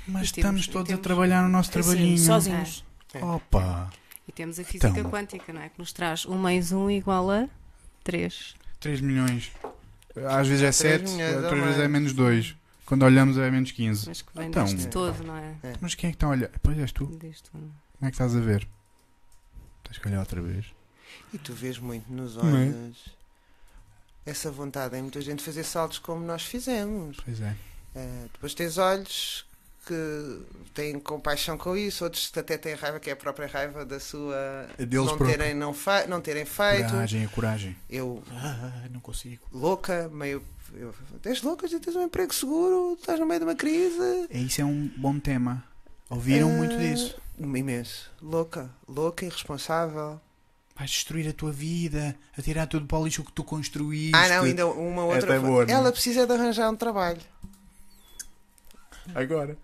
Mas 0.05 0.29
E 0.29 0.33
temos- 0.33 0.61
estamos 0.61 0.67
todos 0.67 0.87
temos- 0.87 0.99
a 0.99 1.03
trabalhar 1.03 1.41
no 1.43 1.49
nosso 1.49 1.71
trabalhinho. 1.71 2.17
Sim, 2.17 2.25
sozinhos. 2.25 2.83
É. 3.13 3.23
Opa! 3.23 3.89
E 4.27 4.31
temos 4.31 4.59
a 4.59 4.63
física 4.63 4.87
Então. 4.89 5.09
quântica, 5.11 5.53
não 5.53 5.61
é? 5.61 5.69
Que 5.69 5.79
nos 5.79 5.93
traz 5.93 6.25
1 6.25 6.35
mais 6.37 6.71
1 6.71 6.89
igual 6.89 7.29
a 7.31 7.47
3. 8.03 8.55
3 8.79 8.99
milhões. 9.01 9.51
Às 10.29 10.47
vezes 10.47 10.61
é 10.63 10.71
Três 10.71 10.75
7, 10.75 11.11
milhões 11.11 11.35
outras 11.35 11.53
ou 11.59 11.65
vezes 11.65 11.79
é 11.79 11.87
menos 11.87 12.13
2. 12.13 12.55
Quando 12.85 13.03
olhamos 13.03 13.37
é 13.37 13.49
menos 13.49 13.71
15. 13.71 14.07
Mas 14.07 14.21
que 14.21 14.29
vem 14.37 14.47
Então. 14.49 14.65
deste 14.65 14.87
todo, 14.89 15.23
não 15.23 15.35
é? 15.37 15.55
Mas 15.79 15.95
quem 15.95 16.09
é 16.09 16.11
que 16.11 16.17
está 16.17 16.27
a 16.27 16.31
olhar? 16.31 16.49
Pois 16.61 16.77
és 16.77 16.91
tu. 16.91 17.07
Como 17.07 17.21
é 18.01 18.05
que 18.07 18.07
estás 18.15 18.35
a 18.35 18.39
ver? 18.39 18.67
Olhar 20.05 20.19
outra 20.19 20.41
vez. 20.41 20.65
E 21.33 21.37
tu 21.37 21.53
vês 21.53 21.77
muito 21.79 22.11
nos 22.11 22.35
é? 22.37 22.39
olhos 22.39 22.97
essa 24.25 24.49
vontade 24.49 24.95
em 24.97 25.01
muita 25.01 25.19
gente 25.21 25.43
fazer 25.43 25.63
saltos 25.63 25.99
como 25.99 26.25
nós 26.25 26.43
fizemos. 26.43 27.17
Pois 27.23 27.41
é. 27.41 27.55
Eh, 27.95 28.25
depois 28.31 28.53
tens 28.53 28.77
olhos 28.77 29.45
que 29.85 30.41
têm 30.73 30.97
compaixão 30.99 31.57
com 31.57 31.75
isso, 31.75 32.05
outros 32.05 32.29
que 32.29 32.39
até 32.39 32.57
têm 32.57 32.73
raiva, 32.75 32.99
que 33.01 33.09
é 33.09 33.13
a 33.13 33.17
própria 33.17 33.47
raiva 33.47 33.85
da 33.85 33.99
sua. 33.99 34.69
É 34.77 34.85
deles 34.85 35.07
não, 35.07 35.17
terem, 35.17 35.53
não, 35.53 35.75
não 36.07 36.21
terem 36.21 36.45
feito. 36.45 36.89
Coragem, 36.89 37.25
a 37.25 37.29
coragem. 37.29 37.75
Eu, 37.89 38.23
Ah, 38.31 38.87
não 38.91 38.99
consigo. 39.01 39.45
louca, 39.51 40.09
meio. 40.09 40.41
Eu, 40.73 40.95
tens 41.21 41.41
louca, 41.43 41.67
já 41.67 41.79
tens 41.79 41.95
um 41.95 42.03
emprego 42.03 42.33
seguro, 42.33 42.97
estás 42.99 43.19
no 43.19 43.25
meio 43.25 43.41
de 43.41 43.45
uma 43.45 43.55
crise. 43.55 44.27
É, 44.29 44.37
Isso 44.39 44.61
é 44.61 44.65
um 44.65 44.89
bom 44.97 45.19
tema. 45.19 45.63
Ouviram 46.09 46.49
Ah, 46.49 46.53
muito 46.57 46.77
disso. 46.77 47.15
Imenso. 47.39 48.11
Louca, 48.21 48.69
louca, 48.87 49.25
irresponsável. 49.25 50.19
Vais 50.75 50.89
destruir 50.89 51.27
a 51.29 51.33
tua 51.33 51.51
vida, 51.51 52.15
a 52.37 52.41
tirar 52.41 52.65
tudo 52.67 52.85
para 52.87 52.97
o 52.97 53.05
lixo 53.05 53.23
que 53.23 53.31
tu 53.31 53.43
construíste. 53.43 54.15
Ah, 54.15 54.27
não, 54.27 54.43
ainda 54.43 54.65
uma 54.67 55.03
outra. 55.03 55.19
Esta 55.19 55.33
é 55.35 55.39
boa, 55.39 55.65
não 55.65 55.71
é? 55.71 55.77
Ela 55.77 55.91
precisa 55.91 56.25
de 56.25 56.33
arranjar 56.33 56.69
um 56.71 56.75
trabalho. 56.75 57.21
Agora. 59.13 59.57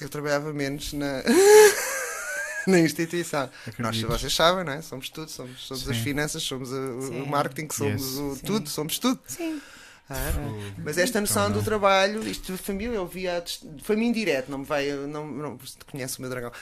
Eu 0.00 0.08
trabalhava 0.08 0.52
menos 0.52 0.92
na, 0.92 1.22
na 2.66 2.78
instituição. 2.80 3.48
Nós, 3.78 3.96
Acredito. 3.96 4.08
vocês 4.08 4.34
sabem, 4.34 4.62
não 4.64 4.72
é? 4.74 4.82
Somos 4.82 5.08
tudo, 5.08 5.30
somos, 5.30 5.66
somos 5.66 5.88
as 5.88 5.96
finanças, 5.96 6.42
somos 6.42 6.72
a- 6.72 6.76
o 6.76 7.26
marketing, 7.26 7.72
somos 7.72 8.02
Yes. 8.02 8.18
o 8.18 8.38
tudo, 8.44 8.68
somos 8.68 8.98
tudo. 8.98 9.18
Sim. 9.26 9.60
Ah, 10.08 10.30
Fogo. 10.32 10.62
Mas 10.84 10.98
esta 10.98 11.20
noção 11.20 11.48
Então, 11.48 11.58
do 11.60 11.64
trabalho, 11.64 12.26
isto 12.28 12.52
de 12.52 12.58
família, 12.58 12.94
eu 12.94 13.06
via. 13.06 13.42
Foi-me 13.82 14.06
indireto, 14.06 14.48
não 14.48 14.58
me 14.58 14.64
vai. 14.64 14.90
Não, 14.92 15.26
não, 15.26 15.58
conhece 15.90 16.18
o 16.18 16.20
meu 16.20 16.30
dragão. 16.30 16.52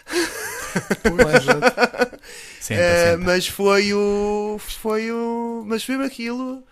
Senta, 1.02 2.20
Eh, 2.70 3.10
senta. 3.12 3.18
mas 3.18 3.46
foi 3.46 3.92
o. 3.92 4.58
Foi 4.58 5.12
o. 5.12 5.62
Mas 5.66 5.84
foi 5.84 6.02
aquilo. 6.04 6.62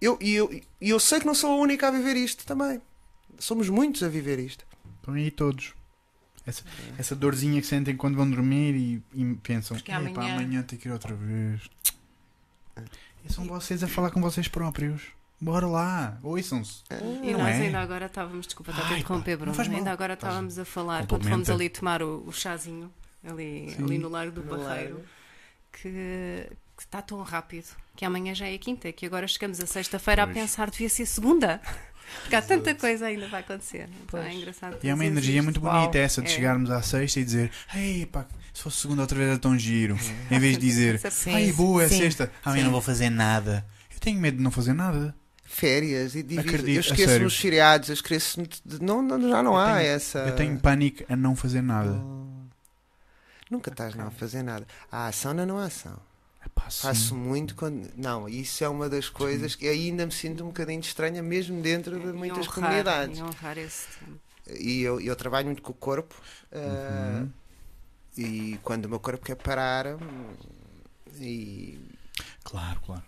Eu, 0.00 0.18
e 0.20 0.34
eu, 0.34 0.50
e 0.80 0.90
eu 0.90 0.98
sei 1.00 1.20
que 1.20 1.26
não 1.26 1.34
sou 1.34 1.52
a 1.52 1.56
única 1.62 1.88
a 1.88 1.90
viver 1.90 2.16
isto 2.16 2.44
também. 2.44 2.80
Somos 3.38 3.68
muitos 3.68 4.02
a 4.02 4.08
viver 4.08 4.38
isto. 4.38 4.66
Estão 4.96 5.14
aí 5.14 5.30
todos. 5.30 5.72
Essa, 6.46 6.62
essa 6.98 7.14
dorzinha 7.16 7.58
que 7.60 7.66
sentem 7.66 7.96
quando 7.96 8.16
vão 8.16 8.28
dormir 8.28 8.74
e, 8.74 9.02
e 9.14 9.34
pensam: 9.36 9.76
Porque 9.76 9.90
"Epá, 9.92 10.00
amanhã- 10.00 10.34
amanhã 10.34 10.62
tem 10.62 10.78
que 10.78 10.88
ir 10.88 10.92
outra 10.92 11.14
vez. 11.14 11.62
E 13.24 13.32
são 13.32 13.44
vocês 13.46 13.82
a 13.82 13.88
falar 13.88 14.10
com 14.10 14.20
vocês 14.20 14.48
próprios. 14.48 15.02
Bora 15.40 15.66
lá, 15.66 16.18
ouçam-se. 16.22 16.82
E 17.22 17.32
Não 17.32 17.40
nós 17.40 17.56
é? 17.56 17.62
ainda 17.62 17.80
agora 17.80 18.06
estávamos, 18.06 18.46
desculpa, 18.46 18.70
está 18.70 18.88
a 18.88 18.98
interromper, 18.98 19.36
Bruno. 19.36 19.60
Ainda 19.60 19.90
agora 19.90 20.14
estávamos 20.14 20.58
a 20.58 20.64
falar, 20.64 21.06
quando 21.06 21.28
fomos 21.28 21.50
ali 21.50 21.68
tomar 21.68 22.02
o, 22.02 22.22
o 22.26 22.32
chazinho, 22.32 22.90
ali, 23.26 23.70
Sim. 23.76 23.84
ali 23.84 23.98
no 23.98 24.08
Largo 24.08 24.32
do 24.40 24.44
No 24.44 24.56
Barreiro, 24.64 24.94
Largo. 24.94 25.08
que, 25.72 26.48
que 26.76 26.82
está 26.82 27.02
tão 27.02 27.20
rápido 27.22 27.66
que 27.96 28.04
amanhã 28.04 28.34
já 28.34 28.46
é 28.46 28.56
quinta, 28.58 28.90
que 28.92 29.04
agora 29.04 29.26
chegamos 29.28 29.60
a 29.60 29.66
sexta-feira 29.66 30.22
a 30.22 30.26
pensar 30.26 30.70
devia 30.70 30.88
ser 30.88 31.06
segunda. 31.06 31.60
Porque 32.20 32.36
há 32.36 32.42
tanta 32.42 32.74
coisa 32.74 33.06
ainda 33.06 33.26
vai 33.28 33.40
acontecer. 33.40 33.88
Então 34.04 34.20
é 34.20 34.32
engraçado. 34.32 34.76
E 34.82 34.88
é 34.88 34.94
uma 34.94 35.04
energia 35.06 35.36
isto. 35.36 35.44
muito 35.44 35.60
Uau. 35.62 35.80
bonita 35.80 35.98
essa 35.98 36.20
de 36.22 36.28
É. 36.28 36.30
chegarmos 36.30 36.70
à 36.70 36.80
sexta 36.82 37.18
e 37.18 37.24
dizer: 37.24 37.50
Ei, 37.74 38.06
pá, 38.06 38.26
se 38.54 38.62
fosse 38.62 38.78
segunda 38.78 39.02
outra 39.02 39.18
vez 39.18 39.28
era 39.30 39.38
tão 39.38 39.58
giro. 39.58 39.98
Em 40.30 40.38
vez 40.38 40.56
de 40.56 40.66
dizer: 40.66 40.98
Sim, 41.12 41.34
Ai, 41.34 41.52
boa, 41.52 41.82
é 41.84 41.88
sim, 41.88 41.98
sexta. 41.98 42.30
Amanhã 42.42 42.60
sim. 42.62 42.64
não 42.64 42.72
vou 42.72 42.80
fazer 42.80 43.10
nada. 43.10 43.66
Eu 43.92 44.00
tenho 44.00 44.18
medo 44.18 44.38
de 44.38 44.42
não 44.42 44.50
fazer 44.50 44.72
nada. 44.72 45.14
Férias 45.44 46.14
e 46.14 46.22
divido. 46.22 46.40
Acredito, 46.48 46.70
Eu 46.70 46.76
a 46.78 46.80
esqueço 46.80 47.08
sério. 47.10 47.24
nos 47.24 47.36
feriados, 47.38 47.88
eu 47.90 47.92
esqueço. 47.92 48.42
de- 48.42 48.82
Não, 48.82 49.02
não, 49.02 49.20
já 49.28 49.42
não 49.42 49.52
Eu 49.52 49.56
há 49.58 49.66
tenho- 49.76 49.86
essa. 49.88 50.18
Eu 50.20 50.34
tenho 50.36 50.58
pânico 50.58 51.04
a 51.08 51.14
não 51.16 51.36
fazer 51.36 51.62
nada. 51.62 51.90
Oh. 51.92 52.24
Nunca 53.50 53.70
estás 53.70 53.94
não 53.94 54.06
a 54.06 54.10
fazer 54.10 54.42
nada. 54.42 54.66
Há 54.90 55.06
ação 55.08 55.34
na 55.34 55.44
não 55.46 55.58
há 55.58 55.66
ação. 55.66 55.96
Epá, 56.44 56.68
sim. 56.70 56.82
Faço 56.82 57.14
muito 57.14 57.54
quando. 57.54 57.88
Não, 57.96 58.28
isso 58.28 58.64
é 58.64 58.68
uma 58.68 58.88
das 58.88 59.08
coisas 59.08 59.54
que 59.54 59.66
ainda 59.68 60.04
me 60.06 60.12
sinto 60.12 60.42
um 60.42 60.48
bocadinho 60.48 60.80
estranha, 60.80 61.22
mesmo 61.22 61.60
dentro 61.62 61.98
de 62.00 62.08
E 62.08 62.12
muitas 62.12 62.38
honrar- 62.48 62.54
comunidades. 62.54 63.18
E 63.18 63.22
honrar 63.22 63.58
esse 63.58 63.86
tempo. 63.98 64.20
E 64.60 64.82
eu, 64.82 65.00
eu 65.00 65.14
trabalho 65.16 65.46
muito 65.46 65.62
com 65.62 65.72
o 65.72 65.74
corpo. 65.74 66.14
ah, 66.52 67.20
Uhum. 67.20 67.30
E 68.16 68.58
quando 68.62 68.84
o 68.86 68.88
meu 68.88 69.00
corpo 69.00 69.24
quer 69.24 69.36
parar. 69.36 69.86
hum, 69.96 70.34
E. 71.20 71.78
Claro, 72.42 72.80
claro. 72.80 73.02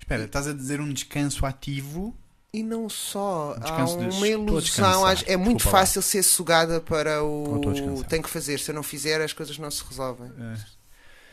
Espera, 0.00 0.24
estás 0.24 0.46
a 0.46 0.52
dizer 0.52 0.80
um 0.80 0.92
descanso 0.92 1.44
ativo? 1.44 2.14
E 2.52 2.62
não 2.62 2.88
só, 2.88 3.54
Um 3.56 3.62
há 3.62 3.84
uma 3.84 4.26
ilusão, 4.28 5.08
é 5.26 5.36
muito 5.36 5.58
desculpa 5.58 5.64
lá. 5.64 5.80
fácil 5.80 6.00
ser 6.00 6.22
sugada 6.22 6.80
para 6.80 7.22
o 7.22 8.02
tenho 8.08 8.22
que 8.22 8.30
fazer, 8.30 8.58
se 8.58 8.70
eu 8.70 8.74
não 8.74 8.82
fizer 8.82 9.20
as 9.20 9.32
coisas 9.32 9.58
não 9.58 9.70
se 9.70 9.84
resolvem. 9.84 10.30
Eh, 10.38 10.76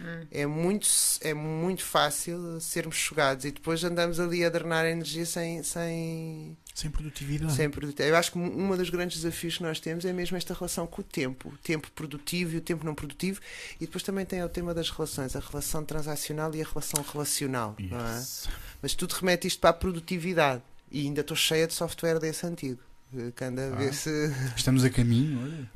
Hum. 0.02 0.28
É 0.32 0.46
muito, 0.46 0.88
é 1.22 1.34
muito 1.36 1.84
fácil 1.86 2.60
sermos 2.60 2.98
sugados 2.98 3.46
e 3.46 3.52
depois 3.52 3.82
andamos 3.84 4.20
ali 4.20 4.44
a 4.44 4.50
drenar 4.50 4.86
energia 4.86 5.26
sem, 5.26 5.62
sem, 5.64 6.58
sem 6.74 6.90
produtividade. 6.90 7.54
sem 7.54 7.70
produtividade. 7.70 8.10
Eu 8.10 8.16
acho 8.18 8.32
que 8.32 8.38
um 8.40 8.72
um 8.72 8.76
dos 8.78 8.90
grandes 8.90 9.18
desafios 9.22 9.58
que 9.58 9.64
nós 9.64 9.80
temos 9.80 10.06
é 10.06 10.12
mesmo 10.14 10.36
esta 10.38 10.54
relação 10.54 10.88
com 10.88 11.02
o 11.02 11.04
tempo, 11.04 11.50
o 11.50 11.58
tempo 11.58 11.92
produtivo 11.92 12.56
e 12.56 12.58
o 12.58 12.62
tempo 12.62 12.84
não 12.86 12.96
produtivo, 12.96 13.40
e 13.80 13.86
depois 13.86 14.04
também 14.04 14.26
tem 14.26 14.44
o 14.44 14.50
tema 14.50 14.74
das 14.74 14.90
relações, 14.90 15.36
a 15.36 15.40
relação 15.40 15.86
transacional 15.86 16.54
e 16.56 16.62
a 16.62 16.66
relação 16.66 17.04
relacional, 17.12 17.76
não 17.80 18.00
é? 18.08 18.16
Yes. 18.18 18.50
Mas 18.82 18.94
tudo 18.96 19.12
remete 19.14 19.48
isto 19.48 19.60
para 19.60 19.70
a 19.70 19.74
produtividade. 19.74 20.62
E 20.92 21.02
ainda 21.08 21.22
estou 21.22 21.36
cheia 21.36 21.66
de 21.68 21.74
software 21.74 22.20
desse 22.20 22.46
antigo. 22.46 22.80
eh, 23.18 23.32
Que 23.36 23.44
anda 23.46 23.68
a 23.74 23.76
ver 23.76 23.90
Ah. 23.90 23.94
se. 23.94 24.10
Estamos 24.56 24.84
a 24.84 24.90
caminho, 24.90 25.42
olha. 25.44 25.70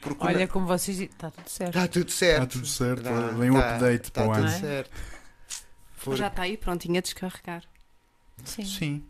porque 0.00 0.24
Olha, 0.24 0.48
como 0.48 0.66
vocês 0.66 0.98
está 1.00 1.30
tudo 1.30 1.48
certo. 1.48 1.76
está 1.76 1.88
tudo 1.88 2.10
certo. 2.10 2.42
Está 2.42 2.46
tudo 2.46 2.66
certo. 2.66 3.02
Tá, 3.02 3.28
Vem 3.32 3.50
o 3.50 3.54
tá, 3.54 3.74
update 3.74 4.12
tá 4.12 4.22
para 4.22 4.30
o 4.30 4.34
tudo 4.34 4.46
ano. 4.46 4.56
É? 4.56 4.60
certo. 4.60 4.90
Já 6.16 6.26
está 6.28 6.42
aí 6.42 6.56
prontinho 6.56 6.98
a 6.98 7.00
descarregar. 7.00 7.62
Sim. 8.44 8.64
Sim. 8.64 9.02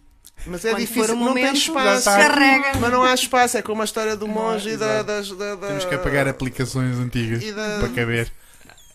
Mas 0.47 0.65
é 0.65 0.71
Quando 0.71 0.81
difícil, 0.81 1.15
o 1.15 1.19
não 1.19 1.33
tem 1.33 1.45
momento, 1.45 1.57
espaço. 1.57 2.05
já 2.05 2.17
Carrega. 2.29 2.79
Mas 2.81 2.91
não 2.93 3.03
há 3.05 3.15
espaço, 3.15 3.57
é 3.57 3.63
como 3.63 3.83
a 3.83 3.85
história 3.85 4.17
do 4.17 4.27
Não 4.27 4.35
monge 4.35 4.71
e 4.71 4.77
da, 4.77 5.03
das. 5.03 5.31
Da, 5.31 5.55
da- 5.55 5.69
Temos 5.69 5.85
que 5.85 5.95
apagar 5.95 6.27
aplicações 6.29 6.99
antigas 6.99 7.43
da- 7.55 7.79
para 7.79 7.89
caber. 7.91 8.31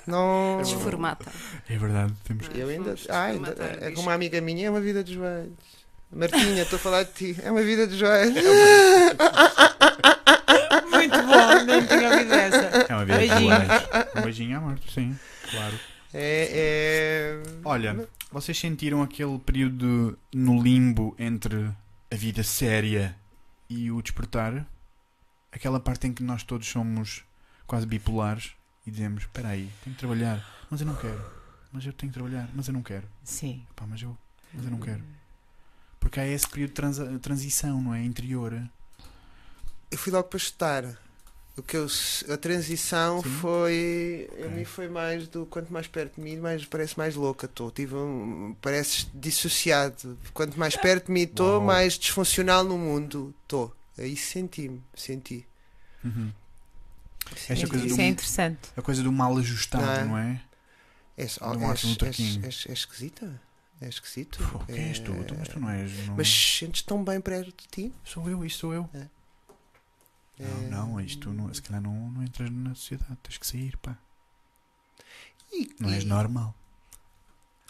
Não. 0.06 0.60
Desformata. 0.62 1.26
É 1.70 1.78
verdade, 1.78 2.14
temos 2.28 2.48
que. 2.48 2.60
Eu 2.60 2.68
ainda. 2.70 2.96
Ah, 3.10 3.24
ainda 3.26 3.56
é 3.82 3.90
como 3.92 4.04
uma 4.04 4.14
amiga 4.14 4.40
minha, 4.42 4.68
é 4.68 4.70
uma 4.70 4.82
vida 4.82 5.04
de 5.04 5.14
joelhos. 5.14 5.54
Martinha, 6.12 6.64
estou 6.64 6.78
a 6.78 6.80
falar 6.80 7.04
de 7.04 7.12
ti. 7.14 7.38
É 7.44 7.52
uma 7.52 7.62
vida 7.62 7.86
de 7.88 7.98
joelhos. 7.98 8.34
Muito 10.92 11.18
bom, 11.18 11.66
não 11.66 11.86
tinha 11.88 12.10
ouvido 12.12 12.34
essa. 12.34 12.86
É 12.90 12.96
uma 12.96 13.06
vida 13.06 13.20
de 13.20 13.28
joelhos. 13.28 13.84
Um 14.16 14.22
beijinho 14.22 14.58
à 14.58 14.62
morte, 14.62 14.92
sim, 14.94 15.18
claro. 15.52 15.80
É. 16.14 17.42
é... 17.44 17.60
Olha, 17.64 18.08
vocês 18.32 18.58
sentiram 18.58 19.02
aquele 19.02 19.38
período 19.40 20.18
no 20.34 20.62
limbo 20.62 21.16
entre 21.20 21.72
a 22.12 22.16
vida 22.16 22.44
séria 22.44 23.16
e 23.70 23.92
o 23.92 24.02
despertar? 24.02 24.66
Aquela 25.52 25.80
parte 25.80 26.08
em 26.08 26.14
que 26.14 26.24
nós 26.24 26.44
todos 26.44 26.68
somos 26.68 27.24
quase 27.66 27.86
bipolares 27.86 28.52
e 28.86 28.92
dizemos: 28.92 29.24
Espera 29.24 29.50
aí, 29.50 29.70
tenho 29.84 29.96
que 29.96 30.00
trabalhar, 30.00 30.46
mas 30.70 30.82
eu 30.82 30.88
não 30.88 30.96
quero. 30.96 31.40
Mas 31.72 31.86
eu 31.86 31.94
tenho 31.94 32.12
que 32.12 32.18
trabalhar, 32.18 32.50
mas 32.54 32.68
eu 32.68 32.74
não 32.74 32.82
quero. 32.82 33.08
Sim. 33.24 33.64
Epá, 33.72 33.86
mas 33.88 34.02
eu, 34.02 34.18
mas 34.54 34.66
eu 34.66 34.72
não 34.72 34.80
quero. 34.80 35.04
Porque 36.00 36.20
há 36.20 36.26
esse 36.28 36.48
período 36.48 36.70
de 36.70 36.76
transa- 36.76 37.20
transição, 37.20 37.82
não 37.82 37.94
é? 37.94 38.04
Interior. 38.04 38.60
Eu 39.92 39.98
fui 39.98 40.12
logo 40.12 40.28
para 40.28 40.38
estudar. 40.38 40.84
O 41.60 41.64
que 41.64 41.76
eu, 41.78 41.88
a 42.34 42.38
transição 42.38 43.22
Sim. 43.22 43.30
foi. 43.42 44.30
A 44.32 44.46
Ok. 44.46 44.50
mim 44.50 44.66
foi 44.66 44.88
mais 44.90 45.28
do. 45.28 45.46
Quanto 45.46 45.72
mais 45.72 45.88
perto 45.88 46.16
de 46.16 46.22
mim, 46.22 46.38
mais 46.38 46.66
parece 46.66 46.98
mais 46.98 47.16
louca 47.16 47.46
estou. 47.46 47.70
Tive 47.72 47.96
um, 47.96 48.56
parece 48.62 49.08
dissociado. 49.14 50.18
Quanto 50.34 50.58
mais 50.58 50.76
perto 50.76 51.08
de 51.08 51.12
mim 51.12 51.22
estou, 51.22 51.60
mais 51.62 51.94
disfuncional 51.94 52.64
no 52.64 52.78
mundo 52.78 53.34
estou. 53.44 53.76
Aí 53.98 54.16
senti-me. 54.16 54.82
Senti. 54.96 55.46
Uhum. 56.04 56.32
Esta 57.48 57.68
coisa 57.68 57.86
do- 57.86 57.92
Isso 57.92 58.02
é 58.02 58.08
interessante. 58.08 58.60
A 58.76 58.82
coisa 58.82 59.04
do 59.04 59.12
mal 59.12 59.38
ajustado, 59.38 59.86
Não 59.86 59.92
é? 59.94 60.04
não 60.06 60.18
é? 60.18 60.42
Do 61.18 61.88
Luther 61.90 62.08
és, 62.08 62.16
King. 62.16 62.46
és- 62.46 62.66
és 62.68 62.80
esquisita? 62.80 63.42
É 63.82 63.88
esquisito? 63.88 64.40
Pô, 64.52 64.60
quem 64.60 64.90
és 64.90 65.00
tu? 65.00 65.14
Tu- 65.26 65.36
Mas 65.38 65.48
tu 65.50 65.60
não 65.60 65.70
és. 65.70 66.08
Não... 66.08 66.16
Mas 66.16 66.28
sentes 66.30 66.82
tão 66.82 67.04
bem 67.04 67.20
perto 67.22 67.48
de 67.48 67.68
ti? 67.68 67.94
Sou 68.04 68.30
eu, 68.30 68.44
isto 68.46 68.60
sou 68.60 68.74
eu. 68.74 68.90
É. 68.94 69.06
Não, 70.40 70.88
não, 70.88 71.02
isto 71.02 71.30
não, 71.32 71.54
se 71.54 71.62
calhar 71.62 71.82
não, 71.82 72.12
não 72.12 72.24
entras 72.24 72.50
na 72.50 72.74
sociedade, 72.74 73.18
tens 73.22 73.38
que 73.38 73.46
sair, 73.46 73.76
pá. 73.78 73.98
E- 75.52 75.70
Não 75.80 75.90
és 75.90 76.04
e- 76.04 76.08
normal. 76.08 76.56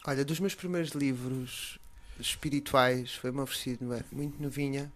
Olha, 0.06 0.24
dos 0.24 0.40
meus 0.40 0.54
primeiros 0.56 0.92
livros 0.92 1.80
espirituais 2.20 3.14
foi-me 3.16 3.40
oferecido 3.42 3.94
é, 3.94 4.04
muito 4.12 4.42
novinha 4.42 4.92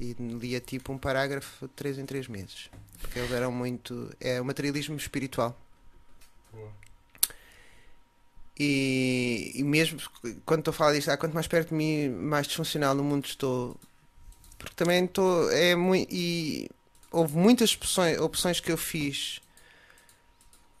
e 0.00 0.12
lia 0.14 0.60
tipo 0.60 0.92
um 0.92 0.98
parágrafo 0.98 1.66
de 1.66 1.72
3 1.74 1.98
em 1.98 2.06
3 2.06 2.28
meses. 2.28 2.70
Porque 3.00 3.18
eles 3.18 3.30
eram 3.30 3.52
muito. 3.52 4.14
É 4.20 4.40
o 4.40 4.44
materialismo 4.44 4.96
espiritual. 4.96 5.58
E, 8.58 9.52
e 9.54 9.62
mesmo 9.62 10.00
quando 10.46 10.60
estou 10.60 10.72
a 10.72 10.74
falar 10.74 10.92
disto, 10.94 11.10
ah, 11.10 11.16
quanto 11.16 11.34
mais 11.34 11.46
perto 11.46 11.68
de 11.70 11.74
mim, 11.74 12.08
mais 12.08 12.46
disfuncional 12.46 12.94
no 12.94 13.04
mundo 13.04 13.26
estou. 13.26 13.78
Porque 14.66 14.74
também 14.74 15.04
estou. 15.04 15.48
É 15.52 15.76
muito, 15.76 16.12
e 16.12 16.68
houve 17.12 17.36
muitas 17.36 17.72
opções, 17.72 18.18
opções 18.18 18.58
que 18.58 18.72
eu 18.72 18.76
fiz 18.76 19.40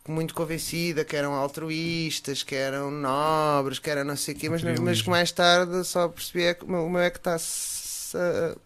muito 0.08 0.34
convencida 0.34 1.04
que 1.04 1.14
eram 1.14 1.34
altruístas, 1.34 2.42
que 2.42 2.54
eram 2.54 2.90
nobres, 2.90 3.78
que 3.78 3.88
eram 3.88 4.04
não 4.04 4.16
sei 4.16 4.34
o 4.34 4.38
quê, 4.38 4.48
mas, 4.48 4.62
mas 4.62 5.02
que 5.02 5.10
mais 5.10 5.30
tarde 5.30 5.84
só 5.84 6.08
percebi 6.08 6.44
é 6.44 6.54
que 6.54 6.64
o 6.64 6.68
meu 6.68 6.98
é 6.98 7.10
que 7.10 7.18
está-se 7.18 8.16
a 8.16 8.56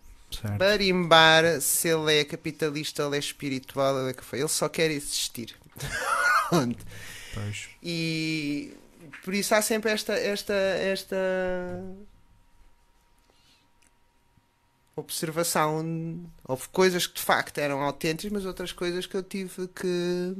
barimbar 0.56 1.60
se 1.60 1.88
ele 1.88 2.18
é 2.18 2.24
capitalista, 2.24 3.02
ele 3.02 3.16
é 3.16 3.18
espiritual, 3.18 4.00
ele 4.00 4.10
é 4.10 4.12
que 4.14 4.24
foi. 4.24 4.38
Ele 4.38 4.48
só 4.48 4.68
quer 4.68 4.90
existir. 4.90 5.54
E 7.82 8.74
por 9.22 9.34
isso 9.34 9.54
há 9.54 9.62
sempre 9.62 9.90
esta, 9.92 10.14
esta, 10.14 10.54
esta 10.54 11.16
observação. 14.96 16.20
Houve 16.44 16.68
coisas 16.68 17.06
que 17.06 17.14
de 17.14 17.22
facto 17.22 17.58
eram 17.58 17.80
autênticas, 17.82 18.32
mas 18.32 18.44
outras 18.44 18.72
coisas 18.72 19.06
que 19.06 19.16
eu 19.16 19.22
tive 19.22 19.68
que 19.68 20.34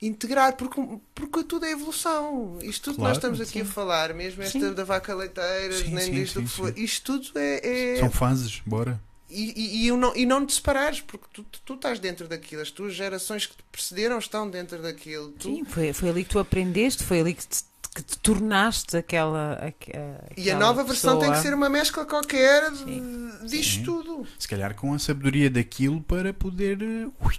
integrar, 0.00 0.56
porque, 0.56 0.80
porque 1.14 1.44
tudo 1.44 1.64
é 1.64 1.70
evolução. 1.72 2.58
Isto 2.62 2.84
tudo 2.84 2.94
que 2.94 2.98
Claro, 2.98 3.08
nós 3.10 3.16
estamos 3.16 3.40
aqui 3.40 3.60
a 3.60 3.64
sim. 3.64 3.70
falar, 3.72 4.12
mesmo 4.14 4.42
esta 4.42 4.68
Sim. 4.68 4.74
da 4.74 4.84
vaca 4.84 5.14
leiteira, 5.14 5.72
Sim, 5.72 5.94
nem 5.94 6.10
sim, 6.10 6.12
disto 6.12 6.34
sim, 6.40 6.44
que 6.44 6.50
for, 6.50 6.78
isto 6.78 7.18
tudo 7.20 7.38
é. 7.38 7.60
é- 7.62 7.96
São 8.00 8.10
fases, 8.10 8.60
bora. 8.66 9.00
e, 9.28 9.52
e, 9.60 9.84
e, 9.84 9.86
eu 9.88 9.96
não, 9.96 10.14
e 10.14 10.24
não 10.26 10.44
te 10.46 10.52
separares, 10.54 11.00
porque 11.00 11.26
tu, 11.32 11.42
tu, 11.44 11.60
tu 11.64 11.74
estás 11.74 11.98
dentro 11.98 12.28
daquilo, 12.28 12.62
as 12.62 12.70
tuas 12.70 12.94
gerações 12.94 13.46
que 13.46 13.56
te 13.56 13.62
precederam 13.72 14.18
estão 14.18 14.48
dentro 14.48 14.80
daquilo. 14.82 15.32
Tu- 15.32 15.48
Sim, 15.48 15.64
foi, 15.64 15.92
foi 15.92 16.08
ali 16.10 16.24
que 16.24 16.30
tu 16.30 16.38
aprendeste, 16.38 17.02
foi 17.04 17.20
ali 17.20 17.34
que 17.34 17.46
te, 17.46 17.64
que 17.96 18.02
te 18.04 18.18
tornaste 18.18 18.96
aquela. 18.96 19.54
aque- 19.54 19.90
E 20.36 20.50
a 20.50 20.54
aquela 20.54 20.60
nova 20.60 20.84
versão 20.84 21.12
tem 21.18 21.22
que 21.28 21.36
pessoa. 21.36 21.42
ser 21.42 21.54
uma 21.54 21.68
mescla 21.68 22.04
qualquer 22.04 22.70
de- 22.70 22.76
Sim. 22.78 23.30
disto 23.46 23.74
Sim. 23.78 23.82
tudo. 23.84 24.26
Se 24.38 24.46
calhar 24.46 24.74
com 24.74 24.92
a 24.92 24.98
sabedoria 24.98 25.48
daquilo 25.50 26.00
para 26.02 26.32
poder 26.34 26.82
eh, 26.82 27.08
ui, 27.24 27.34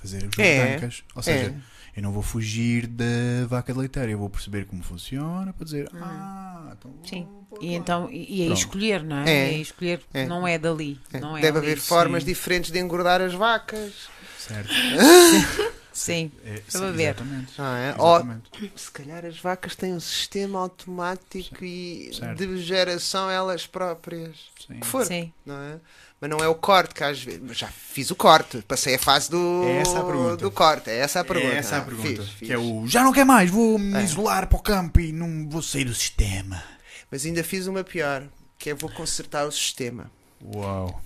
fazer 0.00 0.24
os 0.28 0.38
É. 0.38 0.78
Ou 1.14 1.22
seja, 1.22 1.46
É. 1.46 1.54
eu 1.98 2.02
não 2.02 2.12
vou 2.12 2.22
fugir 2.22 2.86
da 2.86 3.04
vaca 3.48 3.72
leiteira, 3.76 4.10
eu 4.10 4.18
vou 4.18 4.28
perceber 4.30 4.66
como 4.66 4.82
funciona 4.82 5.52
para 5.52 5.64
dizer, 5.64 5.88
Uhum. 5.92 6.00
ah, 6.02 6.74
então 6.78 6.92
Sim. 7.04 7.26
E 7.60 7.70
lá." 7.70 7.72
então, 7.76 8.08
e, 8.12 8.44
Pronto. 8.46 8.58
escolher, 8.58 9.02
não 9.02 9.16
é? 9.16 9.30
É. 9.30 9.44
Aí 9.46 9.60
escolher 9.62 10.00
É. 10.14 10.26
não 10.26 10.46
é 10.46 10.58
dali. 10.58 11.00
É. 11.12 11.18
Não 11.20 11.36
é 11.36 11.40
Deve 11.40 11.58
ali. 11.58 11.66
haver 11.68 11.80
formas 11.80 12.22
sim. 12.22 12.28
diferentes 12.28 12.70
de 12.70 12.78
engordar 12.78 13.20
as 13.20 13.32
vacas. 13.34 13.92
Certo. 14.38 14.70
Sim. 15.92 16.30
É, 16.44 16.62
a 16.74 16.90
ver. 16.90 17.02
Exatamente. 17.02 17.52
Não 17.58 17.76
é? 17.76 17.94
Ou, 17.98 18.14
Exatamente. 18.16 18.72
se 18.76 18.90
calhar 18.90 19.24
as 19.26 19.38
vacas 19.38 19.74
têm 19.74 19.92
um 19.94 20.00
sistema 20.00 20.58
automático 20.60 21.64
e 21.64 22.10
Certo. 22.14 22.38
de 22.46 22.58
geração 22.62 23.30
elas 23.30 23.66
próprias. 23.66 24.36
Sim. 24.66 24.80
que 24.80 24.86
for. 24.86 25.04
Sim. 25.06 25.32
Não 25.44 25.56
é? 25.60 25.78
Mas 26.20 26.28
não 26.30 26.38
é 26.38 26.46
o 26.48 26.54
corte 26.54 26.94
que 26.94 27.02
às 27.02 27.22
vezes. 27.22 27.40
Já 27.56 27.68
fiz 27.68 28.10
o 28.10 28.14
corte, 28.14 28.62
passei 28.68 28.94
a 28.94 28.98
fase 28.98 29.30
do, 29.30 29.64
É 29.64 29.78
essa 29.78 30.00
a 30.00 30.04
pergunta. 30.04 30.36
do 30.36 30.50
corte. 30.50 30.90
É 30.90 30.98
essa 30.98 31.20
a 31.20 31.24
pergunta. 31.24 31.54
É 31.54 31.58
essa 31.58 31.76
a 31.76 31.78
Ah, 31.78 31.82
pergunta. 31.82 32.08
fiz, 32.08 32.28
Que 32.30 32.34
fiz. 32.36 32.50
é 32.50 32.58
o 32.58 32.86
já 32.86 33.02
não 33.02 33.12
quer 33.12 33.24
mais, 33.24 33.50
vou 33.50 33.78
me 33.78 33.96
É. 33.98 34.02
isolar 34.04 34.46
para 34.46 34.58
o 34.58 34.62
campo 34.62 35.00
e 35.00 35.12
não 35.12 35.48
vou 35.48 35.62
sair 35.62 35.84
do 35.84 35.94
sistema. 35.94 36.62
Mas 37.10 37.24
ainda 37.24 37.42
fiz 37.42 37.66
uma 37.66 37.82
pior, 37.82 38.22
que 38.58 38.70
é 38.70 38.74
vou 38.74 38.90
consertar 38.90 39.46
o 39.46 39.50
sistema. 39.52 40.10
Uau. 40.54 41.02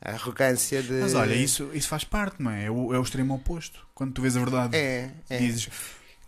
A 0.00 0.12
arrogância 0.12 0.82
de. 0.82 0.92
Mas 0.92 1.14
olha, 1.14 1.34
isso, 1.34 1.70
isso 1.74 1.88
faz 1.88 2.04
parte, 2.04 2.40
não 2.42 2.50
é? 2.50 2.66
É 2.66 2.70
o, 2.70 2.94
é 2.94 2.98
o 2.98 3.02
extremo 3.02 3.34
oposto. 3.34 3.80
Quando 3.94 4.12
tu 4.12 4.22
vês 4.22 4.36
a 4.36 4.40
verdade, 4.40 4.76
É, 4.76 5.10
é. 5.28 5.38
dizes 5.38 5.66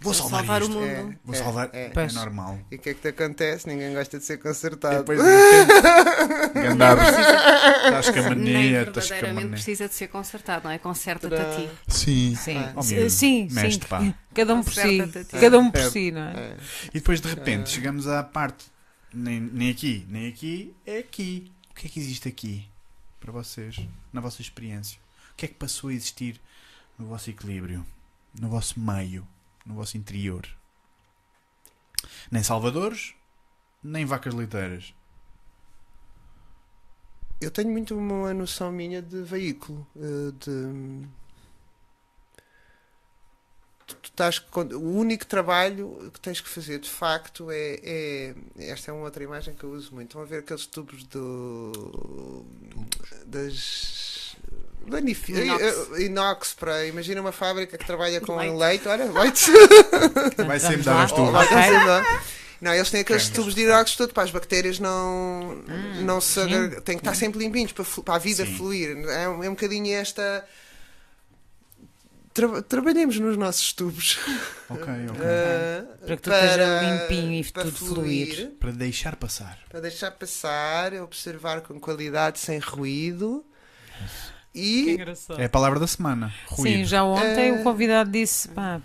vou 0.01 0.13
Vou 0.13 0.15
salvar, 0.15 0.41
salvar 0.41 0.63
o 0.63 0.65
isto. 0.65 0.75
mundo. 0.75 0.87
É, 0.87 1.17
Vou 1.25 1.35
é, 1.35 1.39
salvar. 1.39 1.71
é. 1.73 1.93
É, 1.95 2.13
normal. 2.13 2.59
E 2.71 2.77
o 2.77 2.79
que 2.79 2.89
é 2.91 2.95
que 2.95 3.01
te 3.03 3.09
acontece? 3.09 3.69
Ninguém 3.69 3.93
gosta 3.95 4.19
de 4.19 4.25
ser 4.25 4.39
consertado. 4.39 4.99
Depois 4.99 5.21
de 5.23 5.29
repente, 5.29 6.53
Gandabos, 6.55 7.05
estás 7.05 8.11
com 8.11 8.19
a 8.19 8.35
Nem 8.35 8.55
mania, 8.55 8.83
estás 8.83 9.07
com 9.09 9.15
a 9.15 9.17
verdadeiramente 9.19 9.35
mania. 9.35 9.51
precisa 9.51 9.89
de 9.89 9.95
ser 9.95 10.09
consertado, 10.09 10.65
não 10.65 10.71
é? 10.71 10.79
Conserta-te 10.79 11.35
a 11.35 11.55
ti. 11.57 11.69
Sim. 11.89 12.35
Sim. 12.35 12.57
Ah. 12.57 12.73
Oh, 12.77 12.83
sim, 12.83 13.09
sim, 13.09 13.49
pá. 13.89 14.15
Cada 14.35 14.55
um 14.55 14.63
por 14.63 14.73
si. 14.73 14.99
Cada 15.41 15.59
um 15.59 15.71
por 15.71 15.81
É. 15.81 15.91
si, 15.91 16.11
não 16.11 16.23
é? 16.23 16.33
É. 16.33 16.57
E 16.89 16.95
depois 16.95 17.21
de 17.21 17.29
repente 17.29 17.71
chegamos 17.71 18.07
à 18.09 18.23
parte, 18.23 18.65
nem, 19.15 19.39
nem 19.41 19.71
aqui, 19.71 20.07
nem 20.09 20.29
aqui, 20.29 20.75
é 20.87 20.99
aqui. 20.99 21.53
O 21.71 21.75
que 21.75 21.87
é 21.87 21.91
que 21.91 22.01
existe 22.01 22.29
aqui 22.29 22.70
para 23.21 23.31
vocês, 23.33 23.77
na 24.13 24.21
vossa 24.21 24.41
experiência? 24.43 24.99
O 25.33 25.35
que 25.37 25.45
é 25.45 25.49
que 25.49 25.55
passou 25.55 25.91
a 25.91 25.95
existir 25.95 26.41
no 26.99 27.07
vosso 27.07 27.31
equilíbrio, 27.31 27.87
no 28.39 28.49
vosso 28.49 28.81
meio, 28.81 29.27
no 29.65 29.75
vosso 29.75 29.97
interior? 29.97 30.47
Nem 32.31 32.43
salvadores, 32.43 33.15
nem 33.83 34.05
vacas 34.05 34.35
leiteiras. 34.35 34.95
Eu 37.41 37.51
tenho 37.51 37.71
muito 37.71 37.97
uma 37.97 38.35
noção 38.35 38.71
minha 38.71 39.01
de 39.01 39.23
veículo. 39.23 39.87
eh, 39.97 40.33
De... 40.33 41.07
Tu, 43.91 43.97
tu 43.97 44.11
estás 44.11 44.39
com- 44.39 44.63
O 44.63 44.97
único 44.97 45.27
trabalho 45.27 46.11
que 46.13 46.21
tens 46.21 46.41
que 46.41 46.49
fazer 46.49 46.79
de 46.79 46.89
facto 46.89 47.51
é, 47.51 47.81
é- 47.83 48.35
Esta 48.71 48.91
é 48.91 48.95
uma 48.95 49.05
outra 49.05 49.23
imagem 49.23 49.55
que 49.55 49.65
eu 49.65 49.71
uso 49.71 49.95
muito. 49.95 50.09
Estão 50.11 50.23
a 50.23 50.25
ver 50.25 50.39
aqueles 50.41 50.67
tubos 50.67 51.05
do. 51.05 52.45
das. 53.27 54.37
Inox. 54.87 56.01
inox 56.01 56.53
para. 56.55 56.87
Imagina 56.87 57.21
uma 57.21 57.33
fábrica 57.33 57.77
que 57.77 57.87
trabalha 57.87 58.21
com 58.21 58.37
Leite. 58.37 58.57
leite. 58.57 58.89
Olha, 58.89 59.05
leite. 59.13 59.51
Vai 60.47 60.59
sempre 60.59 60.83
dar 60.83 61.09
Oh, 61.13 61.23
Ok. 61.25 61.47
fazer, 61.49 61.81
não. 62.61 62.75
Eles 62.75 62.91
têm 62.91 63.01
aqueles 63.03 63.29
tubos 63.29 63.55
de 63.55 63.63
inox 63.63 63.95
todo 63.97 64.13
para 64.13 64.23
as 64.25 64.31
bactérias 64.31 64.79
não, 64.79 65.63
Hum, 65.69 66.03
não 66.03 66.21
se 66.21 66.35
sim. 66.45 66.55
agar- 66.55 66.81
têm 66.83 66.97
que 66.97 67.01
estar 67.03 67.15
sempre 67.15 67.39
limpinhos 67.39 67.73
para, 67.73 67.85
para 67.85 68.15
a 68.15 68.19
vida 68.19 68.45
Sim. 68.45 68.57
fluir. 68.57 68.97
É 69.09 69.29
um, 69.29 69.45
é 69.45 69.49
um 69.49 69.55
bocadinho 69.55 69.95
esta. 69.95 70.45
Tra- 72.33 72.63
trabalhemos 72.63 73.19
nos 73.19 73.37
nossos 73.37 73.73
tubos 73.73 74.17
Ok, 74.69 74.83
ok. 75.11 75.21
eh, 75.21 75.85
Para 76.07 76.17
que 76.17 76.23
tudo 76.23 76.35
esteja 76.37 76.81
limpinho 76.83 77.33
e 77.33 77.45
para 77.45 77.63
tudo 77.65 77.77
fluir. 77.77 78.35
fluir, 78.35 78.51
Para 78.61 78.71
deixar 78.73 79.17
passar. 79.17 79.59
para 79.69 79.81
deixar 79.81 80.11
passar, 80.13 80.95
observar 80.95 81.61
com 81.63 81.81
qualidade, 81.81 82.39
sem 82.39 82.59
ruído. 82.61 83.45
E. 84.55 84.97
É 85.39 85.45
a 85.45 85.49
palavra 85.49 85.79
da 85.79 85.87
semana. 85.87 86.33
Ruído. 86.49 86.77
Sim, 86.79 86.85
já 86.85 87.05
ontem 87.05 87.51
Eh, 87.51 87.61
o 87.61 87.63
convidado 87.63 88.11
disse, 88.11 88.49
pá, 88.49 88.81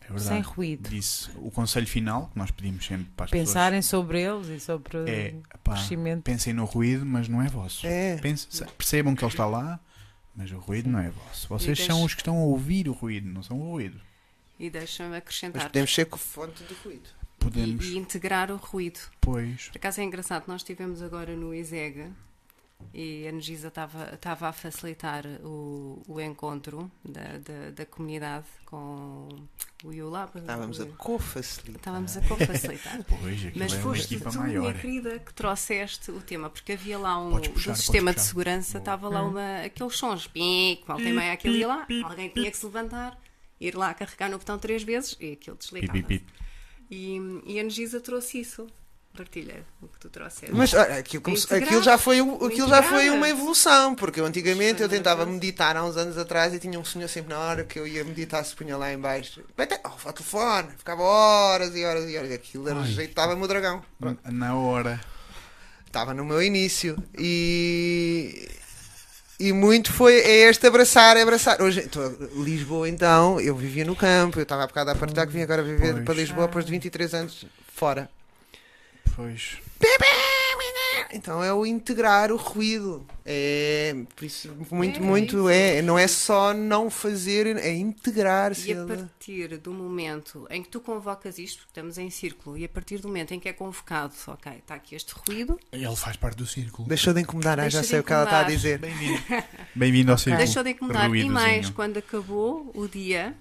é 0.00 0.04
verdade. 0.12 0.24
sem 0.28 0.40
ruído. 0.40 0.88
Disse 0.88 1.28
o 1.36 1.50
conselho 1.50 1.86
final 1.86 2.28
que 2.32 2.38
nós 2.38 2.50
pedimos 2.50 2.86
sempre 2.86 3.06
para 3.16 3.24
as 3.26 3.30
Pensarem 3.30 3.82
sobre 3.82 4.20
eles 4.22 4.46
e 4.48 4.60
sobre 4.60 4.90
pessoas 4.90 5.08
é 5.08 5.34
o 5.54 5.58
pá, 5.58 5.72
crescimento. 5.74 6.22
pensem 6.22 6.52
no 6.54 6.64
ruído, 6.64 7.04
mas 7.04 7.28
não 7.28 7.42
é 7.42 7.48
vosso. 7.48 7.86
é, 7.86 8.16
Pense- 8.18 8.46
percebam 8.78 9.14
que 9.14 9.22
ele 9.24 9.30
está 9.32 9.44
lá, 9.46 9.78
mas 10.40 10.50
o 10.52 10.58
ruído 10.58 10.88
não 10.88 10.98
é 10.98 11.10
vosso. 11.10 11.46
Vocês 11.48 11.78
são 11.78 12.02
os 12.02 12.14
que 12.14 12.22
estão 12.22 12.34
a 12.38 12.40
ouvir 12.44 12.88
o 12.88 12.92
ruído, 12.92 13.28
não 13.28 13.42
são 13.42 13.60
o 13.60 13.72
ruído. 13.72 14.00
E 14.58 14.70
deixa-me 14.70 15.10
mas 15.10 15.18
acrescentar. 15.18 15.62
podemos 15.64 15.94
ser 15.94 16.06
com 16.06 16.16
fonte 16.16 16.64
de 16.64 16.72
ruído. 16.82 17.10
Podemos, 17.38 17.84
E, 17.86 17.92
e 17.92 17.98
integrar 17.98 18.50
o 18.50 18.56
ruído. 18.56 19.00
pois. 19.20 19.68
Por 19.68 19.76
acaso 19.76 20.00
é 20.00 20.04
engraçado, 20.04 20.44
nós 20.46 20.62
estivemos 20.62 21.02
agora 21.02 21.36
no 21.36 21.54
ISEG 21.54 22.10
e 22.92 23.26
a 23.26 23.28
Energisa 23.28 23.68
estava 23.68 24.48
a 24.48 24.52
facilitar 24.52 25.24
o, 25.44 26.02
o 26.08 26.20
encontro 26.20 26.90
da, 27.04 27.38
da, 27.38 27.70
da 27.70 27.86
comunidade 27.86 28.46
com 28.66 29.28
o 29.84 29.92
IULAB. 29.92 30.38
Estávamos 30.38 30.80
a 30.80 30.86
co-facilitar. 30.86 31.76
Estávamos 31.76 32.16
a 32.16 32.20
co-facilitar. 32.22 32.98
Mas 33.54 33.72
é 33.72 33.76
uma 33.76 33.82
foste 33.82 34.18
tu, 34.18 34.38
maior. 34.38 34.60
minha 34.60 34.74
querida, 34.74 35.18
que 35.18 35.32
trouxeste 35.32 36.10
o 36.10 36.20
tema, 36.20 36.50
porque 36.50 36.72
havia 36.72 36.98
lá 36.98 37.18
um 37.18 37.30
Podes 37.30 37.48
do 37.48 37.54
puxar, 37.54 37.74
sistema 37.76 38.10
de 38.10 38.16
puxar. 38.16 38.28
segurança, 38.28 38.78
estava 38.78 39.08
lá 39.08 39.22
uma, 39.22 39.62
aqueles 39.62 39.96
sons, 39.96 40.26
pique, 40.26 40.84
volta 40.86 41.02
e 41.02 41.12
meia 41.12 41.32
aquilo 41.32 41.54
ia 41.54 41.68
lá, 41.68 41.86
alguém 42.04 42.28
tinha 42.28 42.50
que 42.50 42.56
se 42.56 42.66
levantar, 42.66 43.18
ir 43.60 43.74
lá 43.76 43.94
carregar 43.94 44.28
no 44.28 44.38
botão 44.38 44.58
três 44.58 44.82
vezes 44.82 45.16
e 45.20 45.32
aquilo 45.32 45.56
desligava. 45.56 45.98
E, 46.90 47.42
e 47.46 47.56
a 47.56 47.60
Energisa 47.60 48.00
trouxe 48.00 48.40
isso. 48.40 48.66
Partilha 49.16 49.64
o 49.82 49.88
que 49.88 49.98
tu 49.98 50.08
trouxeste. 50.08 50.54
Mas 50.54 50.72
olha, 50.72 50.98
aquilo, 50.98 51.22
como 51.22 51.36
aquilo 51.36 51.82
já 51.82 51.98
foi, 51.98 52.20
aquilo 52.20 52.68
já 52.68 52.82
foi 52.82 53.10
uma 53.10 53.28
evolução, 53.28 53.94
porque 53.94 54.20
eu 54.20 54.24
antigamente 54.24 54.80
eu 54.82 54.88
tentava 54.88 55.26
meditar 55.26 55.76
há 55.76 55.84
uns 55.84 55.96
anos 55.96 56.16
atrás 56.16 56.54
e 56.54 56.58
tinha 56.60 56.78
um 56.78 56.84
senhor 56.84 57.08
sempre 57.08 57.34
na 57.34 57.40
hora 57.40 57.64
que 57.64 57.78
eu 57.78 57.86
ia 57.86 58.04
meditar 58.04 58.42
se 58.44 58.54
punha 58.54 58.76
lá 58.76 58.92
em 58.92 58.98
baixo. 58.98 59.42
Vai 59.56 59.66
ter- 59.66 59.80
Oh, 59.84 59.88
ao 60.08 60.12
telefone, 60.12 60.68
ficava 60.78 61.02
horas 61.02 61.74
e 61.74 61.84
horas 61.84 62.08
e 62.08 62.16
horas. 62.16 62.30
Aquilo 62.32 62.72
rejeitava-me 62.82 63.42
o 63.42 63.48
dragão. 63.48 63.82
Pronto. 63.98 64.20
Na 64.30 64.54
hora. 64.54 65.00
Estava 65.86 66.14
no 66.14 66.24
meu 66.24 66.40
início. 66.40 66.96
E. 67.18 68.48
E 69.40 69.52
muito 69.52 69.90
foi 69.92 70.20
é 70.20 70.50
este 70.50 70.66
abraçar, 70.66 71.16
é 71.16 71.22
abraçar. 71.22 71.60
Hoje, 71.62 71.82
tô- 71.88 72.08
Lisboa, 72.42 72.88
então, 72.88 73.40
eu 73.40 73.56
vivia 73.56 73.84
no 73.86 73.96
campo, 73.96 74.38
eu 74.38 74.42
estava 74.42 74.64
há 74.64 74.66
bocado 74.66 74.90
a 74.90 74.94
partilhar 74.94 75.26
que 75.26 75.32
vim 75.32 75.40
agora 75.42 75.62
viver 75.62 75.94
Pois. 75.94 76.04
para 76.04 76.14
Lisboa 76.14 76.46
depois 76.46 76.64
de 76.64 76.70
23 76.70 77.14
anos 77.14 77.46
fora. 77.74 78.08
Pois. 79.20 79.58
então 81.12 81.44
é 81.44 81.52
o 81.52 81.66
integrar 81.66 82.32
o 82.32 82.36
ruído. 82.36 83.06
É 83.26 83.94
por 84.16 84.24
isso 84.24 84.50
muito, 84.70 84.98
É, 84.98 85.02
muito 85.02 85.36
isso. 85.36 85.48
é. 85.50 85.82
Não 85.82 85.98
é 85.98 86.08
só 86.08 86.54
não 86.54 86.88
fazer, 86.88 87.46
é 87.58 87.74
integrar-se. 87.74 88.70
E 88.70 88.72
a 88.72 88.86
partir 88.86 89.58
do 89.58 89.72
momento 89.74 90.46
em 90.48 90.62
que 90.62 90.70
tu 90.70 90.80
convocas 90.80 91.38
isto, 91.38 91.58
porque 91.58 91.70
estamos 91.70 91.98
em 91.98 92.08
círculo, 92.08 92.56
e 92.56 92.64
a 92.64 92.68
partir 92.68 92.98
do 92.98 93.08
momento 93.08 93.34
em 93.34 93.38
que 93.40 93.48
é 93.48 93.52
convocado, 93.52 94.14
ok, 94.26 94.52
está 94.52 94.74
aqui 94.74 94.94
este 94.94 95.12
ruído, 95.14 95.60
Ele 95.70 95.96
faz 95.96 96.16
parte 96.16 96.36
do 96.36 96.46
círculo. 96.46 96.88
Deixou 96.88 97.12
de 97.12 97.20
incomodar, 97.20 97.58
Deixa 97.58 97.76
já 97.76 97.80
de 97.82 97.86
sei 97.88 98.00
o 98.00 98.04
que 98.04 98.12
ela 98.12 98.24
está 98.24 98.40
a 98.40 98.44
dizer. 98.44 98.78
Bem-vindo. 98.78 99.22
Bem-vindo 99.74 100.12
ao 100.12 100.18
círculo. 100.18 100.38
deixou 100.38 100.62
de 100.62 100.70
incomodar. 100.70 101.14
E 101.14 101.28
mais, 101.28 101.68
quando 101.68 101.98
acabou 101.98 102.70
o 102.74 102.88
dia. 102.88 103.36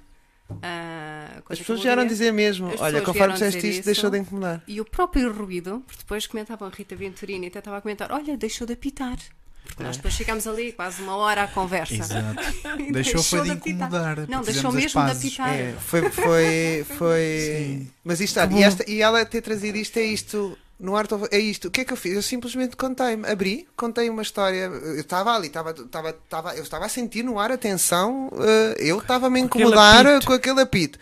Quando 0.49 1.51
As 1.51 1.59
pessoas 1.59 1.81
vieram 1.81 2.05
dizer 2.05 2.31
mesmo. 2.34 2.71
As 2.73 2.81
Olha, 2.81 3.01
conforme 3.01 3.34
disseste 3.34 3.57
isto, 3.59 3.67
isso. 3.80 3.85
deixou 3.85 4.09
de 4.09 4.17
incomodar. 4.17 4.63
E 4.67 4.81
o 4.81 4.85
próprio 4.85 5.31
ruído, 5.31 5.84
porque 5.85 5.99
depois 5.99 6.26
comentavam 6.27 6.67
a 6.67 6.71
Rita 6.71 6.95
Venturini, 6.95 7.47
até 7.47 7.59
estava 7.59 7.77
a 7.77 7.81
comentar: 7.81 8.11
olha, 8.11 8.35
deixou 8.38 8.65
de 8.65 8.73
apitar. 8.73 9.17
Porque 9.65 9.84
nós 9.84 9.97
depois 9.97 10.15
ficámos 10.15 10.47
ali 10.47 10.71
quase 10.71 11.01
uma 11.03 11.15
hora 11.15 11.43
à 11.43 11.47
conversa. 11.47 11.93
Exato. 11.93 12.41
E 12.80 12.91
Deixou 12.91 13.21
foi 13.21 13.43
de 13.43 13.51
apitar. 13.51 13.88
incomodar. 13.88 14.27
Não, 14.27 14.41
deixou 14.41 14.71
mesmo 14.71 15.05
de 15.05 15.11
apitar. 15.11 15.53
É, 15.53 15.73
foi, 15.73 16.09
foi, 16.09 16.85
foi. 16.97 17.39
Sim. 17.80 17.91
Mas 18.03 18.19
isto. 18.19 18.39
E, 18.39 18.63
esta, 18.63 18.89
e 18.89 19.01
ela 19.01 19.23
ter 19.26 19.41
trazido 19.41 19.77
isto 19.77 19.97
é 19.97 20.03
isto. 20.03 20.57
No 20.80 20.95
Art 20.95 21.11
of, 21.11 21.27
é 21.31 21.38
isto. 21.38 21.68
O 21.68 21.72
que 21.72 21.81
é 21.81 21.84
que 21.85 21.91
eu 21.91 21.97
fiz? 21.97 22.14
Eu 22.14 22.22
simplesmente 22.22 22.77
contei-me, 22.77 23.27
abri, 23.27 23.68
contei 23.76 24.10
uma 24.10 24.22
história. 24.22 24.65
Eu 24.65 25.01
estava 25.01 25.35
ali, 25.35 25.47
estava, 25.47 25.72
estava, 25.72 26.10
estava, 26.11 26.56
eu 26.56 26.64
estava 26.64 26.85
a 26.85 26.89
sentir 26.89 27.22
no 27.23 27.38
ar 27.38 27.51
a 27.51 27.57
tensão. 27.57 28.31
eh, 28.39 28.76
eu 28.80 28.99
estava-me 28.99 29.39
a 29.39 29.41
Com 29.41 29.47
aquele 29.47 29.64
incomodar 29.65 30.07
apito. 30.07 30.27
com 30.27 30.34
aquele 30.34 30.61
apito. 30.61 30.97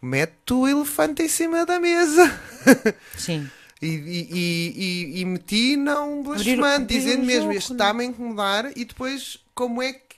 Mete 0.00 0.52
o 0.54 0.66
elefante 0.66 1.22
em 1.22 1.28
cima 1.28 1.66
da 1.66 1.78
mesa. 1.78 2.40
Sim. 3.18 3.50
E, 3.82 3.86
e, 3.86 4.28
e, 4.32 4.72
e, 5.16 5.20
e 5.20 5.24
meti 5.26 5.76
não 5.76 6.22
blasfemando, 6.22 6.86
dizendo 6.86 7.22
o 7.22 7.26
mesmo, 7.26 7.52
este 7.52 7.72
né? 7.72 7.76
está-me 7.76 8.02
a 8.04 8.06
incomodar 8.06 8.72
e 8.74 8.84
depois 8.86 9.38
como 9.54 9.82
é 9.82 9.92
que 9.92 10.16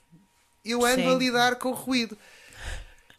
eu 0.63 0.85
ando 0.85 1.01
Sim. 1.01 1.15
a 1.15 1.17
lidar 1.17 1.55
com 1.55 1.69
o 1.69 1.73
ruído. 1.73 2.17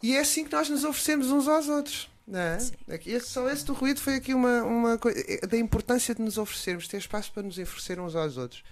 E 0.01 0.15
é 0.15 0.21
assim 0.21 0.43
que 0.43 0.51
nós 0.51 0.67
nos 0.69 0.83
oferecemos 0.83 1.29
uns 1.29 1.47
aos 1.47 1.69
outros. 1.69 2.09
Não 2.27 2.39
é? 2.39 2.57
Aqui- 2.93 3.11
esse- 3.11 3.27
só 3.29 3.49
esse 3.49 3.65
do 3.65 3.73
ruído 3.73 3.99
foi 3.99 4.15
aqui 4.15 4.33
uma, 4.33 4.63
uma 4.63 4.97
coisa 4.97 5.21
da 5.47 5.57
importância 5.57 6.13
de 6.15 6.21
nos 6.21 6.37
oferecermos, 6.37 6.87
ter 6.87 6.97
espaço 6.97 7.31
para 7.31 7.43
nos 7.43 7.57
oferecer 7.57 7.99
uns 7.99 8.15
aos 8.15 8.37
outros. 8.37 8.63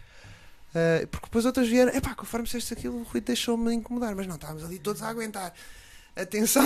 Ah, 0.74 1.06
porque 1.10 1.26
depois 1.26 1.46
outras 1.46 1.68
vieram, 1.68 1.92
epá, 1.96 2.14
conforme 2.16 2.46
disseste 2.46 2.74
aquilo, 2.74 3.00
o 3.00 3.04
ruído 3.04 3.26
deixou-me 3.26 3.74
incomodar, 3.74 4.16
mas 4.16 4.28
não, 4.28 4.36
estávamos 4.36 4.64
ali 4.64 4.78
todos 4.80 5.02
a 5.02 5.10
aguentar. 5.10 5.54
Atenção! 6.16 6.64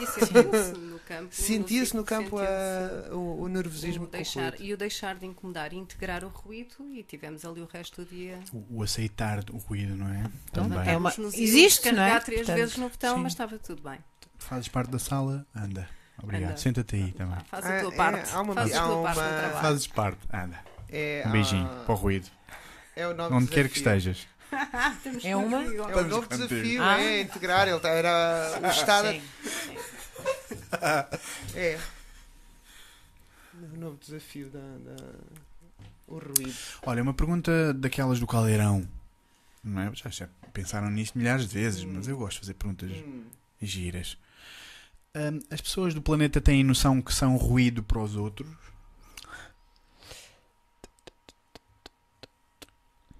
E 0.00 0.06
sentia-se 0.08 0.72
no 0.78 0.98
campo. 1.00 1.28
Sentia-se 1.34 1.94
no 1.96 2.02
círculo, 2.02 2.04
campo 2.04 2.38
ah, 2.38 3.14
o, 3.14 3.42
o 3.42 3.48
nervosismo 3.48 4.04
o 4.04 4.06
o 4.06 4.10
deixar, 4.10 4.50
ruído. 4.50 4.64
e 4.64 4.74
o 4.74 4.76
deixar 4.76 5.14
de 5.16 5.26
incomodar 5.26 5.72
e 5.72 5.76
integrar 5.76 6.24
o 6.24 6.28
ruído 6.28 6.74
e 6.92 7.02
tivemos 7.04 7.44
ali 7.44 7.60
o 7.60 7.66
resto 7.66 8.04
do 8.04 8.10
dia. 8.10 8.38
O, 8.52 8.78
o 8.78 8.82
aceitar 8.82 9.44
o 9.52 9.58
ruído, 9.58 9.94
não 9.96 10.08
é? 10.08 10.24
Então, 10.50 10.68
Também. 10.68 10.92
é 10.92 10.96
uma- 10.96 11.10
existe, 11.34 11.86
íamos 11.86 11.96
não 11.98 12.04
é? 12.04 12.08
carregar 12.08 12.24
três 12.24 12.40
Portanto, 12.40 12.56
vezes 12.56 12.76
no 12.76 12.88
botão, 12.88 13.16
sim. 13.16 13.22
mas 13.22 13.32
estava 13.32 13.58
tudo 13.58 13.82
bem. 13.82 13.98
Fazes 14.38 14.68
parte 14.68 14.90
da 14.90 14.98
sala, 14.98 15.46
anda. 15.54 15.88
Obrigado. 16.22 16.50
Anda. 16.50 16.56
Senta-te 16.58 16.96
aí 16.96 17.12
também. 17.12 17.38
Faz 17.50 17.66
a 17.66 17.80
tua 17.80 17.92
é, 17.92 17.96
parte. 17.96 18.30
há 18.34 18.40
uma- 18.40 18.54
Faz 18.54 18.72
a 18.74 18.82
há 18.82 18.86
tua 18.86 19.02
parte 19.02 19.18
uma- 19.18 19.28
do 19.28 19.36
trabalho. 19.38 19.60
Fazes 19.62 19.86
parte, 19.86 20.18
anda. 20.32 20.58
É, 20.88 21.24
Um 21.26 21.30
beijinho 21.32 21.66
ah, 21.66 21.82
para 21.84 21.92
o 21.94 21.96
ruído. 21.98 22.26
É 22.94 23.06
o 23.06 23.10
Onde 23.32 23.48
quer 23.48 23.68
que 23.68 23.80
desafio. 23.80 24.12
estejas. 24.12 24.26
É 25.24 25.36
uma? 25.36 25.62
É 25.62 25.66
o 25.68 25.86
Estamos 25.88 26.06
novo 26.08 26.28
contigo. 26.28 26.48
desafio, 26.48 26.82
Ah. 26.82 27.00
é 27.00 27.20
integrar. 27.22 27.68
Ele 27.68 27.80
tá- 27.80 27.88
era 27.90 28.60
o 28.62 28.66
estado. 28.70 29.08
Sim. 29.10 29.22
É. 31.54 31.78
O 33.72 33.76
novo 33.78 33.96
desafio 33.98 34.50
da, 34.50 34.58
da- 34.60 35.14
o 36.06 36.18
ruído. 36.18 36.54
Olha, 36.82 37.02
uma 37.02 37.14
pergunta 37.14 37.72
daquelas 37.72 38.20
do 38.20 38.26
caldeirão. 38.26 38.86
Não 39.64 39.80
é? 39.82 39.90
já, 39.94 40.10
já 40.10 40.28
pensaram 40.52 40.90
nisto 40.90 41.16
milhares 41.18 41.48
de 41.48 41.54
vezes, 41.54 41.82
mas 41.84 42.06
eu 42.06 42.16
gosto 42.18 42.34
de 42.34 42.40
fazer 42.40 42.54
perguntas 42.54 42.90
Hum. 42.90 43.24
giras. 43.60 44.16
Hum, 45.18 45.40
as 45.50 45.60
pessoas 45.62 45.94
do 45.94 46.02
planeta 46.02 46.40
têm 46.42 46.62
noção 46.62 47.00
que 47.00 47.12
são 47.14 47.36
ruído 47.38 47.82
para 47.82 47.98
os 48.00 48.14
outros? 48.16 48.48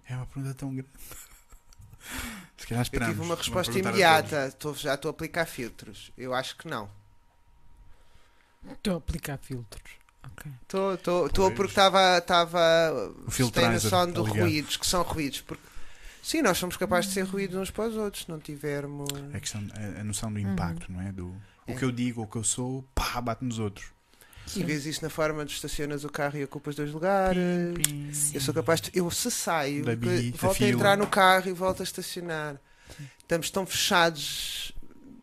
É 0.09 0.15
uma 0.15 0.27
pergunta 0.27 0.55
tão 0.55 0.75
grande. 0.75 0.89
Se 2.57 2.67
calhar 2.67 2.81
Eu 2.81 2.83
esperamos. 2.83 3.15
tive 3.15 3.27
uma 3.27 3.35
resposta 3.35 3.73
a 3.75 3.79
imediata. 3.79 4.47
Estou- 4.49 4.75
já 4.75 4.95
estou 4.95 5.09
a 5.09 5.13
aplicar 5.13 5.47
filtros. 5.47 6.13
Eu 6.17 6.35
acho 6.35 6.57
que 6.57 6.69
não. 6.69 6.89
Estou 8.71 8.95
a 8.95 8.97
aplicar 8.99 9.39
filtros. 9.39 9.83
Estou, 10.63 10.95
estou, 10.95 11.27
estou 11.27 11.45
Pois. 11.47 11.57
porque 11.57 11.71
estava. 11.73 12.19
estava 12.19 13.13
O 13.27 13.51
tem 13.51 13.71
noção 13.71 14.07
de 14.07 14.13
tá 14.15 14.21
ruídos, 14.21 14.77
que 14.77 14.87
são 14.87 15.03
ruídos. 15.03 15.41
Porque, 15.41 15.63
sim, 16.23 16.43
nós 16.43 16.59
somos 16.59 16.77
capazes 16.77 17.09
de 17.09 17.15
ser 17.15 17.23
ruídos 17.23 17.57
uns 17.57 17.71
para 17.71 17.89
os 17.89 17.97
outros, 17.97 18.25
se 18.25 18.29
não 18.31 18.39
tivermos. 18.41 19.09
A, 19.33 19.41
questão, 19.41 19.63
a, 19.73 20.01
a 20.01 20.05
noção 20.05 20.29
Uhum. 20.29 20.35
do 20.35 20.41
impacto, 20.41 20.91
não 20.93 21.01
é? 21.01 21.13
Do, 21.13 21.35
o 21.69 21.75
que 21.77 21.85
eu 21.85 21.91
digo, 21.93 22.23
o 22.23 22.27
que 22.27 22.37
eu 22.37 22.45
sou, 22.45 22.85
pá, 22.95 23.21
bate 23.21 23.45
nos 23.45 23.59
outros. 23.59 23.87
E 24.55 24.63
vês 24.63 24.87
isso 24.87 25.03
na 25.03 25.11
forma 25.11 25.45
de 25.45 25.53
estacionas 25.53 26.05
o 26.05 26.09
carro 26.09 26.39
e 26.39 26.45
ocupas 26.45 26.77
dois 26.77 26.93
lugares. 26.93 27.43
Pim, 27.77 27.83
pim. 27.83 28.11
Eu 28.33 28.41
sou 28.41 28.55
capaz 28.55 28.81
de. 28.81 28.91
Eu 28.95 29.11
se 29.11 29.29
saio, 29.31 29.85
Da 29.85 29.97
bi- 29.97 30.07
que- 30.07 30.31
da 30.33 30.39
volto 30.47 30.63
a 30.65 30.69
entrar 30.69 30.97
no 30.97 31.07
carro 31.09 31.49
e 31.49 31.53
volto 31.53 31.81
a 31.81 31.85
estacionar. 31.85 32.57
Estamos 33.19 33.51
tão 33.51 33.67
fechados 33.67 34.73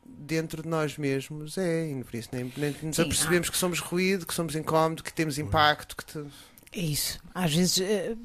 dentro 0.05 0.61
de 0.61 0.67
nós 0.67 0.97
mesmos, 0.97 1.57
é, 1.57 1.89
e 1.89 2.03
por 2.03 2.15
isso 2.15 2.29
nem, 2.33 2.51
nem 2.57 2.75
nos 2.83 2.95
Sim, 2.97 3.01
apercebemos 3.03 3.49
que 3.49 3.57
somos 3.57 3.79
ruído, 3.79 4.25
que 4.25 4.33
somos 4.33 4.55
incómodo, 4.55 5.01
que 5.03 5.13
temos 5.13 5.37
impacto, 5.37 5.95
que 5.95 6.05
te- 6.05 6.25
É 6.73 6.79
isso. 6.81 7.19
Às 7.33 7.53
vezes, 7.53 7.79
eh, 7.79 8.15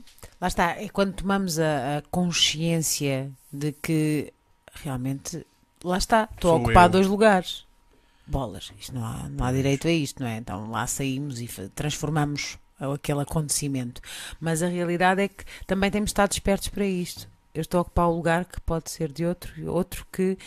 lá 0.40 0.48
está, 0.48 0.70
é 0.72 0.88
quando 0.88 1.12
tomamos 1.14 1.58
a, 1.60 1.98
a 1.98 2.02
consciência 2.10 3.30
de 3.52 3.72
que 3.72 4.32
realmente, 4.74 5.46
lá 5.84 5.98
está, 5.98 6.28
estou 6.34 6.52
a 6.52 6.54
Sou 6.54 6.62
ocupar 6.64 6.86
eu. 6.86 6.90
dois 6.90 7.06
lugares. 7.06 7.66
Bolas, 8.28 8.72
isto 8.78 8.94
não 8.94 9.04
há, 9.04 9.28
não 9.28 9.44
há 9.44 9.52
direito 9.52 9.88
a 9.88 9.90
isto, 9.90 10.22
não 10.22 10.28
é? 10.28 10.36
Então 10.36 10.70
lá 10.70 10.86
saímos 10.86 11.40
e 11.40 11.48
transformamos 11.74 12.58
aquele 12.78 13.22
acontecimento. 13.22 14.00
Mas 14.40 14.62
a 14.62 14.68
realidade 14.68 15.22
é 15.22 15.28
que 15.28 15.44
também 15.66 15.90
temos 15.90 16.08
de 16.08 16.12
estar 16.12 16.28
despertos 16.28 16.68
para 16.68 16.86
isto. 16.86 17.28
Eu 17.54 17.62
estou 17.62 17.78
a 17.78 17.82
ocupar 17.82 18.08
o 18.08 18.14
lugar 18.14 18.44
que 18.44 18.60
pode 18.60 18.90
ser 18.90 19.10
de 19.10 19.24
outro, 19.24 19.52
outro 19.72 20.06
que, 20.12 20.38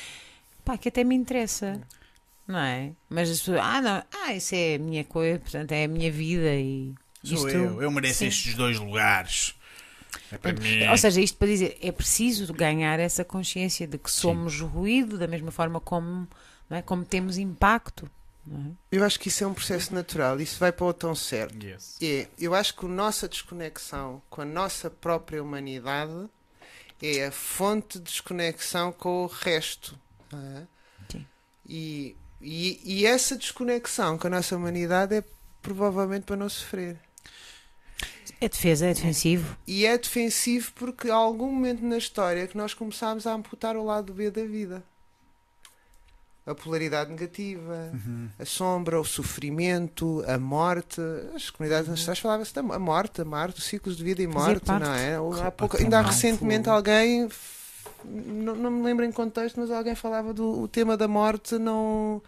pá, 0.63 0.77
que 0.77 0.89
até 0.89 1.03
me 1.03 1.15
interessa. 1.15 1.81
Não 2.47 2.59
é? 2.59 2.91
Mas 3.09 3.29
as 3.29 3.39
pessoas, 3.39 3.59
ah, 3.61 3.81
não, 3.81 4.03
ah, 4.23 4.33
isso 4.33 4.55
é 4.55 4.75
a 4.75 4.79
minha 4.79 5.03
coisa, 5.03 5.39
portanto 5.39 5.71
é 5.71 5.85
a 5.85 5.87
minha 5.87 6.11
vida 6.11 6.55
e 6.55 6.93
Sou 7.23 7.47
isto, 7.47 7.49
eu, 7.49 7.81
eu 7.81 7.91
mereço 7.91 8.19
sim. 8.19 8.27
estes 8.27 8.55
dois 8.55 8.79
lugares. 8.79 9.55
É. 10.31 10.91
Ou 10.91 10.97
seja, 10.97 11.21
isto 11.21 11.37
para 11.37 11.47
dizer, 11.47 11.77
é 11.81 11.91
preciso 11.91 12.53
ganhar 12.53 12.99
essa 12.99 13.23
consciência 13.23 13.87
de 13.87 13.97
que 13.97 14.11
somos 14.11 14.59
ruído 14.59 15.17
da 15.17 15.27
mesma 15.27 15.51
forma 15.51 15.79
como, 15.79 16.27
é? 16.75 16.81
como 16.81 17.05
temos 17.05 17.37
impacto. 17.37 18.09
Não 18.45 18.71
é? 18.71 18.71
Eu 18.91 19.03
acho 19.03 19.19
que 19.19 19.27
isso 19.27 19.43
é 19.43 19.47
um 19.47 19.53
processo 19.53 19.93
natural, 19.93 20.39
isso 20.39 20.59
vai 20.59 20.71
para 20.71 20.85
o 20.85 20.93
tão 20.93 21.13
certo. 21.13 21.63
Yes. 21.63 21.97
É, 22.01 22.27
eu 22.39 22.55
acho 22.55 22.75
que 22.75 22.85
a 22.85 22.89
nossa 22.89 23.27
desconexão 23.27 24.21
com 24.29 24.41
a 24.41 24.45
nossa 24.45 24.89
própria 24.89 25.41
humanidade 25.41 26.29
é 27.01 27.27
a 27.27 27.31
fonte 27.31 27.97
de 27.97 28.05
desconexão 28.05 28.91
com 28.91 29.23
o 29.23 29.27
resto. 29.27 29.97
não 30.31 30.57
é? 30.57 30.67
Sim. 31.11 31.25
E, 31.67 32.15
e, 32.41 32.79
e 32.83 33.05
essa 33.05 33.35
desconexão 33.35 34.17
com 34.17 34.27
a 34.27 34.29
nossa 34.29 34.55
humanidade 34.55 35.15
é 35.15 35.23
provavelmente 35.61 36.23
para 36.23 36.35
não 36.35 36.49
sofrer. 36.49 36.99
É 38.39 38.49
defesa, 38.49 38.87
é 38.87 38.93
defensivo. 38.93 39.55
E 39.67 39.85
é 39.85 39.95
defensivo 39.97 40.71
porque 40.73 41.09
há 41.11 41.15
algum 41.15 41.51
momento 41.51 41.85
na 41.85 41.97
história 41.97 42.47
que 42.47 42.57
nós 42.57 42.73
começámos 42.73 43.27
a 43.27 43.33
amputar 43.33 43.75
o 43.75 43.83
lado 43.83 44.13
B 44.13 44.31
da 44.31 44.43
vida. 44.43 44.83
A 46.45 46.55
polaridade 46.55 47.11
negativa, 47.11 47.91
Uhum. 47.93 48.29
a 48.39 48.45
sombra, 48.45 48.99
o 48.99 49.03
sofrimento, 49.05 50.23
a 50.27 50.39
morte. 50.39 50.99
As 51.35 51.49
comunidades 51.51 51.87
ancestrais 51.89 52.17
falavam-se 52.19 52.53
da 52.53 52.63
morte, 52.63 53.21
a 53.21 53.25
morte, 53.25 53.59
os 53.59 53.65
ciclos 53.65 53.95
de 53.95 54.03
vida 54.03 54.23
e 54.23 54.27
morte, 54.27 54.65
parte. 54.65 54.83
não 54.83 54.93
é? 54.93 55.15
Há 55.45 55.51
pouco, 55.51 55.77
ainda 55.77 55.99
há 55.99 56.01
recentemente 56.01 56.67
alguém, 56.67 57.29
não, 58.03 58.55
não 58.55 58.71
me 58.71 58.83
lembro 58.83 59.05
em 59.05 59.11
contexto, 59.11 59.59
mas 59.59 59.69
alguém 59.69 59.93
falava 59.93 60.33
do 60.33 60.61
o 60.63 60.67
tema 60.67 60.97
da 60.97 61.07
morte 61.07 61.59
não, 61.59 62.19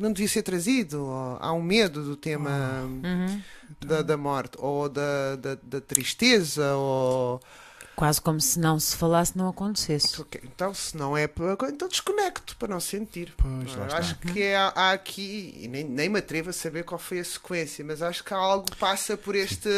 não 0.00 0.12
devia 0.12 0.28
ser 0.28 0.42
trazido. 0.42 1.04
ou 1.04 1.38
há 1.40 1.52
um 1.52 1.62
medo 1.62 2.02
do 2.02 2.16
tema 2.16 2.50
Uhum. 2.84 3.40
da, 3.80 4.02
da 4.02 4.16
morte, 4.16 4.56
ou 4.58 4.88
da, 4.88 5.36
da, 5.36 5.54
da 5.62 5.80
tristeza, 5.80 6.74
ou. 6.74 7.40
Quase 7.94 8.20
como 8.20 8.40
se 8.40 8.58
não 8.58 8.80
se 8.80 8.96
falasse, 8.96 9.36
não 9.36 9.48
acontecesse. 9.48 10.20
Ok, 10.20 10.40
Então, 10.44 10.72
se 10.72 10.96
não 10.96 11.16
é 11.16 11.26
para. 11.26 11.52
Então 11.68 11.86
desconecto 11.88 12.56
para 12.56 12.68
não 12.68 12.80
sentir. 12.80 13.32
Pois, 13.36 13.68
está. 13.70 13.96
acho 13.98 14.18
que 14.18 14.42
é- 14.42 14.56
há 14.56 14.92
aqui, 14.92 15.54
e 15.60 15.68
nem, 15.68 15.84
nem 15.84 16.08
me 16.08 16.18
atrevo 16.18 16.50
a 16.50 16.52
saber 16.52 16.84
qual 16.84 16.98
foi 16.98 17.20
a 17.20 17.24
sequência, 17.24 17.84
mas 17.84 18.00
acho 18.02 18.24
que 18.24 18.32
algo 18.32 18.66
passa 18.76 19.16
por 19.16 19.34
este. 19.34 19.68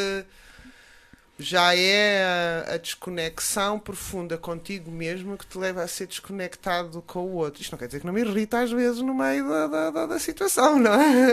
Já 1.37 1.75
é 1.75 2.23
a, 2.69 2.75
a 2.75 2.77
desconexão 2.77 3.77
profunda 3.81 4.39
contigo 4.39 4.89
mesmo 4.89 5.37
que 5.37 5.45
te 5.45 5.59
leva 5.59 5.83
a 5.83 5.89
ser 5.89 6.07
desconectado 6.07 7.03
com 7.03 7.27
o 7.27 7.33
outro. 7.35 7.61
Isto 7.61 7.73
não 7.73 7.79
quer 7.81 7.87
dizer 7.87 7.99
que 7.99 8.07
não 8.07 8.13
me 8.15 8.21
irrita 8.21 8.61
às 8.61 8.71
vezes 8.71 9.01
no 9.01 9.13
meio 9.13 9.49
da, 9.49 9.67
da, 9.67 9.91
da, 9.91 10.07
da 10.07 10.19
situação, 10.21 10.79
não 10.79 10.95
é? 10.95 11.33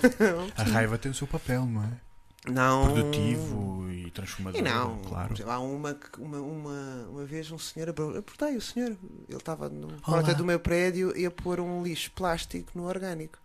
A 0.56 0.62
raiva 0.62 0.96
tem 0.96 1.12
o 1.12 1.14
seu 1.14 1.26
papel, 1.26 1.66
não 1.66 1.84
é? 1.84 2.50
Não. 2.50 2.84
Produtivo 2.94 3.86
e 4.06 4.10
transformador. 4.10 4.60
E 4.60 4.62
não, 4.62 4.98
claro. 5.02 5.34
há 5.50 5.58
uma, 5.58 5.98
uma, 6.18 6.38
uma, 6.38 7.08
uma 7.10 7.24
vez 7.24 7.50
um 7.50 7.58
senhor 7.58 7.88
abordei 7.88 8.56
o 8.56 8.60
senhor, 8.60 8.96
ele 9.28 9.36
estava 9.36 9.68
no 9.68 9.88
porta 10.00 10.34
do 10.34 10.44
meu 10.44 10.60
prédio 10.60 11.16
e 11.16 11.24
a 11.26 11.30
pôr 11.30 11.60
um 11.60 11.82
lixo 11.82 12.10
plástico 12.12 12.70
no 12.74 12.84
orgânico. 12.84 13.38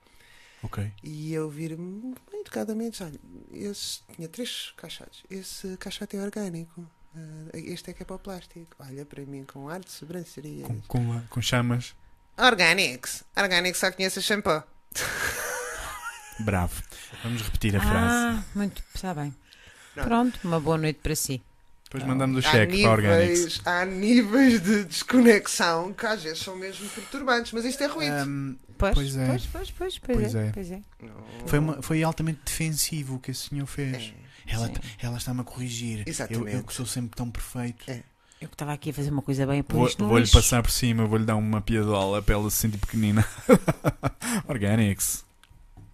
Ok. 0.62 0.92
E 1.02 1.34
eu 1.34 1.50
vir-me 1.50 2.14
bem 2.30 2.42
educadamente, 2.42 3.02
olha, 3.02 3.20
esse 3.52 4.02
tinha 4.14 4.28
três 4.28 4.74
caixotes, 4.76 5.24
esse 5.30 5.78
caixote 5.78 6.18
é 6.18 6.22
orgânico, 6.22 6.86
ah, 7.16 7.50
este 7.54 7.92
é 7.92 7.94
que 7.94 8.04
é 8.04 8.06
para 8.06 8.16
o 8.16 8.20
plástico. 8.20 8.76
Olha 8.80 9.06
para 9.06 9.26
mim 9.26 9.44
com 9.44 9.70
ar 9.70 9.80
de 9.80 9.92
sobranceria. 9.92 10.66
Com, 10.66 10.82
com, 10.82 11.22
com 11.30 11.42
chamas. 11.42 11.96
Organics, 12.38 13.24
Organics 13.36 13.80
só 13.80 13.92
conhece 13.92 14.22
shampoo. 14.22 14.64
Bravo. 16.40 16.82
Vamos 17.24 17.42
repetir 17.42 17.76
a 17.76 17.82
frase. 17.82 18.16
Ah, 18.16 18.44
muito, 18.56 18.82
está 18.96 19.14
bem. 19.14 19.36
Pronto. 20.04 20.40
Uma 20.44 20.60
boa 20.60 20.78
noite 20.78 21.00
para 21.02 21.16
si. 21.16 21.42
Depois 21.86 22.04
mandamos 22.04 22.38
o 22.46 22.48
cheque 22.48 22.82
para 22.84 22.90
a 22.90 22.94
Organics. 22.94 23.62
há 23.66 23.84
níveis 23.84 24.62
de 24.62 24.84
desconexão 24.84 25.92
que 25.92 26.06
às 26.06 26.22
vezes 26.22 26.38
são 26.40 26.56
mesmo 26.56 26.88
perturbantes, 26.90 27.52
mas 27.52 27.66
isto 27.66 27.84
é 27.84 27.88
ruído. 27.88 28.14
Ahm, 28.14 28.56
Pois, 28.78 28.94
Pois 28.94 29.18
é. 29.18 29.28
pois, 29.28 29.46
pois, 29.48 29.72
pois, 29.72 29.98
pois, 30.00 30.18
Pois 30.18 30.36
é, 30.36 30.48
é. 30.48 30.52
pois 30.54 30.72
é. 30.72 30.82
Foi, 31.48 31.60
uma- 31.60 31.82
foi 31.82 32.02
altamente 32.04 32.40
defensivo 32.46 33.16
o 33.16 33.20
que 33.20 33.32
esse 33.32 33.50
senhor 33.50 33.66
fez. 33.66 34.14
É. 34.48 34.54
Ela, 34.54 34.72
ela 35.02 35.18
está-me 35.18 35.42
a 35.42 35.44
corrigir. 35.44 36.00
Eu, 36.00 36.04
Exatamente. 36.08 36.56
eu 36.56 36.64
que 36.64 36.74
sou 36.74 36.86
sempre 36.86 37.16
tão 37.16 37.30
perfeito. 37.30 37.90
É. 37.92 38.04
Eu 38.40 38.48
que 38.48 38.54
estava 38.56 38.72
aqui 38.72 38.92
a 38.92 38.94
fazer 38.94 39.10
uma 39.12 39.22
coisa 39.22 39.46
bem, 39.46 39.62
por 39.62 39.90
Vou-lhe 39.98 40.28
passar 40.30 40.62
por 40.64 40.72
cima, 40.72 41.06
vou-lhe 41.06 41.26
dar 41.26 41.36
uma 41.36 41.60
piadola 41.60 42.22
para 42.22 42.36
ela 42.36 42.50
se 42.50 42.56
sentir 42.56 42.78
pequenina. 42.78 43.26
Organics. 44.48 45.26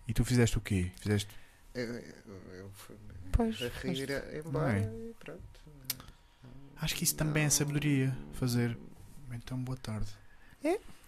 E 0.07 0.13
tu 0.13 0.23
fizeste 0.23 0.57
o 0.57 0.61
quê? 0.61 0.91
Fizeste. 1.01 1.29
Eu, 1.73 1.83
eu, 1.85 1.95
eu 1.95 2.03
Pois, 3.35 3.55
a 3.61 3.67
rir 3.87 4.09
embora 4.45 4.77
é? 4.77 4.81
e 4.81 5.13
pronto. 5.19 5.41
Acho 6.81 6.95
que 6.95 7.03
isso 7.03 7.15
também 7.15 7.45
é 7.45 7.49
sabedoria. 7.49 8.15
Fazer. 8.33 8.77
Então, 9.33 9.57
boa 9.57 9.77
tarde. 9.77 10.07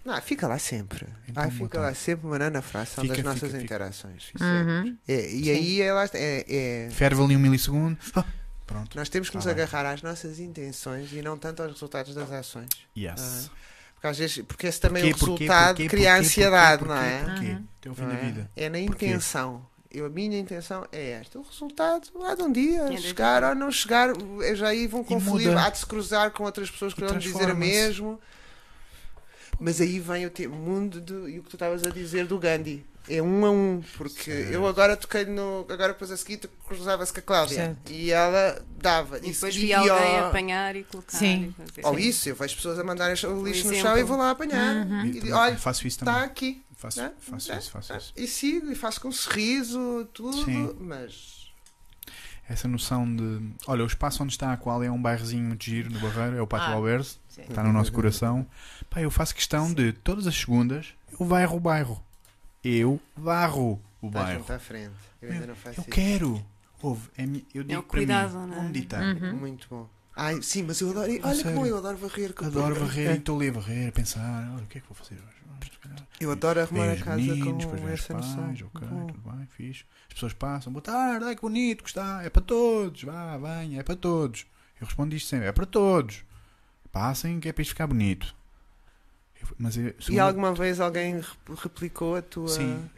Não, 0.06 0.22
fica 0.22 0.48
lá 0.48 0.58
sempre. 0.58 1.06
Então, 1.28 1.44
ah, 1.44 1.52
fica 1.52 1.80
lá 1.82 1.94
sempre 1.94 2.28
uma 2.28 2.38
na 2.50 2.62
fração 2.62 3.02
Fica, 3.04 3.08
das 3.16 3.18
fica, 3.18 3.30
nossas 3.34 3.52
fica. 3.52 3.64
interações. 3.64 4.32
Uhum. 4.40 4.98
É, 5.06 5.26
e 5.30 5.44
Sim. 5.44 5.50
aí 5.52 5.82
ela 5.82 6.06
é, 6.14 6.46
é- 6.48 6.90
Ferve 6.92 7.22
ali 7.22 7.36
um 7.36 7.40
milissegundo. 7.40 7.98
Ah, 8.16 8.24
pronto. 8.66 8.96
nós 8.98 9.10
temos 9.10 9.28
que 9.30 9.34
Tá 9.34 9.40
nos 9.40 9.48
agarrar 9.48 9.86
às 9.92 10.02
nossas 10.02 10.40
intenções 10.40 11.12
e 11.12 11.22
não 11.22 11.38
tanto 11.38 11.62
aos 11.62 11.74
resultados 11.74 12.16
das 12.16 12.32
ações. 12.32 12.70
Yes. 12.98 13.52
Porque 13.96 14.08
às 14.08 14.18
vezes, 14.18 14.46
porque 14.46 14.68
esse 14.68 14.80
também 14.80 15.04
Porquê, 15.12 15.24
o 15.26 15.26
resultado 15.36 15.76
porquê, 15.78 15.90
cria 15.90 16.10
porquê, 16.12 16.22
ansiedade, 16.26 16.86
porquê, 16.86 16.94
não 16.94 17.02
é? 17.02 17.18
Porquê? 17.20 17.32
porquê? 17.34 17.52
Uhum. 17.52 17.68
Até 17.80 17.90
o 17.90 17.96
fim 17.96 18.02
Não 18.04 18.10
da 18.10 18.16
é? 18.16 18.26
vida. 18.26 18.52
É 18.56 18.70
na 18.70 18.78
Porquê? 18.88 19.06
intenção. 19.08 19.66
Eu, 19.92 20.06
a 20.06 20.10
minha 20.10 20.38
intenção 20.38 20.86
é 20.92 21.12
esta. 21.12 21.40
O 21.40 21.44
resultado 21.44 22.10
há 22.24 22.36
de 22.36 22.42
um 22.44 22.52
dia 22.52 22.82
É 22.94 22.98
chegar 22.98 23.44
ou 23.44 23.56
não 23.56 23.72
chegar, 23.72 24.10
já 24.56 24.68
aí 24.68 24.86
vão 24.86 25.04
confluir, 25.04 25.48
muda. 25.48 25.64
há 25.66 25.70
de 25.70 25.78
se 25.80 25.86
cruzar 25.86 26.32
com 26.32 26.44
outras 26.44 26.70
pessoas 26.70 26.94
que 26.94 27.04
vão 27.04 27.18
dizer 27.18 27.50
o 27.52 27.56
mesmo. 27.56 28.20
Mas 29.60 29.82
aí 29.82 30.00
vem 30.00 30.26
o 30.28 30.50
mundo 30.52 31.02
do, 31.02 31.28
e 31.28 31.40
o 31.40 31.44
que 31.44 31.50
tu 31.50 31.56
estavas 31.56 31.84
a 31.84 31.90
dizer 31.90 32.28
do 32.28 32.38
Gandhi. 32.38 32.86
É 33.10 33.22
um 33.22 33.46
a 33.46 33.50
um, 33.52 33.82
porque 33.98 34.32
Certo. 34.32 34.52
eu 34.52 34.68
agora 34.68 34.98
toquei 34.98 35.24
no. 35.26 35.66
Agora 35.70 35.94
depois 35.94 36.12
a 36.12 36.18
seguir 36.18 36.42
cruzava-se 36.68 37.14
com 37.14 37.20
a 37.20 37.24
Cláudia 37.24 37.56
Certo. 37.56 37.90
e 37.92 38.12
ela 38.12 38.62
dava. 38.78 39.18
E 39.20 39.32
depois 39.32 39.56
vi 39.56 39.74
alguém 39.74 39.94
ó- 39.94 40.28
apanhar 40.28 40.76
e 40.76 40.84
colocar. 40.84 41.18
Sim. 41.18 41.56
e 41.58 41.72
fazer. 41.82 41.88
Ou 41.88 41.98
isso, 41.98 42.28
eu 42.28 42.36
vejo 42.36 42.58
pessoas 42.58 42.78
a 42.78 42.84
mandarem 42.84 43.16
o 43.30 43.44
lixo 43.48 43.68
no 43.70 43.76
chão 43.76 43.98
e 43.98 44.04
vou 44.04 44.18
lá 44.18 44.32
apanhar. 44.32 44.86
Uhum. 44.86 45.06
E 45.06 45.32
olha, 45.32 45.58
faço 45.58 45.88
isso 45.88 46.00
está 46.02 46.06
também. 46.12 46.26
aqui. 46.28 46.64
Faço, 46.78 47.02
né? 47.02 47.12
faço 47.20 47.54
isso, 47.54 47.72
faço 47.72 47.98
isso. 47.98 48.14
E 48.16 48.28
sigo 48.28 48.72
e 48.72 48.76
faço 48.76 49.02
com 49.02 49.08
um 49.10 49.12
sorriso, 49.12 50.08
tudo, 50.14 50.46
Sim. 50.46 50.76
mas. 50.80 51.48
Essa 52.48 52.68
noção 52.68 53.14
de. 53.14 53.42
Olha, 53.68 53.84
o 53.84 53.88
espaço 53.88 54.24
onde 54.24 54.32
está 54.32 54.54
a 54.54 54.58
qual 54.58 54.82
é 54.84 54.90
um 54.90 55.02
bairrozinho 55.02 55.44
muito 55.44 55.66
giro 55.66 55.92
no 55.92 56.00
Barreiro, 56.00 56.38
é 56.38 56.42
o 56.42 56.48
Pátio 56.48 56.70
Ah. 56.70 56.74
Alberto, 56.76 57.20
Sim. 57.28 57.42
está 57.50 57.62
no 57.64 57.74
nosso 57.74 57.92
coração. 57.92 58.48
Pá, 58.90 59.02
eu 59.02 59.12
faço 59.12 59.36
questão 59.36 59.74
de, 59.74 59.92
todas 59.92 60.26
as 60.28 60.36
segundas, 60.36 60.94
eu 61.20 61.26
varro 61.26 61.58
o 61.58 61.60
bairro. 61.60 62.02
Eu 62.64 63.02
varro 63.18 63.82
o 64.02 64.08
Estás 64.08 64.26
bairro. 64.28 64.46
à 64.54 64.60
frente. 64.60 64.94
Eu 65.22 65.32
ainda 65.32 65.48
não 65.48 65.56
faço 65.56 65.80
Eu 65.80 65.82
isso. 65.82 65.92
quero. 65.92 66.46
Ouve, 66.82 67.10
é 67.18 67.24
eu 67.56 67.64
digo 67.64 67.80
o 67.80 67.84
para 67.84 67.98
cuidado, 67.98 68.38
mim, 68.40 68.46
não 68.48 68.52
é? 68.54 68.56
vou 68.56 68.64
meditar. 68.66 69.04
Uhum. 69.16 69.34
Muito 69.36 69.68
bom. 69.70 69.90
Ai, 70.16 70.42
sim, 70.42 70.64
mas 70.64 70.80
eu 70.80 70.92
adoro. 70.92 71.12
Olha 71.24 71.44
bom, 71.52 71.66
eu 71.66 71.78
adoro 71.78 71.98
varrer. 71.98 72.34
com- 72.34 72.46
Adoro 72.46 72.76
varrer 72.76 73.10
É. 73.10 73.14
e 73.16 73.18
estou 73.18 73.36
ali 73.38 73.50
a 73.50 73.52
varrer, 73.52 73.90
a 73.90 73.92
pensar, 73.92 74.52
olha, 74.54 74.64
o 74.64 74.68
que 74.68 74.78
é 74.78 74.82
que 74.82 74.88
vou 74.88 74.96
fazer 74.96 75.16
hoje? 75.16 75.37
Eu 76.20 76.32
adoro 76.32 76.62
arrumar 76.62 76.92
a 76.92 76.98
casa 76.98 77.18
meninos, 77.18 77.66
com 77.66 77.88
essa 77.88 78.14
noção. 78.14 78.44
pais, 78.48 78.62
ok, 78.62 78.88
Bom. 78.88 79.08
tudo 79.08 79.32
bem, 79.32 79.46
fixe. 79.48 79.86
As 80.08 80.14
pessoas 80.14 80.34
passam, 80.34 80.74
boa 80.74 80.82
tarde, 80.82 81.26
ai 81.26 81.36
que 81.36 81.42
bonito 81.42 81.84
que 81.84 81.90
está, 81.90 82.24
é 82.24 82.30
para 82.30 82.42
todos, 82.42 83.04
vá, 83.04 83.38
venha, 83.38 83.80
é 83.80 83.84
para 83.84 83.96
todos. 83.96 84.46
Eu 84.82 84.86
respondo 84.88 85.16
isto 85.16 85.28
sempre, 85.30 85.48
é 85.48 85.52
para 85.52 85.66
todos. 85.66 86.24
Passem 86.92 87.40
que 87.40 87.48
é 87.50 87.54
para 87.54 87.62
isto 87.62 87.72
ficar 87.72 87.88
bonito. 87.88 88.36
Eu- 89.42 89.48
mas 89.60 89.78
eu, 89.78 89.94
E 90.10 90.20
alguma 90.20 90.54
vez 90.54 90.80
alguém 90.80 91.16
rep- 91.18 91.60
replicou 91.64 92.16
a 92.16 92.22
tua. 92.22 92.48
Sim. 92.48 92.90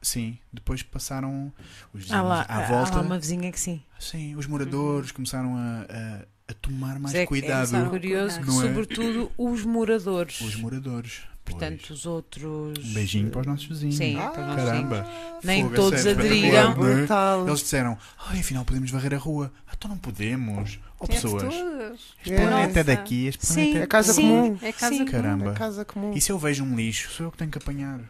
Sim, 0.00 0.38
depois 0.52 0.82
passaram 0.82 1.50
os 1.92 2.02
Há 2.02 2.16
vizinhos 2.20 2.24
lá, 2.28 2.42
à 2.48 2.56
há 2.58 2.66
volta. 2.66 2.96
lá 2.96 3.00
uma 3.02 3.18
vizinha 3.18 3.50
que 3.50 3.58
sim. 3.58 3.82
Sim, 3.98 4.36
os 4.36 4.46
moradores 4.46 5.10
começaram 5.12 5.56
a, 5.56 5.86
a, 5.88 6.24
a 6.48 6.54
tomar 6.54 6.98
mais 6.98 7.02
Mas 7.04 7.14
é, 7.14 7.26
cuidado. 7.26 7.74
É 7.74 7.88
curioso 7.88 8.40
Não 8.42 8.62
é? 8.62 8.66
sobretudo, 8.66 9.32
os 9.38 9.64
moradores. 9.64 10.40
Os 10.42 10.56
moradores. 10.56 11.22
Portanto, 11.44 11.84
Pois. 11.86 11.90
os 12.00 12.06
outros. 12.06 12.78
Um 12.78 12.94
beijinho 12.94 13.30
para 13.30 13.42
os 13.42 13.46
nossos 13.46 13.66
vizinhos. 13.66 13.96
Sim, 13.96 14.16
Ah, 14.18 14.30
para 14.30 14.40
os 14.40 14.46
nossos 14.48 14.64
vizinhos. 14.72 14.90
Caramba. 14.90 15.40
Nem 15.44 15.62
Fogo, 15.62 15.74
é 15.74 15.76
todos 15.76 16.00
sério, 16.00 16.20
aderiram. 16.20 16.70
é? 16.70 16.74
brutal. 16.74 17.46
Eles 17.46 17.60
disseram, 17.60 17.98
ai, 18.26 18.40
afinal 18.40 18.64
podemos 18.64 18.90
varrer 18.90 19.12
a 19.14 19.18
rua. 19.18 19.52
Ah, 19.66 19.72
então 19.76 19.90
não 19.90 19.98
podemos. 19.98 20.78
Ó 20.98 21.06
Tem 21.06 21.16
pessoas, 21.16 21.42
este 21.44 22.32
É. 22.32 22.36
planeta 22.36 22.80
é 22.80 22.82
Nossa. 22.82 22.84
daqui, 22.84 23.26
este 23.26 23.46
Sim, 23.46 23.54
planeta 23.54 23.78
É 23.80 23.86
casa 23.86 24.12
Sim. 24.14 24.22
comum. 24.22 24.58
É 24.62 24.72
casa 24.72 24.88
Sim. 24.94 24.98
comum. 25.00 25.10
Caramba. 25.10 25.50
É 25.50 25.54
casa 25.54 25.84
comum. 25.84 26.12
E 26.14 26.20
se 26.20 26.32
eu 26.32 26.38
vejo 26.38 26.64
um 26.64 26.74
lixo, 26.74 27.10
sou 27.10 27.26
eu 27.26 27.30
que 27.32 27.36
tenho 27.38 27.50
que 27.50 27.58
apanhar. 27.58 28.00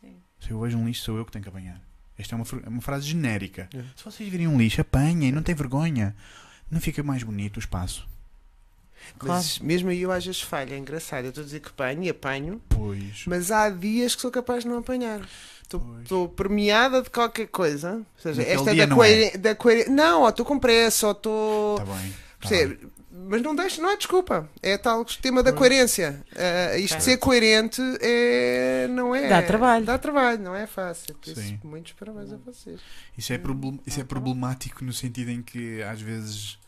Sim. 0.00 0.14
Se 0.40 0.50
eu 0.50 0.58
vejo 0.60 0.78
um 0.78 0.86
lixo, 0.86 1.02
sou 1.02 1.18
eu 1.18 1.24
que 1.26 1.32
tenho 1.32 1.42
que 1.42 1.48
apanhar. 1.50 1.78
Esta 2.16 2.34
é 2.34 2.36
uma, 2.36 2.44
fr- 2.46 2.60
é 2.64 2.68
uma 2.68 2.80
frase 2.80 3.06
genérica. 3.06 3.68
É. 3.74 3.78
Se 3.94 4.04
vocês 4.04 4.26
virem 4.28 4.48
um 4.48 4.56
lixo, 4.56 4.80
apanhem, 4.80 5.30
não 5.32 5.42
tem 5.42 5.54
vergonha. 5.54 6.16
Não 6.70 6.80
fica 6.80 7.02
mais 7.02 7.22
bonito 7.22 7.56
o 7.56 7.60
espaço. 7.60 8.08
Mas 9.22 9.58
mesmo 9.58 9.90
aí 9.90 10.02
eu 10.02 10.10
às 10.12 10.24
vezes 10.24 10.40
falho, 10.42 10.74
é 10.74 10.78
engraçado. 10.78 11.24
Eu 11.24 11.28
estou 11.30 11.42
a 11.42 11.44
dizer 11.44 11.60
que 11.60 11.68
apanho 11.68 12.02
e 12.04 12.08
apanho, 12.10 12.60
Pois. 12.68 13.24
mas 13.26 13.50
há 13.50 13.70
dias 13.70 14.14
que 14.14 14.22
sou 14.22 14.30
capaz 14.30 14.64
de 14.64 14.68
não 14.70 14.78
apanhar. 14.78 15.20
Estou 16.02 16.28
premiada 16.28 17.02
de 17.02 17.10
qualquer 17.10 17.48
coisa. 17.48 17.94
Ou 17.94 18.04
seja, 18.22 18.42
Naquele 18.42 18.56
esta 18.56 18.70
é 18.70 18.86
da 18.86 18.94
coerência. 18.94 19.38
Da 19.38 19.54
coeren- 19.54 19.90
Não, 19.90 20.22
ou 20.22 20.28
estou 20.28 20.44
com 20.44 20.58
pressa, 20.58 21.06
ou 21.06 21.12
estou. 21.12 21.78
Está 21.80 21.84
bem. 21.92 22.10
tá 22.10 22.48
Percebe? 22.48 22.74
bem. 22.76 22.90
Mas 23.26 23.40
não 23.42 23.54
deixa, 23.56 23.80
não 23.80 23.90
é 23.90 23.96
desculpa. 23.96 24.46
É 24.62 24.76
tal 24.76 25.02
tema 25.04 25.42
da 25.42 25.52
coerência. 25.52 26.22
Ah, 26.36 26.76
isto 26.76 26.98
de 26.98 27.02
ser 27.04 27.16
coerente 27.16 27.80
é, 28.02 28.86
não 28.90 29.14
é. 29.14 29.28
Dá 29.28 29.40
trabalho. 29.42 29.84
Dá 29.86 29.96
trabalho, 29.96 30.40
não 30.42 30.54
é 30.54 30.66
fácil. 30.66 31.14
Por 31.14 31.30
isso, 31.30 31.40
Sim. 31.40 31.58
muitos 31.64 31.92
parabéns 31.92 32.32
a 32.32 32.36
vocês. 32.36 32.80
Isso 33.16 33.32
é, 33.32 33.38
problem- 33.38 33.80
isso 33.86 33.98
é 34.00 34.04
problemático 34.04 34.84
no 34.84 34.92
sentido 34.92 35.30
em 35.30 35.40
que 35.42 35.82
às 35.82 36.00
vezes 36.02 36.58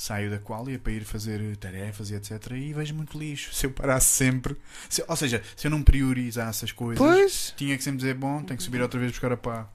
saio 0.00 0.30
da 0.30 0.38
qualia 0.38 0.78
para 0.78 0.92
ir 0.92 1.04
fazer 1.04 1.56
tarefas 1.56 2.08
e 2.10 2.14
etc. 2.14 2.52
E 2.52 2.72
vejo 2.72 2.94
muito 2.94 3.18
lixo. 3.18 3.52
Se 3.52 3.66
eu 3.66 3.70
parasse 3.72 4.06
sempre, 4.06 4.56
se- 4.88 5.04
ou 5.08 5.16
seja, 5.16 5.42
se 5.56 5.66
eu 5.66 5.70
não 5.72 5.82
priorizasse 5.82 6.64
as 6.64 6.70
coisas, 6.70 6.98
Pois. 6.98 7.52
tinha 7.56 7.76
que 7.76 7.82
sempre 7.82 7.98
dizer: 7.98 8.14
bom, 8.14 8.42
tenho 8.44 8.56
que 8.56 8.62
subir 8.62 8.80
outra 8.80 9.00
vez 9.00 9.10
buscar 9.10 9.32
a 9.32 9.36
pá. 9.36 9.68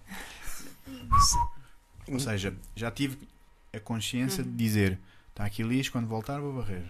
Ou 2.07 2.19
seja, 2.19 2.53
já 2.75 2.89
tive 2.91 3.17
a 3.73 3.79
consciência 3.79 4.43
de 4.43 4.49
dizer: 4.51 4.97
está 5.29 5.45
aqui 5.45 5.61
lixo, 5.63 5.91
quando 5.91 6.07
voltar 6.07 6.39
vou 6.39 6.53
varrer. 6.53 6.83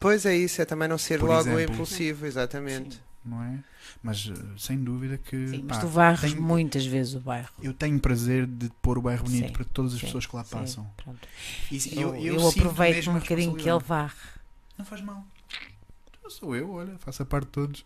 Pois 0.00 0.26
é 0.26 0.36
isso, 0.36 0.60
é 0.60 0.64
também 0.64 0.88
não 0.88 0.98
ser 0.98 1.18
Por 1.18 1.28
logo 1.28 1.48
exemplo. 1.50 1.74
impulsivo, 1.74 2.26
exatamente. 2.26 3.00
Não 3.24 3.42
é? 3.42 3.58
Mas 4.02 4.30
eh, 4.30 4.34
sem 4.58 4.76
dúvida 4.84 5.16
que 5.16 5.48
Sim, 5.48 5.64
mas 5.66 5.78
pá, 5.78 5.80
tu 5.82 5.88
varres 5.88 6.20
tenho- 6.20 6.42
muitas 6.42 6.84
vezes 6.84 7.14
o 7.14 7.20
bairro. 7.20 7.48
eu 7.62 7.72
tenho 7.72 7.98
prazer 7.98 8.46
de 8.46 8.68
pôr 8.82 8.98
o 8.98 9.02
bairro 9.02 9.24
bonito 9.24 9.46
Sim, 9.46 9.52
para 9.52 9.64
todas 9.64 9.94
as 9.94 10.00
sim, 10.00 10.06
pessoas 10.06 10.26
que 10.26 10.36
lá 10.36 10.44
Sim, 10.44 10.50
passam. 10.56 10.90
pronto. 10.96 11.26
E 11.70 11.98
Eu, 11.98 12.14
eu, 12.16 12.38
sinto 12.40 12.58
aproveito 12.60 12.94
mesmo 12.96 13.12
um 13.14 13.18
bocadinho 13.20 13.56
que 13.56 13.68
ele 13.70 13.78
varre. 13.78 14.14
Não 14.76 14.84
faz 14.84 15.00
mal. 15.00 15.24
Então 16.18 16.30
sou 16.30 16.54
eu, 16.54 16.70
olha, 16.72 16.98
faço 16.98 17.22
a 17.22 17.26
parte 17.26 17.46
de 17.46 17.52
todos. 17.52 17.84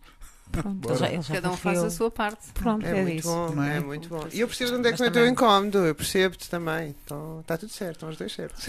Pronto, 0.51 0.97
já, 0.97 1.07
Cada 1.35 1.51
um 1.51 1.55
faz 1.57 1.83
a 1.83 1.89
sua 1.91 2.09
parte. 2.09 2.51
Pronto, 2.53 2.83
É 2.85 2.97
é, 2.97 3.01
muito 3.03 3.19
isso. 3.19 3.27
bom, 3.29 3.51
não 3.53 3.63
é? 3.63 3.77
é 3.77 3.79
muito 3.79 4.09
bom. 4.09 4.27
E 4.33 4.39
eu 4.39 4.47
percebo 4.47 4.71
de 4.71 4.77
onde 4.77 4.87
é 4.87 4.91
que 4.91 4.93
Mas 4.93 4.99
vem 5.01 5.09
o 5.09 5.11
teu 5.11 5.21
também- 5.21 5.31
incómodo, 5.31 5.77
eu 5.85 5.93
percebo-te 5.95 6.49
também. 6.49 6.95
Então 7.05 7.39
está 7.41 7.55
tudo 7.57 7.71
certo, 7.71 7.93
estão 7.97 8.09
os 8.09 8.17
dois 8.17 8.33
certos. 8.33 8.65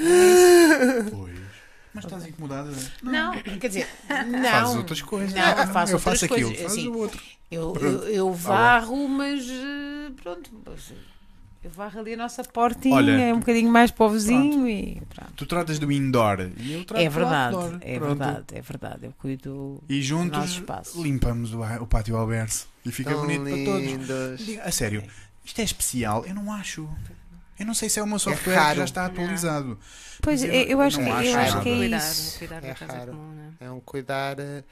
Pois. 1.10 1.32
Mas 1.94 2.04
estás 2.04 2.26
incomodada? 2.26 2.70
Não, 3.02 3.32
quer 3.42 3.68
dizer, 3.68 3.86
Fazes 4.06 4.28
não. 4.30 4.76
outras 4.78 5.02
coisas. 5.02 5.34
Não, 5.34 5.42
eu 5.42 5.66
faço 5.66 5.92
eu 5.92 5.96
outras 5.96 6.02
faço 6.02 6.24
aquilo, 6.26 6.48
coisas, 6.50 6.62
fazes 6.62 6.78
assim. 6.78 6.88
o 6.88 6.98
outro. 6.98 7.20
Eu, 7.50 7.74
eu, 7.80 8.02
eu 8.08 8.32
varro, 8.32 9.08
mas 9.08 9.44
eh, 9.48 10.10
pronto. 10.22 10.50
eh, 10.68 10.94
Eu 11.64 11.70
varro 11.70 11.98
ali 12.00 12.14
a 12.14 12.16
nossa 12.16 12.44
portinha, 12.44 12.94
Olha, 12.94 13.10
é 13.10 13.34
um 13.34 13.40
bocadinho 13.40 13.70
mais 13.70 13.90
para 13.90 14.06
o 14.06 14.10
vizinho 14.10 14.68
e 14.68 15.02
pronto. 15.12 15.32
Tu 15.34 15.46
tratas 15.46 15.78
do 15.80 15.90
indoor 15.90 16.48
e 16.58 16.72
eu 16.74 16.84
trato 16.84 17.02
É 17.02 17.08
do 17.08 17.10
verdade, 17.12 17.54
outdoor. 17.56 17.78
é 17.82 17.98
Pronto. 17.98 18.08
verdade, 18.18 18.44
é 18.52 18.60
verdade. 18.62 19.06
Eu 19.06 19.12
cuido. 19.18 19.82
E 19.88 19.96
do 19.96 20.02
juntos 20.02 20.38
nosso 20.38 20.60
espaço. 20.60 21.02
limpamos 21.02 21.52
o, 21.52 21.60
o 21.82 21.86
pátio 21.88 22.16
Alberto 22.16 22.66
e 22.86 22.92
fica 22.92 23.10
Tão 23.10 23.20
bonito 23.22 23.42
para 23.42 23.64
todos. 23.64 24.58
A 24.64 24.70
sério, 24.70 25.02
isto 25.44 25.60
é 25.60 25.64
especial? 25.64 26.24
Eu 26.24 26.34
não 26.36 26.52
acho. 26.52 26.88
Eu 27.60 27.66
não 27.66 27.74
sei 27.74 27.88
se 27.88 28.00
é 28.00 28.02
o 28.02 28.06
meu 28.06 28.18
software 28.18 28.54
que 28.54 28.58
raro. 28.58 28.78
já 28.78 28.84
está 28.84 29.04
atualizado. 29.06 29.78
Pois, 30.22 30.42
eu, 30.42 30.50
eu 30.52 30.80
acho, 30.80 30.98
que, 30.98 31.08
acho 31.08 31.28
eu 31.28 31.38
acho 31.38 31.60
que 31.62 31.68
é 31.70 31.76
cuidar, 31.76 31.96
isso. 31.98 32.38
cuidar 32.38 32.56
É 32.64 32.68
da 32.68 32.74
casa 32.74 32.92
raro. 32.92 33.12
comum, 33.12 33.34
não 33.34 33.44
é? 33.60 33.66
É 33.66 33.70
um 33.70 33.80
cuidar. 33.80 34.38
eh, 34.40 34.64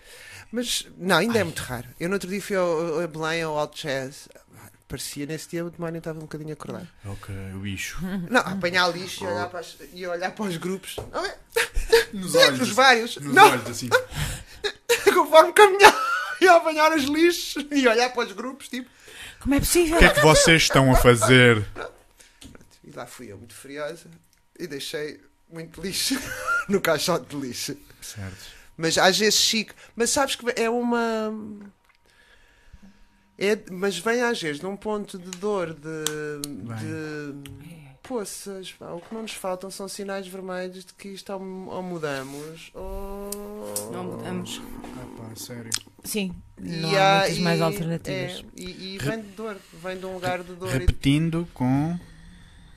Mas, 0.50 0.86
não, 0.98 1.16
ainda 1.18 1.38
é 1.38 1.44
muito 1.44 1.60
raro. 1.62 1.86
Eu 2.00 2.08
no 2.08 2.14
outro 2.14 2.28
dia 2.28 2.40
fui 2.42 2.56
ao, 2.56 3.00
a 3.00 3.06
Belém 3.06 3.42
ao 3.42 3.58
Alt 3.58 3.82
Jazz. 3.82 4.28
Parecia 4.88 5.26
nesse 5.26 5.50
dia 5.50 5.64
o 5.66 5.70
demónio 5.70 5.98
estava 5.98 6.18
um 6.18 6.22
bocadinho 6.22 6.52
acordado. 6.54 6.88
Ok, 7.04 7.34
o 7.54 7.58
bicho. 7.58 7.98
Não, 8.30 8.40
apanhar 8.40 8.88
lixo 8.88 9.22
e 9.24 9.26
olhar 9.26 9.48
para, 9.48 9.60
as- 9.60 9.76
e 9.92 10.06
olhar 10.06 10.30
para 10.30 10.44
os 10.46 10.56
grupos. 10.56 10.96
Não 11.12 11.24
é? 11.26 11.34
Nos 12.14 12.34
Os 12.34 12.70
vários. 12.70 13.16
Nos 13.18 13.34
não, 13.34 13.50
olhos, 13.50 13.68
assim. 13.68 13.90
conforme 15.14 15.52
caminhar 15.52 15.94
e 16.40 16.48
apanhar 16.48 16.92
os 16.96 17.04
lixos 17.04 17.66
e 17.70 17.86
olhar 17.86 18.10
para 18.12 18.26
os 18.26 18.32
grupos, 18.32 18.68
tipo. 18.68 18.88
Como 19.40 19.54
é 19.54 19.60
possível? 19.60 19.96
O 19.96 19.98
que 19.98 20.04
é 20.06 20.10
que 20.10 20.20
vocês 20.20 20.62
estão 20.62 20.90
a 20.90 20.96
fazer? 20.96 21.64
E 22.98 23.00
lá 23.00 23.06
fui 23.06 23.30
eu, 23.30 23.38
muito 23.38 23.54
furiosa, 23.54 24.06
e 24.58 24.66
deixei 24.66 25.20
muito 25.48 25.80
lixo 25.80 26.18
no 26.68 26.80
caixote 26.80 27.36
de 27.36 27.40
lixo. 27.46 27.76
Certo. 28.02 28.58
Mas 28.76 28.98
às 28.98 29.16
vezes 29.16 29.36
chico. 29.38 29.72
Mas 29.94 30.10
sabes 30.10 30.34
que 30.34 30.44
é 30.60 30.68
uma. 30.68 31.32
É, 33.38 33.56
mas 33.70 33.96
vem 33.98 34.20
às 34.22 34.42
vezes 34.42 34.60
num 34.60 34.76
ponto 34.76 35.16
de 35.16 35.30
dor, 35.38 35.72
de. 35.74 36.04
de 36.80 37.88
poças. 38.02 38.72
pá, 38.72 38.90
o 38.92 39.00
que 39.00 39.14
não 39.14 39.22
nos 39.22 39.32
faltam 39.34 39.70
são 39.70 39.86
sinais 39.86 40.26
vermelhos 40.26 40.84
de 40.84 40.92
que 40.94 41.08
isto 41.08 41.32
ou, 41.32 41.82
mudamos 41.82 42.70
ou. 42.74 43.30
Não 43.92 44.02
mudamos. 44.04 44.60
Ah, 44.96 45.06
pá, 45.22 45.36
sério. 45.36 45.70
Sim, 46.02 46.34
E 46.60 46.68
não 46.78 46.88
há 46.96 47.18
muitas 47.20 47.36
e- 47.36 47.40
mais 47.42 47.60
alternativas. 47.60 48.44
é, 48.56 48.60
e, 48.60 48.94
e 48.94 48.98
vem 48.98 49.20
de 49.20 49.28
dor, 49.28 49.56
vem 49.74 49.98
de 49.98 50.06
um 50.06 50.14
lugar 50.14 50.42
de 50.42 50.54
dor. 50.54 50.68
e- 50.68 50.78
Repetindo 50.78 51.46
com 51.54 51.98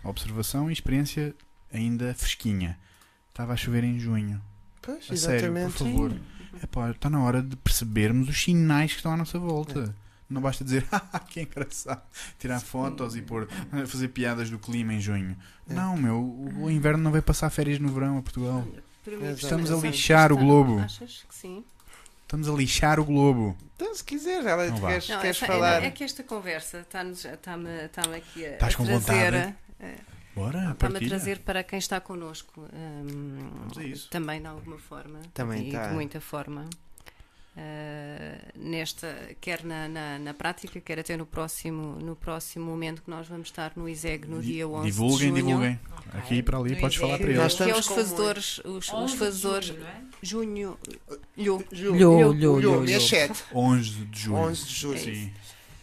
observação 0.04 0.70
e 0.70 0.74
experiência 0.74 1.34
ainda 1.74 2.14
fresquinha. 2.14 2.78
Estava 3.30 3.54
a 3.54 3.58
chover 3.58 3.84
em 3.84 4.00
junho. 4.00 4.42
Pois, 4.82 5.10
A 5.10 5.16
sério, 5.16 5.52
por 5.52 5.58
exatamente. 5.60 5.78
favor. 5.78 6.16
Epá, 6.64 6.92
está 6.92 7.10
na 7.10 7.22
hora 7.24 7.42
de 7.42 7.56
percebermos 7.56 8.28
os 8.30 8.42
sinais 8.44 8.92
que 8.92 8.98
estão 8.98 9.14
à 9.14 9.18
nossa 9.18 9.40
volta. 9.40 9.96
Não 10.30 10.42
basta 10.42 10.64
dizer, 10.64 10.86
ah, 10.92 11.20
que 11.20 11.42
engraçado, 11.42 12.02
tirar 12.40 12.60
fotos 12.60 13.16
e 13.16 13.22
pôr, 13.22 13.48
fazer 13.88 14.08
piadas 14.10 14.50
do 14.50 14.58
clima 14.60 14.94
em 14.94 15.00
junho. 15.02 15.36
É. 15.70 15.74
Não, 15.74 15.96
meu, 15.98 16.20
o, 16.60 16.70
inverno 16.70 17.04
não 17.04 17.12
vai 17.12 17.22
passar 17.22 17.50
férias 17.50 17.80
no 17.80 17.90
verão 17.90 18.18
a 18.18 18.22
Portugal. 18.22 18.66
Estamos 19.36 19.72
a 19.72 19.76
está- 19.76 19.88
lixar 19.88 20.32
o 20.32 20.36
está- 20.36 20.46
globo. 20.46 20.80
Achas 20.80 21.26
que 21.28 21.36
sim? 21.36 21.64
Estamos 22.24 22.48
a 22.48 22.54
lixar 22.54 23.00
o 23.00 23.04
globo. 23.06 23.58
Então, 23.76 23.94
se 23.94 24.04
quiser, 24.04 24.46
ela 24.46 24.68
Não 24.70 24.80
queres, 24.80 25.10
Não, 25.10 25.20
queres 25.20 25.42
é, 25.42 25.46
falar. 25.48 25.84
é 25.84 25.92
que 25.92 26.04
esta 26.04 26.24
conversa 26.24 26.80
está-me 26.80 27.12
está-me 27.12 27.86
está-me 27.86 28.16
aqui 28.16 28.46
a, 28.46 28.54
Estás 28.54 28.76
com 28.76 28.86
trazer, 28.86 29.32
vontade? 29.32 29.56
Eh, 29.82 29.96
Bora, 30.36 30.58
está-me 30.60 30.72
a 30.72 30.76
partilha. 30.76 31.10
trazer 31.10 31.40
para 31.40 31.62
quem 31.64 31.78
está 31.80 32.00
connosco 32.00 32.66
isso. 33.82 34.10
também 34.10 34.40
de 34.40 34.48
alguma 34.48 34.78
forma 34.78 35.20
Também 35.34 35.64
e 35.64 35.68
está. 35.68 35.88
de 35.90 35.94
muita 35.94 36.22
forma 36.22 36.70
uh, 37.58 38.60
nesta 38.60 39.14
quer 39.40 39.64
na, 39.66 39.88
na, 39.90 40.20
na 40.20 40.34
prática 40.34 40.80
quer 40.80 41.00
até 41.00 41.18
no 41.18 41.26
próximo 41.26 41.98
no 42.00 42.16
próximo 42.16 42.66
momento 42.66 43.02
que 43.02 43.10
nós 43.10 43.28
vamos 43.28 43.48
estar 43.50 43.74
no 43.76 43.88
ISEG 43.90 44.26
no 44.28 44.42
Di- 44.42 44.54
dia 44.54 44.68
11 44.68 44.86
Divulguem, 44.86 45.18
de 45.18 45.24
junho 45.42 45.46
divulguem. 45.48 45.80
Aqui 46.14 46.36
e 46.36 46.44
para 46.44 46.58
ali, 46.58 46.72
No 46.76 46.80
podes 46.82 46.98
falar 46.98 47.16
ISEG. 47.16 47.34
para 47.34 47.44
Nós 47.44 47.54
eles. 47.60 47.66
que 47.66 47.72
é 47.72 47.80
os 47.80 47.88
fazedores 47.88 48.58
os, 48.60 48.94
os 48.94 49.14
fazedores 49.14 49.70
é? 49.72 50.02
junho 50.22 50.78
lho, 51.38 51.64
Julho, 51.72 51.96
Lho, 51.96 52.32
lho, 52.32 52.40
Julho, 52.62 52.80
lho, 52.80 52.86
dia 52.86 52.98
lho. 52.98 53.02
7, 53.04 53.44
11 53.54 53.90
de 54.06 54.20
julho. 54.20 54.38
11 54.38 54.66
de 54.66 54.74
julho. 54.76 54.98
Sim. 55.00 55.34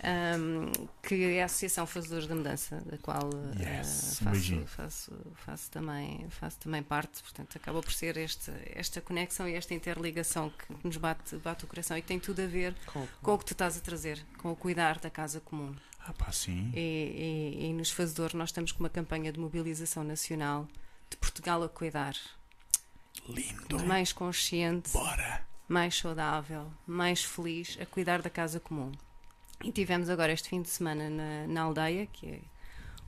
Um, 0.05 0.71
que 1.03 1.15
é 1.25 1.43
a 1.43 1.47
Associação 1.47 1.87
Fazedores 1.87 2.27
da 2.27 2.35
Mudança, 2.35 2.81
da 2.87 2.97
qual 2.99 3.25
uh, 3.35 3.53
Yes, 3.61 4.21
um 4.23 4.25
faço, 4.25 4.67
faço, 4.67 5.13
faço, 5.45 5.71
também, 5.71 6.29
faço 6.31 6.59
também 6.61 6.83
parte, 6.83 7.23
portanto 7.23 7.57
acaba 7.57 7.81
por 7.83 7.93
ser 7.93 8.17
este, 8.17 8.51
esta 8.75 9.01
conexão 9.01 9.49
e 9.49 9.55
esta 9.55 9.75
interligação 9.75 10.51
que 10.51 10.87
nos 10.87 10.97
bate, 10.97 11.37
bate 11.37 11.65
o 11.65 11.67
coração 11.69 11.97
e 11.97 12.03
que 12.03 12.09
tem 12.09 12.19
tudo 12.21 12.41
a 12.43 12.47
ver 12.47 12.75
Com- 12.87 13.07
com 13.23 13.35
o 13.35 13.39
que 13.39 13.45
tu 13.47 13.53
estás 13.53 13.77
a 13.77 13.81
trazer, 13.81 14.25
com 14.39 14.53
o 14.53 14.57
cuidar 14.57 14.99
da 14.99 15.11
casa 15.11 15.41
comum. 15.41 15.75
Ah, 16.01 16.13
pá, 16.13 16.31
sim. 16.33 16.71
E, 16.75 17.57
e, 17.61 17.67
e 17.67 17.73
nos 17.73 17.91
Fazedores 17.91 18.35
nós 18.35 18.49
estamos 18.51 18.73
com 18.73 18.81
uma 18.81 18.89
campanha 18.89 19.31
de 19.33 19.39
mobilização 19.39 20.03
nacional 20.05 20.67
de 21.11 21.17
Portugal 21.17 21.63
a 21.63 21.69
cuidar, 21.69 22.15
Lindo. 23.29 23.77
de 23.79 23.85
mais 23.85 24.13
consciente, 24.13 24.91
Bora. 24.93 25.43
mais 25.69 25.97
saudável, 25.99 26.71
mais 26.87 27.25
feliz 27.25 27.77
a 27.81 27.85
cuidar 27.87 28.23
da 28.23 28.31
casa 28.31 28.59
comum. 28.61 28.93
E 29.63 29.73
tivemos 29.73 30.09
agora 30.09 30.33
este 30.33 30.49
fim 30.49 30.63
de 30.63 30.69
semana 30.69 31.11
na, 31.11 31.47
na 31.47 31.63
aldeia, 31.63 32.07
que 32.07 32.27
é 32.27 32.41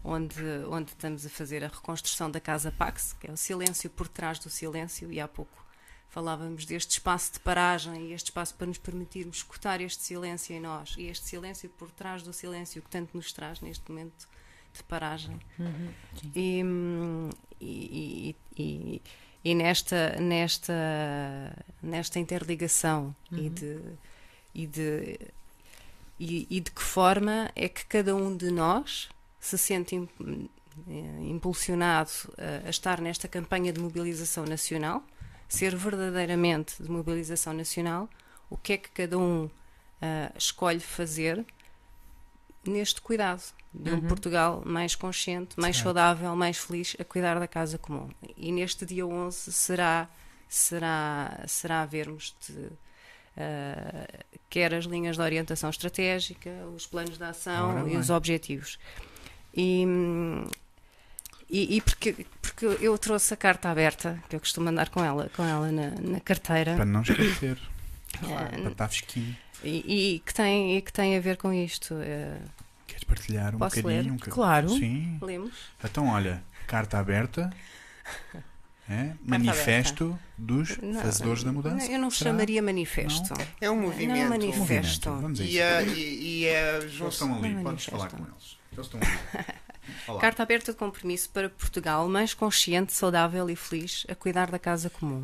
onde, 0.02 0.42
onde 0.68 0.90
estamos 0.90 1.24
a 1.24 1.28
fazer 1.28 1.62
a 1.64 1.68
reconstrução 1.68 2.30
da 2.30 2.40
Casa 2.40 2.72
Pax, 2.72 3.14
que 3.20 3.28
é 3.28 3.32
o 3.32 3.36
silêncio 3.36 3.88
por 3.90 4.08
trás 4.08 4.38
do 4.38 4.50
silêncio, 4.50 5.12
e 5.12 5.20
há 5.20 5.28
pouco 5.28 5.60
falávamos 6.08 6.66
deste 6.66 6.90
espaço 6.92 7.34
de 7.34 7.38
paragem 7.40 8.08
e 8.08 8.12
este 8.12 8.26
espaço 8.30 8.54
para 8.56 8.66
nos 8.66 8.78
permitirmos 8.78 9.36
escutar 9.38 9.80
este 9.80 10.02
silêncio 10.02 10.52
em 10.56 10.60
nós. 10.60 10.96
E 10.98 11.06
este 11.06 11.24
silêncio 11.28 11.70
por 11.70 11.88
trás 11.92 12.22
do 12.22 12.32
silêncio 12.32 12.82
que 12.82 12.90
tanto 12.90 13.16
nos 13.16 13.32
traz 13.32 13.60
neste 13.60 13.88
momento 13.88 14.26
de 14.74 14.82
paragem. 14.84 15.38
E, 16.34 16.62
hum, 16.64 17.30
e, 17.60 18.34
e- 18.56 18.62
e- 18.62 19.02
e 19.42 19.54
nesta, 19.54 20.16
nesta, 20.20 20.74
nesta 21.82 22.18
interligação 22.18 23.14
e, 23.32 23.48
de, 23.48 23.80
e, 24.54 24.66
de, 24.66 25.18
e, 26.20 26.46
e 26.50 26.60
de 26.60 26.70
que 26.70 26.82
forma 26.82 27.50
é 27.56 27.66
que 27.68 27.84
cada 27.86 28.14
um 28.14 28.36
de 28.36 28.50
nós 28.50 29.08
se 29.40 29.56
sente 29.56 29.96
eh, 29.96 31.22
impulsionado 31.22 32.10
a, 32.36 32.66
a 32.66 32.70
estar 32.70 33.00
nesta 33.00 33.26
campanha 33.26 33.72
de 33.72 33.80
mobilização 33.80 34.44
nacional, 34.44 35.02
ser 35.48 35.74
verdadeiramente 35.74 36.82
de 36.82 36.90
mobilização 36.90 37.54
nacional, 37.54 38.08
o 38.50 38.56
que 38.56 38.74
é 38.74 38.76
que 38.76 38.90
cada 38.90 39.18
um 39.18 39.48
ah, 40.02 40.30
escolhe 40.36 40.80
fazer 40.80 41.44
neste 42.64 43.00
cuidado 43.00 43.42
de 43.72 43.90
um 43.90 44.00
Uhum. 44.00 44.00
Portugal 44.00 44.62
mais 44.66 44.94
consciente, 44.94 45.58
mais 45.58 45.76
Certo. 45.76 45.84
saudável, 45.84 46.34
mais 46.36 46.58
feliz 46.58 46.96
a 46.98 47.04
cuidar 47.04 47.38
da 47.40 47.48
casa 47.48 47.78
comum. 47.78 48.10
E 48.36 48.52
neste 48.52 48.84
dia 48.84 49.06
11 49.06 49.52
será 49.52 50.08
será 50.48 51.44
será 51.46 51.86
vermos 51.86 52.34
de, 52.46 52.70
ah, 53.36 54.06
quer 54.48 54.74
as 54.74 54.84
linhas 54.84 55.16
de 55.16 55.22
orientação 55.22 55.70
estratégica, 55.70 56.50
os 56.74 56.86
planos 56.86 57.16
de 57.18 57.24
ação 57.24 57.70
Ora 57.70 57.80
e 57.80 57.84
bem. 57.84 57.96
os 57.98 58.10
objetivos. 58.10 58.78
E, 59.54 59.84
e, 61.48 61.76
e 61.76 61.80
porque, 61.80 62.26
porque 62.40 62.64
eu 62.80 62.96
trouxe 62.98 63.34
a 63.34 63.36
carta 63.36 63.68
aberta, 63.68 64.22
que 64.28 64.36
eu 64.36 64.40
costumo 64.40 64.68
andar 64.68 64.88
com 64.88 65.04
ela, 65.04 65.28
com 65.36 65.42
ela 65.44 65.70
na, 65.72 65.90
na 66.00 66.20
carteira, 66.20 66.76
Para 66.76 66.84
não 66.84 67.02
esquecer. 67.02 67.58
eh, 68.22 68.58
Para 68.62 68.70
estar 68.70 68.88
fresquinho. 68.88 69.36
e, 69.64 70.14
e 70.14 70.18
que 70.20 70.32
tem, 70.34 70.76
e 70.76 70.82
que 70.82 70.92
tem 70.92 71.16
a 71.16 71.20
ver 71.20 71.36
com 71.36 71.52
isto. 71.52 71.94
eh, 72.00 72.38
Queres 72.86 73.04
partilhar 73.04 73.54
um 73.54 73.58
Posso 73.58 73.76
bocadinho? 73.82 74.02
ler? 74.04 74.12
Um? 74.12 74.18
Claro. 74.18 74.68
Sim. 74.68 75.18
lemos? 75.22 75.54
Então, 75.82 76.08
olha, 76.08 76.42
carta 76.66 76.98
aberta. 76.98 77.50
É? 78.92 79.14
Manifesto 79.24 80.18
dos 80.36 80.76
Não, 80.78 81.00
fazedores 81.00 81.44
da 81.44 81.52
mudança. 81.52 81.90
Eu 81.90 81.98
não 82.00 82.10
Será? 82.10 82.32
chamaria 82.32 82.60
manifesto. 82.60 83.32
É 83.60 83.70
um 83.70 83.76
Não, 83.76 83.82
movimento. 83.82 84.28
manifesto. 84.28 85.08
Movimento. 85.08 85.22
Vamos 85.22 85.40
a 85.40 85.44
E 85.44 85.58
é, 85.60 85.84
e, 85.86 86.40
e 86.40 86.44
é 86.46 86.76
Eles 86.78 86.92
junção. 86.92 87.08
estão 87.28 87.34
ali, 87.38 87.54
Não 87.54 87.62
podes 87.62 87.84
falar 87.84 88.10
com 88.10 88.16
eles. 88.16 88.58
Eles 88.72 88.86
estão 88.86 89.00
ali. 89.00 89.46
Olá. 90.08 90.20
Carta 90.20 90.42
aberta 90.42 90.72
de 90.72 90.78
compromisso 90.78 91.30
para 91.30 91.48
Portugal 91.48 92.08
mais 92.08 92.34
consciente, 92.34 92.92
saudável 92.92 93.48
e 93.48 93.54
feliz 93.54 94.04
a 94.08 94.14
cuidar 94.16 94.50
da 94.50 94.58
casa 94.58 94.90
comum. 94.90 95.20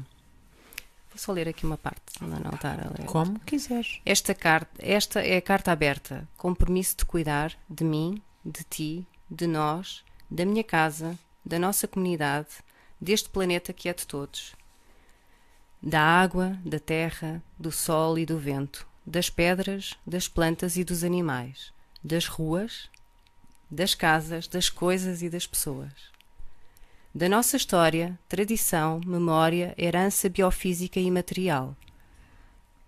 Vou 1.10 1.16
só 1.18 1.32
ler 1.32 1.48
aqui 1.48 1.66
uma 1.66 1.76
parte, 1.76 2.00
não 2.20 2.38
não 2.38 2.50
estar 2.52 2.78
a 2.78 2.88
ler. 2.96 3.06
Como 3.06 3.40
quiseres. 3.40 4.00
Esta, 4.06 4.32
carta, 4.32 4.70
esta 4.78 5.20
é 5.20 5.38
a 5.38 5.42
carta 5.42 5.72
aberta. 5.72 6.28
Compromisso 6.36 6.98
de 6.98 7.04
cuidar 7.04 7.52
de 7.68 7.82
mim, 7.82 8.22
de 8.44 8.62
ti, 8.62 9.06
de 9.28 9.46
nós, 9.48 10.04
da 10.30 10.44
minha 10.44 10.62
casa, 10.62 11.18
da 11.44 11.58
nossa 11.58 11.88
comunidade, 11.88 12.48
deste 13.00 13.28
planeta 13.28 13.72
que 13.72 13.88
é 13.88 13.94
de 13.94 14.06
todos. 14.06 14.54
Da 15.82 16.00
água, 16.00 16.58
da 16.64 16.78
terra, 16.78 17.42
do 17.58 17.70
sol 17.70 18.18
e 18.18 18.26
do 18.26 18.38
vento, 18.38 18.86
das 19.04 19.30
pedras, 19.30 19.94
das 20.06 20.28
plantas 20.28 20.76
e 20.76 20.84
dos 20.84 21.04
animais, 21.04 21.72
das 22.02 22.26
ruas, 22.26 22.88
das 23.70 23.94
casas, 23.94 24.48
das 24.48 24.68
coisas 24.68 25.22
e 25.22 25.28
das 25.28 25.46
pessoas. 25.46 25.92
Da 27.14 27.28
nossa 27.28 27.56
história, 27.56 28.18
tradição, 28.28 29.00
memória, 29.04 29.74
herança 29.78 30.28
biofísica 30.28 31.00
e 31.00 31.10
material 31.10 31.76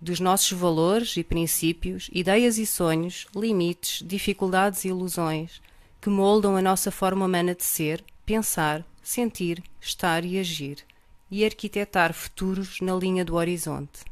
dos 0.01 0.21
nossos 0.21 0.53
valores 0.53 1.17
e 1.17 1.25
princípios, 1.25 2.09
ideias 2.13 2.57
e 2.59 2.65
sonhos, 2.65 3.27
limites, 3.35 4.07
dificuldades 4.07 4.85
e 4.85 4.89
ilusões 4.89 5.61
que 6.01 6.09
moldam 6.09 6.57
a 6.57 6.63
nossa 6.63 6.91
forma 6.91 7.27
humana 7.27 7.55
de 7.55 7.65
ser, 7.65 8.05
pensar, 8.29 8.85
sentir, 9.03 9.65
estar 9.81 10.23
e 10.23 10.39
agir, 10.39 10.85
e 11.31 11.47
arquitetar 11.47 12.13
futuros 12.13 12.79
na 12.83 12.95
linha 12.95 13.25
do 13.25 13.37
horizonte. 13.37 14.05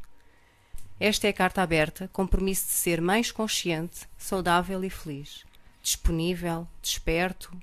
Esta 0.98 1.26
é 1.26 1.30
a 1.30 1.34
carta 1.34 1.60
aberta, 1.60 2.08
compromisso 2.14 2.64
de 2.64 2.72
ser 2.72 2.98
mais 2.98 3.30
consciente, 3.30 4.08
saudável 4.16 4.82
e 4.82 4.88
feliz, 4.88 5.44
disponível, 5.82 6.66
desperto 6.80 7.54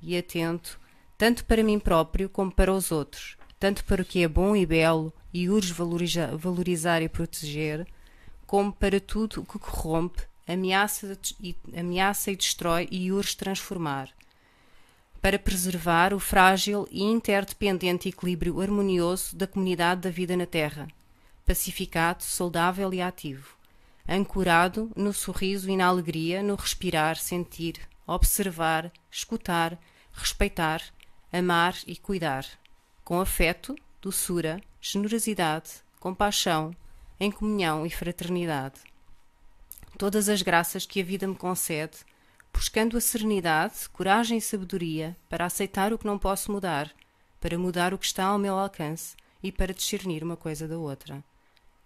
e 0.00 0.16
atento, 0.16 0.78
tanto 1.18 1.44
para 1.44 1.64
mim 1.64 1.80
próprio 1.80 2.28
como 2.28 2.52
para 2.52 2.72
os 2.72 2.92
outros, 2.92 3.36
tanto 3.58 3.84
para 3.84 4.02
o 4.02 4.04
que 4.04 4.22
é 4.22 4.28
bom 4.28 4.54
e 4.54 4.64
belo 4.64 5.12
e 5.34 5.50
urge 5.50 5.72
valoriza- 5.72 6.36
valorizar 6.36 7.02
e 7.02 7.08
proteger, 7.08 7.84
como 8.46 8.72
para 8.72 9.00
tudo 9.00 9.40
o 9.40 9.44
que 9.44 9.58
corrompe, 9.58 10.22
ameaça 10.46 11.18
e, 11.40 11.56
ameaça 11.76 12.30
e 12.30 12.36
destrói 12.36 12.86
e 12.92 13.10
urge 13.10 13.36
transformar. 13.36 14.14
Para 15.26 15.40
preservar 15.40 16.14
o 16.14 16.20
frágil 16.20 16.86
e 16.88 17.02
interdependente 17.02 18.08
equilíbrio 18.08 18.60
harmonioso 18.60 19.34
da 19.34 19.44
comunidade 19.44 20.02
da 20.02 20.08
vida 20.08 20.36
na 20.36 20.46
Terra, 20.46 20.86
pacificado, 21.44 22.22
saudável 22.22 22.94
e 22.94 23.02
ativo, 23.02 23.56
ancorado 24.08 24.88
no 24.94 25.12
sorriso 25.12 25.68
e 25.68 25.76
na 25.76 25.86
alegria, 25.86 26.44
no 26.44 26.54
respirar, 26.54 27.16
sentir, 27.16 27.74
observar, 28.06 28.92
escutar, 29.10 29.76
respeitar, 30.12 30.80
amar 31.32 31.74
e 31.88 31.96
cuidar, 31.96 32.46
com 33.02 33.20
afeto, 33.20 33.74
doçura, 34.00 34.60
generosidade, 34.80 35.70
compaixão, 35.98 36.70
em 37.18 37.32
comunhão 37.32 37.84
e 37.84 37.90
fraternidade. 37.90 38.78
Todas 39.98 40.28
as 40.28 40.40
graças 40.40 40.86
que 40.86 41.00
a 41.00 41.04
vida 41.04 41.26
me 41.26 41.34
concede, 41.34 41.96
buscando 42.56 42.96
a 42.96 43.00
serenidade, 43.02 43.86
coragem 43.92 44.38
e 44.38 44.40
sabedoria 44.40 45.14
para 45.28 45.44
aceitar 45.44 45.92
o 45.92 45.98
que 45.98 46.06
não 46.06 46.18
posso 46.18 46.50
mudar, 46.50 46.90
para 47.38 47.58
mudar 47.58 47.92
o 47.92 47.98
que 47.98 48.06
está 48.06 48.24
ao 48.24 48.38
meu 48.38 48.58
alcance 48.58 49.14
e 49.42 49.52
para 49.52 49.74
discernir 49.74 50.24
uma 50.24 50.38
coisa 50.38 50.66
da 50.66 50.78
outra. 50.78 51.22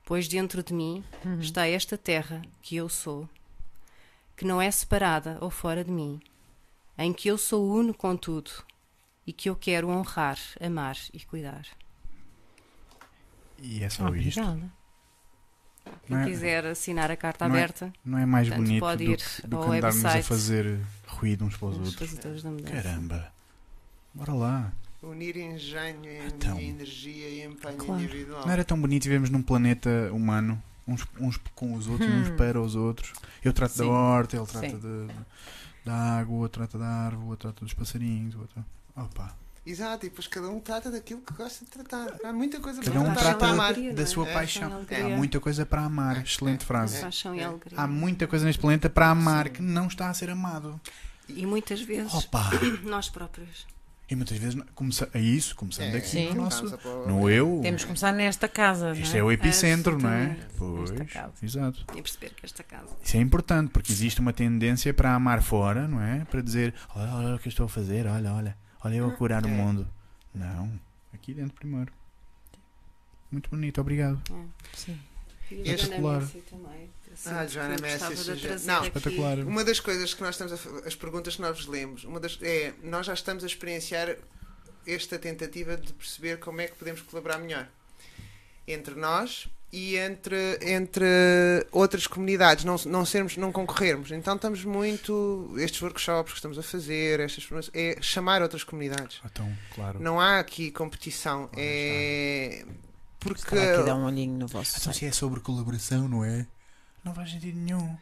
Pois 0.05 0.29
dentro 0.29 0.63
de 0.63 0.73
mim 0.73 1.03
está 1.41 1.67
esta 1.67 1.99
terra 1.99 2.41
que 2.63 2.77
eu 2.77 2.89
sou, 2.89 3.29
que 4.37 4.45
não 4.45 4.63
é 4.63 4.71
separada 4.71 5.39
ou 5.41 5.51
fora 5.51 5.83
de 5.83 5.91
mim, 5.91 6.21
em 6.97 7.13
que 7.13 7.27
eu 7.27 7.37
sou 7.37 7.69
uno 7.69 7.93
com 7.93 8.17
tudo 8.17 8.53
e 9.27 9.33
que 9.33 9.51
eu 9.51 9.57
quero 9.57 9.89
honrar, 9.89 10.39
amar 10.61 10.97
e 11.13 11.19
cuidar. 11.19 11.67
E 13.59 13.83
é 13.83 13.91
só 13.91 14.09
isto. 14.15 14.41
Quem 16.07 16.17
é- 16.17 16.25
quiser 16.25 16.67
assinar 16.67 17.11
a 17.11 17.17
carta 17.17 17.49
não 17.49 17.55
é- 17.55 17.59
aberta, 17.59 17.93
Não 18.05 18.19
é 18.19 18.27
mais 18.27 18.49
Portanto, 18.49 18.67
bonito 18.67 18.81
pode 18.81 19.05
do 19.05 19.13
ir 19.13 19.17
que, 19.17 19.47
do 19.47 19.57
ao 19.57 19.63
que 19.71 19.77
andarmos 19.77 20.05
a 20.05 20.09
website. 20.09 20.29
fazer 20.29 20.81
ruído 21.07 21.45
uns 21.45 21.57
para 21.57 21.69
os 21.69 21.79
os 21.79 22.01
outros. 22.01 22.43
da. 22.43 22.71
Caramba. 22.71 23.33
Bora 24.15 24.33
lá. 24.35 24.73
Unir 25.03 25.37
engenho, 25.37 26.05
e 26.05 26.27
Então. 26.27 26.59
energia 26.61 27.29
e 27.29 27.45
empenho 27.45 27.77
Claro. 27.77 28.03
individual. 28.03 28.45
Não 28.45 28.53
era 28.53 28.65
tão 28.65 28.79
bonito 28.81 29.05
vivermos 29.05 29.31
num 29.31 29.41
planeta 29.43 30.11
humano, 30.13 30.63
uns, 30.87 31.07
uns 31.19 31.39
com 31.55 31.73
os 31.75 31.87
outros, 31.87 32.11
uns 32.11 32.29
Hum. 32.29 32.37
para 32.37 32.61
os 32.61 32.75
outros. 32.75 33.13
Eu 33.43 33.53
trato 33.53 33.79
da 33.79 33.85
Sim. 33.85 33.91
horta, 33.91 34.37
ele 34.37 34.47
trata 34.47 34.77
de- 34.79 35.09
da 35.85 35.95
água, 35.95 36.35
o 36.35 36.39
outro 36.41 36.61
trata 36.61 36.79
da 36.79 36.87
árvore, 36.87 37.25
o 37.25 37.29
outro 37.31 37.49
trata 37.51 37.65
dos 37.65 37.73
passarinhos, 37.73 38.35
o 38.35 38.41
outro. 38.41 38.63
Opa. 38.95 39.35
Exato, 39.71 40.05
e 40.07 40.09
depois 40.09 40.27
cada 40.27 40.49
um 40.49 40.59
trata 40.59 40.91
daquilo 40.91 41.21
que 41.21 41.33
gosta 41.35 41.65
de 41.65 41.71
tratar. 41.71 42.17
Há 42.25 42.33
muita 42.33 42.59
coisa 42.61 42.81
Cada 42.83 42.91
para 42.91 43.01
um 43.01 43.05
tratar, 43.13 43.21
trata 43.21 43.39
para 43.39 43.49
amar. 43.51 43.75
da 43.75 44.03
é? 44.03 44.07
sua 44.07 44.29
É. 44.29 44.33
paixão. 44.35 44.85
E 44.91 44.95
Há 44.95 45.09
muita 45.17 45.39
coisa 45.41 45.65
para 45.65 45.83
amar. 45.83 46.17
É. 46.19 46.23
Excelente 46.23 46.65
frase. 46.65 47.01
Paixão 47.01 47.35
e 47.35 47.41
É. 47.41 47.45
alegria. 47.45 47.79
Há 47.79 47.87
muita 47.87 48.27
coisa 48.27 48.45
neste 48.45 48.61
planeta 48.61 48.91
para 48.91 49.09
amar 49.11 49.47
Sim. 49.47 49.53
que 49.55 49.63
não 49.63 49.87
está 49.87 50.09
a 50.11 50.15
ser 50.15 50.31
amado. 50.31 50.81
E 51.29 51.47
muitas 51.47 51.81
vezes 51.81 52.13
Opa! 52.13 52.51
nós 52.83 53.09
próprios. 53.09 53.67
E 54.09 54.17
muitas 54.17 54.37
vezes 54.39 54.61
começa, 54.75 55.09
é 55.15 55.21
isso, 55.21 55.55
começando 55.55 55.95
É, 55.95 55.99
aqui 55.99 56.09
Sim. 56.09 56.31
no 56.31 56.43
nosso. 56.43 56.65
No 57.07 57.31
eu. 57.31 57.61
Temos 57.63 57.83
que 57.83 57.87
começar 57.87 58.11
nesta 58.13 58.49
casa. 58.49 58.91
Isto 58.91 59.11
não 59.11 59.15
é 59.15 59.19
é? 59.21 59.23
o 59.23 59.31
epicentro, 59.31 59.97
não 59.97 60.11
é? 60.11 60.37
Pois, 60.59 60.91
Nesta 60.91 61.05
casa. 61.05 61.33
exato. 61.41 61.85
E 61.97 62.03
perceber 62.03 62.31
que 62.35 62.45
esta 62.45 62.65
casa. 62.65 62.89
Isso 63.05 63.17
é 63.17 63.21
importante 63.21 63.71
porque 63.71 63.93
existe 63.93 64.19
uma 64.21 64.33
tendência 64.33 64.93
para 64.93 65.15
amar 65.15 65.41
fora, 65.45 65.87
não 65.87 66.03
é? 66.03 66.25
Para 66.25 66.41
dizer, 66.43 66.75
olha, 66.97 67.13
olha 67.15 67.35
o 67.37 67.39
que 67.39 67.47
eu 67.47 67.51
estou 67.51 67.67
a 67.67 67.69
fazer, 67.69 68.05
olha, 68.09 68.33
olha, 68.33 68.57
olha 68.83 68.95
eu 68.97 69.07
a 69.09 69.13
curar 69.13 69.45
o 69.45 69.49
É. 69.49 69.51
mundo. 69.51 69.89
Não, 70.35 70.73
aqui 71.13 71.35
dentro 71.35 71.55
primeiro. 71.55 71.93
Muito 73.31 73.49
bonito, 73.51 73.81
obrigado. 73.81 74.21
Sim. 74.75 74.99
E 75.51 75.71
a. 75.73 75.77
Joana 75.77 76.21
Messi 76.21 76.39
também. 76.49 76.91
Ah, 77.27 77.47
Joana 77.47 77.77
Messi, 77.81 77.99
trazer 78.25 78.61
não. 78.67 78.85
Espetacular. 78.85 79.39
Uma 79.41 79.65
das 79.65 79.81
coisas 79.81 80.15
que 80.15 80.23
nós 80.23 80.35
estamos 80.37 80.53
a, 80.53 80.87
as 80.87 80.95
perguntas 80.95 81.37
que 81.37 81.43
nós 81.43 81.57
vos 81.57 81.67
lemos, 81.67 82.05
uma 82.05 82.21
das 82.21 82.39
é 82.41 82.73
nós 82.83 83.07
já 83.07 83.15
estamos 83.15 83.43
a 83.43 83.47
experienciar 83.47 84.17
esta 84.87 85.19
tentativa 85.19 85.77
de 85.77 85.93
perceber 85.93 86.39
como 86.39 86.61
é 86.61 86.69
que 86.69 86.77
podemos 86.77 87.01
colaborar 87.03 87.39
melhor 87.39 87.69
entre 88.67 88.95
nós 88.95 89.49
e 89.73 89.97
entre, 89.97 90.59
entre 90.63 91.05
outras 91.71 92.07
comunidades, 92.07 92.65
não, 92.65 92.77
não 92.87 93.05
sermos, 93.05 93.37
não 93.37 93.53
concorrermos. 93.53 94.11
Então 94.11 94.35
estamos 94.35 94.65
muito 94.65 95.53
estes 95.59 95.81
workshops 95.81 96.33
que 96.33 96.39
estamos 96.39 96.59
a 96.59 96.63
fazer, 96.63 97.21
estas 97.21 97.71
é 97.73 97.97
chamar 98.01 98.43
outras 98.43 98.65
comunidades. 98.65 99.21
Então, 99.25 99.51
claro. 99.75 100.01
Não 100.01 100.21
há 100.21 100.39
aqui 100.41 100.71
competição, 100.71 101.49
é 101.57 102.65
porque 103.21 103.43
Estava 103.43 103.63
aqui 103.75 103.83
dar 103.85 103.97
um 103.97 104.05
olhinho 104.07 104.39
no 104.39 104.47
vosso 104.49 104.73
Então, 104.79 104.93
site. 104.93 104.99
se 104.99 105.07
é 105.07 105.13
sobre 105.13 105.41
colaboração, 105.41 106.09
não 106.09 106.25
é? 106.25 106.47
Não 107.05 107.15
faz 107.15 107.31
sentido 107.31 107.59
nenhum. 107.59 107.97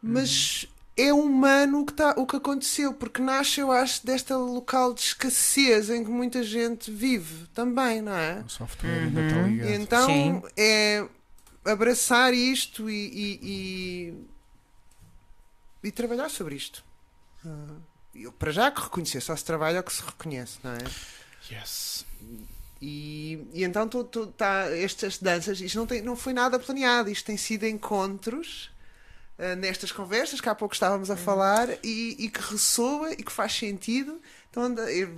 Mas 0.00 0.66
é 0.96 1.12
humano 1.12 1.80
o 1.80 1.86
que, 1.86 1.92
tá, 1.94 2.14
o 2.18 2.26
que 2.26 2.36
aconteceu, 2.36 2.92
porque 2.92 3.20
nasce, 3.22 3.60
eu 3.60 3.72
acho, 3.72 4.04
desta 4.04 4.36
local 4.36 4.92
de 4.92 5.00
escassez 5.00 5.88
em 5.90 6.04
que 6.04 6.10
muita 6.10 6.42
gente 6.42 6.90
vive 6.90 7.46
também, 7.54 8.02
não 8.02 8.12
é? 8.14 8.40
O 8.40 8.48
software 8.48 9.04
ainda 9.04 9.20
está 9.22 9.36
Uhum. 9.36 9.46
ligado. 9.46 9.68
E 9.68 9.72
então 9.72 10.06
Sim. 10.06 10.42
é 10.56 11.08
abraçar 11.64 12.34
isto 12.34 12.90
e, 12.90 13.06
e, 13.06 14.14
e, 15.82 15.88
e 15.88 15.92
trabalhar 15.92 16.28
sobre 16.28 16.56
isto. 16.56 16.84
Ah, 17.46 17.76
eu, 18.14 18.30
para 18.32 18.50
já 18.52 18.70
que 18.70 18.80
reconhecer, 18.82 19.20
só 19.20 19.34
se 19.34 19.44
trabalha 19.44 19.80
o 19.80 19.82
que 19.82 19.92
se 19.92 20.02
reconhece, 20.02 20.58
não 20.62 20.72
é? 20.72 20.78
Yes. 21.50 22.04
E, 22.80 23.46
e 23.54 23.62
então 23.64 23.88
tô, 23.88 24.02
tô- 24.04 24.26
tá, 24.26 24.64
estas 24.76 25.16
danças, 25.18 25.60
isto 25.60 25.78
não, 25.78 25.86
tem, 25.86 26.02
não 26.02 26.16
foi 26.16 26.32
nada 26.32 26.58
planeado, 26.58 27.08
isto 27.08 27.24
tem 27.24 27.36
sido 27.36 27.64
encontros 27.64 28.70
ah, 29.42 29.56
nestas 29.56 29.90
conversas 29.90 30.40
que 30.40 30.48
há 30.48 30.54
pouco 30.54 30.74
estávamos 30.74 31.10
a 31.10 31.16
falar 31.16 31.68
e, 31.82 32.16
e 32.18 32.28
que 32.30 32.40
ressoa 32.40 33.12
e 33.12 33.16
que 33.16 33.32
faz 33.32 33.52
sentido. 33.52 34.20
Então 34.50 34.64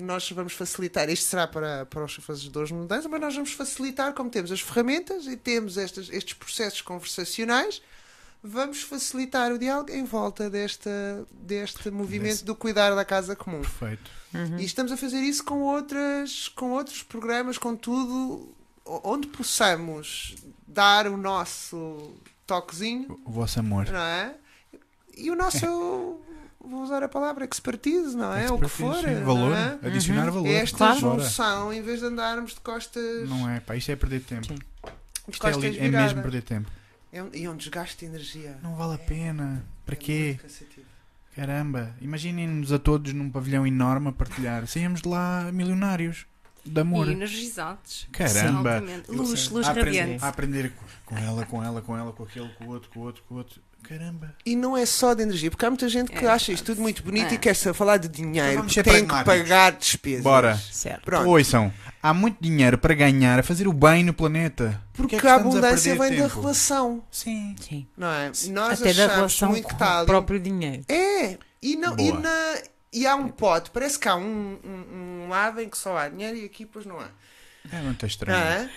nós 0.01 0.31
vamos 0.31 0.53
facilitar, 0.53 1.11
isto 1.11 1.27
será 1.29 1.47
para, 1.47 1.85
para 1.87 2.05
os 2.05 2.15
fazedores 2.15 2.69
de 2.69 2.75
mudança, 2.75 3.09
mas 3.09 3.21
nós 3.21 3.35
vamos 3.35 3.53
facilitar, 3.53 4.13
como 4.15 4.31
temos 4.31 4.53
as 4.53 4.61
ferramentas 4.61 5.27
e 5.27 5.37
temos 5.37 5.77
estas, 5.77 6.09
estes 6.09 6.35
processos 6.35 6.81
conversacionais, 6.83 7.83
vamos 8.43 8.83
facilitar 8.83 9.51
o 9.53 9.59
diálogo 9.59 9.91
em 9.91 10.05
volta 10.05 10.49
desta, 10.49 10.91
deste 11.33 11.91
movimento 11.91 12.31
Desse- 12.31 12.45
do 12.45 12.55
cuidar 12.55 12.95
da 12.95 13.05
casa 13.05 13.35
comum. 13.35 13.61
Perfeito. 13.63 14.09
Uhum. 14.33 14.59
E 14.59 14.65
estamos 14.65 14.93
a 14.93 14.97
fazer 14.97 15.19
isso 15.21 15.43
com, 15.45 15.63
outras, 15.63 16.49
com 16.49 16.71
outros 16.71 17.03
programas, 17.03 17.59
com 17.59 17.75
tudo, 17.75 18.55
onde 18.85 19.27
possamos 19.29 20.37
dar 20.67 21.07
o 21.09 21.17
nosso 21.17 22.13
toquezinho, 22.47 23.21
O 23.25 23.31
vosso 23.31 23.59
amor. 23.61 23.87
não 23.91 23.99
é? 24.01 24.35
E 25.17 25.31
o 25.31 25.37
nosso, 25.37 26.21
vou 26.61 26.83
usar 26.83 27.03
a 27.03 27.09
palavra 27.09 27.45
expertise, 27.45 28.17
não 28.17 28.35
é? 28.35 28.51
O 28.51 28.59
que 28.59 28.65
Expertise, 28.67 29.03
for. 29.03 29.09
sim. 29.09 29.15
não 29.15 29.25
Valor. 29.25 29.57
é? 29.57 29.87
Adicionar 29.87 30.31
valor. 30.31 30.47
Esta 30.49 30.77
Claro. 30.79 30.99
junção, 31.01 31.73
em 31.73 31.83
vez 31.83 32.01
de 32.01 32.07
andarmos 32.07 32.55
de 32.55 32.61
costas, 32.61 33.29
Não 33.29 33.49
é, 33.49 33.61
pá, 33.61 33.77
isto 33.77 33.91
é 33.93 33.97
perder 33.97 34.21
tempo. 34.23 34.47
Sim. 34.47 34.59
Isto 35.29 35.47
é, 35.47 35.53
ali- 35.55 35.79
é 35.79 35.89
mesmo 35.89 36.21
perder 36.23 36.43
tempo. 36.43 36.71
É 37.13 37.23
um, 37.23 37.31
e 37.33 37.45
é 37.45 37.51
um 37.51 37.57
desgaste 37.57 37.99
de 37.99 38.07
energia. 38.07 38.59
Não 38.63 38.75
vale 38.75 38.95
a 38.95 38.99
pena. 38.99 39.65
Para 39.87 39.95
É 39.95 39.99
quê? 39.99 40.25
muito 40.31 40.43
cansativo. 40.43 40.87
Caramba, 41.37 41.95
imaginem-nos 42.01 42.73
a 42.73 42.79
todos 42.79 43.13
num 43.13 43.31
pavilhão 43.31 43.67
enorme 43.67 44.09
a 44.09 44.13
partilhar. 44.13 44.67
Saímos 44.67 45.01
de 45.03 45.09
lá 45.09 45.51
milionários 45.53 46.27
de 46.65 46.81
amor. 46.81 47.09
E 47.09 47.13
energizados. 47.13 48.09
Caramba. 48.13 48.83
Eu- 49.09 49.15
Luz, 49.15 49.49
luz 49.49 49.67
a 49.67 49.71
aprender, 49.71 50.01
radiante. 50.01 50.25
a 50.25 50.29
aprender 50.29 50.73
com- 50.73 51.15
com 51.15 51.19
ela, 51.19 51.45
com 51.47 51.63
ela, 51.63 51.83
com 51.83 51.97
ela, 51.97 52.13
com 52.13 52.23
aquele, 52.23 52.49
com 52.59 52.65
o 52.65 52.69
outro, 52.71 52.91
com 52.91 53.01
o 53.01 53.03
outro, 53.05 53.23
com 53.29 53.35
o 53.35 53.39
outro. 53.39 53.61
Caramba. 53.83 54.35
E 54.47 54.57
não 54.57 54.75
é 54.75 54.87
só 54.87 55.13
de 55.13 55.23
energia, 55.23 55.51
porque 55.51 55.67
há 55.67 55.69
muita 55.69 55.87
gente 55.91 56.11
que 56.11 56.25
É, 56.25 56.31
acha 56.31 56.51
isto 56.53 56.65
tudo 56.65 56.81
muito 56.81 57.03
bonito 57.03 57.33
é. 57.33 57.35
e 57.35 57.39
quer 57.39 57.55
falar 57.55 57.99
de 57.99 58.09
dinheiro, 58.09 58.53
Então 58.53 58.65
porque 58.65 58.83
tem 58.83 59.07
que 59.07 59.25
pagar 59.25 59.73
despesas. 59.73 60.23
Bora. 60.23 60.57
Certo. 60.57 61.05
Pronto. 61.05 61.29
Ouçam, 61.29 61.71
há 62.03 62.15
muito 62.15 62.39
dinheiro 62.41 62.79
para 62.79 62.95
ganhar 62.95 63.39
a 63.39 63.43
fazer 63.43 63.69
o 63.69 63.75
bem 63.75 64.03
no 64.03 64.15
planeta. 64.15 64.81
Porque 64.95 65.03
Porquê 65.03 65.17
é 65.17 65.21
que 65.21 65.27
a 65.27 65.35
abundância 65.35 65.95
vem 65.99 66.17
da 66.17 66.29
tempo? 66.29 66.41
relação, 66.41 67.05
Sim. 67.11 67.55
Sim. 67.61 67.87
não 67.95 68.09
é? 68.09 68.33
Nós 68.49 68.81
Até 68.81 68.95
da 68.95 69.05
achamos 69.05 69.15
relação 69.17 69.49
muito 69.51 69.69
com 69.69 69.75
o 70.03 70.07
próprio 70.07 70.41
dinheiro. 70.41 70.83
É, 70.89 71.37
e, 71.61 71.77
não, 71.77 71.95
e, 71.99 72.11
na, 72.11 72.55
e 72.95 73.07
há 73.07 73.15
um 73.17 73.29
pote, 73.29 73.71
parece 73.71 73.99
que 73.99 74.09
há 74.09 74.15
um, 74.17 74.59
um, 74.65 75.25
um 75.25 75.29
lado 75.29 75.61
em 75.61 75.69
que 75.69 75.77
só 75.77 75.97
há 75.99 76.09
dinheiro 76.09 76.37
e 76.37 76.45
aqui 76.45 76.65
depois 76.65 76.87
não 76.87 76.99
há. 77.01 77.09
É 77.73 77.81
muito 77.81 78.07
estranho. 78.07 78.39
é? 78.39 78.71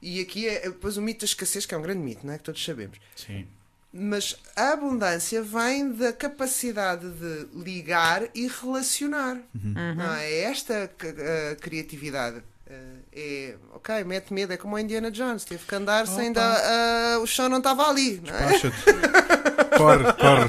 E 0.00 0.20
aqui 0.20 0.48
é 0.48 0.60
depois 0.62 0.96
o 0.96 1.02
mito 1.02 1.20
da 1.20 1.24
escassez, 1.26 1.66
que 1.66 1.74
é 1.74 1.78
um 1.78 1.82
grande 1.82 2.00
mito, 2.00 2.26
não 2.26 2.32
é? 2.32 2.38
Que 2.38 2.44
todos 2.44 2.64
sabemos. 2.64 2.98
Sim. 3.16 3.46
Mas 3.92 4.36
a 4.54 4.72
abundância 4.74 5.42
vem 5.42 5.92
da 5.92 6.12
capacidade 6.12 7.08
de 7.10 7.48
ligar 7.54 8.22
e 8.34 8.46
relacionar. 8.46 9.36
Uhum. 9.54 9.94
Não, 9.96 10.14
é 10.14 10.40
esta 10.42 10.90
c- 11.00 11.14
a 11.52 11.56
criatividade. 11.56 12.42
Eh, 12.66 12.76
é, 13.14 13.54
ok, 13.72 14.04
mete 14.04 14.32
medo, 14.32 14.52
é 14.52 14.56
como 14.58 14.76
o 14.76 14.78
Indiana 14.78 15.10
Jones, 15.10 15.42
teve 15.44 15.64
que 15.64 15.74
andar 15.74 16.06
sem 16.06 16.30
Opa. 16.30 16.40
da, 16.40 17.14
ah, 17.14 17.18
o 17.20 17.26
chão 17.26 17.48
não 17.48 17.58
estava 17.58 17.88
ali. 17.88 18.20
Não 18.24 18.34
é? 18.34 18.50
Corre, 19.76 20.04
corre. 20.14 20.48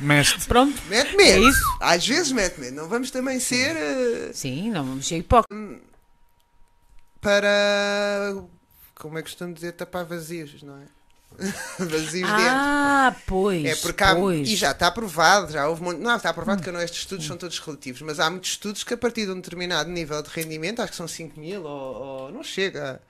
Mestre. 0.00 0.46
Pronto, 0.46 0.80
Mete 0.88 1.14
é 1.14 1.16
medo. 1.16 1.48
isso. 1.48 1.76
Às 1.80 2.06
vezes 2.06 2.32
mete 2.32 2.60
medo. 2.60 2.76
Não 2.76 2.88
vamos 2.88 3.10
também 3.10 3.38
ser 3.40 3.76
eh, 3.76 4.30
Sim, 4.32 4.70
não 4.70 4.84
vamos 4.84 5.06
ser 5.06 5.18
hipócritas. 5.18 5.78
para. 7.20 8.34
Como 8.94 9.18
é 9.18 9.22
que 9.22 9.28
costumo 9.28 9.52
dizer? 9.52 9.72
Tapar 9.72 10.04
vazios, 10.04 10.62
não 10.62 10.78
é? 10.78 10.84
vazios 11.78 12.28
dentro. 12.30 12.46
Ah, 12.48 13.14
pois. 13.26 13.64
É 13.64 13.76
porque 13.76 14.02
há, 14.02 14.14
pois. 14.14 14.48
e 14.48 14.56
já 14.56 14.70
está 14.70 14.86
aprovado, 14.86 15.52
já 15.52 15.68
houve 15.68 15.82
muito, 15.82 16.00
não, 16.00 16.16
está 16.16 16.30
aprovado 16.30 16.62
que 16.62 16.70
não, 16.70 16.80
estes 16.80 17.00
estudos 17.00 17.26
são 17.26 17.36
todos 17.36 17.58
relativos, 17.58 18.00
mas 18.00 18.18
há 18.18 18.30
muitos 18.30 18.50
estudos 18.50 18.82
que 18.82 18.94
a 18.94 18.96
partir 18.96 19.26
de 19.26 19.32
um 19.32 19.36
determinado 19.36 19.90
nível 19.90 20.22
de 20.22 20.30
rendimento, 20.30 20.80
acho 20.80 20.92
que 20.92 20.96
são 20.96 21.06
5 21.06 21.38
mil 21.38 21.62
ou, 21.64 21.94
ou 21.96 22.32
não 22.32 22.42
chega, 22.42 23.02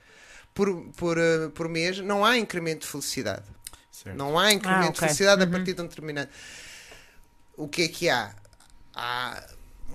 por, 0.53 0.75
por, 0.97 1.19
eh, 1.19 1.49
por 1.55 1.69
mês, 1.69 1.99
não 2.01 2.25
há 2.25 2.37
incremento 2.37 2.81
de 2.81 2.87
felicidade. 2.89 3.45
Certo. 4.03 4.17
Não 4.17 4.39
há 4.39 4.53
incremento 4.53 4.83
Ah, 4.83 4.83
de 4.83 4.89
ok. 4.91 5.01
felicidade 5.01 5.43
a 5.43 5.47
Uhum. 5.47 5.51
partir 5.53 5.73
de 5.73 5.81
um 5.81 5.87
determinado. 5.87 6.29
O 7.57 7.67
que 7.67 7.83
é 7.85 7.89
que 7.89 8.11
há? 8.11 8.35
Há 8.95 9.43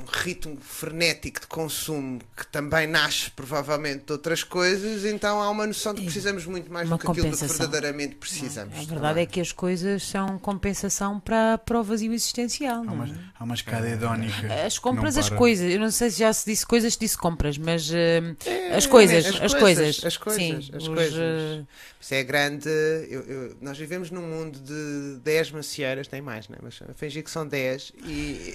ritmo 0.06 0.58
frenético 0.62 1.42
de 1.42 1.48
consumo 1.48 2.20
que 2.36 2.46
também 2.48 2.88
nasce 2.88 3.30
provavelmente 3.32 4.06
de 4.06 4.12
outras 4.12 4.44
coisas, 4.44 5.06
então 5.06 5.42
há 5.42 5.50
uma 5.50 5.66
noção 5.68 5.94
de 5.94 6.00
que 6.02 6.06
precisamos 6.06 6.46
muito 6.46 6.72
mais 6.72 6.88
Uma 6.88 6.98
do 6.98 7.02
que 7.02 7.08
aquilo 7.12 7.26
que 7.26 7.32
compensação. 7.32 7.58
verdadeiramente 7.58 8.16
precisamos. 8.16 8.74
A 8.74 8.80
verdade 8.80 9.00
também. 9.00 9.24
é 9.24 9.26
que 9.26 9.42
as 9.42 9.52
coisas 9.52 10.04
são 10.04 10.38
compensação 10.40 11.20
para, 11.20 11.58
para 11.58 11.80
o 11.80 11.84
vazio 11.84 12.14
existencial. 12.14 12.84
Há 12.88 13.08
é? 13.08 13.14
há 13.40 13.44
uma 13.44 13.56
escada 13.56 13.90
hedónica. 13.90 14.54
As 14.66 14.78
compras, 14.80 15.18
as 15.18 15.30
coisas. 15.30 15.72
Eu 15.72 15.80
não 15.80 15.92
sei 15.92 16.10
se 16.10 16.20
já 16.20 16.32
se 16.34 16.46
disse 16.46 16.66
coisas, 16.66 16.94
se 16.94 17.00
disse 17.00 17.18
compras, 17.18 17.58
mas 17.58 17.90
eh, 17.92 18.22
É, 18.46 18.76
as 18.76 18.86
coisas, 18.86 19.26
as 19.26 19.42
as, 19.42 19.54
coisas, 19.54 20.00
coisas, 20.00 20.06
as 20.06 20.18
coisas, 20.18 20.42
Sim, 20.66 20.72
as 20.76 20.84
os, 20.84 20.88
coisas. 20.90 21.14
eh, 21.20 21.64
Isso 22.00 22.14
é 22.14 22.24
grande. 22.24 22.70
eu- 23.10 23.22
eu- 23.28 23.58
nós 23.62 23.78
vivemos 23.78 24.10
num 24.12 24.22
mundo 24.22 24.60
de 24.60 25.20
10 25.24 25.52
macieiras, 25.52 26.08
tem 26.08 26.22
mais, 26.22 26.48
né? 26.50 26.58
mas 26.62 26.80
a 26.90 26.94
fingir 26.94 27.24
que 27.24 27.32
são 27.32 27.48
10 27.48 27.92
e, 28.04 28.54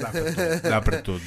Dá 0.00 0.08
para. 0.10 0.26
Dá 0.62 0.80
para 0.80 1.02
todos. 1.02 1.22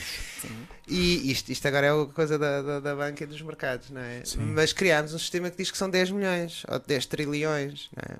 e 0.87 1.31
isto, 1.31 1.51
isto 1.51 1.67
agora 1.67 1.87
é 1.87 1.93
uma 1.93 2.07
coisa 2.07 2.37
da, 2.39 2.61
da, 2.61 2.79
da 2.79 2.95
banca 2.95 3.23
e 3.23 3.27
dos 3.27 3.41
mercados, 3.41 3.89
não 3.89 4.01
é? 4.01 4.23
Sim. 4.25 4.39
Mas 4.53 4.73
criámos 4.73 5.13
um 5.13 5.19
sistema 5.19 5.49
que 5.49 5.57
diz 5.57 5.69
que 5.71 5.77
são 5.77 5.89
10 5.89 6.11
milhões 6.11 6.63
ou 6.67 6.79
10 6.79 7.05
trilhões, 7.05 7.89
não 7.95 8.15
é? 8.15 8.19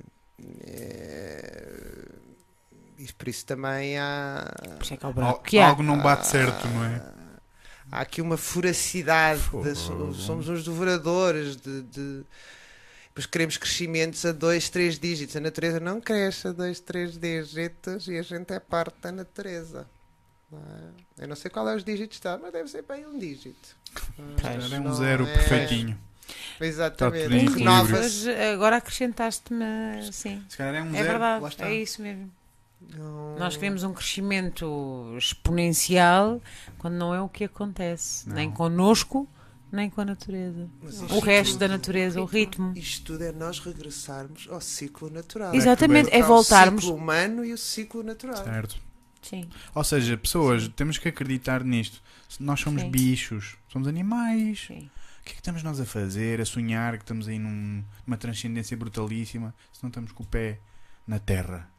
É, 0.66 1.64
E 2.98 3.12
por 3.14 3.28
isso 3.28 3.46
também 3.46 3.98
há. 3.98 4.52
por 4.78 4.94
é 4.94 4.98
que 4.98 5.06
é 5.06 5.08
o 5.08 5.22
Al- 5.26 5.44
há. 5.60 5.68
Algo 5.70 5.84
não 5.84 5.98
bate 6.02 6.28
certo, 6.28 6.68
não 6.68 6.84
é? 6.86 7.02
Há 7.92 8.02
aqui 8.02 8.22
uma 8.22 8.38
furacidade, 8.38 9.42
de- 9.64 9.76
so- 9.76 10.14
somos 10.14 10.48
uns 10.48 10.64
devoradores 10.64 11.56
de, 11.56 11.82
de- 11.84 12.24
Depois 13.08 13.26
queremos 13.26 13.58
crescimentos 13.58 14.24
a 14.26 14.32
2, 14.32 14.70
3 14.70 15.00
dígitos. 15.00 15.36
A 15.36 15.40
natureza 15.40 15.80
não 15.80 16.00
cresce 16.00 16.48
a 16.48 16.52
2, 16.52 16.80
3 16.80 17.18
dígitos 17.18 18.08
e 18.08 18.18
a 18.18 18.22
gente 18.22 18.54
é 18.54 18.60
parte 18.60 18.96
da 19.02 19.12
natureza. 19.12 19.88
Não 20.52 20.60
é? 20.60 21.24
Eu 21.24 21.28
não 21.28 21.36
sei 21.36 21.52
qual 21.52 21.68
é 21.70 21.76
os 21.76 21.84
dígitos, 21.84 22.18
está, 22.18 22.38
mas 22.38 22.52
deve 22.52 22.70
ser 22.70 22.82
bem 22.84 23.06
um 23.06 23.18
dígito. 23.20 23.76
Pois. 24.16 24.72
É 24.72 24.80
um 24.80 24.94
zero 24.94 25.26
é- 25.28 25.34
perfeitinho. 25.34 25.98
Exatamente. 26.62 27.54
Renova-se. 27.58 28.26
mas 28.28 28.28
agora 28.54 28.78
acrescentaste-me. 28.78 29.66
Sim, 30.12 30.44
Se 30.48 30.58
calhar 30.58 30.76
é 30.76 30.82
um 30.84 30.90
é 30.90 30.92
zero. 30.92 31.08
verdade. 31.10 31.42
Lá 31.44 31.50
está. 31.50 31.68
É 31.68 31.74
isso 31.76 32.02
mesmo. 32.02 32.32
Não- 32.96 33.36
Nós 33.38 33.56
queremos 33.58 33.84
um 33.84 33.94
crescimento 33.94 35.16
exponencial 35.18 36.42
quando 36.78 36.96
não 36.96 37.14
é 37.14 37.22
o 37.22 37.28
que 37.30 37.44
acontece. 37.44 38.28
Não. 38.28 38.36
Nem 38.36 38.50
connosco, 38.52 39.28
nem 39.72 39.90
com 39.90 40.02
a 40.02 40.06
natureza. 40.06 40.68
Mas 40.82 41.02
O 41.02 41.20
resto 41.20 41.52
tudo- 41.54 41.60
da 41.62 41.68
natureza, 41.68 42.22
o 42.22 42.26
ritmo. 42.26 42.74
Isto 42.76 43.14
tudo 43.14 43.24
é 43.24 43.32
nós 43.32 43.60
regressarmos 43.60 44.48
ao 44.50 44.62
ciclo 44.62 45.10
natural. 45.10 45.54
Exatamente, 45.56 46.10
é 46.12 46.22
Ao 46.22 46.28
voltarmos. 46.28 46.84
ciclo 46.84 46.96
humano 46.98 47.44
e 47.44 47.54
o 47.54 47.58
ciclo 47.58 48.04
natural. 48.04 48.44
Certo. 48.44 48.76
Sim. 49.22 49.50
Ou 49.76 49.84
seja, 49.84 50.18
pessoas, 50.18 50.68
temos 50.70 50.98
que 50.98 51.08
acreditar 51.10 51.64
nisto. 51.64 52.02
Nós 52.40 52.60
somos 52.60 52.82
Sim. 52.82 52.90
bichos, 52.92 53.58
somos 53.72 53.88
animais. 53.88 54.66
Sim. 54.68 54.90
O 55.22 55.24
que 55.24 55.32
é 55.32 55.34
que 55.34 55.40
estamos 55.42 55.62
nós 55.64 55.80
a 55.80 55.86
fazer? 55.86 56.40
A 56.42 56.46
sonhar 56.46 56.98
que 56.98 57.04
estamos 57.04 57.28
aí 57.28 57.38
num- 57.38 57.84
numa 58.08 58.18
transcendência 58.18 58.76
brutalíssima 58.78 59.54
se 59.72 59.84
não 59.84 59.90
estamos 59.90 60.12
com 60.12 60.24
o 60.24 60.26
pé 60.26 60.60
na 61.06 61.20
terra. 61.20 61.70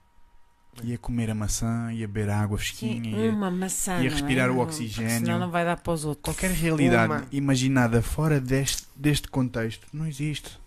E 0.85 0.95
a 0.95 0.99
comer 0.99 1.29
a 1.31 1.35
maçã, 1.35 1.93
e 1.93 2.05
a 2.05 2.07
beber 2.07 2.31
água 2.31 2.57
fresquinha. 2.57 3.03
Sim, 3.03 3.25
e 3.25 3.29
a- 3.29 3.33
uma 3.33 3.51
maçã. 3.51 3.95
e 3.95 4.07
a 4.07 4.11
não 4.11 4.11
respirar 4.11 4.49
é? 4.49 4.53
o 4.53 4.59
oxigênio. 4.59 5.11
porque 5.11 5.25
Senão 5.27 5.39
não 5.41 5.51
vai 5.51 5.65
dar 5.65 5.77
para 5.79 5.93
os 5.93 6.05
outros. 6.05 6.23
Qualquer 6.23 6.53
realidade 6.53 7.12
Uma. 7.12 7.27
imaginada 7.33 8.01
fora 8.03 8.41
deste, 8.41 8.87
deste 8.95 9.27
contexto 9.29 9.87
não 9.93 10.07
existe. 10.07 10.59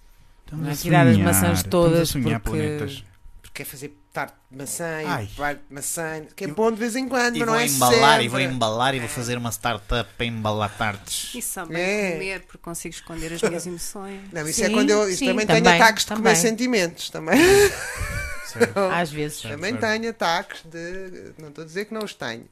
Estamos 0.43 0.63
Não 0.65 0.69
é 0.71 0.73
a 0.73 0.77
tirar 0.77 1.07
as 1.07 1.13
sonhar, 1.15 1.25
maçãs 1.25 1.59
estamos 1.59 1.63
todas 1.63 1.99
a 2.01 2.05
sonhar 2.05 2.39
porque- 2.41 2.57
planetas. 2.59 3.03
Porque 3.41 3.61
é 3.61 3.65
fazer 3.65 3.97
tarte 4.13 4.35
de 4.51 4.57
maçã 4.57 4.85
Ai. 5.07 5.23
e 5.23 5.35
parte 5.35 5.61
de 5.67 5.73
maçã, 5.73 6.25
que 6.35 6.45
é 6.45 6.47
Eu- 6.49 6.53
bom 6.53 6.71
de 6.71 6.77
vez 6.77 6.95
em 6.95 7.09
quando, 7.09 7.35
E 7.35 7.39
mas 7.39 7.47
vou 7.47 7.55
não 7.55 7.61
é 7.61 7.65
embalar, 7.67 8.11
sempre. 8.11 8.25
e 8.25 8.27
vou 8.29 8.39
embalar, 8.39 8.95
e 8.95 8.99
vou 8.99 9.09
fazer 9.09 9.37
uma 9.37 9.51
startup 9.51 10.09
para 10.15 10.25
embalar 10.25 10.77
tartes. 10.77 11.43
Só 11.43 11.65
bem 11.65 11.81
É. 11.81 12.11
comer, 12.13 12.41
porque 12.43 12.59
consigo 12.59 12.93
esconder 12.93 13.33
as 13.33 13.41
minhas 13.41 13.65
emoções. 13.65 14.21
Não, 14.31 14.47
isso 14.47 14.59
Sim, 14.59 14.65
é 14.65 14.69
quando 14.69 14.89
eu 14.91 15.09
isso 15.09 15.17
sim, 15.17 15.25
também, 15.25 15.47
tenho 15.47 15.63
também, 15.63 15.81
ataques 15.81 16.03
de 16.03 16.07
também. 16.09 16.23
comer 16.23 16.35
sentimentos. 16.35 17.09
Também. 17.09 17.39
Às 18.93 19.11
vezes. 19.11 19.41
Também 19.41 19.71
certo. 19.71 19.81
tenho 19.81 20.09
ataques 20.11 20.61
de. 20.63 21.33
Não 21.39 21.49
estou 21.49 21.63
a 21.63 21.65
dizer 21.65 21.85
que 21.85 21.93
não 21.93 22.03
os 22.03 22.13
tenho. 22.13 22.47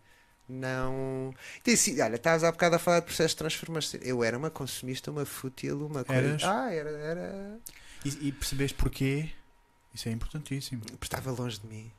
Não. 0.49 1.33
Tem 1.63 1.75
sido- 1.75 2.01
olha, 2.01 2.15
estavas 2.15 2.43
há 2.43 2.51
bocado 2.51 2.75
a 2.75 2.79
falar 2.79 2.99
de 3.01 3.05
processo 3.05 3.29
de 3.29 3.37
transformação. 3.37 3.99
Eu 4.03 4.23
era 4.23 4.37
uma 4.37 4.49
consumista, 4.49 5.11
uma 5.11 5.25
fútil, 5.25 5.85
uma 5.85 6.03
coisa. 6.03 6.21
Eras? 6.21 6.43
Ah, 6.43 6.73
era, 6.73 6.89
era. 6.89 7.57
E, 8.03 8.27
e 8.29 8.31
percebeste 8.31 8.75
porquê? 8.75 9.29
Isso 9.93 10.07
é 10.09 10.11
importantíssimo. 10.11 10.81
Estava 11.01 11.31
longe 11.31 11.59
de 11.59 11.67
mim. 11.67 11.91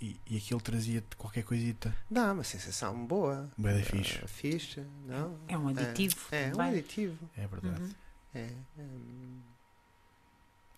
E, 0.00 0.18
e 0.26 0.36
aquilo 0.36 0.60
trazia-te 0.60 1.14
qualquer 1.16 1.44
coisita. 1.44 1.96
Não, 2.10 2.34
uma 2.34 2.44
sensação 2.44 3.06
boa. 3.06 3.48
Da 3.56 3.70
Ah, 3.70 3.82
fixe. 3.82 4.18
fixe, 4.26 4.80
não? 5.06 5.38
É 5.46 5.56
um 5.56 5.68
aditivo. 5.68 6.16
É, 6.32 6.48
é 6.48 6.54
um 6.56 6.60
aditivo. 6.60 7.28
É 7.36 7.46
verdade. 7.46 7.80
Uhum. 7.82 7.90
É, 8.34 8.50
hum, 8.78 9.40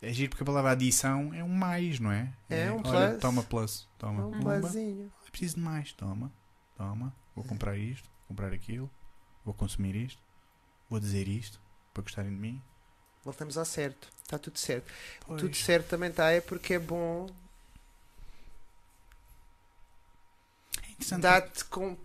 É 0.03 0.13
giro 0.13 0.29
porque 0.31 0.43
a 0.43 0.47
palavra 0.47 0.73
adição 0.73 1.33
é 1.33 1.43
um 1.43 1.49
mais, 1.49 1.99
não 1.99 2.13
é? 2.13 2.31
É 2.51 2.71
um 2.71 2.83
olha, 2.85 3.09
plus. 3.13 3.21
Toma 3.23 3.43
plus. 3.43 3.89
é 3.95 3.99
Toma. 3.99 4.27
um 4.27 4.33
Pumba. 4.33 4.61
plazinho. 4.61 5.11
É 5.27 5.31
preciso 5.31 5.55
de 5.57 5.61
mais. 5.63 5.93
Toma. 5.93 6.31
Toma. 6.77 7.15
Vou 7.35 7.45
comprar 7.45 7.79
isto. 7.79 8.05
Vou 8.05 8.29
comprar 8.29 8.53
aquilo. 8.53 8.91
Vou 9.45 9.55
consumir 9.55 9.97
isto. 9.97 10.21
Vou 10.91 11.01
dizer 11.01 11.27
isto. 11.29 11.59
Para 11.95 12.03
gostarem 12.03 12.31
de 12.31 12.37
mim. 12.37 12.61
Voltamos 13.25 13.57
ao 13.57 13.65
certo. 13.65 14.11
Está 14.25 14.39
tudo 14.39 14.59
certo. 14.59 14.87
Pois. 15.27 15.41
Tudo 15.41 15.55
certo 15.57 15.89
também 15.89 16.11
está, 16.11 16.31
é 16.31 16.41
porque 16.41 16.75
é 16.75 16.79
bom 16.79 17.29
É 21.13 21.19
dá-te 21.19 21.65
com. 21.67 21.97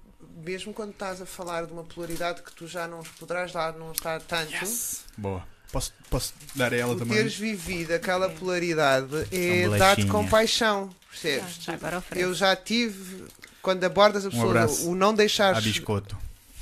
Mesmo 0.44 0.74
quando 0.74 0.92
estás 0.92 1.22
a 1.22 1.26
falar 1.26 1.66
de 1.66 1.74
uma 1.74 1.84
polaridade 1.84 2.42
que 2.42 2.52
tu 2.54 2.68
já 2.68 2.88
não 2.88 3.04
poderás 3.20 3.52
dar, 3.52 3.74
não 3.74 3.92
está 3.92 4.20
tanto. 4.20 4.52
Yes. 4.54 5.04
Boa. 5.18 5.46
Posso, 5.72 5.94
posso 6.10 6.34
dar 6.56 6.74
a 6.74 6.78
ela 6.78 6.98
também? 6.98 7.16
teres 7.16 7.36
vivido 7.36 7.94
aquela 7.94 8.28
polaridade 8.30 9.14
é 9.32 9.68
Uma 9.68 9.78
dar-te 9.78 10.02
bolachinha. 10.04 10.12
compaixão, 10.12 10.90
percebes? 11.10 11.56
Já 11.62 11.74
agora 11.74 12.00
oferece. 12.00 12.26
Eu 12.26 12.34
já 12.34 12.56
tive, 12.56 13.28
quando 13.62 13.84
abordas 13.84 14.26
a 14.26 14.32
pessoa, 14.32 14.66
Um 14.66 14.92
o 14.92 14.96
não 14.96 15.10
A 15.10 15.14
deixares, 15.14 15.64
biscoito. 15.64 16.18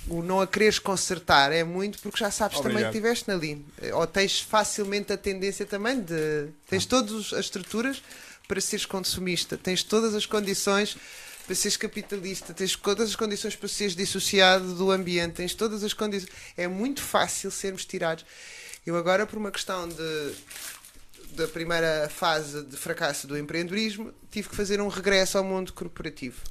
O 0.09 0.21
não 0.21 0.39
a 0.41 0.47
quereres 0.47 0.79
consertar 0.79 1.51
é 1.51 1.63
muito 1.63 1.99
porque 1.99 2.17
já 2.17 2.31
sabes 2.31 2.57
também 2.57 2.71
Obrigado. 2.83 2.91
que 2.91 2.97
estiveste 2.97 3.31
ali. 3.31 3.65
Ou 3.93 4.07
tens 4.07 4.39
facilmente 4.41 5.11
a 5.13 5.17
tendência 5.17 5.65
também 5.65 5.99
de. 6.01 6.47
Tens 6.69 6.85
Ah. 6.85 6.89
todas 6.89 7.33
as 7.33 7.45
estruturas 7.45 8.01
para 8.47 8.61
seres 8.61 8.85
consumista, 8.85 9.57
tens 9.57 9.83
todas 9.83 10.15
as 10.15 10.25
condições 10.25 10.97
para 11.45 11.55
seres 11.55 11.77
capitalista, 11.77 12.53
tens 12.53 12.75
todas 12.75 13.09
as 13.09 13.15
condições 13.15 13.55
para 13.55 13.67
seres 13.69 13.95
dissociado 13.95 14.73
do 14.75 14.91
ambiente, 14.91 15.33
tens 15.35 15.53
todas 15.53 15.83
as 15.83 15.93
condições. 15.93 16.29
É 16.55 16.67
muito 16.67 17.01
fácil 17.01 17.51
sermos 17.51 17.85
tirados. 17.85 18.25
Eu 18.85 18.95
agora, 18.95 19.25
por 19.25 19.37
uma 19.37 19.51
questão 19.51 19.87
de 19.87 20.33
da 21.31 21.47
primeira 21.47 22.09
fase 22.09 22.63
de 22.63 22.75
fracasso 22.77 23.27
do 23.27 23.37
empreendedorismo, 23.37 24.11
tive 24.31 24.49
que 24.49 24.55
fazer 24.55 24.81
um 24.81 24.87
regresso 24.87 25.37
ao 25.37 25.43
mundo 25.43 25.71
corporativo. 25.73 26.41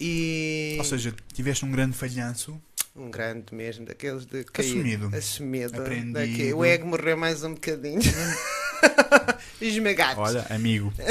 E 0.00 0.76
Ou 0.78 0.84
seja, 0.84 1.14
tiveste 1.32 1.64
um 1.64 1.70
grande 1.70 1.96
falhanço. 1.96 2.60
um 2.94 3.10
grande 3.10 3.54
mesmo, 3.54 3.84
daqueles 3.86 4.24
de 4.26 4.44
cair. 4.44 4.66
Assumido. 4.66 5.16
Assumido. 5.16 5.80
Aprendido. 5.80 6.12
Daqui, 6.14 6.52
o 6.52 6.64
ego 6.64 6.86
morreu 6.86 7.16
mais 7.16 7.42
um 7.44 7.54
bocadinho. 7.54 8.00
Esmagado. 9.60 10.20
Olha, 10.20 10.46
amigo. 10.50 10.92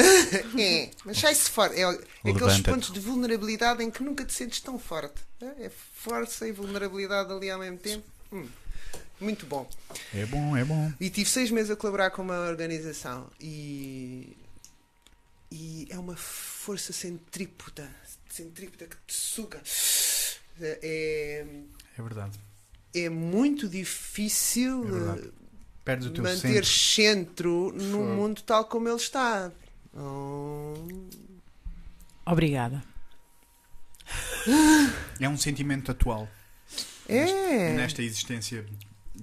É, 0.57 0.89
mas 1.03 1.17
sai-se 1.17 1.49
fora. 1.49 1.73
É, 1.75 1.81
é 1.81 2.31
aqueles 2.31 2.61
pontos 2.61 2.91
de 2.91 2.99
vulnerabilidade 2.99 3.83
em 3.83 3.91
que 3.91 4.01
nunca 4.03 4.23
te 4.23 4.33
sentes 4.33 4.59
tão 4.61 4.79
forte. 4.79 5.21
É, 5.41 5.65
é 5.65 5.71
força 5.95 6.47
e 6.47 6.51
vulnerabilidade 6.51 7.31
ali 7.31 7.49
ao 7.49 7.59
mesmo 7.59 7.77
tempo. 7.77 8.03
Hum, 8.31 8.47
muito 9.19 9.45
bom. 9.45 9.69
É 10.13 10.25
bom, 10.25 10.55
é 10.55 10.63
bom. 10.63 10.91
E 10.99 11.09
tive 11.09 11.29
seis 11.29 11.51
meses 11.51 11.71
a 11.71 11.75
colaborar 11.75 12.11
com 12.11 12.21
uma 12.21 12.47
organização 12.47 13.27
e, 13.39 14.35
e 15.51 15.87
é 15.89 15.97
uma 15.97 16.15
força 16.15 16.93
centrípeta, 16.93 17.89
centrípeta 18.35 18.85
que 18.85 18.95
te 19.07 19.13
suga. 19.13 19.61
É, 20.61 21.45
É 21.97 22.01
verdade. 22.01 22.39
é 22.93 23.09
muito 23.09 23.67
difícil 23.67 24.87
É 24.87 24.91
verdade. 24.91 25.33
Perdes 25.83 26.07
o 26.07 26.11
teu 26.11 26.23
manter 26.23 26.65
centro. 26.65 26.65
centro 26.65 27.71
num 27.73 28.15
mundo 28.15 28.41
tal 28.41 28.65
como 28.65 28.87
ele 28.89 28.95
está. 28.97 29.51
Oh. 29.93 30.73
Obrigada. 32.25 32.83
É 35.19 35.27
um 35.29 35.37
sentimento 35.37 35.91
atual 35.91 36.27
É. 37.07 37.73
nesta 37.73 38.01
existência 38.01 38.65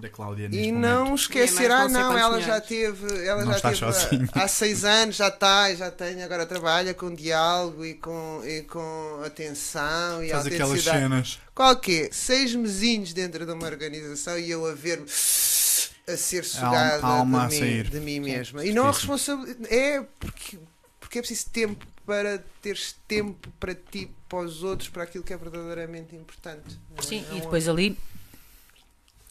da 0.02 0.08
Cláudia 0.10 0.48
neste 0.48 0.66
E 0.68 0.72
momento. 0.72 0.88
não 0.90 1.14
esquecer, 1.14 1.70
ah 1.70 1.88
não 1.88 2.12
não, 2.12 2.18
ela 2.18 2.40
já 2.40 2.60
teve, 2.60 3.26
ela 3.26 3.44
Não 3.44 3.52
já 3.52 3.60
teve 3.60 3.76
sozinho. 3.76 4.28
há 4.32 4.48
seis 4.48 4.84
anos, 4.84 5.16
já 5.16 5.28
está, 5.28 5.74
já 5.74 5.90
tem, 5.90 6.22
agora 6.22 6.44
trabalha 6.44 6.92
com 6.92 7.14
diálogo 7.14 7.84
e 7.84 7.94
com, 7.94 8.42
e 8.44 8.62
com 8.62 9.22
atenção 9.24 10.22
e 10.22 10.30
Faz 10.30 10.46
aquelas 10.46 10.82
cenas. 10.82 11.38
Qual 11.54 11.74
que 11.76 12.02
é? 12.02 12.08
Seis 12.12 12.54
mesinhos 12.54 13.12
dentro 13.12 13.46
de 13.46 13.52
uma 13.52 13.66
organização 13.66 14.38
e 14.38 14.50
eu 14.50 14.66
a 14.66 14.74
ver-me 14.74 15.06
a 15.08 16.16
ser 16.16 16.44
sugada 16.44 17.06
A 17.06 17.08
alma 17.08 17.44
a 17.44 17.48
de, 17.48 17.60
mim, 17.60 17.82
de 17.84 18.00
mim 18.00 18.20
mesma. 18.20 18.64
E 18.64 18.72
não 18.72 18.88
a 18.88 18.90
responsabilidade. 18.90 19.72
É 19.72 20.02
porque, 20.18 20.58
porque 20.98 21.18
é 21.18 21.22
preciso 21.22 21.48
tempo 21.50 21.86
para 22.04 22.42
teres 22.60 22.96
tempo 23.06 23.48
para 23.60 23.74
ti, 23.74 24.10
para 24.28 24.40
os 24.40 24.64
outros, 24.64 24.88
para 24.88 25.04
aquilo 25.04 25.22
que 25.22 25.32
é 25.32 25.36
verdadeiramente 25.36 26.16
importante. 26.16 26.76
Sim, 27.00 27.24
É 27.30 27.36
e 27.36 27.40
depois 27.40 27.68
ali, 27.68 27.96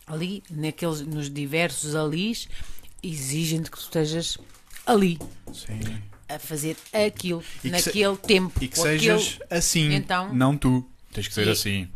ali, 0.08 0.44
naqueles, 0.50 1.02
nos 1.02 1.30
diversos 1.30 1.96
alis, 1.96 2.48
exigem-te 3.04 3.70
que 3.72 3.78
tu 3.78 3.82
estejas 3.84 4.38
ali, 4.86 5.18
Sim. 5.54 5.80
a 6.30 6.38
fazer 6.40 6.78
aquilo, 6.94 7.44
E 7.64 7.70
que 7.72 7.80
se- 7.80 7.88
naquele 7.88 8.18
tempo. 8.18 8.64
E 8.64 8.68
que 8.68 8.78
sejas 8.80 9.40
assim, 9.50 9.94
Então- 9.94 10.34
não 10.34 10.58
tu. 10.58 10.88
Tens 11.14 11.28
que 11.28 11.34
ser 11.34 11.48
E- 11.48 11.52
assim, 11.52 11.90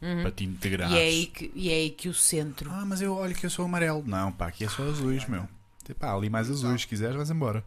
Uhum. 0.00 0.22
para 0.22 0.30
te 0.30 0.44
integrares. 0.44 0.94
E 0.94 0.98
é, 0.98 1.02
aí 1.02 1.26
que, 1.26 1.52
e 1.54 1.70
é 1.70 1.74
aí 1.74 1.90
que 1.90 2.08
o 2.08 2.14
centro. 2.14 2.70
Ah, 2.70 2.84
mas 2.86 3.00
eu 3.00 3.12
olho 3.14 3.34
que 3.34 3.44
eu 3.46 3.50
sou 3.50 3.64
amarelo. 3.64 4.04
Não, 4.06 4.30
pá, 4.32 4.46
aqui 4.48 4.64
é 4.64 4.68
só 4.68 4.82
azuis, 4.84 5.26
meu. 5.28 5.48
Pá, 5.98 6.14
ali 6.14 6.30
mais 6.30 6.48
azuis, 6.50 6.82
se 6.82 6.86
quiseres, 6.86 7.16
vais 7.16 7.30
embora. 7.30 7.64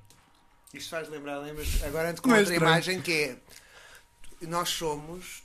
Isto 0.73 0.89
faz 0.89 1.09
lembrar, 1.09 1.37
lembras? 1.39 1.83
Agora 1.83 2.09
ando 2.11 2.21
com 2.21 2.29
é 2.33 2.39
outra 2.39 2.53
estranho. 2.53 2.71
imagem 2.71 3.01
que 3.01 3.11
é 3.11 3.37
nós 4.47 4.69
somos. 4.69 5.43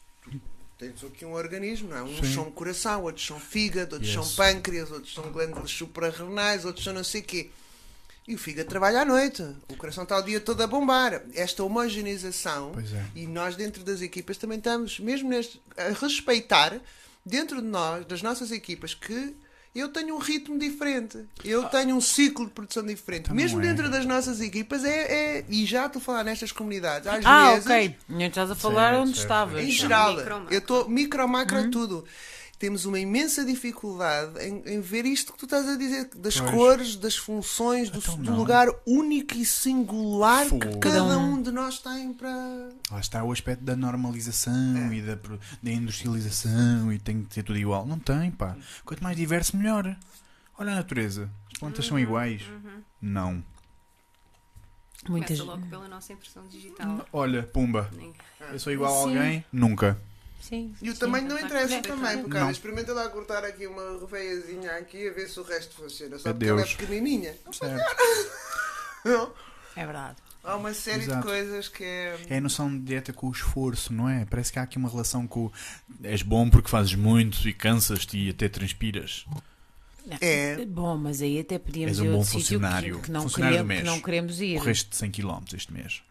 Tens 0.80 1.04
aqui 1.04 1.26
um 1.26 1.34
organismo, 1.34 1.90
não 1.90 1.96
é? 1.98 2.02
Uns 2.02 2.26
Sim. 2.26 2.34
são 2.36 2.50
coração, 2.50 3.02
outros 3.02 3.26
são 3.26 3.38
fígado, 3.38 3.96
outros 3.96 4.14
Yes. 4.14 4.26
são 4.26 4.34
pâncreas, 4.34 4.90
outros 4.90 5.12
são 5.12 5.30
glândulas 5.30 5.70
suprarrenais, 5.70 6.64
outros 6.64 6.82
são 6.82 6.94
não 6.94 7.04
sei 7.04 7.20
o 7.20 7.24
quê. 7.24 7.50
E 8.26 8.34
o 8.34 8.38
fígado 8.38 8.66
trabalha 8.66 9.02
à 9.02 9.04
noite, 9.04 9.42
o 9.68 9.76
coração 9.76 10.04
está 10.04 10.16
o 10.16 10.22
dia 10.22 10.40
todo 10.40 10.58
a 10.62 10.66
bombar. 10.66 11.20
Esta 11.34 11.62
homogeneização, 11.62 12.72
é. 12.78 13.04
e 13.14 13.26
nós 13.26 13.56
dentro 13.56 13.84
das 13.84 14.00
equipas 14.00 14.38
também 14.38 14.56
estamos, 14.56 14.98
mesmo 15.00 15.28
neste, 15.28 15.60
a 15.76 15.90
respeitar 16.00 16.80
dentro 17.26 17.60
de 17.60 17.68
nós, 17.68 18.06
das 18.06 18.22
nossas 18.22 18.50
equipas, 18.50 18.94
que 18.94 19.34
eu 19.74 19.88
tenho 19.88 20.14
um 20.16 20.18
ritmo 20.18 20.58
diferente, 20.58 21.18
eu 21.44 21.64
tenho 21.64 21.94
um 21.94 22.00
ciclo 22.00 22.46
de 22.46 22.52
produção 22.52 22.84
diferente. 22.84 23.24
Então 23.24 23.36
mesmo 23.36 23.58
é. 23.60 23.62
dentro 23.62 23.88
das 23.90 24.04
nossas 24.04 24.40
equipas, 24.40 24.84
é, 24.84 25.38
é- 25.38 25.44
e 25.48 25.64
já 25.64 25.86
estou 25.86 26.00
a 26.00 26.04
falar 26.04 26.24
nestas 26.24 26.50
comunidades, 26.52 27.06
às 27.06 27.24
Ah, 27.24 27.52
vezes, 27.52 27.66
ok. 27.66 27.96
Não 28.08 28.20
estás 28.26 28.50
a 28.50 28.54
falar 28.56 28.90
Certo, 28.90 29.02
onde 29.02 29.10
certo, 29.10 29.22
estavas. 29.22 29.64
em 29.64 29.70
geral, 29.70 30.14
micro, 30.16 30.46
eu 30.50 30.58
estou 30.58 30.88
micro, 30.88 31.28
macro, 31.28 31.70
tudo. 31.70 32.04
Temos 32.60 32.84
uma 32.84 32.98
imensa 32.98 33.42
dificuldade 33.42 34.38
em, 34.38 34.62
em 34.66 34.80
ver 34.82 35.06
isto 35.06 35.32
que 35.32 35.38
tu 35.38 35.46
estás 35.46 35.66
a 35.66 35.76
dizer, 35.76 36.10
das 36.14 36.38
Pois. 36.38 36.50
cores, 36.50 36.94
das 36.96 37.16
funções, 37.16 37.88
do, 37.88 37.98
Então 38.00 38.18
do 38.18 38.34
lugar 38.34 38.68
único 38.86 39.34
e 39.34 39.46
singular 39.46 40.44
que 40.44 40.50
Fogo. 40.50 40.78
cada 40.78 40.98
Cada 41.00 41.18
um 41.18 41.40
de 41.40 41.50
nós 41.50 41.78
tem 41.78 42.12
para. 42.12 42.28
Lá 42.90 43.00
está 43.00 43.24
o 43.24 43.32
aspecto 43.32 43.64
da 43.64 43.74
normalização 43.74 44.92
e 44.92 45.00
da, 45.00 45.14
da 45.62 45.70
industrialização 45.70 46.92
e 46.92 46.98
tem 46.98 47.24
que 47.24 47.32
ser 47.32 47.44
tudo 47.44 47.58
igual. 47.58 47.86
Não 47.86 47.98
tem, 47.98 48.30
pá. 48.30 48.54
Quanto 48.84 49.02
mais 49.02 49.16
diverso, 49.16 49.56
melhor. 49.56 49.96
Olha 50.58 50.72
a 50.72 50.74
natureza. 50.74 51.30
As 51.50 51.58
plantas 51.58 51.86
são 51.86 51.98
iguais. 51.98 52.42
Não. 53.00 53.42
Muitas. 55.08 55.38
Começa 55.40 55.56
logo 55.56 55.66
pela 55.70 55.88
nossa 55.88 56.12
impressão 56.12 56.46
digital. 56.46 57.06
Olha, 57.10 57.42
pumba. 57.42 57.90
Eu 58.52 58.58
sou 58.60 58.70
igual 58.70 58.92
a 58.92 59.02
Sim. 59.08 59.16
alguém? 59.16 59.44
Nunca. 59.50 59.98
Sim. 60.40 60.74
E 60.80 60.88
o 60.90 60.92
sim. 60.94 60.98
tamanho 60.98 61.28
não 61.28 61.38
interessa 61.38 61.68
correto. 61.68 61.88
também, 61.88 62.18
porque 62.22 62.38
Não. 62.38 62.50
experimenta 62.50 62.92
lá 62.92 63.08
cortar 63.08 63.44
aqui 63.44 63.66
uma 63.66 63.98
veiazinha 64.06 64.72
aqui 64.72 65.08
a 65.08 65.12
ver 65.12 65.28
se 65.28 65.38
o 65.38 65.42
resto 65.42 65.74
funciona. 65.74 66.18
Só 66.18 66.32
porque 66.32 66.46
Adeus. 66.50 66.60
ela 66.60 66.68
é 66.70 66.74
pequenininha. 66.74 67.34
Não. 69.04 69.32
É 69.76 69.84
verdade. 69.86 70.16
Há 70.42 70.56
uma 70.56 70.72
série 70.72 71.02
Exato. 71.02 71.20
de 71.20 71.26
coisas 71.26 71.68
que 71.68 71.84
é. 71.84 72.18
É 72.30 72.38
a 72.38 72.40
noção 72.40 72.78
direta 72.78 73.12
com 73.12 73.28
o 73.28 73.30
esforço, 73.32 73.92
não 73.92 74.08
é? 74.08 74.24
Parece 74.24 74.50
que 74.52 74.58
há 74.58 74.62
aqui 74.62 74.78
uma 74.78 74.88
relação 74.88 75.26
com 75.26 75.50
és 76.02 76.22
bom 76.22 76.48
porque 76.48 76.68
fazes 76.68 76.94
muito 76.94 77.46
e 77.46 77.52
cansas-te 77.52 78.16
e 78.16 78.30
até 78.30 78.48
transpiras. 78.48 79.26
Não. 80.06 80.16
É. 80.20 80.64
Bom, 80.64 80.96
mas 80.96 81.20
aí 81.20 81.38
até 81.38 81.58
podíamos 81.58 81.98
És 81.98 82.00
um 82.00 82.04
ir 82.06 82.08
a 82.08 82.16
bom 82.16 82.24
sítio 82.24 82.38
que, 82.38 82.42
funcionário. 82.54 83.00
que 83.00 83.10
não 83.10 83.22
Funcionário 83.22 83.58
do 83.58 83.64
queremos, 83.66 83.76
que 83.80 83.82
mês. 83.84 83.96
não 83.96 84.02
queremos 84.02 84.40
ir. 84.40 84.58
Correste 84.58 84.96
100 84.96 85.10
km 85.10 85.40
este 85.54 85.72
mês. 85.74 86.02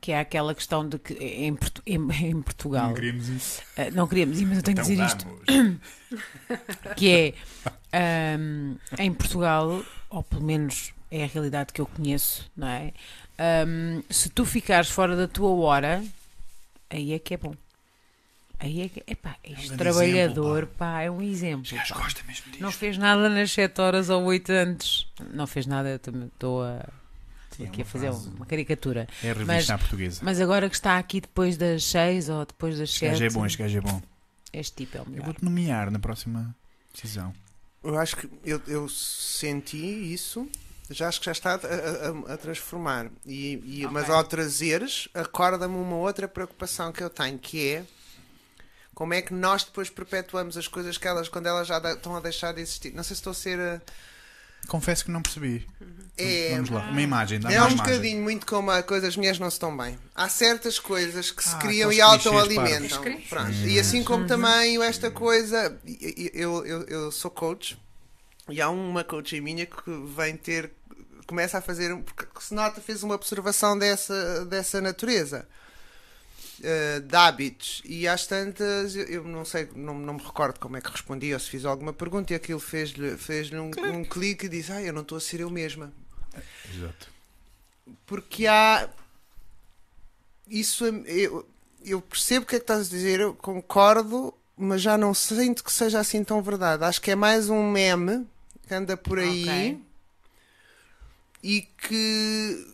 Que 0.00 0.12
é 0.12 0.20
aquela 0.20 0.54
questão 0.54 0.88
de 0.88 0.98
que 0.98 1.12
em, 1.14 1.56
em- 1.86 2.26
em 2.30 2.42
Portugal. 2.42 2.94
queríamos 2.94 3.28
isso. 3.28 3.62
eh, 3.76 3.90
não 3.90 4.06
queríamos 4.08 4.40
mas 4.42 4.56
eu 4.58 4.62
tenho 4.62 4.76
que 4.76 4.82
Então 4.82 4.96
dizer 4.96 5.04
isto. 5.04 5.26
vamos. 5.46 6.94
que 6.96 7.34
é 7.92 8.36
ahm, 8.36 8.76
em 8.98 9.12
Portugal, 9.12 9.82
ou 10.08 10.22
pelo 10.22 10.42
menos 10.42 10.92
é 11.10 11.24
a 11.24 11.26
realidade 11.26 11.72
que 11.72 11.80
eu 11.80 11.86
conheço, 11.86 12.50
não 12.56 12.66
é? 12.68 12.92
Ahm, 13.38 14.02
se 14.08 14.30
tu 14.30 14.44
ficares 14.46 14.88
fora 14.90 15.14
da 15.16 15.28
tua 15.28 15.50
hora, 15.50 16.02
aí 16.88 17.12
é 17.12 17.18
que 17.18 17.34
é 17.34 17.36
bom. 17.36 17.54
Aí 18.58 18.82
é 18.82 18.88
que 18.88 19.02
epá, 19.06 19.36
este 19.42 19.68
grande 19.68 19.76
trabalhador, 19.78 20.58
exemplo, 20.58 20.74
pá, 20.76 21.00
é 21.02 21.10
um 21.10 21.22
exemplo. 21.22 21.64
Pá. 21.70 21.94
gostam 21.98 22.24
mesmo 22.26 22.44
disto. 22.50 22.60
Não 22.62 22.70
fez 22.70 22.98
nada 22.98 23.28
nas 23.28 23.50
7 23.52 23.80
horas 23.80 24.10
ou 24.10 24.22
8 24.24 24.50
antes. 24.52 25.06
Não 25.32 25.46
fez 25.46 25.66
nada, 25.66 25.88
eu 25.88 25.98
também 25.98 26.26
estou 26.26 26.62
a, 26.62 26.84
Sim, 27.60 27.64
é 27.66 27.68
aqui 27.68 27.80
a 27.80 27.84
uma 27.84 27.90
fazer 27.90 28.06
frase. 28.10 28.28
uma 28.30 28.46
caricatura. 28.46 29.08
É 29.22 29.30
a 29.30 29.32
revista 29.32 29.52
Mas- 29.54 29.70
à 29.70 29.78
portuguesa. 29.78 30.20
Mas 30.22 30.40
agora 30.40 30.68
que 30.68 30.74
está 30.74 30.98
aqui 30.98 31.20
depois 31.20 31.56
das 31.56 31.84
6 31.84 32.28
ou 32.28 32.44
depois 32.44 32.78
das 32.78 32.90
Este 32.90 33.06
gajo 33.06 33.18
7, 33.18 33.30
é 33.30 33.30
bom, 33.38 33.46
este 33.46 33.58
gajo 33.58 33.78
é 33.78 33.80
bom. 33.80 34.02
este 34.52 34.76
tipo 34.76 34.96
é 34.98 35.00
o 35.00 35.04
Eu 35.04 35.10
melhor. 35.10 35.24
vou-te 35.26 35.44
nomear 35.44 35.90
na 35.90 35.98
próxima 35.98 36.54
decisão. 36.94 37.32
Eu 37.82 37.98
acho 37.98 38.16
que 38.16 38.28
eu, 38.44 38.60
eu 38.66 38.88
senti 38.88 39.78
isso, 40.12 40.46
já 40.90 41.08
acho 41.08 41.20
que 41.20 41.26
já 41.26 41.32
está 41.32 41.52
a, 41.52 41.54
a- 41.54 42.30
a- 42.30 42.34
a 42.34 42.36
transformar. 42.36 43.10
E, 43.24 43.80
e- 43.82 43.86
Mas 43.90 44.04
Ok. 44.04 44.14
ao 44.16 44.24
trazeres, 44.24 45.08
acorda-me 45.14 45.76
uma 45.76 45.96
outra 45.96 46.26
preocupação 46.28 46.92
que 46.92 47.02
eu 47.02 47.08
tenho, 47.08 47.38
que 47.38 47.68
é 47.68 47.84
como 48.94 49.14
é 49.14 49.22
que 49.22 49.32
nós 49.32 49.64
depois 49.64 49.88
perpetuamos 49.88 50.58
as 50.58 50.68
coisas 50.68 50.98
que 50.98 51.08
elas, 51.08 51.26
quando 51.28 51.46
elas 51.46 51.66
já 51.68 51.78
da- 51.78 51.92
estão 51.94 52.14
a 52.16 52.20
deixar 52.20 52.52
de 52.52 52.60
existir. 52.60 52.92
Não 52.92 53.02
sei 53.02 53.14
se 53.16 53.20
estou 53.20 53.30
a 53.30 53.34
ser. 53.34 53.80
Confesso 54.68 55.04
que 55.04 55.10
não 55.10 55.22
percebi. 55.22 55.66
É, 56.16 56.50
Vamos 56.54 56.68
lá, 56.70 56.82
uma 56.90 57.00
imagem, 57.00 57.40
dá 57.40 57.50
é 57.50 57.56
uma 57.58 57.68
um 57.68 57.70
imagem. 57.72 57.92
bocadinho 57.94 58.22
muito 58.22 58.44
como 58.46 58.70
a 58.70 58.82
coisa, 58.82 59.08
as 59.08 59.16
mulheres 59.16 59.38
não 59.38 59.48
se 59.48 59.54
estão 59.54 59.74
bem. 59.74 59.98
Há 60.14 60.28
certas 60.28 60.78
coisas 60.78 61.30
que 61.30 61.42
se 61.42 61.54
Ah, 61.54 61.58
criam 61.58 61.90
e 61.90 62.00
autoalimentam. 62.00 63.02
Pronto. 63.28 63.50
E 63.64 63.80
assim 63.80 64.04
como 64.04 64.26
também 64.26 64.82
esta 64.82 65.10
coisa, 65.10 65.78
eu, 66.34 66.64
eu, 66.66 66.82
eu 66.84 67.10
sou 67.12 67.30
coach 67.30 67.80
e 68.50 68.60
há 68.60 68.68
uma 68.68 69.02
coach 69.02 69.40
minha 69.40 69.64
que 69.64 69.90
vem 70.14 70.36
ter, 70.36 70.70
começa 71.26 71.56
a 71.58 71.62
fazer, 71.62 71.96
porque 71.96 72.26
se 72.40 72.52
nota, 72.52 72.80
fez 72.82 73.02
uma 73.02 73.14
observação 73.14 73.78
dessa, 73.78 74.44
dessa 74.44 74.78
natureza. 74.80 75.48
Eh, 76.62 77.00
de 77.00 77.16
hábitos 77.16 77.82
e 77.84 78.06
às 78.08 78.26
tantas 78.26 78.94
eu, 78.94 79.04
eu 79.04 79.24
não 79.24 79.44
sei, 79.44 79.68
não, 79.74 79.98
não 79.98 80.14
me 80.14 80.22
recordo 80.22 80.58
como 80.60 80.76
é 80.76 80.80
que 80.80 80.90
respondi 80.90 81.32
ou 81.32 81.40
se 81.40 81.48
fiz 81.50 81.64
alguma 81.64 81.92
pergunta 81.92 82.32
e 82.32 82.36
aquilo 82.36 82.60
fez-lhe 82.60 83.16
fez 83.16 83.50
um, 83.52 83.70
um 83.94 84.04
clique 84.04 84.46
e 84.46 84.48
disse: 84.48 84.72
Ah, 84.72 84.82
eu 84.82 84.92
não 84.92 85.02
estou 85.02 85.18
a 85.18 85.20
ser 85.20 85.40
eu 85.40 85.50
mesma 85.50 85.92
Exato. 86.74 87.08
porque 88.06 88.46
há 88.46 88.88
isso 90.48 90.84
eu, 90.84 91.46
eu 91.84 92.00
percebo 92.00 92.44
o 92.44 92.48
que 92.48 92.56
é 92.56 92.58
que 92.58 92.64
estás 92.64 92.86
a 92.88 92.90
dizer, 92.90 93.20
eu 93.20 93.34
concordo, 93.34 94.34
mas 94.56 94.82
já 94.82 94.98
não 94.98 95.14
sinto 95.14 95.62
que 95.64 95.72
seja 95.72 96.00
assim 96.00 96.22
tão 96.24 96.42
verdade. 96.42 96.84
Acho 96.84 97.00
que 97.00 97.10
é 97.10 97.14
mais 97.16 97.48
um 97.48 97.70
meme 97.70 98.26
que 98.66 98.74
anda 98.74 98.96
por 98.96 99.18
aí 99.18 99.42
Ok. 99.74 99.82
e 101.42 101.62
que 101.62 102.69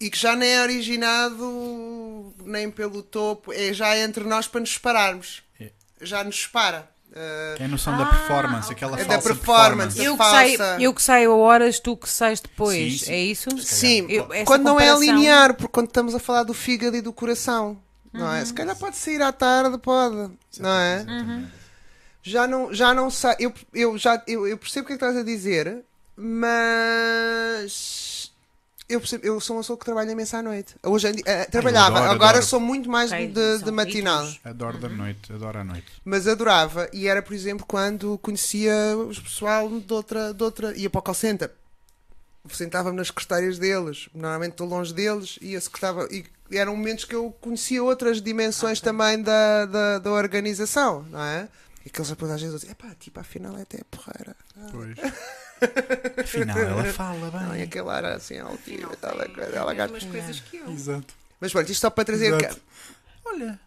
e 0.00 0.10
que 0.10 0.18
já 0.18 0.34
nem 0.36 0.50
é 0.50 0.62
originado 0.62 2.34
nem 2.44 2.70
pelo 2.70 3.02
topo, 3.02 3.52
é 3.52 3.72
já 3.72 3.96
entre 3.98 4.24
nós 4.24 4.46
para 4.46 4.60
nos 4.60 4.72
separarmos. 4.74 5.42
É. 5.60 5.70
Já 6.00 6.22
nos 6.24 6.42
separa. 6.42 6.88
Uh, 7.10 7.62
É 7.62 7.64
a 7.64 7.68
noção 7.68 7.96
da 7.96 8.02
Ah, 8.04 8.06
performance, 8.06 8.70
aquela 8.72 9.00
É 9.00 9.04
da 9.04 9.14
falsa 9.14 9.28
performance. 9.34 9.98
Eu 10.04 10.12
que, 10.12 10.18
falsa. 10.18 10.32
saio, 10.56 10.82
eu 10.82 10.92
que 10.92 11.02
saio 11.02 11.32
a 11.32 11.36
horas, 11.36 11.80
tu 11.80 11.96
que 11.96 12.08
sais 12.10 12.40
depois. 12.40 13.00
Sim, 13.00 13.06
sim. 13.06 13.12
É 13.12 13.18
isso? 13.24 13.58
Sim, 13.58 14.06
Eu- 14.10 14.30
essa 14.32 14.44
quando 14.44 14.64
não 14.64 14.78
é 14.78 14.94
linear, 14.98 15.54
porque 15.54 15.72
quando 15.72 15.86
estamos 15.86 16.14
a 16.14 16.18
falar 16.18 16.42
do 16.42 16.52
fígado 16.52 16.94
e 16.96 17.00
do 17.00 17.12
coração, 17.14 17.80
não 18.12 18.30
é? 18.34 18.44
Se 18.44 18.52
calhar 18.52 18.76
pode 18.76 18.96
sair 18.96 19.22
à 19.22 19.32
tarde, 19.32 19.78
pode, 19.78 20.30
não 20.58 20.70
é? 20.78 21.06
Já 22.22 22.46
não, 22.46 22.74
já 22.74 22.92
não 22.92 23.08
sei, 23.08 23.34
eu, 23.38 23.54
eu, 23.72 23.96
já, 23.96 24.20
eu, 24.26 24.46
eu 24.46 24.58
percebo 24.58 24.84
o 24.84 24.86
que 24.88 24.92
é 24.94 24.98
que 24.98 25.04
estás 25.04 25.16
a 25.16 25.22
dizer, 25.24 25.84
mas 26.16 28.15
eu, 28.88 29.00
percebo, 29.00 29.26
eu 29.26 29.40
sou 29.40 29.56
uma 29.56 29.62
pessoa 29.62 29.78
que 29.78 29.84
trabalha 29.84 30.10
imenso 30.12 30.36
à 30.36 30.42
noite. 30.42 30.74
Hoje 30.82 31.08
eh, 31.24 31.44
trabalhava, 31.46 31.98
adoro, 31.98 32.12
agora 32.12 32.30
adoro. 32.38 32.46
sou 32.46 32.60
muito 32.60 32.88
mais 32.88 33.10
Ok, 33.10 33.28
de, 33.28 33.58
são 33.58 33.64
de 33.66 33.70
matinal. 33.72 34.28
Adoro 34.44 34.78
da 34.78 34.88
noite, 34.88 35.32
adoro 35.32 35.58
à 35.58 35.64
noite. 35.64 35.86
Mas 36.04 36.26
adorava, 36.28 36.88
e 36.92 37.06
era, 37.08 37.20
por 37.22 37.34
exemplo, 37.34 37.64
quando 37.66 38.16
conhecia 38.18 38.74
os 38.96 39.18
pessoal 39.18 39.68
de 39.68 39.92
outra, 39.92 40.32
de 40.32 40.42
outra 40.42 40.76
ia 40.76 40.88
para 40.88 40.98
o 40.98 41.02
call 41.02 41.14
center. 41.14 41.50
sentava-me 42.50 42.96
nas 42.96 43.08
secretárias 43.08 43.58
deles, 43.58 44.08
normalmente 44.14 44.52
estou 44.52 44.68
longe 44.68 44.94
deles, 44.94 45.38
e, 45.42 45.54
eu 45.54 45.60
secretava, 45.60 46.06
e 46.12 46.24
eram 46.52 46.76
momentos 46.76 47.04
que 47.04 47.14
eu 47.14 47.32
conhecia 47.40 47.82
outras 47.82 48.22
dimensões 48.22 48.80
também 48.80 49.20
da, 49.20 49.66
da, 49.66 49.98
da 49.98 50.12
organização, 50.12 51.02
não 51.10 51.20
é? 51.20 51.48
E 51.84 51.88
aqueles 51.88 52.08
rapazes 52.10 52.34
às 52.36 52.40
vezes 52.42 52.60
dizem, 52.60 52.70
epá, 52.70 52.94
tipo, 53.00 53.18
afinal 53.18 53.56
é 53.58 53.62
até 53.62 53.78
porreira. 53.90 54.36
Ah, 54.56 54.68
Pois. 54.70 54.96
Afinal, 56.22 56.58
ela 56.58 56.84
fala 56.92 57.30
Não, 57.30 57.48
e 57.48 57.52
bem. 57.58 57.62
aquele 57.62 57.88
era 57.88 58.14
assim, 58.16 58.34
e 58.34 58.96
tal, 58.96 59.16
tem 59.16 59.44
aquela 59.44 59.70
as 59.72 59.76
gata. 59.76 60.06
coisas 60.06 60.40
que 60.40 60.56
eu. 60.56 60.70
Exato. 60.70 61.14
Mas 61.40 61.52
pronto, 61.52 61.70
isto 61.70 61.80
só 61.80 61.90
para 61.90 62.04
trazer 62.04 62.26
Exato. 62.34 62.56
cá. 62.56 62.60
Olha, 63.26 63.60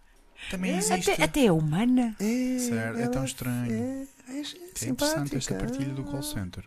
também 0.50 0.78
existe. 0.78 1.12
Até, 1.12 1.24
até 1.24 1.46
é 1.46 1.52
humana. 1.52 2.16
É, 2.20 2.60
Certo, 2.60 2.98
é 2.98 3.02
ela- 3.04 3.12
tão 3.12 3.24
estranho. 3.26 3.72
É, 3.72 4.32
é, 4.32 4.42
É 4.86 4.90
interessante 4.90 5.36
esta 5.38 5.56
partilha 5.56 5.94
do 5.94 6.04
call 6.04 6.24
center. 6.24 6.64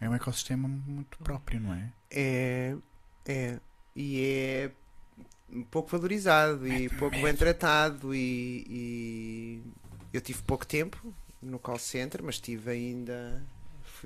É 0.00 0.08
um 0.08 0.14
ecossistema 0.14 0.66
muito 0.68 1.18
próprio, 1.18 1.60
não 1.60 1.74
é? 1.74 1.90
É, 2.10 2.76
é. 3.26 3.58
E 3.94 4.20
é 4.22 4.70
pouco 5.70 5.90
valorizado 5.90 6.66
e 6.66 6.88
pouco 6.90 7.20
bem 7.20 7.34
tratado. 7.34 8.14
E, 8.14 8.64
e 8.68 9.62
eu 10.12 10.20
tive 10.20 10.42
pouco 10.42 10.66
tempo 10.66 11.12
no 11.42 11.58
call 11.58 11.78
center, 11.78 12.22
mas 12.22 12.38
tive 12.38 12.70
ainda. 12.70 13.42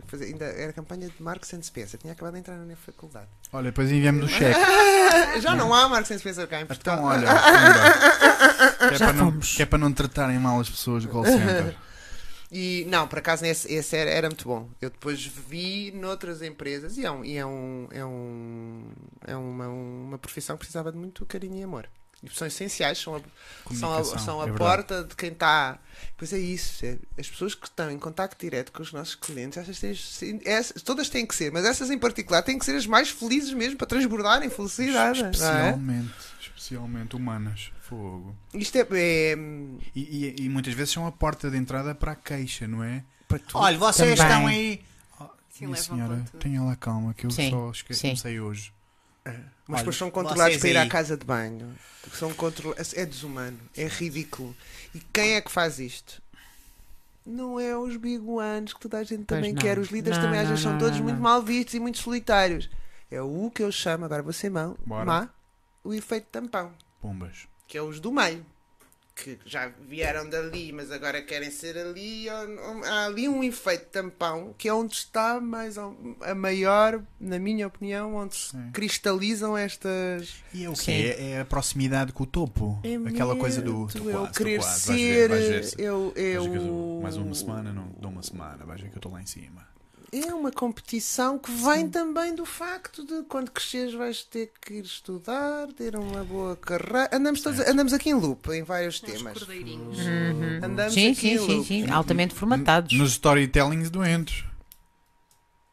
Fazer, 0.06 0.24
ainda 0.26 0.44
era 0.44 0.72
campanha 0.72 1.08
de 1.08 1.22
Marks 1.22 1.52
and 1.54 1.62
Spencer. 1.62 1.98
Tinha 2.00 2.12
acabado 2.12 2.34
de 2.34 2.40
entrar 2.40 2.56
na 2.56 2.76
faculdade. 2.76 3.28
Olha, 3.52 3.66
depois 3.66 3.90
enviamos 3.90 4.24
o 4.24 4.28
cheque. 4.28 4.58
Já 5.40 5.54
não 5.54 5.72
há 5.72 5.88
Marks 5.88 6.10
and 6.10 6.18
Spencer 6.18 6.46
cá 6.48 6.60
em 6.60 6.66
Portugal. 6.66 6.96
Então, 6.96 7.06
olha, 7.06 7.26
que, 8.88 8.94
é 8.94 8.98
Já 8.98 9.06
para 9.06 9.12
não, 9.12 9.30
fomos. 9.30 9.54
que 9.56 9.62
é 9.62 9.66
para 9.66 9.78
não 9.78 9.92
tratarem 9.92 10.38
mal 10.38 10.60
as 10.60 10.68
pessoas 10.68 11.04
do 11.04 11.10
call 11.10 11.24
center. 11.24 11.76
E 12.56 12.84
não, 12.88 13.08
por 13.08 13.18
acaso 13.18 13.44
esse, 13.44 13.72
esse 13.72 13.96
era, 13.96 14.08
era 14.08 14.28
muito 14.28 14.46
bom. 14.46 14.68
Eu 14.80 14.88
depois 14.88 15.26
vi 15.26 15.90
noutras 15.90 16.40
empresas 16.40 16.96
e 16.96 17.04
é, 17.04 17.10
um, 17.10 17.24
e 17.24 17.36
é, 17.36 17.44
um, 17.44 17.88
é, 17.90 18.04
um, 18.04 18.84
é 19.26 19.36
uma, 19.36 19.66
uma 19.66 20.18
profissão 20.18 20.54
que 20.54 20.60
precisava 20.60 20.92
de 20.92 20.96
muito 20.96 21.26
carinho 21.26 21.58
e 21.58 21.62
amor. 21.64 21.88
E 22.24 22.30
são 22.34 22.46
essenciais, 22.46 22.98
são 22.98 23.16
a, 23.16 23.20
são 23.74 23.94
a, 23.94 24.04
são 24.18 24.40
a 24.40 24.48
é 24.48 24.52
porta 24.52 25.04
de 25.04 25.14
quem 25.14 25.30
está. 25.32 25.78
Pois 26.16 26.32
é 26.32 26.38
isso, 26.38 26.84
é, 26.86 26.96
as 27.18 27.28
pessoas 27.28 27.54
que 27.54 27.66
estão 27.66 27.90
em 27.90 27.98
contacto 27.98 28.38
direto 28.40 28.72
com 28.72 28.82
os 28.82 28.92
nossos 28.92 29.14
clientes, 29.14 29.58
essas 29.58 29.78
têm, 29.78 29.94
sim, 29.94 30.40
essas- 30.44 30.80
todas 30.82 31.08
têm 31.08 31.26
que 31.26 31.34
ser, 31.34 31.52
mas 31.52 31.64
essas 31.64 31.90
em 31.90 31.98
particular 31.98 32.42
têm 32.42 32.58
que 32.58 32.64
ser 32.64 32.76
as 32.76 32.86
mais 32.86 33.10
felizes 33.10 33.52
mesmo 33.52 33.76
para 33.76 33.86
transbordarem 33.86 34.48
felicidade. 34.50 35.20
não 35.20 35.26
é? 35.28 35.30
Especialmente, 35.30 36.14
especialmente 36.40 37.16
humanas. 37.16 37.70
Fogo. 37.82 38.34
Isto 38.54 38.76
é, 38.78 38.86
é 38.92 39.36
E, 39.94 40.00
e- 40.40 40.44
e 40.44 40.48
muitas 40.48 40.72
vezes 40.74 40.92
são 40.92 41.06
a 41.06 41.12
porta 41.12 41.50
de 41.50 41.56
entrada 41.56 41.94
para 41.94 42.12
a 42.12 42.16
queixa, 42.16 42.66
não 42.66 42.82
é? 42.82 43.04
para 43.28 43.38
tudo. 43.38 43.58
Olha, 43.58 43.76
vocês 43.78 44.18
Também. 44.18 44.32
estão 44.32 44.46
aí. 44.46 44.80
Sim, 45.50 45.66
Minha 45.66 45.76
levam 45.78 45.96
senhora, 45.96 46.24
tenha 46.40 46.62
lá 46.62 46.74
calma, 46.76 47.14
que 47.14 47.26
eu 47.26 47.30
Sim, 47.30 47.50
só 47.50 47.70
esque- 47.70 47.94
sim. 47.94 48.08
comecei 48.08 48.40
hoje. 48.40 48.72
Mas 49.24 49.36
Olha, 49.68 49.78
depois 49.78 49.96
são 49.96 50.10
controlados 50.10 50.58
para 50.58 50.68
ir 50.68 50.76
à 50.76 50.82
aí. 50.82 50.88
casa 50.88 51.16
de 51.16 51.24
banho. 51.24 51.74
São 52.12 52.32
controlados. 52.34 52.92
É 52.94 53.06
desumano. 53.06 53.58
É 53.76 53.86
ridículo. 53.86 54.54
E 54.94 55.00
quem 55.12 55.34
é 55.34 55.40
que 55.40 55.50
faz 55.50 55.78
isto? 55.78 56.22
Não 57.24 57.58
é 57.58 57.74
os 57.76 57.96
biguanos 57.96 58.74
que 58.74 58.80
toda 58.80 58.98
a 58.98 59.04
gente 59.04 59.24
também 59.24 59.54
quer. 59.54 59.78
Os 59.78 59.88
líderes 59.88 60.18
Não, 60.18 60.26
também 60.26 60.40
às 60.40 60.48
vezes 60.48 60.62
são 60.62 60.72
não, 60.72 60.78
todos 60.78 60.96
não, 60.98 61.04
muito 61.04 61.16
não. 61.16 61.22
mal 61.22 61.42
vistos 61.42 61.74
e 61.74 61.80
muito 61.80 61.98
solitários. 61.98 62.68
É 63.10 63.22
o 63.22 63.50
que 63.50 63.62
eu 63.62 63.72
chamo, 63.72 64.04
agora 64.04 64.22
vou 64.22 64.32
ser 64.32 64.50
mão, 64.50 64.76
Bora. 64.84 65.04
má, 65.04 65.28
o 65.82 65.94
efeito 65.94 66.26
tampão. 66.30 66.72
Pombas. 67.00 67.46
Que 67.66 67.78
é 67.78 67.82
os 67.82 68.00
do 68.00 68.12
meio. 68.12 68.44
Que 69.14 69.38
já 69.46 69.68
vieram 69.88 70.28
dali, 70.28 70.72
mas 70.72 70.90
agora 70.90 71.22
querem 71.22 71.48
ser 71.50 71.78
ali. 71.78 72.26
Há 72.28 73.04
ali 73.06 73.28
um 73.28 73.44
efeito 73.44 73.86
tampão 73.86 74.52
que 74.58 74.68
é 74.68 74.74
onde 74.74 74.94
está 74.94 75.40
mais 75.40 75.76
a 75.78 76.34
maior, 76.34 77.00
na 77.20 77.38
minha 77.38 77.66
opinião, 77.68 78.16
onde 78.16 78.34
se 78.34 78.56
cristalizam 78.72 79.56
estas. 79.56 80.34
E 80.52 80.64
é 80.64 80.68
o 80.68 80.74
Sim. 80.74 80.86
quê? 80.86 81.14
É 81.18 81.40
a 81.40 81.44
proximidade 81.44 82.12
com 82.12 82.24
o 82.24 82.26
topo. 82.26 82.80
É 82.82 82.96
Aquela 83.08 83.36
coisa 83.36 83.62
do. 83.62 83.86
"Tô 83.86 83.98
eu 83.98 84.04
quase, 84.12 84.32
tô 84.32 84.38
querer 84.38 84.58
quase, 84.58 84.86
vais 84.88 85.00
ver, 85.00 85.14
ser. 85.14 85.28
vais 85.28 85.74
ver 85.74 85.84
eu, 85.84 86.00
vais 86.12 86.14
ver 86.16 86.50
que 86.50 86.56
eu 86.56 86.66
eu... 86.66 87.00
mais 87.02 87.16
uma 87.16 87.34
semana, 87.34 87.72
não 87.72 87.88
dou 88.00 88.10
uma 88.10 88.22
semana, 88.22 88.64
vais 88.64 88.80
ver 88.80 88.88
que 88.90 88.96
eu 88.96 88.98
estou 88.98 89.12
lá 89.12 89.22
em 89.22 89.26
cima. 89.26 89.73
É 90.22 90.32
uma 90.32 90.52
competição 90.52 91.36
que 91.40 91.50
vem 91.50 91.90
também 91.90 92.36
do 92.36 92.46
facto 92.46 93.04
de 93.04 93.24
quando 93.24 93.50
cresceres 93.50 93.94
vais 93.94 94.22
ter 94.22 94.52
que 94.60 94.74
ir 94.74 94.84
estudar, 94.84 95.66
ter 95.72 95.96
uma 95.96 96.22
boa 96.22 96.54
carreira. 96.54 97.10
Andamos, 97.12 97.40
todos, 97.40 97.58
andamos 97.58 97.92
aqui 97.92 98.10
em 98.10 98.14
loop 98.14 98.48
em 98.52 98.62
vários 98.62 99.00
temas. 99.00 99.36
cordeirinhos. 99.36 99.98
Uhum. 99.98 100.60
Andamos 100.62 100.94
Sim, 100.94 101.10
aqui 101.10 101.20
sim, 101.20 101.30
em 101.30 101.38
sim, 101.38 101.54
loop. 101.56 101.66
sim. 101.66 101.90
Altamente 101.90 102.32
formatados. 102.32 102.96
Nos 102.96 103.10
storytellings 103.10 103.90
doentes. 103.90 104.44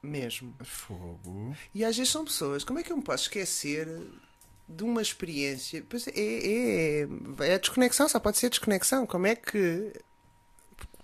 Mesmo. 0.01 0.55
Fogo. 0.63 1.55
E 1.71 1.85
às 1.85 1.95
vezes 1.95 2.11
são 2.11 2.25
pessoas, 2.25 2.63
como 2.63 2.79
é 2.79 2.83
que 2.83 2.91
eu 2.91 2.97
me 2.97 3.03
posso 3.03 3.25
esquecer 3.25 3.87
de 4.67 4.83
uma 4.83 5.03
experiência? 5.03 5.85
Pois 5.87 6.07
é, 6.07 6.13
é, 6.15 7.07
é 7.41 7.53
a 7.53 7.57
desconexão, 7.59 8.09
só 8.09 8.19
pode 8.19 8.39
ser 8.39 8.49
desconexão. 8.49 9.05
Como 9.05 9.27
é 9.27 9.35
que 9.35 9.93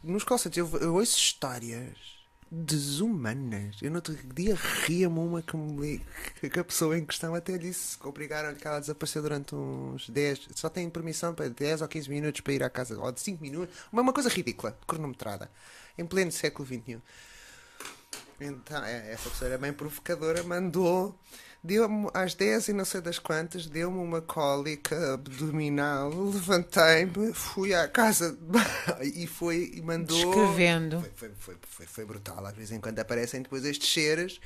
nos 0.03 0.23
call 0.23 0.39
eu, 0.55 0.67
eu 0.79 0.95
ouço 0.95 1.15
histórias 1.19 2.16
desumanas. 2.51 3.77
Eu 3.81 3.89
no 3.89 3.97
outro 3.97 4.15
dia 4.33 4.55
ria-me 4.85 5.19
uma 5.19 5.41
que, 5.41 5.55
me, 5.57 6.01
que 6.39 6.59
a 6.59 6.63
pessoa 6.63 6.97
em 6.97 7.05
questão 7.05 7.35
até 7.35 7.57
disse 7.57 7.97
que 7.97 8.07
obrigaram 8.07 8.55
que 8.55 8.67
ela 8.67 8.79
desapareceu 8.79 9.21
durante 9.21 9.55
uns 9.55 10.09
10, 10.09 10.49
só 10.55 10.69
tem 10.69 10.89
permissão 10.89 11.33
para 11.33 11.49
10 11.49 11.81
ou 11.81 11.87
15 11.87 12.09
minutos 12.09 12.41
para 12.41 12.53
ir 12.53 12.63
à 12.63 12.69
casa, 12.69 12.99
ou 12.99 13.11
de 13.11 13.19
5 13.19 13.41
minutos, 13.41 13.75
uma, 13.91 14.01
uma 14.01 14.13
coisa 14.13 14.29
ridícula, 14.29 14.77
cronometrada, 14.87 15.51
em 15.97 16.05
pleno 16.05 16.31
século 16.31 16.67
XXI. 16.67 17.01
Então, 18.39 18.83
é, 18.83 19.11
essa 19.11 19.29
pessoa 19.29 19.49
era 19.49 19.57
bem 19.57 19.73
provocadora, 19.73 20.43
mandou, 20.43 21.17
deu-me 21.67 22.09
às 22.13 22.33
10 22.33 22.69
e 22.69 22.73
não 22.73 22.85
sei 22.85 23.01
das 23.01 23.19
quantas, 23.19 23.67
deu-me 23.67 23.97
uma 23.97 24.21
cólica 24.21 25.15
abdominal, 25.15 26.09
levantei-me, 26.09 27.33
fui 27.33 27.73
à 27.73 27.87
casa 27.89 28.31
de 28.31 28.37
banho 28.37 28.65
e 29.01 29.27
foi 29.27 29.73
e 29.75 29.81
mandou. 29.81 30.17
Descrevendo. 30.17 31.01
Foi, 31.01 31.11
foi, 31.13 31.31
foi, 31.37 31.55
foi, 31.61 31.85
foi 31.85 32.05
brutal. 32.05 32.45
Às 32.45 32.55
vezes 32.55 32.71
em 32.71 32.79
quando 32.79 32.97
aparecem 32.99 33.41
depois 33.41 33.65
estes 33.65 33.91
seres 33.91 34.39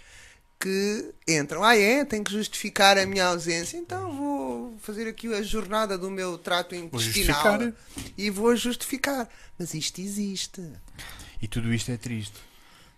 que 0.60 1.14
entram. 1.28 1.64
Ah, 1.64 1.78
é? 1.78 2.04
Tenho 2.04 2.24
que 2.24 2.32
justificar 2.32 2.98
a 2.98 3.06
minha 3.06 3.26
ausência, 3.26 3.78
então 3.78 4.12
vou 4.12 4.78
fazer 4.80 5.08
aqui 5.08 5.32
a 5.32 5.44
jornada 5.44 5.98
do 5.98 6.10
meu 6.10 6.40
trato 6.40 6.74
intestinal 6.74 7.60
justificar. 7.60 8.14
e 8.18 8.30
vou 8.32 8.56
justificar. 8.56 9.30
Mas 9.60 9.76
isto 9.76 10.02
existe. 10.02 10.62
E 11.40 11.48
tudo 11.48 11.72
isto 11.72 11.92
é 11.92 11.98
triste. 11.98 12.40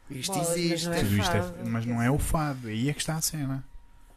Isto 0.09 0.33
Bolas, 0.33 0.47
mas 0.49 0.57
existe. 0.57 0.87
não 0.87 0.93
é 0.93 0.99
Tudo 0.99 1.17
isto 1.17 1.35
é, 1.35 1.69
mas 1.69 1.85
não 1.85 2.01
é 2.01 2.11
o 2.11 2.19
fado. 2.19 2.67
Aí 2.69 2.89
é 2.89 2.93
que 2.93 2.99
está 3.01 3.15
a 3.15 3.21
cena. 3.21 3.72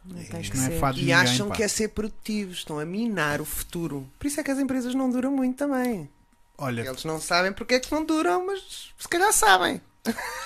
Não 0.07 0.23
que 0.23 0.35
é 0.35 0.43
ser. 0.43 0.51
de 0.93 0.99
E 0.99 1.01
ninguém. 1.01 1.13
acham 1.13 1.49
pá. 1.49 1.55
que 1.55 1.63
é 1.63 1.67
ser 1.67 1.89
produtivos, 1.89 2.59
estão 2.59 2.79
a 2.79 2.85
minar 2.85 3.41
o 3.41 3.45
futuro. 3.45 4.07
Por 4.17 4.27
isso 4.27 4.39
é 4.39 4.43
que 4.43 4.51
as 4.51 4.59
empresas 4.59 4.93
não 4.95 5.09
duram 5.09 5.31
muito 5.31 5.57
também. 5.57 6.09
Olha, 6.57 6.81
Eles 6.81 7.03
não 7.03 7.19
sabem 7.21 7.51
porque 7.53 7.75
é 7.75 7.79
que 7.79 7.91
não 7.91 8.03
duram, 8.03 8.45
mas 8.47 8.91
se 8.97 9.07
calhar 9.07 9.31
sabem. 9.33 9.81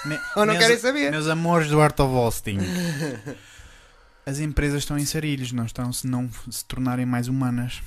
me- 0.06 0.20
Ou 0.36 0.46
não 0.46 0.54
meus- 0.54 0.58
querem 0.60 0.78
saber. 0.78 1.12
Meus 1.12 1.28
amores 1.28 1.70
do 1.70 1.80
Art 1.80 1.98
of 2.00 2.14
Hosting. 2.14 2.58
As 4.26 4.40
empresas 4.40 4.80
estão 4.84 4.98
em 4.98 5.06
sarilhos, 5.06 5.52
não 5.52 5.66
estão 5.66 5.92
se 5.94 6.06
não 6.08 6.30
se 6.50 6.64
tornarem 6.66 7.06
mais 7.06 7.28
humanas. 7.28 7.82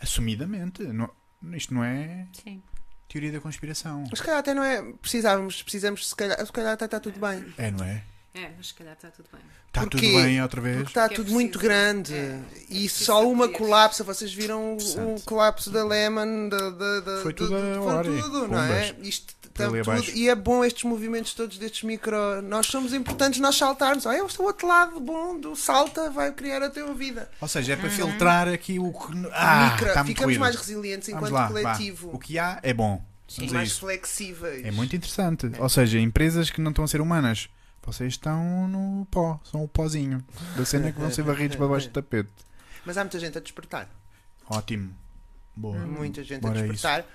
Assumidamente. 0.00 0.82
Não- 0.84 1.10
isto 1.54 1.74
não 1.74 1.84
é 1.84 2.26
Sim. 2.44 2.62
teoria 3.08 3.32
da 3.32 3.40
conspiração. 3.40 4.04
Mas 4.10 4.18
se 4.18 4.24
calhar 4.24 4.40
até 4.40 4.54
não 4.54 4.62
é. 4.62 4.82
Precisávamos, 5.00 5.62
precisamos, 5.62 6.08
se 6.08 6.14
calhar, 6.16 6.44
se 6.44 6.52
calhar 6.52 6.72
até 6.72 6.84
está 6.84 7.00
tudo 7.00 7.18
bem. 7.20 7.44
É, 7.56 7.70
não 7.70 7.84
é? 7.84 8.02
É, 8.44 8.50
mas 8.56 8.68
se 8.68 8.74
calhar 8.74 8.94
está 8.94 9.08
tudo 9.10 9.28
bem. 9.32 9.40
Está 9.68 9.86
tudo 9.86 10.00
bem 10.00 10.40
outra 10.42 10.60
vez. 10.60 10.76
Porque 10.76 10.90
está 10.90 11.02
Porque 11.02 11.14
é 11.14 11.16
tudo 11.16 11.32
muito 11.32 11.58
preciso- 11.58 11.74
grande. 11.74 12.14
é, 12.14 12.40
e 12.68 12.80
preciso 12.84 13.04
só 13.04 13.28
uma 13.28 13.48
colapsa. 13.48 14.04
Vocês 14.04 14.32
viram 14.32 14.76
o 14.76 15.20
colapso 15.24 15.70
da 15.70 15.84
Lehman. 15.84 16.48
Da, 16.48 16.70
da, 16.70 17.00
da, 17.00 17.22
Foi 17.22 17.32
da- 17.32 17.38
tudo 17.38 17.56
a 17.56 18.02
foi 18.02 18.20
tudo, 18.22 18.48
não 18.48 18.62
é? 18.62 18.94
Isto 19.02 19.34
tudo. 19.34 19.38
E 20.14 20.28
é 20.28 20.34
bom 20.36 20.64
estes 20.64 20.84
movimentos 20.84 21.34
todos 21.34 21.58
destes 21.58 21.82
micro. 21.82 22.16
Nós 22.42 22.66
somos 22.66 22.92
importantes 22.94 23.40
nós 23.40 23.56
saltarmos. 23.56 24.06
Ah, 24.06 24.14
eu 24.16 24.26
estou 24.26 24.44
ao 24.44 24.48
outro 24.52 24.68
lado 24.68 25.00
bom 25.00 25.38
do 25.38 25.56
salta, 25.56 26.10
vai 26.10 26.30
criar 26.32 26.62
a 26.62 26.70
tua 26.70 26.94
vida. 26.94 27.28
Ou 27.40 27.48
seja, 27.48 27.72
é 27.72 27.76
para 27.76 27.90
filtrar 27.90 28.46
aqui 28.46 28.78
o 28.78 28.92
que. 28.92 29.28
Ah, 29.32 29.70
Micro- 29.72 29.88
está 29.88 30.04
muito 30.04 30.14
ficamos 30.14 30.24
ruído. 30.26 30.40
mais 30.40 30.54
resilientes 30.54 31.08
enquanto 31.08 31.32
lá, 31.32 31.42
vá. 31.42 31.48
coletivo. 31.48 32.10
O 32.14 32.18
que 32.20 32.38
há 32.38 32.60
é 32.62 32.72
bom. 32.72 33.02
Sim. 33.26 33.50
Mais 33.50 33.70
isso. 33.70 33.80
flexíveis. 33.80 34.64
É 34.64 34.70
muito 34.70 34.94
interessante. 34.96 35.50
Ou 35.58 35.68
seja, 35.68 35.98
empresas 35.98 36.50
que 36.50 36.60
não 36.60 36.70
estão 36.70 36.84
a 36.84 36.88
ser 36.88 37.00
humanas. 37.00 37.48
Vocês 37.88 38.12
estão 38.12 38.68
no 38.68 39.06
pó, 39.06 39.40
são 39.44 39.64
o 39.64 39.68
pozinho 39.68 40.22
da 40.54 40.62
cena 40.66 40.92
que 40.92 41.00
vão 41.00 41.10
ser 41.10 41.22
varridos 41.22 41.56
para 41.56 41.66
baixo 41.66 41.88
do 41.88 41.92
tapete. 41.94 42.30
Mas 42.84 42.98
há 42.98 43.02
muita 43.02 43.18
gente 43.18 43.38
a 43.38 43.40
despertar. 43.40 43.88
Ótimo. 44.46 44.94
Boa. 45.56 45.78
Muita 45.86 46.22
gente 46.22 46.42
Bora 46.42 46.60
a 46.60 46.64
isso. 46.64 46.72
despertar. 46.74 47.06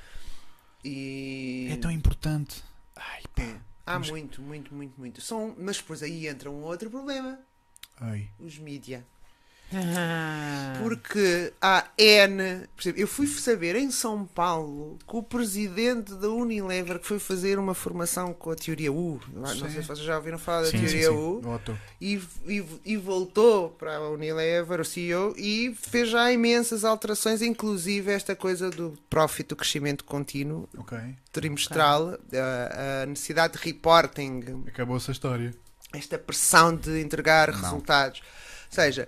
E. 0.84 1.70
É 1.72 1.76
tão 1.78 1.92
importante. 1.92 2.64
Ai, 2.96 3.22
pá. 3.36 3.44
É. 3.44 3.56
Há 3.86 4.00
muito, 4.00 4.42
muito, 4.42 4.74
muito, 4.74 5.00
muito. 5.00 5.22
São... 5.22 5.56
Mas 5.60 5.78
depois 5.78 6.02
aí 6.02 6.28
entra 6.28 6.50
um 6.50 6.64
outro 6.64 6.90
problema: 6.90 7.38
Ai. 8.02 8.32
os 8.40 8.58
mídia. 8.58 9.06
Ah, 9.76 10.74
Porque 10.82 11.54
há 11.62 11.86
N. 11.98 12.68
Por 12.76 12.82
exemplo, 12.82 13.02
eu 13.02 13.08
fui 13.08 13.28
saber 13.28 13.76
em 13.76 13.90
São 13.92 14.26
Paulo 14.26 14.98
que 15.08 15.16
o 15.16 15.24
presidente 15.24 16.14
da 16.16 16.30
Unilever 16.30 17.00
que 17.00 17.08
foi 17.08 17.20
fazer 17.20 17.58
uma 17.60 17.74
formação 17.74 18.34
com 18.34 18.52
a 18.52 18.56
teoria 18.56 18.92
U. 18.92 19.20
Não 19.34 19.46
sei 19.48 19.70
se 19.70 19.82
vocês 19.82 20.00
já 20.00 20.16
ouviram 20.18 20.38
falar 20.38 20.62
da 20.64 20.68
Sim, 20.72 20.78
sim, 20.80 20.86
teoria 20.86 21.10
sim. 21.10 21.16
U. 21.16 21.42
E, 22.00 22.22
e, 22.48 22.66
e 22.86 22.98
voltou 22.98 23.70
para 23.72 23.96
a 23.98 24.10
Unilever, 24.10 24.82
o 24.82 24.86
CEO, 24.86 25.34
e 25.38 25.76
fez 25.80 26.10
já 26.10 26.32
imensas 26.32 26.84
alterações, 26.84 27.42
inclusive 27.42 28.12
esta 28.12 28.36
coisa 28.36 28.70
do 28.70 28.94
profit, 29.10 29.50
do 29.50 29.56
crescimento 29.56 30.04
contínuo, 30.04 30.68
Ok. 30.78 30.98
trimestral, 31.32 32.18
a, 32.34 33.04
a 33.04 33.06
necessidade 33.06 33.58
de 33.58 33.64
reporting, 33.64 34.64
Acabou-se 34.68 35.10
a 35.10 35.14
história. 35.14 35.54
esta 35.94 36.18
pressão 36.18 36.76
de 36.76 37.00
entregar 37.02 37.52
Não. 37.52 37.60
resultados. 37.62 38.22
Ou 38.22 38.76
seja, 38.76 39.08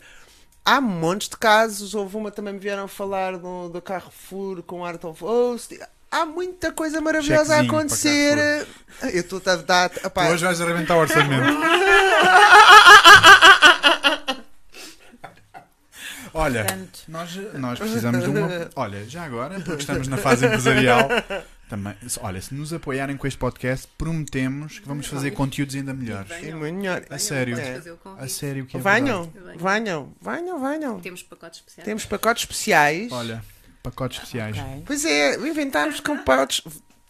há 0.66 0.82
montes 0.82 1.30
de 1.30 1.38
casos. 1.38 1.94
Houve 1.94 2.18
uma 2.18 2.32
também 2.32 2.54
me 2.54 2.60
vieram 2.60 2.88
falar 2.88 3.38
do, 3.38 3.70
do 3.70 3.82
Carrefour 3.82 4.64
com 4.64 4.84
Art 4.84 5.04
of 5.04 5.24
Host. 5.24 5.80
Há 6.12 6.26
muita 6.26 6.72
coisa 6.72 7.00
maravilhosa 7.00 7.58
a 7.58 7.62
acontecer. 7.62 8.66
Eu 9.04 9.22
estou 9.22 9.42
a 9.46 9.56
dar. 9.58 9.90
Tu 9.90 10.08
opá, 10.08 10.30
hoje 10.30 10.44
vais 10.44 10.60
arrebentar 10.60 10.96
o 10.96 11.00
orçamento. 11.02 11.46
Olha, 16.38 16.66
nós, 17.08 17.40
nós 17.54 17.80
precisamos 17.80 18.22
de 18.26 18.30
uma. 18.30 18.70
Olha, 18.76 19.06
já 19.08 19.24
agora, 19.24 19.58
porque 19.62 19.80
estamos 19.80 20.10
na 20.10 20.18
fase 20.18 20.46
empresarial, 20.46 21.08
também. 21.70 21.94
Olha, 22.22 22.42
se 22.42 22.54
nos 22.54 22.72
apoiarem 22.74 23.18
com 23.18 23.28
este 23.28 23.38
podcast, 23.38 23.88
prometemos 23.98 24.80
que 24.80 24.88
vamos 24.88 25.08
fazer 25.08 25.32
conteúdos 25.32 25.76
ainda 25.76 25.94
melhores. 25.94 26.32
é 26.32 26.54
muito 26.54 26.76
melhor. 26.76 27.04
A 27.10 27.18
sério. 27.18 27.58
É. 27.58 27.76
Fazer 27.76 27.92
o 27.92 27.98
convite. 27.98 28.24
A 28.24 28.28
sério 28.28 28.66
que 28.66 28.78
é 28.78 28.80
Venham, 28.80 29.32
venham, 29.58 30.14
venham, 30.22 30.60
venham. 30.60 31.00
Temos 31.00 31.24
pacotes 31.24 31.60
especiais. 31.60 31.86
Temos 31.86 32.06
pacotes 32.06 32.44
especiais. 32.44 33.12
Olha, 33.12 33.44
pacotes 33.84 34.18
especiais. 34.20 34.58
ok. 34.58 34.84
Pois 34.86 35.06
é, 35.06 35.36
inventámos 35.36 36.00
pacotes. 36.00 36.62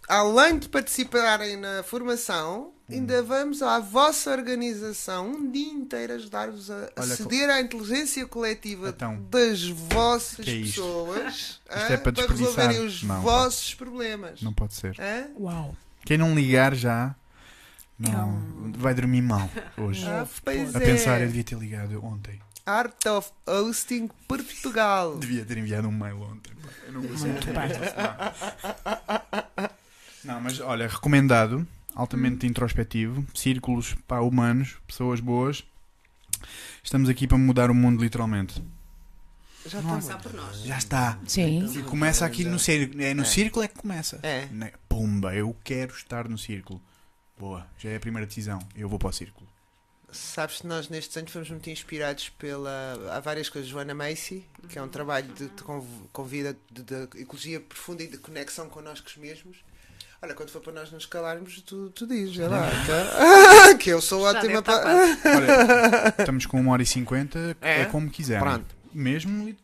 Além 0.08 0.60
de 0.60 0.70
participarem 0.70 1.58
na 1.58 1.82
formação, 1.84 2.72
ainda 2.90 3.22
vamos 3.24 3.62
à 3.64 3.80
vossa 3.80 4.30
organização 4.32 5.32
um 5.32 5.52
dia 5.52 5.74
inteiro 5.74 6.14
ajudar-vos 6.14 6.70
a 6.70 6.76
Olha, 6.76 6.92
aceder 7.14 7.50
à 7.50 7.60
inteligência 7.60 8.24
coletiva 8.28 8.90
Então, 8.90 9.20
das 9.32 9.64
vossas 9.68 10.46
que 10.46 10.52
é 10.52 10.54
isto? 10.54 10.82
pessoas 10.82 11.60
Isto 11.66 11.94
é 11.94 11.98
para 11.98 12.12
desperdiçar? 12.12 12.68
resolverem 12.68 12.86
os 12.86 13.02
Não, 13.04 13.22
vossos 13.22 13.74
problemas. 13.74 14.42
Não 14.44 14.54
pode 14.54 14.76
ser. 14.76 14.96
Hã? 15.00 15.28
Uau. 15.40 15.76
Quem 16.06 16.18
não 16.20 16.36
ligar 16.36 16.76
já 16.76 17.16
não, 17.98 18.12
Não. 18.12 18.72
vai 18.74 18.94
dormir 18.94 19.22
mal 19.24 19.50
hoje. 19.78 20.06
Ah, 20.06 20.28
A 20.46 20.52
é. 20.52 20.80
pensar, 20.86 21.20
eu 21.22 21.28
devia 21.28 21.44
ter 21.44 21.58
ligado 21.58 22.04
ontem. 22.06 22.40
Art 22.64 23.04
of 23.08 23.32
Hosting 23.48 24.08
Portugal. 24.28 25.18
Devia 25.18 25.44
ter 25.46 25.58
enviado 25.58 25.88
um 25.88 25.92
mail 25.92 26.22
ontem. 26.22 26.52
Eu 26.88 26.94
não 26.94 27.02
consigo. 27.08 27.30
Muito 27.30 27.48
bem. 27.48 27.56
Não, 30.26 30.42
mas 30.42 30.60
olha, 30.60 30.88
recomendado, 30.88 31.68
altamente 31.94 32.46
introspectivo, 32.48 33.26
círculos 33.34 33.96
para 34.08 34.22
humanos, 34.22 34.76
pessoas 34.88 35.20
boas. 35.20 35.64
Estamos 36.84 37.10
aqui 37.10 37.28
para 37.28 37.38
mudar 37.38 37.70
o 37.72 37.76
mundo 37.76 38.02
literalmente. 38.04 38.62
Já 39.66 39.80
está. 39.80 39.90
Começar 39.90 40.18
por 40.20 40.34
nós. 40.34 40.62
Já 40.64 40.78
está. 40.78 41.20
Sim. 41.26 41.66
E 41.80 41.84
começa 41.84 42.26
aqui 42.26 42.44
no 42.44 42.60
círculo. 42.60 43.02
É 43.02 43.14
no 43.14 43.24
É. 43.24 43.26
círculo 43.26 43.66
é 43.66 43.68
que 43.68 43.76
começa. 43.76 44.20
É. 44.22 44.48
Pumba, 44.88 45.34
eu 45.36 45.56
quero 45.64 45.94
estar 45.96 46.28
no 46.30 46.38
círculo. 46.38 46.80
Boa, 47.38 47.66
já 47.80 47.90
é 47.90 47.96
a 47.96 48.00
primeira 48.00 48.26
decisão. 48.28 48.60
Eu 48.76 48.88
vou 48.88 49.00
para 49.00 49.10
o 49.10 49.14
círculo. 49.14 49.48
Sabes 50.12 50.62
que 50.62 50.68
nós 50.68 50.88
nestes 50.88 51.18
anos 51.18 51.32
fomos 51.32 51.50
muito 51.50 51.70
inspirados 51.70 52.30
pela. 52.30 52.94
Há 53.12 53.20
várias 53.20 53.50
coisas. 53.50 53.70
Joana 53.70 53.94
Macy, 53.94 54.46
que 54.70 54.78
é 54.80 54.82
um 54.82 54.88
trabalho 54.88 55.34
de, 55.34 55.50
de 55.50 55.64
conv- 55.64 56.08
convida 56.14 56.56
de, 56.72 56.84
de 56.84 57.22
ecologia 57.22 57.60
profunda 57.60 58.04
e 58.04 58.08
de 58.08 58.18
conexão 58.20 58.70
connosco 58.70 59.10
mesmos. 59.18 59.58
Olha, 60.26 60.34
quando 60.34 60.50
for 60.50 60.60
para 60.62 60.74
nós 60.74 60.92
nos 60.92 61.06
calarmos, 61.06 61.62
tu, 61.62 61.90
tu 61.92 62.08
dizes, 62.08 62.40
é 62.40 62.48
lá, 62.48 62.68
tá? 62.70 63.76
que 63.78 63.90
eu 63.92 64.02
sou 64.02 64.24
Já 64.32 64.40
ótima 64.40 64.62
para. 64.64 64.90
Olha, 64.90 66.16
estamos 66.20 66.46
com 66.48 66.60
uma 66.60 66.72
hora 66.74 66.82
e 66.82 66.86
cinquenta, 66.86 67.56
é, 67.62 67.82
É? 67.82 67.86
como 67.86 68.10
quiserem. 68.10 68.42
Pronto. 68.44 68.76
Mesmo 68.92 69.56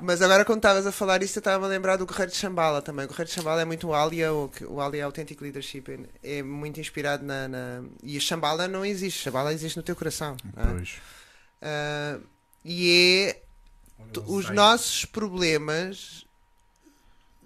Mas 0.00 0.20
agora, 0.22 0.44
quando 0.44 0.58
estavas 0.58 0.86
a 0.86 0.90
falar 0.90 1.22
isso, 1.22 1.38
eu 1.38 1.40
estava 1.40 1.66
a 1.66 1.68
lembrar 1.68 1.96
do 1.96 2.06
Guerreiro 2.06 2.32
de 2.32 2.36
Chambala 2.38 2.82
também. 2.82 3.04
O 3.04 3.08
Guerreiro 3.08 3.28
de 3.28 3.34
Chambala 3.36 3.60
é 3.60 3.64
muito 3.64 3.86
o 3.88 3.94
Alia, 3.94 4.32
o, 4.32 4.50
o 4.68 4.80
Alia 4.80 5.04
Authentic 5.04 5.40
Leadership. 5.40 5.84
É, 6.22 6.38
é 6.38 6.42
muito 6.42 6.80
inspirado 6.80 7.24
na, 7.24 7.46
na- 7.46 7.82
E 8.02 8.16
a 8.16 8.20
Chambala 8.20 8.66
não 8.66 8.84
existe, 8.84 9.20
Chambala 9.22 9.52
existe 9.52 9.76
no 9.76 9.82
teu 9.82 9.94
coração. 9.94 10.36
é? 10.56 10.66
Pois. 10.66 10.94
Ah, 11.62 12.18
e 12.64 13.30
é 13.30 13.42
os 14.26 14.48
nossos 14.50 15.04
problemas. 15.04 16.24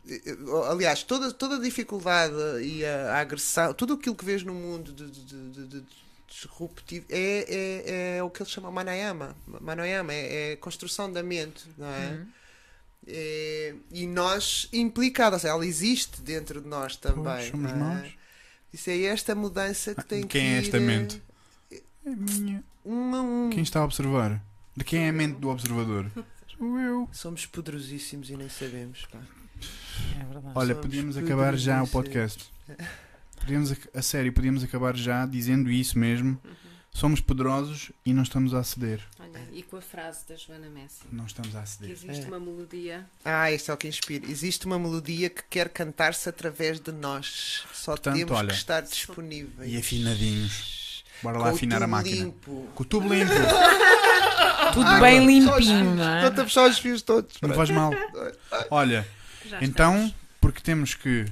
Eh, 0.08 0.20
eh, 0.26 0.36
Aliás, 0.70 1.02
toda, 1.02 1.32
toda 1.32 1.56
a 1.56 1.60
dificuldade 1.60 2.34
e 2.62 2.84
a, 2.84 3.14
a 3.14 3.20
agressão, 3.20 3.72
tudo 3.74 3.94
aquilo 3.94 4.14
que 4.16 4.24
vês 4.24 4.42
no 4.42 4.54
mundo 4.54 4.92
de, 4.92 5.06
de- 5.10 5.66
de- 5.66 5.84
disruptivo 6.28 7.04
é, 7.10 7.44
é, 7.48 8.16
é 8.18 8.22
o 8.22 8.30
que 8.30 8.42
eles 8.42 8.50
chamam 8.52 8.72
Manayama. 8.72 9.36
Manayama 9.60 10.12
é, 10.14 10.52
é 10.52 10.56
construção 10.56 11.12
da 11.12 11.22
mente, 11.22 11.64
não 11.76 11.86
é? 11.86 12.10
Uhum. 12.10 12.26
É, 13.06 13.74
e 13.90 14.06
nós 14.06 14.68
implicados, 14.72 15.42
seja, 15.42 15.52
ela 15.52 15.66
existe 15.66 16.22
dentro 16.22 16.60
de 16.60 16.68
nós 16.68 16.96
também. 16.96 17.22
Pois, 17.24 17.48
somos 17.48 17.70
é? 17.70 17.74
nós. 17.74 18.12
Isso 18.72 18.88
é 18.90 19.02
esta 19.02 19.34
mudança 19.34 19.94
que 19.94 20.00
Ah, 20.00 20.04
tem 20.04 20.20
de 20.22 20.26
quem 20.28 20.40
que 20.40 20.46
é 20.46 20.50
ir, 20.52 20.62
esta 20.64 20.76
eh, 20.78 20.80
mente? 20.80 21.22
É 21.70 22.10
minha. 22.10 22.64
Um 22.84 23.14
a 23.14 23.20
um. 23.20 23.50
Quem 23.50 23.62
está 23.62 23.80
a 23.80 23.84
observar? 23.84 24.42
De 24.74 24.84
quem 24.84 25.04
é 25.04 25.08
a 25.10 25.12
mente 25.12 25.38
do 25.38 25.48
observador? 25.50 26.10
Sou 26.56 26.78
eu. 26.78 27.08
Somos 27.12 27.44
poderosíssimos 27.44 28.30
e 28.30 28.36
nem 28.36 28.48
sabemos. 28.48 29.04
Pá. 29.12 29.18
É 30.20 30.24
verdade. 30.24 30.52
Olha, 30.54 30.74
Somos 30.74 30.82
podíamos 30.86 31.16
acabar 31.16 31.56
já 31.56 31.82
o 31.82 31.88
podcast. 31.88 32.44
Podíamos, 33.40 33.72
ac- 33.72 33.88
a 33.94 34.02
sério, 34.02 34.32
podíamos 34.32 34.62
acabar 34.62 34.96
já 34.96 35.26
dizendo 35.26 35.70
isso 35.70 35.98
mesmo. 35.98 36.40
Somos 36.94 37.20
poderosos 37.22 37.90
e 38.04 38.12
não 38.12 38.22
estamos 38.22 38.52
a 38.54 38.58
aceder. 38.58 39.00
Olha, 39.18 39.40
e 39.50 39.62
com 39.62 39.78
a 39.78 39.80
frase 39.80 40.28
da 40.28 40.36
Joana 40.36 40.68
Messi. 40.68 41.00
Não 41.10 41.24
estamos 41.24 41.56
a 41.56 41.58
Que 41.60 41.64
aceder. 41.64 41.90
existe 41.90 42.24
É. 42.24 42.28
uma 42.28 42.38
melodia. 42.38 43.06
Ah, 43.24 43.50
isto 43.50 43.70
é 43.70 43.74
o 43.74 43.76
que 43.78 43.88
inspira. 43.88 44.26
Existe 44.30 44.66
uma 44.66 44.78
melodia 44.78 45.30
que 45.30 45.42
quer 45.48 45.70
cantar-se 45.70 46.28
através 46.28 46.78
de 46.78 46.92
nós. 46.92 47.64
Só 47.72 47.92
Portanto, 47.92 48.16
temos 48.16 48.32
olha, 48.32 48.48
que 48.48 48.54
estar 48.54 48.82
disponíveis. 48.82 49.72
E 49.72 49.76
afinadinhos. 49.78 51.02
Bora 51.22 51.38
Com 51.38 51.44
lá 51.44 51.50
o 51.50 51.54
afinar 51.54 51.82
a 51.82 51.86
máquina. 51.86 52.24
limpo. 52.26 52.68
Com 52.74 52.82
o 52.82 52.86
tubo 52.86 53.08
limpo. 53.12 53.32
Tudo 54.74 55.00
bem 55.00 55.26
limpinho, 55.26 55.94
não 55.94 56.08
é? 56.08 56.28
Estou 56.28 56.42
a 56.42 56.44
puxar 56.44 56.68
os 56.68 56.78
fios 56.78 57.00
todos. 57.02 57.36
Não 57.40 57.54
faz 57.54 57.70
mal. 57.70 57.90
Olha, 58.70 59.06
Já 59.52 59.62
então, 59.62 59.94
estamos. 59.94 60.14
porque 60.40 60.60
temos 60.60 60.94
que. 60.94 61.26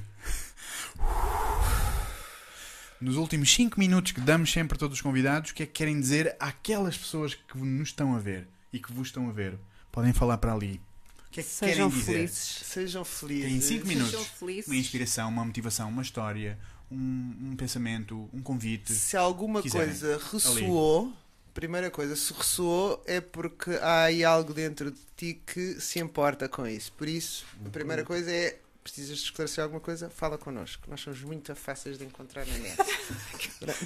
Nos 2.99 3.15
últimos 3.15 3.51
5 3.53 3.79
minutos 3.79 4.11
que 4.11 4.21
damos 4.21 4.51
sempre 4.51 4.75
a 4.75 4.79
todos 4.79 4.97
os 4.97 5.01
convidados, 5.01 5.49
o 5.51 5.53
que 5.55 5.63
é 5.63 5.65
que 5.65 5.71
querem 5.71 5.99
dizer 5.99 6.35
àquelas 6.39 6.95
pessoas 6.97 7.33
que 7.33 7.57
nos 7.57 7.89
estão 7.89 8.15
a 8.15 8.19
ver 8.19 8.47
e 8.71 8.77
que 8.79 8.93
vos 8.93 9.07
estão 9.07 9.27
a 9.27 9.31
ver? 9.31 9.57
Podem 9.91 10.13
falar 10.13 10.37
para 10.37 10.53
ali. 10.53 10.79
O 11.27 11.31
que 11.31 11.39
é 11.39 11.43
que 11.43 11.49
Sejam 11.49 11.89
querem 11.89 11.99
dizer? 11.99 12.13
felizes. 12.13 12.37
Sejam 12.63 13.03
felizes. 13.03 13.49
Tem 13.49 13.61
5 13.61 13.87
minutos. 13.87 14.27
Uma 14.67 14.75
inspiração, 14.75 15.29
uma 15.29 15.43
motivação, 15.43 15.89
uma 15.89 16.03
história, 16.03 16.59
um, 16.91 17.35
um 17.41 17.55
pensamento, 17.55 18.29
um 18.31 18.41
convite. 18.41 18.93
Se 18.93 19.17
alguma 19.17 19.61
quiserem. 19.63 19.87
coisa 19.87 20.21
ressoou, 20.31 21.11
primeira 21.53 21.91
coisa, 21.91 22.15
se 22.15 22.33
ressoou 22.33 23.01
é 23.05 23.19
porque 23.21 23.71
há 23.81 24.03
aí 24.03 24.23
algo 24.23 24.53
dentro 24.53 24.91
de 24.91 24.99
ti 25.15 25.41
que 25.45 25.79
se 25.79 25.99
importa 25.99 26.47
com 26.47 26.65
isso. 26.67 26.91
Por 26.93 27.07
isso, 27.07 27.45
a 27.65 27.69
primeira 27.69 28.03
coisa 28.03 28.31
é 28.31 28.57
precisas 28.83 29.19
de 29.19 29.25
esclarecer 29.25 29.63
alguma 29.63 29.79
coisa, 29.79 30.09
fala 30.09 30.37
connosco. 30.37 30.89
Nós 30.89 31.01
somos 31.01 31.21
muito 31.21 31.53
fáceis 31.55 31.97
de 31.97 32.05
encontrar 32.05 32.45
na 32.47 32.57
net. 32.57 32.77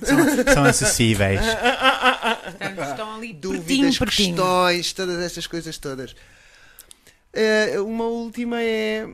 São, 0.06 0.54
são 0.54 0.64
acessíveis. 0.64 1.42
Portanto, 1.42 2.90
estão 2.90 3.16
ali 3.16 3.34
Dúvidas, 3.34 3.66
pertinho, 3.68 4.00
pertinho. 4.00 4.36
questões, 4.36 4.94
todas 4.94 5.20
estas 5.22 5.48
coisas 5.48 5.78
todas. 5.78 6.16
Eh, 7.34 7.78
uma 7.82 8.06
última 8.06 8.62
é 8.62 9.10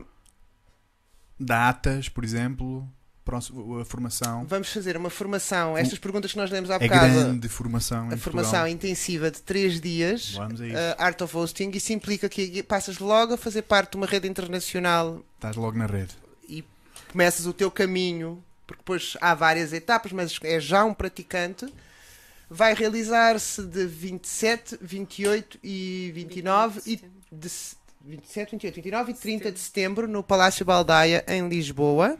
Datas, 1.38 2.08
por 2.08 2.22
exemplo, 2.22 2.88
próximo, 3.32 3.78
a 3.80 3.84
formação. 3.84 4.44
vamos 4.46 4.68
fazer 4.72 4.96
uma 4.96 5.08
formação. 5.10 5.76
Estas 5.78 5.98
perguntas 5.98 6.32
que 6.32 6.36
nós 6.38 6.50
lemos 6.50 6.70
há 6.70 6.74
É 6.74 6.78
bocado. 6.80 7.14
grande 7.14 7.48
formação. 7.48 8.10
a 8.10 8.14
em 8.14 8.18
formação 8.18 8.50
Portugal. 8.50 8.68
intensiva 8.68 9.30
de 9.30 9.40
3 9.42 9.80
dias. 9.80 10.32
Vamos 10.34 10.60
a 10.60 10.66
isso. 10.66 10.76
uh, 10.76 10.94
Art 10.98 11.20
of 11.22 11.36
Hosting, 11.36 11.70
isso 11.74 11.92
implica 11.92 12.28
que 12.28 12.62
passas 12.62 12.98
logo 12.98 13.34
a 13.34 13.36
fazer 13.38 13.62
parte 13.62 13.92
de 13.92 13.96
uma 13.96 14.06
rede 14.06 14.28
internacional 14.28 15.22
Estás 15.36 15.56
logo 15.56 15.76
na 15.78 15.86
rede. 15.86 16.10
e 16.48 16.62
começas 17.10 17.46
o 17.46 17.52
teu 17.52 17.70
caminho, 17.70 18.42
porque 18.66 18.80
depois 18.80 19.16
há 19.20 19.34
várias 19.34 19.72
etapas, 19.72 20.12
mas 20.12 20.38
é 20.42 20.60
já 20.60 20.84
um 20.84 20.92
praticante. 20.94 21.66
Vai 22.50 22.74
realizar-se 22.74 23.62
de 23.62 23.86
27, 23.86 24.78
28 24.80 25.58
e 25.64 26.12
29 26.14 26.82
e 26.86 27.00
de 27.32 27.48
se- 27.48 27.76
27, 28.04 28.50
28, 28.50 28.74
29 28.74 29.12
e 29.12 29.14
30 29.14 29.52
de 29.52 29.58
setembro 29.58 30.06
no 30.08 30.22
Palácio 30.22 30.64
Baldaia 30.64 31.24
em 31.28 31.48
Lisboa. 31.48 32.18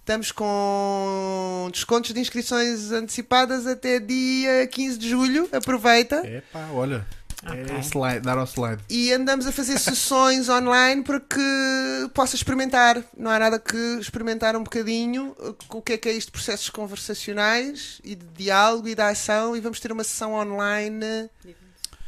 Estamos 0.00 0.32
com 0.32 1.68
descontos 1.72 2.12
de 2.12 2.18
inscrições 2.20 2.90
antecipadas 2.90 3.66
até 3.66 4.00
dia 4.00 4.66
15 4.66 4.98
de 4.98 5.08
julho. 5.08 5.48
Aproveita. 5.52 6.26
Epá, 6.26 6.68
olha. 6.72 7.06
É 7.42 7.62
Ok. 7.62 7.78
slide, 7.80 8.20
dar 8.20 8.36
ao 8.36 8.44
slide. 8.44 8.82
E 8.90 9.12
andamos 9.12 9.46
a 9.46 9.52
fazer 9.52 9.78
sessões 9.78 10.48
online 10.50 11.02
para 11.02 11.20
que 11.20 12.10
possa 12.12 12.36
experimentar. 12.36 13.02
Não 13.16 13.30
há 13.30 13.38
nada 13.38 13.58
que 13.58 13.76
experimentar 13.98 14.54
um 14.56 14.62
bocadinho 14.62 15.34
o 15.70 15.80
que 15.80 15.94
é 15.94 15.98
que 15.98 16.08
é 16.08 16.12
isto 16.12 16.26
de 16.26 16.32
processos 16.32 16.68
conversacionais 16.68 18.00
e 18.04 18.14
de 18.14 18.26
diálogo 18.36 18.88
e 18.88 18.94
de 18.94 19.02
ação. 19.02 19.56
E 19.56 19.60
vamos 19.60 19.80
ter 19.80 19.90
uma 19.90 20.04
sessão 20.04 20.34
online 20.34 21.30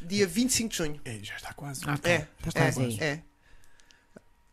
dia 0.03 0.27
25 0.27 0.69
de 0.71 0.77
junho. 0.77 1.01
É, 1.05 1.19
já 1.23 1.37
está 1.37 1.53
quase. 1.55 1.83
É, 2.05 2.27
já 2.43 2.49
estás 2.49 2.77
é, 2.77 2.81
aí. 2.83 2.99
é. 3.01 3.21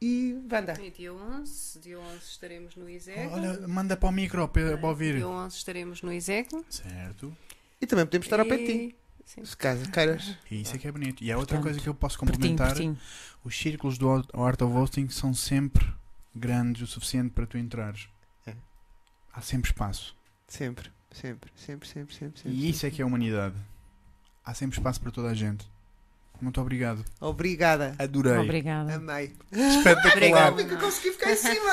E 0.02 0.34
Wanda. 0.50 0.74
E 0.82 0.92
dia 0.92 1.14
11, 1.14 1.80
dia 1.80 2.00
11 2.00 2.18
estaremos 2.24 2.76
no 2.76 2.90
ISEG. 2.90 3.28
Olha, 3.32 3.68
manda 3.68 3.98
para 3.98 4.08
o 4.10 4.12
micro 4.12 4.48
para, 4.48 4.78
para 4.78 4.88
ouvir. 4.88 5.16
Dia 5.18 5.28
11 5.28 5.58
estaremos 5.58 6.02
no 6.02 6.14
ISEG. 6.14 6.48
Certo. 6.70 7.36
E 7.82 7.86
também 7.86 8.06
podemos 8.06 8.26
estar 8.26 8.40
ao 8.40 8.46
pé 8.46 8.58
de 8.58 8.66
ti. 8.66 8.72
E- 8.72 8.96
Sim. 9.26 9.46
Se 9.46 9.56
caso 9.56 9.88
queiras. 9.92 10.36
E 10.50 10.62
isso 10.62 10.76
é 10.76 10.80
que 10.80 10.88
é 10.88 10.92
bonito. 10.92 11.24
E 11.24 11.32
há 11.32 11.38
outra 11.38 11.58
Portanto, 11.58 11.64
coisa 11.72 11.80
que 11.80 11.88
eu 11.88 11.94
posso 11.94 12.18
Pertinho, 12.18 12.34
complementar. 12.38 12.70
pertinho. 12.70 12.98
Os 13.44 13.56
círculos 13.56 13.98
do 14.00 14.10
Art 14.10 14.60
of 14.62 14.74
Hosting 14.76 15.08
são 15.10 15.36
sempre 15.36 15.86
grandes 16.34 16.82
o 16.82 16.88
suficiente 16.88 17.30
para 17.32 17.46
tu 17.46 17.56
entrares. 17.56 18.08
É. 18.48 18.56
Há 19.32 19.40
sempre 19.42 19.70
espaço. 19.70 20.18
Sempre, 20.48 20.90
sempre, 21.12 21.52
sempre, 21.56 21.88
sempre, 21.88 22.16
sempre. 22.16 22.40
sempre 22.42 22.58
E 22.58 22.70
isso 22.70 22.88
é 22.88 22.90
que 22.90 23.02
é 23.02 23.04
a 23.04 23.06
humanidade. 23.08 23.56
Há 24.44 24.54
sempre 24.56 24.80
espaço 24.80 25.00
para 25.00 25.12
toda 25.12 25.30
a 25.30 25.34
gente. 25.36 25.70
Muito 26.41 26.60
obrigado. 26.61 27.03
Obrigada. 27.20 27.95
Adorei. 27.99 28.38
Obrigada. 28.38 28.95
Amei. 28.95 29.34
Espetacular. 29.52 30.14
Obrigada. 30.14 30.52
Como 30.56 30.68
que 30.68 30.74
eu 30.74 30.80
consegui 30.80 31.11
ficar 31.11 31.32
em 31.32 31.36
cima? 31.38 31.70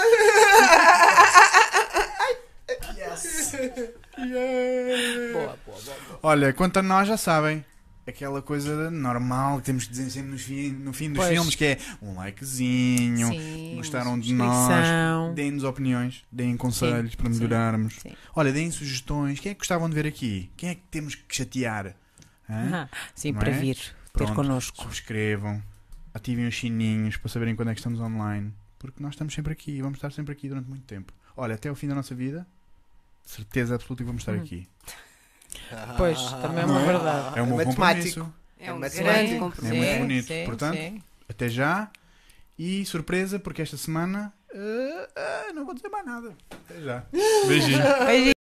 Boa, 5.33 5.59
boa, 5.67 5.79
boa. 5.85 6.19
Olha, 6.23 6.53
quanto 6.53 6.79
a 6.79 6.83
nós 6.83 7.07
já 7.09 7.17
sabem. 7.17 7.65
Aquela 8.07 8.41
coisa 8.41 8.89
normal 8.89 9.59
que 9.59 9.65
temos 9.65 9.85
que 9.85 9.91
dizer 9.91 10.09
sempre 10.11 10.31
nos 10.31 10.43
fi- 10.43 10.71
no 10.71 10.93
fim 10.93 11.09
dos 11.09 11.19
Pois. 11.19 11.29
filmes, 11.35 11.55
que 11.57 11.65
é 11.65 11.79
um 12.01 12.15
likezinho, 12.15 13.27
Sim, 13.33 13.73
gostaram 13.77 14.17
de 14.17 14.33
nós, 14.33 15.35
deem-nos 15.35 15.65
opiniões, 15.65 16.23
deem 16.31 16.57
conselhos 16.57 17.17
para 17.17 17.27
sim, 17.33 17.35
melhorarmos. 17.35 17.97
sim. 18.01 18.13
Olha, 18.37 18.53
deem 18.53 18.71
sugestões. 18.71 19.41
Quem 19.41 19.51
é 19.51 19.55
que 19.55 19.59
gostavam 19.59 19.89
de 19.89 19.95
ver 19.97 20.07
aqui? 20.07 20.53
Quem 20.57 20.69
é 20.71 20.75
que 20.77 20.83
temos 20.89 21.17
que 21.17 21.35
chatear? 21.35 21.97
Hã? 22.49 22.89
Sim, 23.13 23.33
Não 23.33 23.41
para 23.41 23.51
é? 23.51 23.55
vir 23.59 23.77
ter 24.17 24.25
Pronto. 24.25 24.35
connosco. 24.37 24.83
Subscrevam, 24.83 25.63
ativem 26.15 26.47
os 26.47 26.59
sininhos 26.59 27.17
para 27.17 27.29
saberem 27.29 27.55
quando 27.57 27.71
é 27.71 27.75
que 27.75 27.81
estamos 27.81 28.01
online. 28.01 28.53
Porque 28.79 29.03
nós 29.03 29.15
estamos 29.15 29.35
sempre 29.35 29.53
aqui 29.53 29.73
e 29.73 29.83
vamos 29.83 29.97
estar 29.99 30.13
sempre 30.13 30.33
aqui 30.33 30.49
durante 30.49 30.69
muito 30.69 30.85
tempo. 30.85 31.13
Olha, 31.37 31.55
até 31.55 31.71
o 31.71 31.75
fim 31.75 31.89
da 31.89 31.95
nossa 31.95 32.15
vida, 32.15 32.47
certeza 33.25 33.75
absoluta 33.75 34.03
que 34.03 34.07
vamos 34.07 34.23
estar 34.23 34.35
Hum. 34.35 34.43
aqui. 34.43 34.69
Pois, 35.97 36.21
também 36.43 36.63
é 36.63 36.67
uma 36.67 36.85
verdade. 36.85 37.39
É 37.39 37.43
um 37.43 37.47
bom 37.47 37.57
matemático. 37.57 38.21
compromisso. 38.21 38.35
É 38.59 38.73
um 38.73 38.79
matemático. 38.79 39.05
grande 39.05 39.39
compromisso. 39.39 39.75
É 39.75 39.79
muito 39.79 39.99
bonito. 40.01 40.27
sim, 40.27 40.45
Portanto, 40.45 40.77
sim. 40.77 41.03
Até 41.29 41.49
já. 41.49 41.91
E 42.59 42.85
surpresa, 42.85 43.39
porque 43.39 43.63
esta 43.63 43.77
semana 43.77 44.33
eh, 44.53 45.09
eh, 45.17 45.53
não 45.53 45.65
vou 45.65 45.75
dizer 45.75 45.89
mais 45.89 46.05
nada. 46.05 46.35
Até 46.51 46.81
já. 46.83 47.05
Beijinho. 47.49 47.79
Beijinho. 48.07 48.35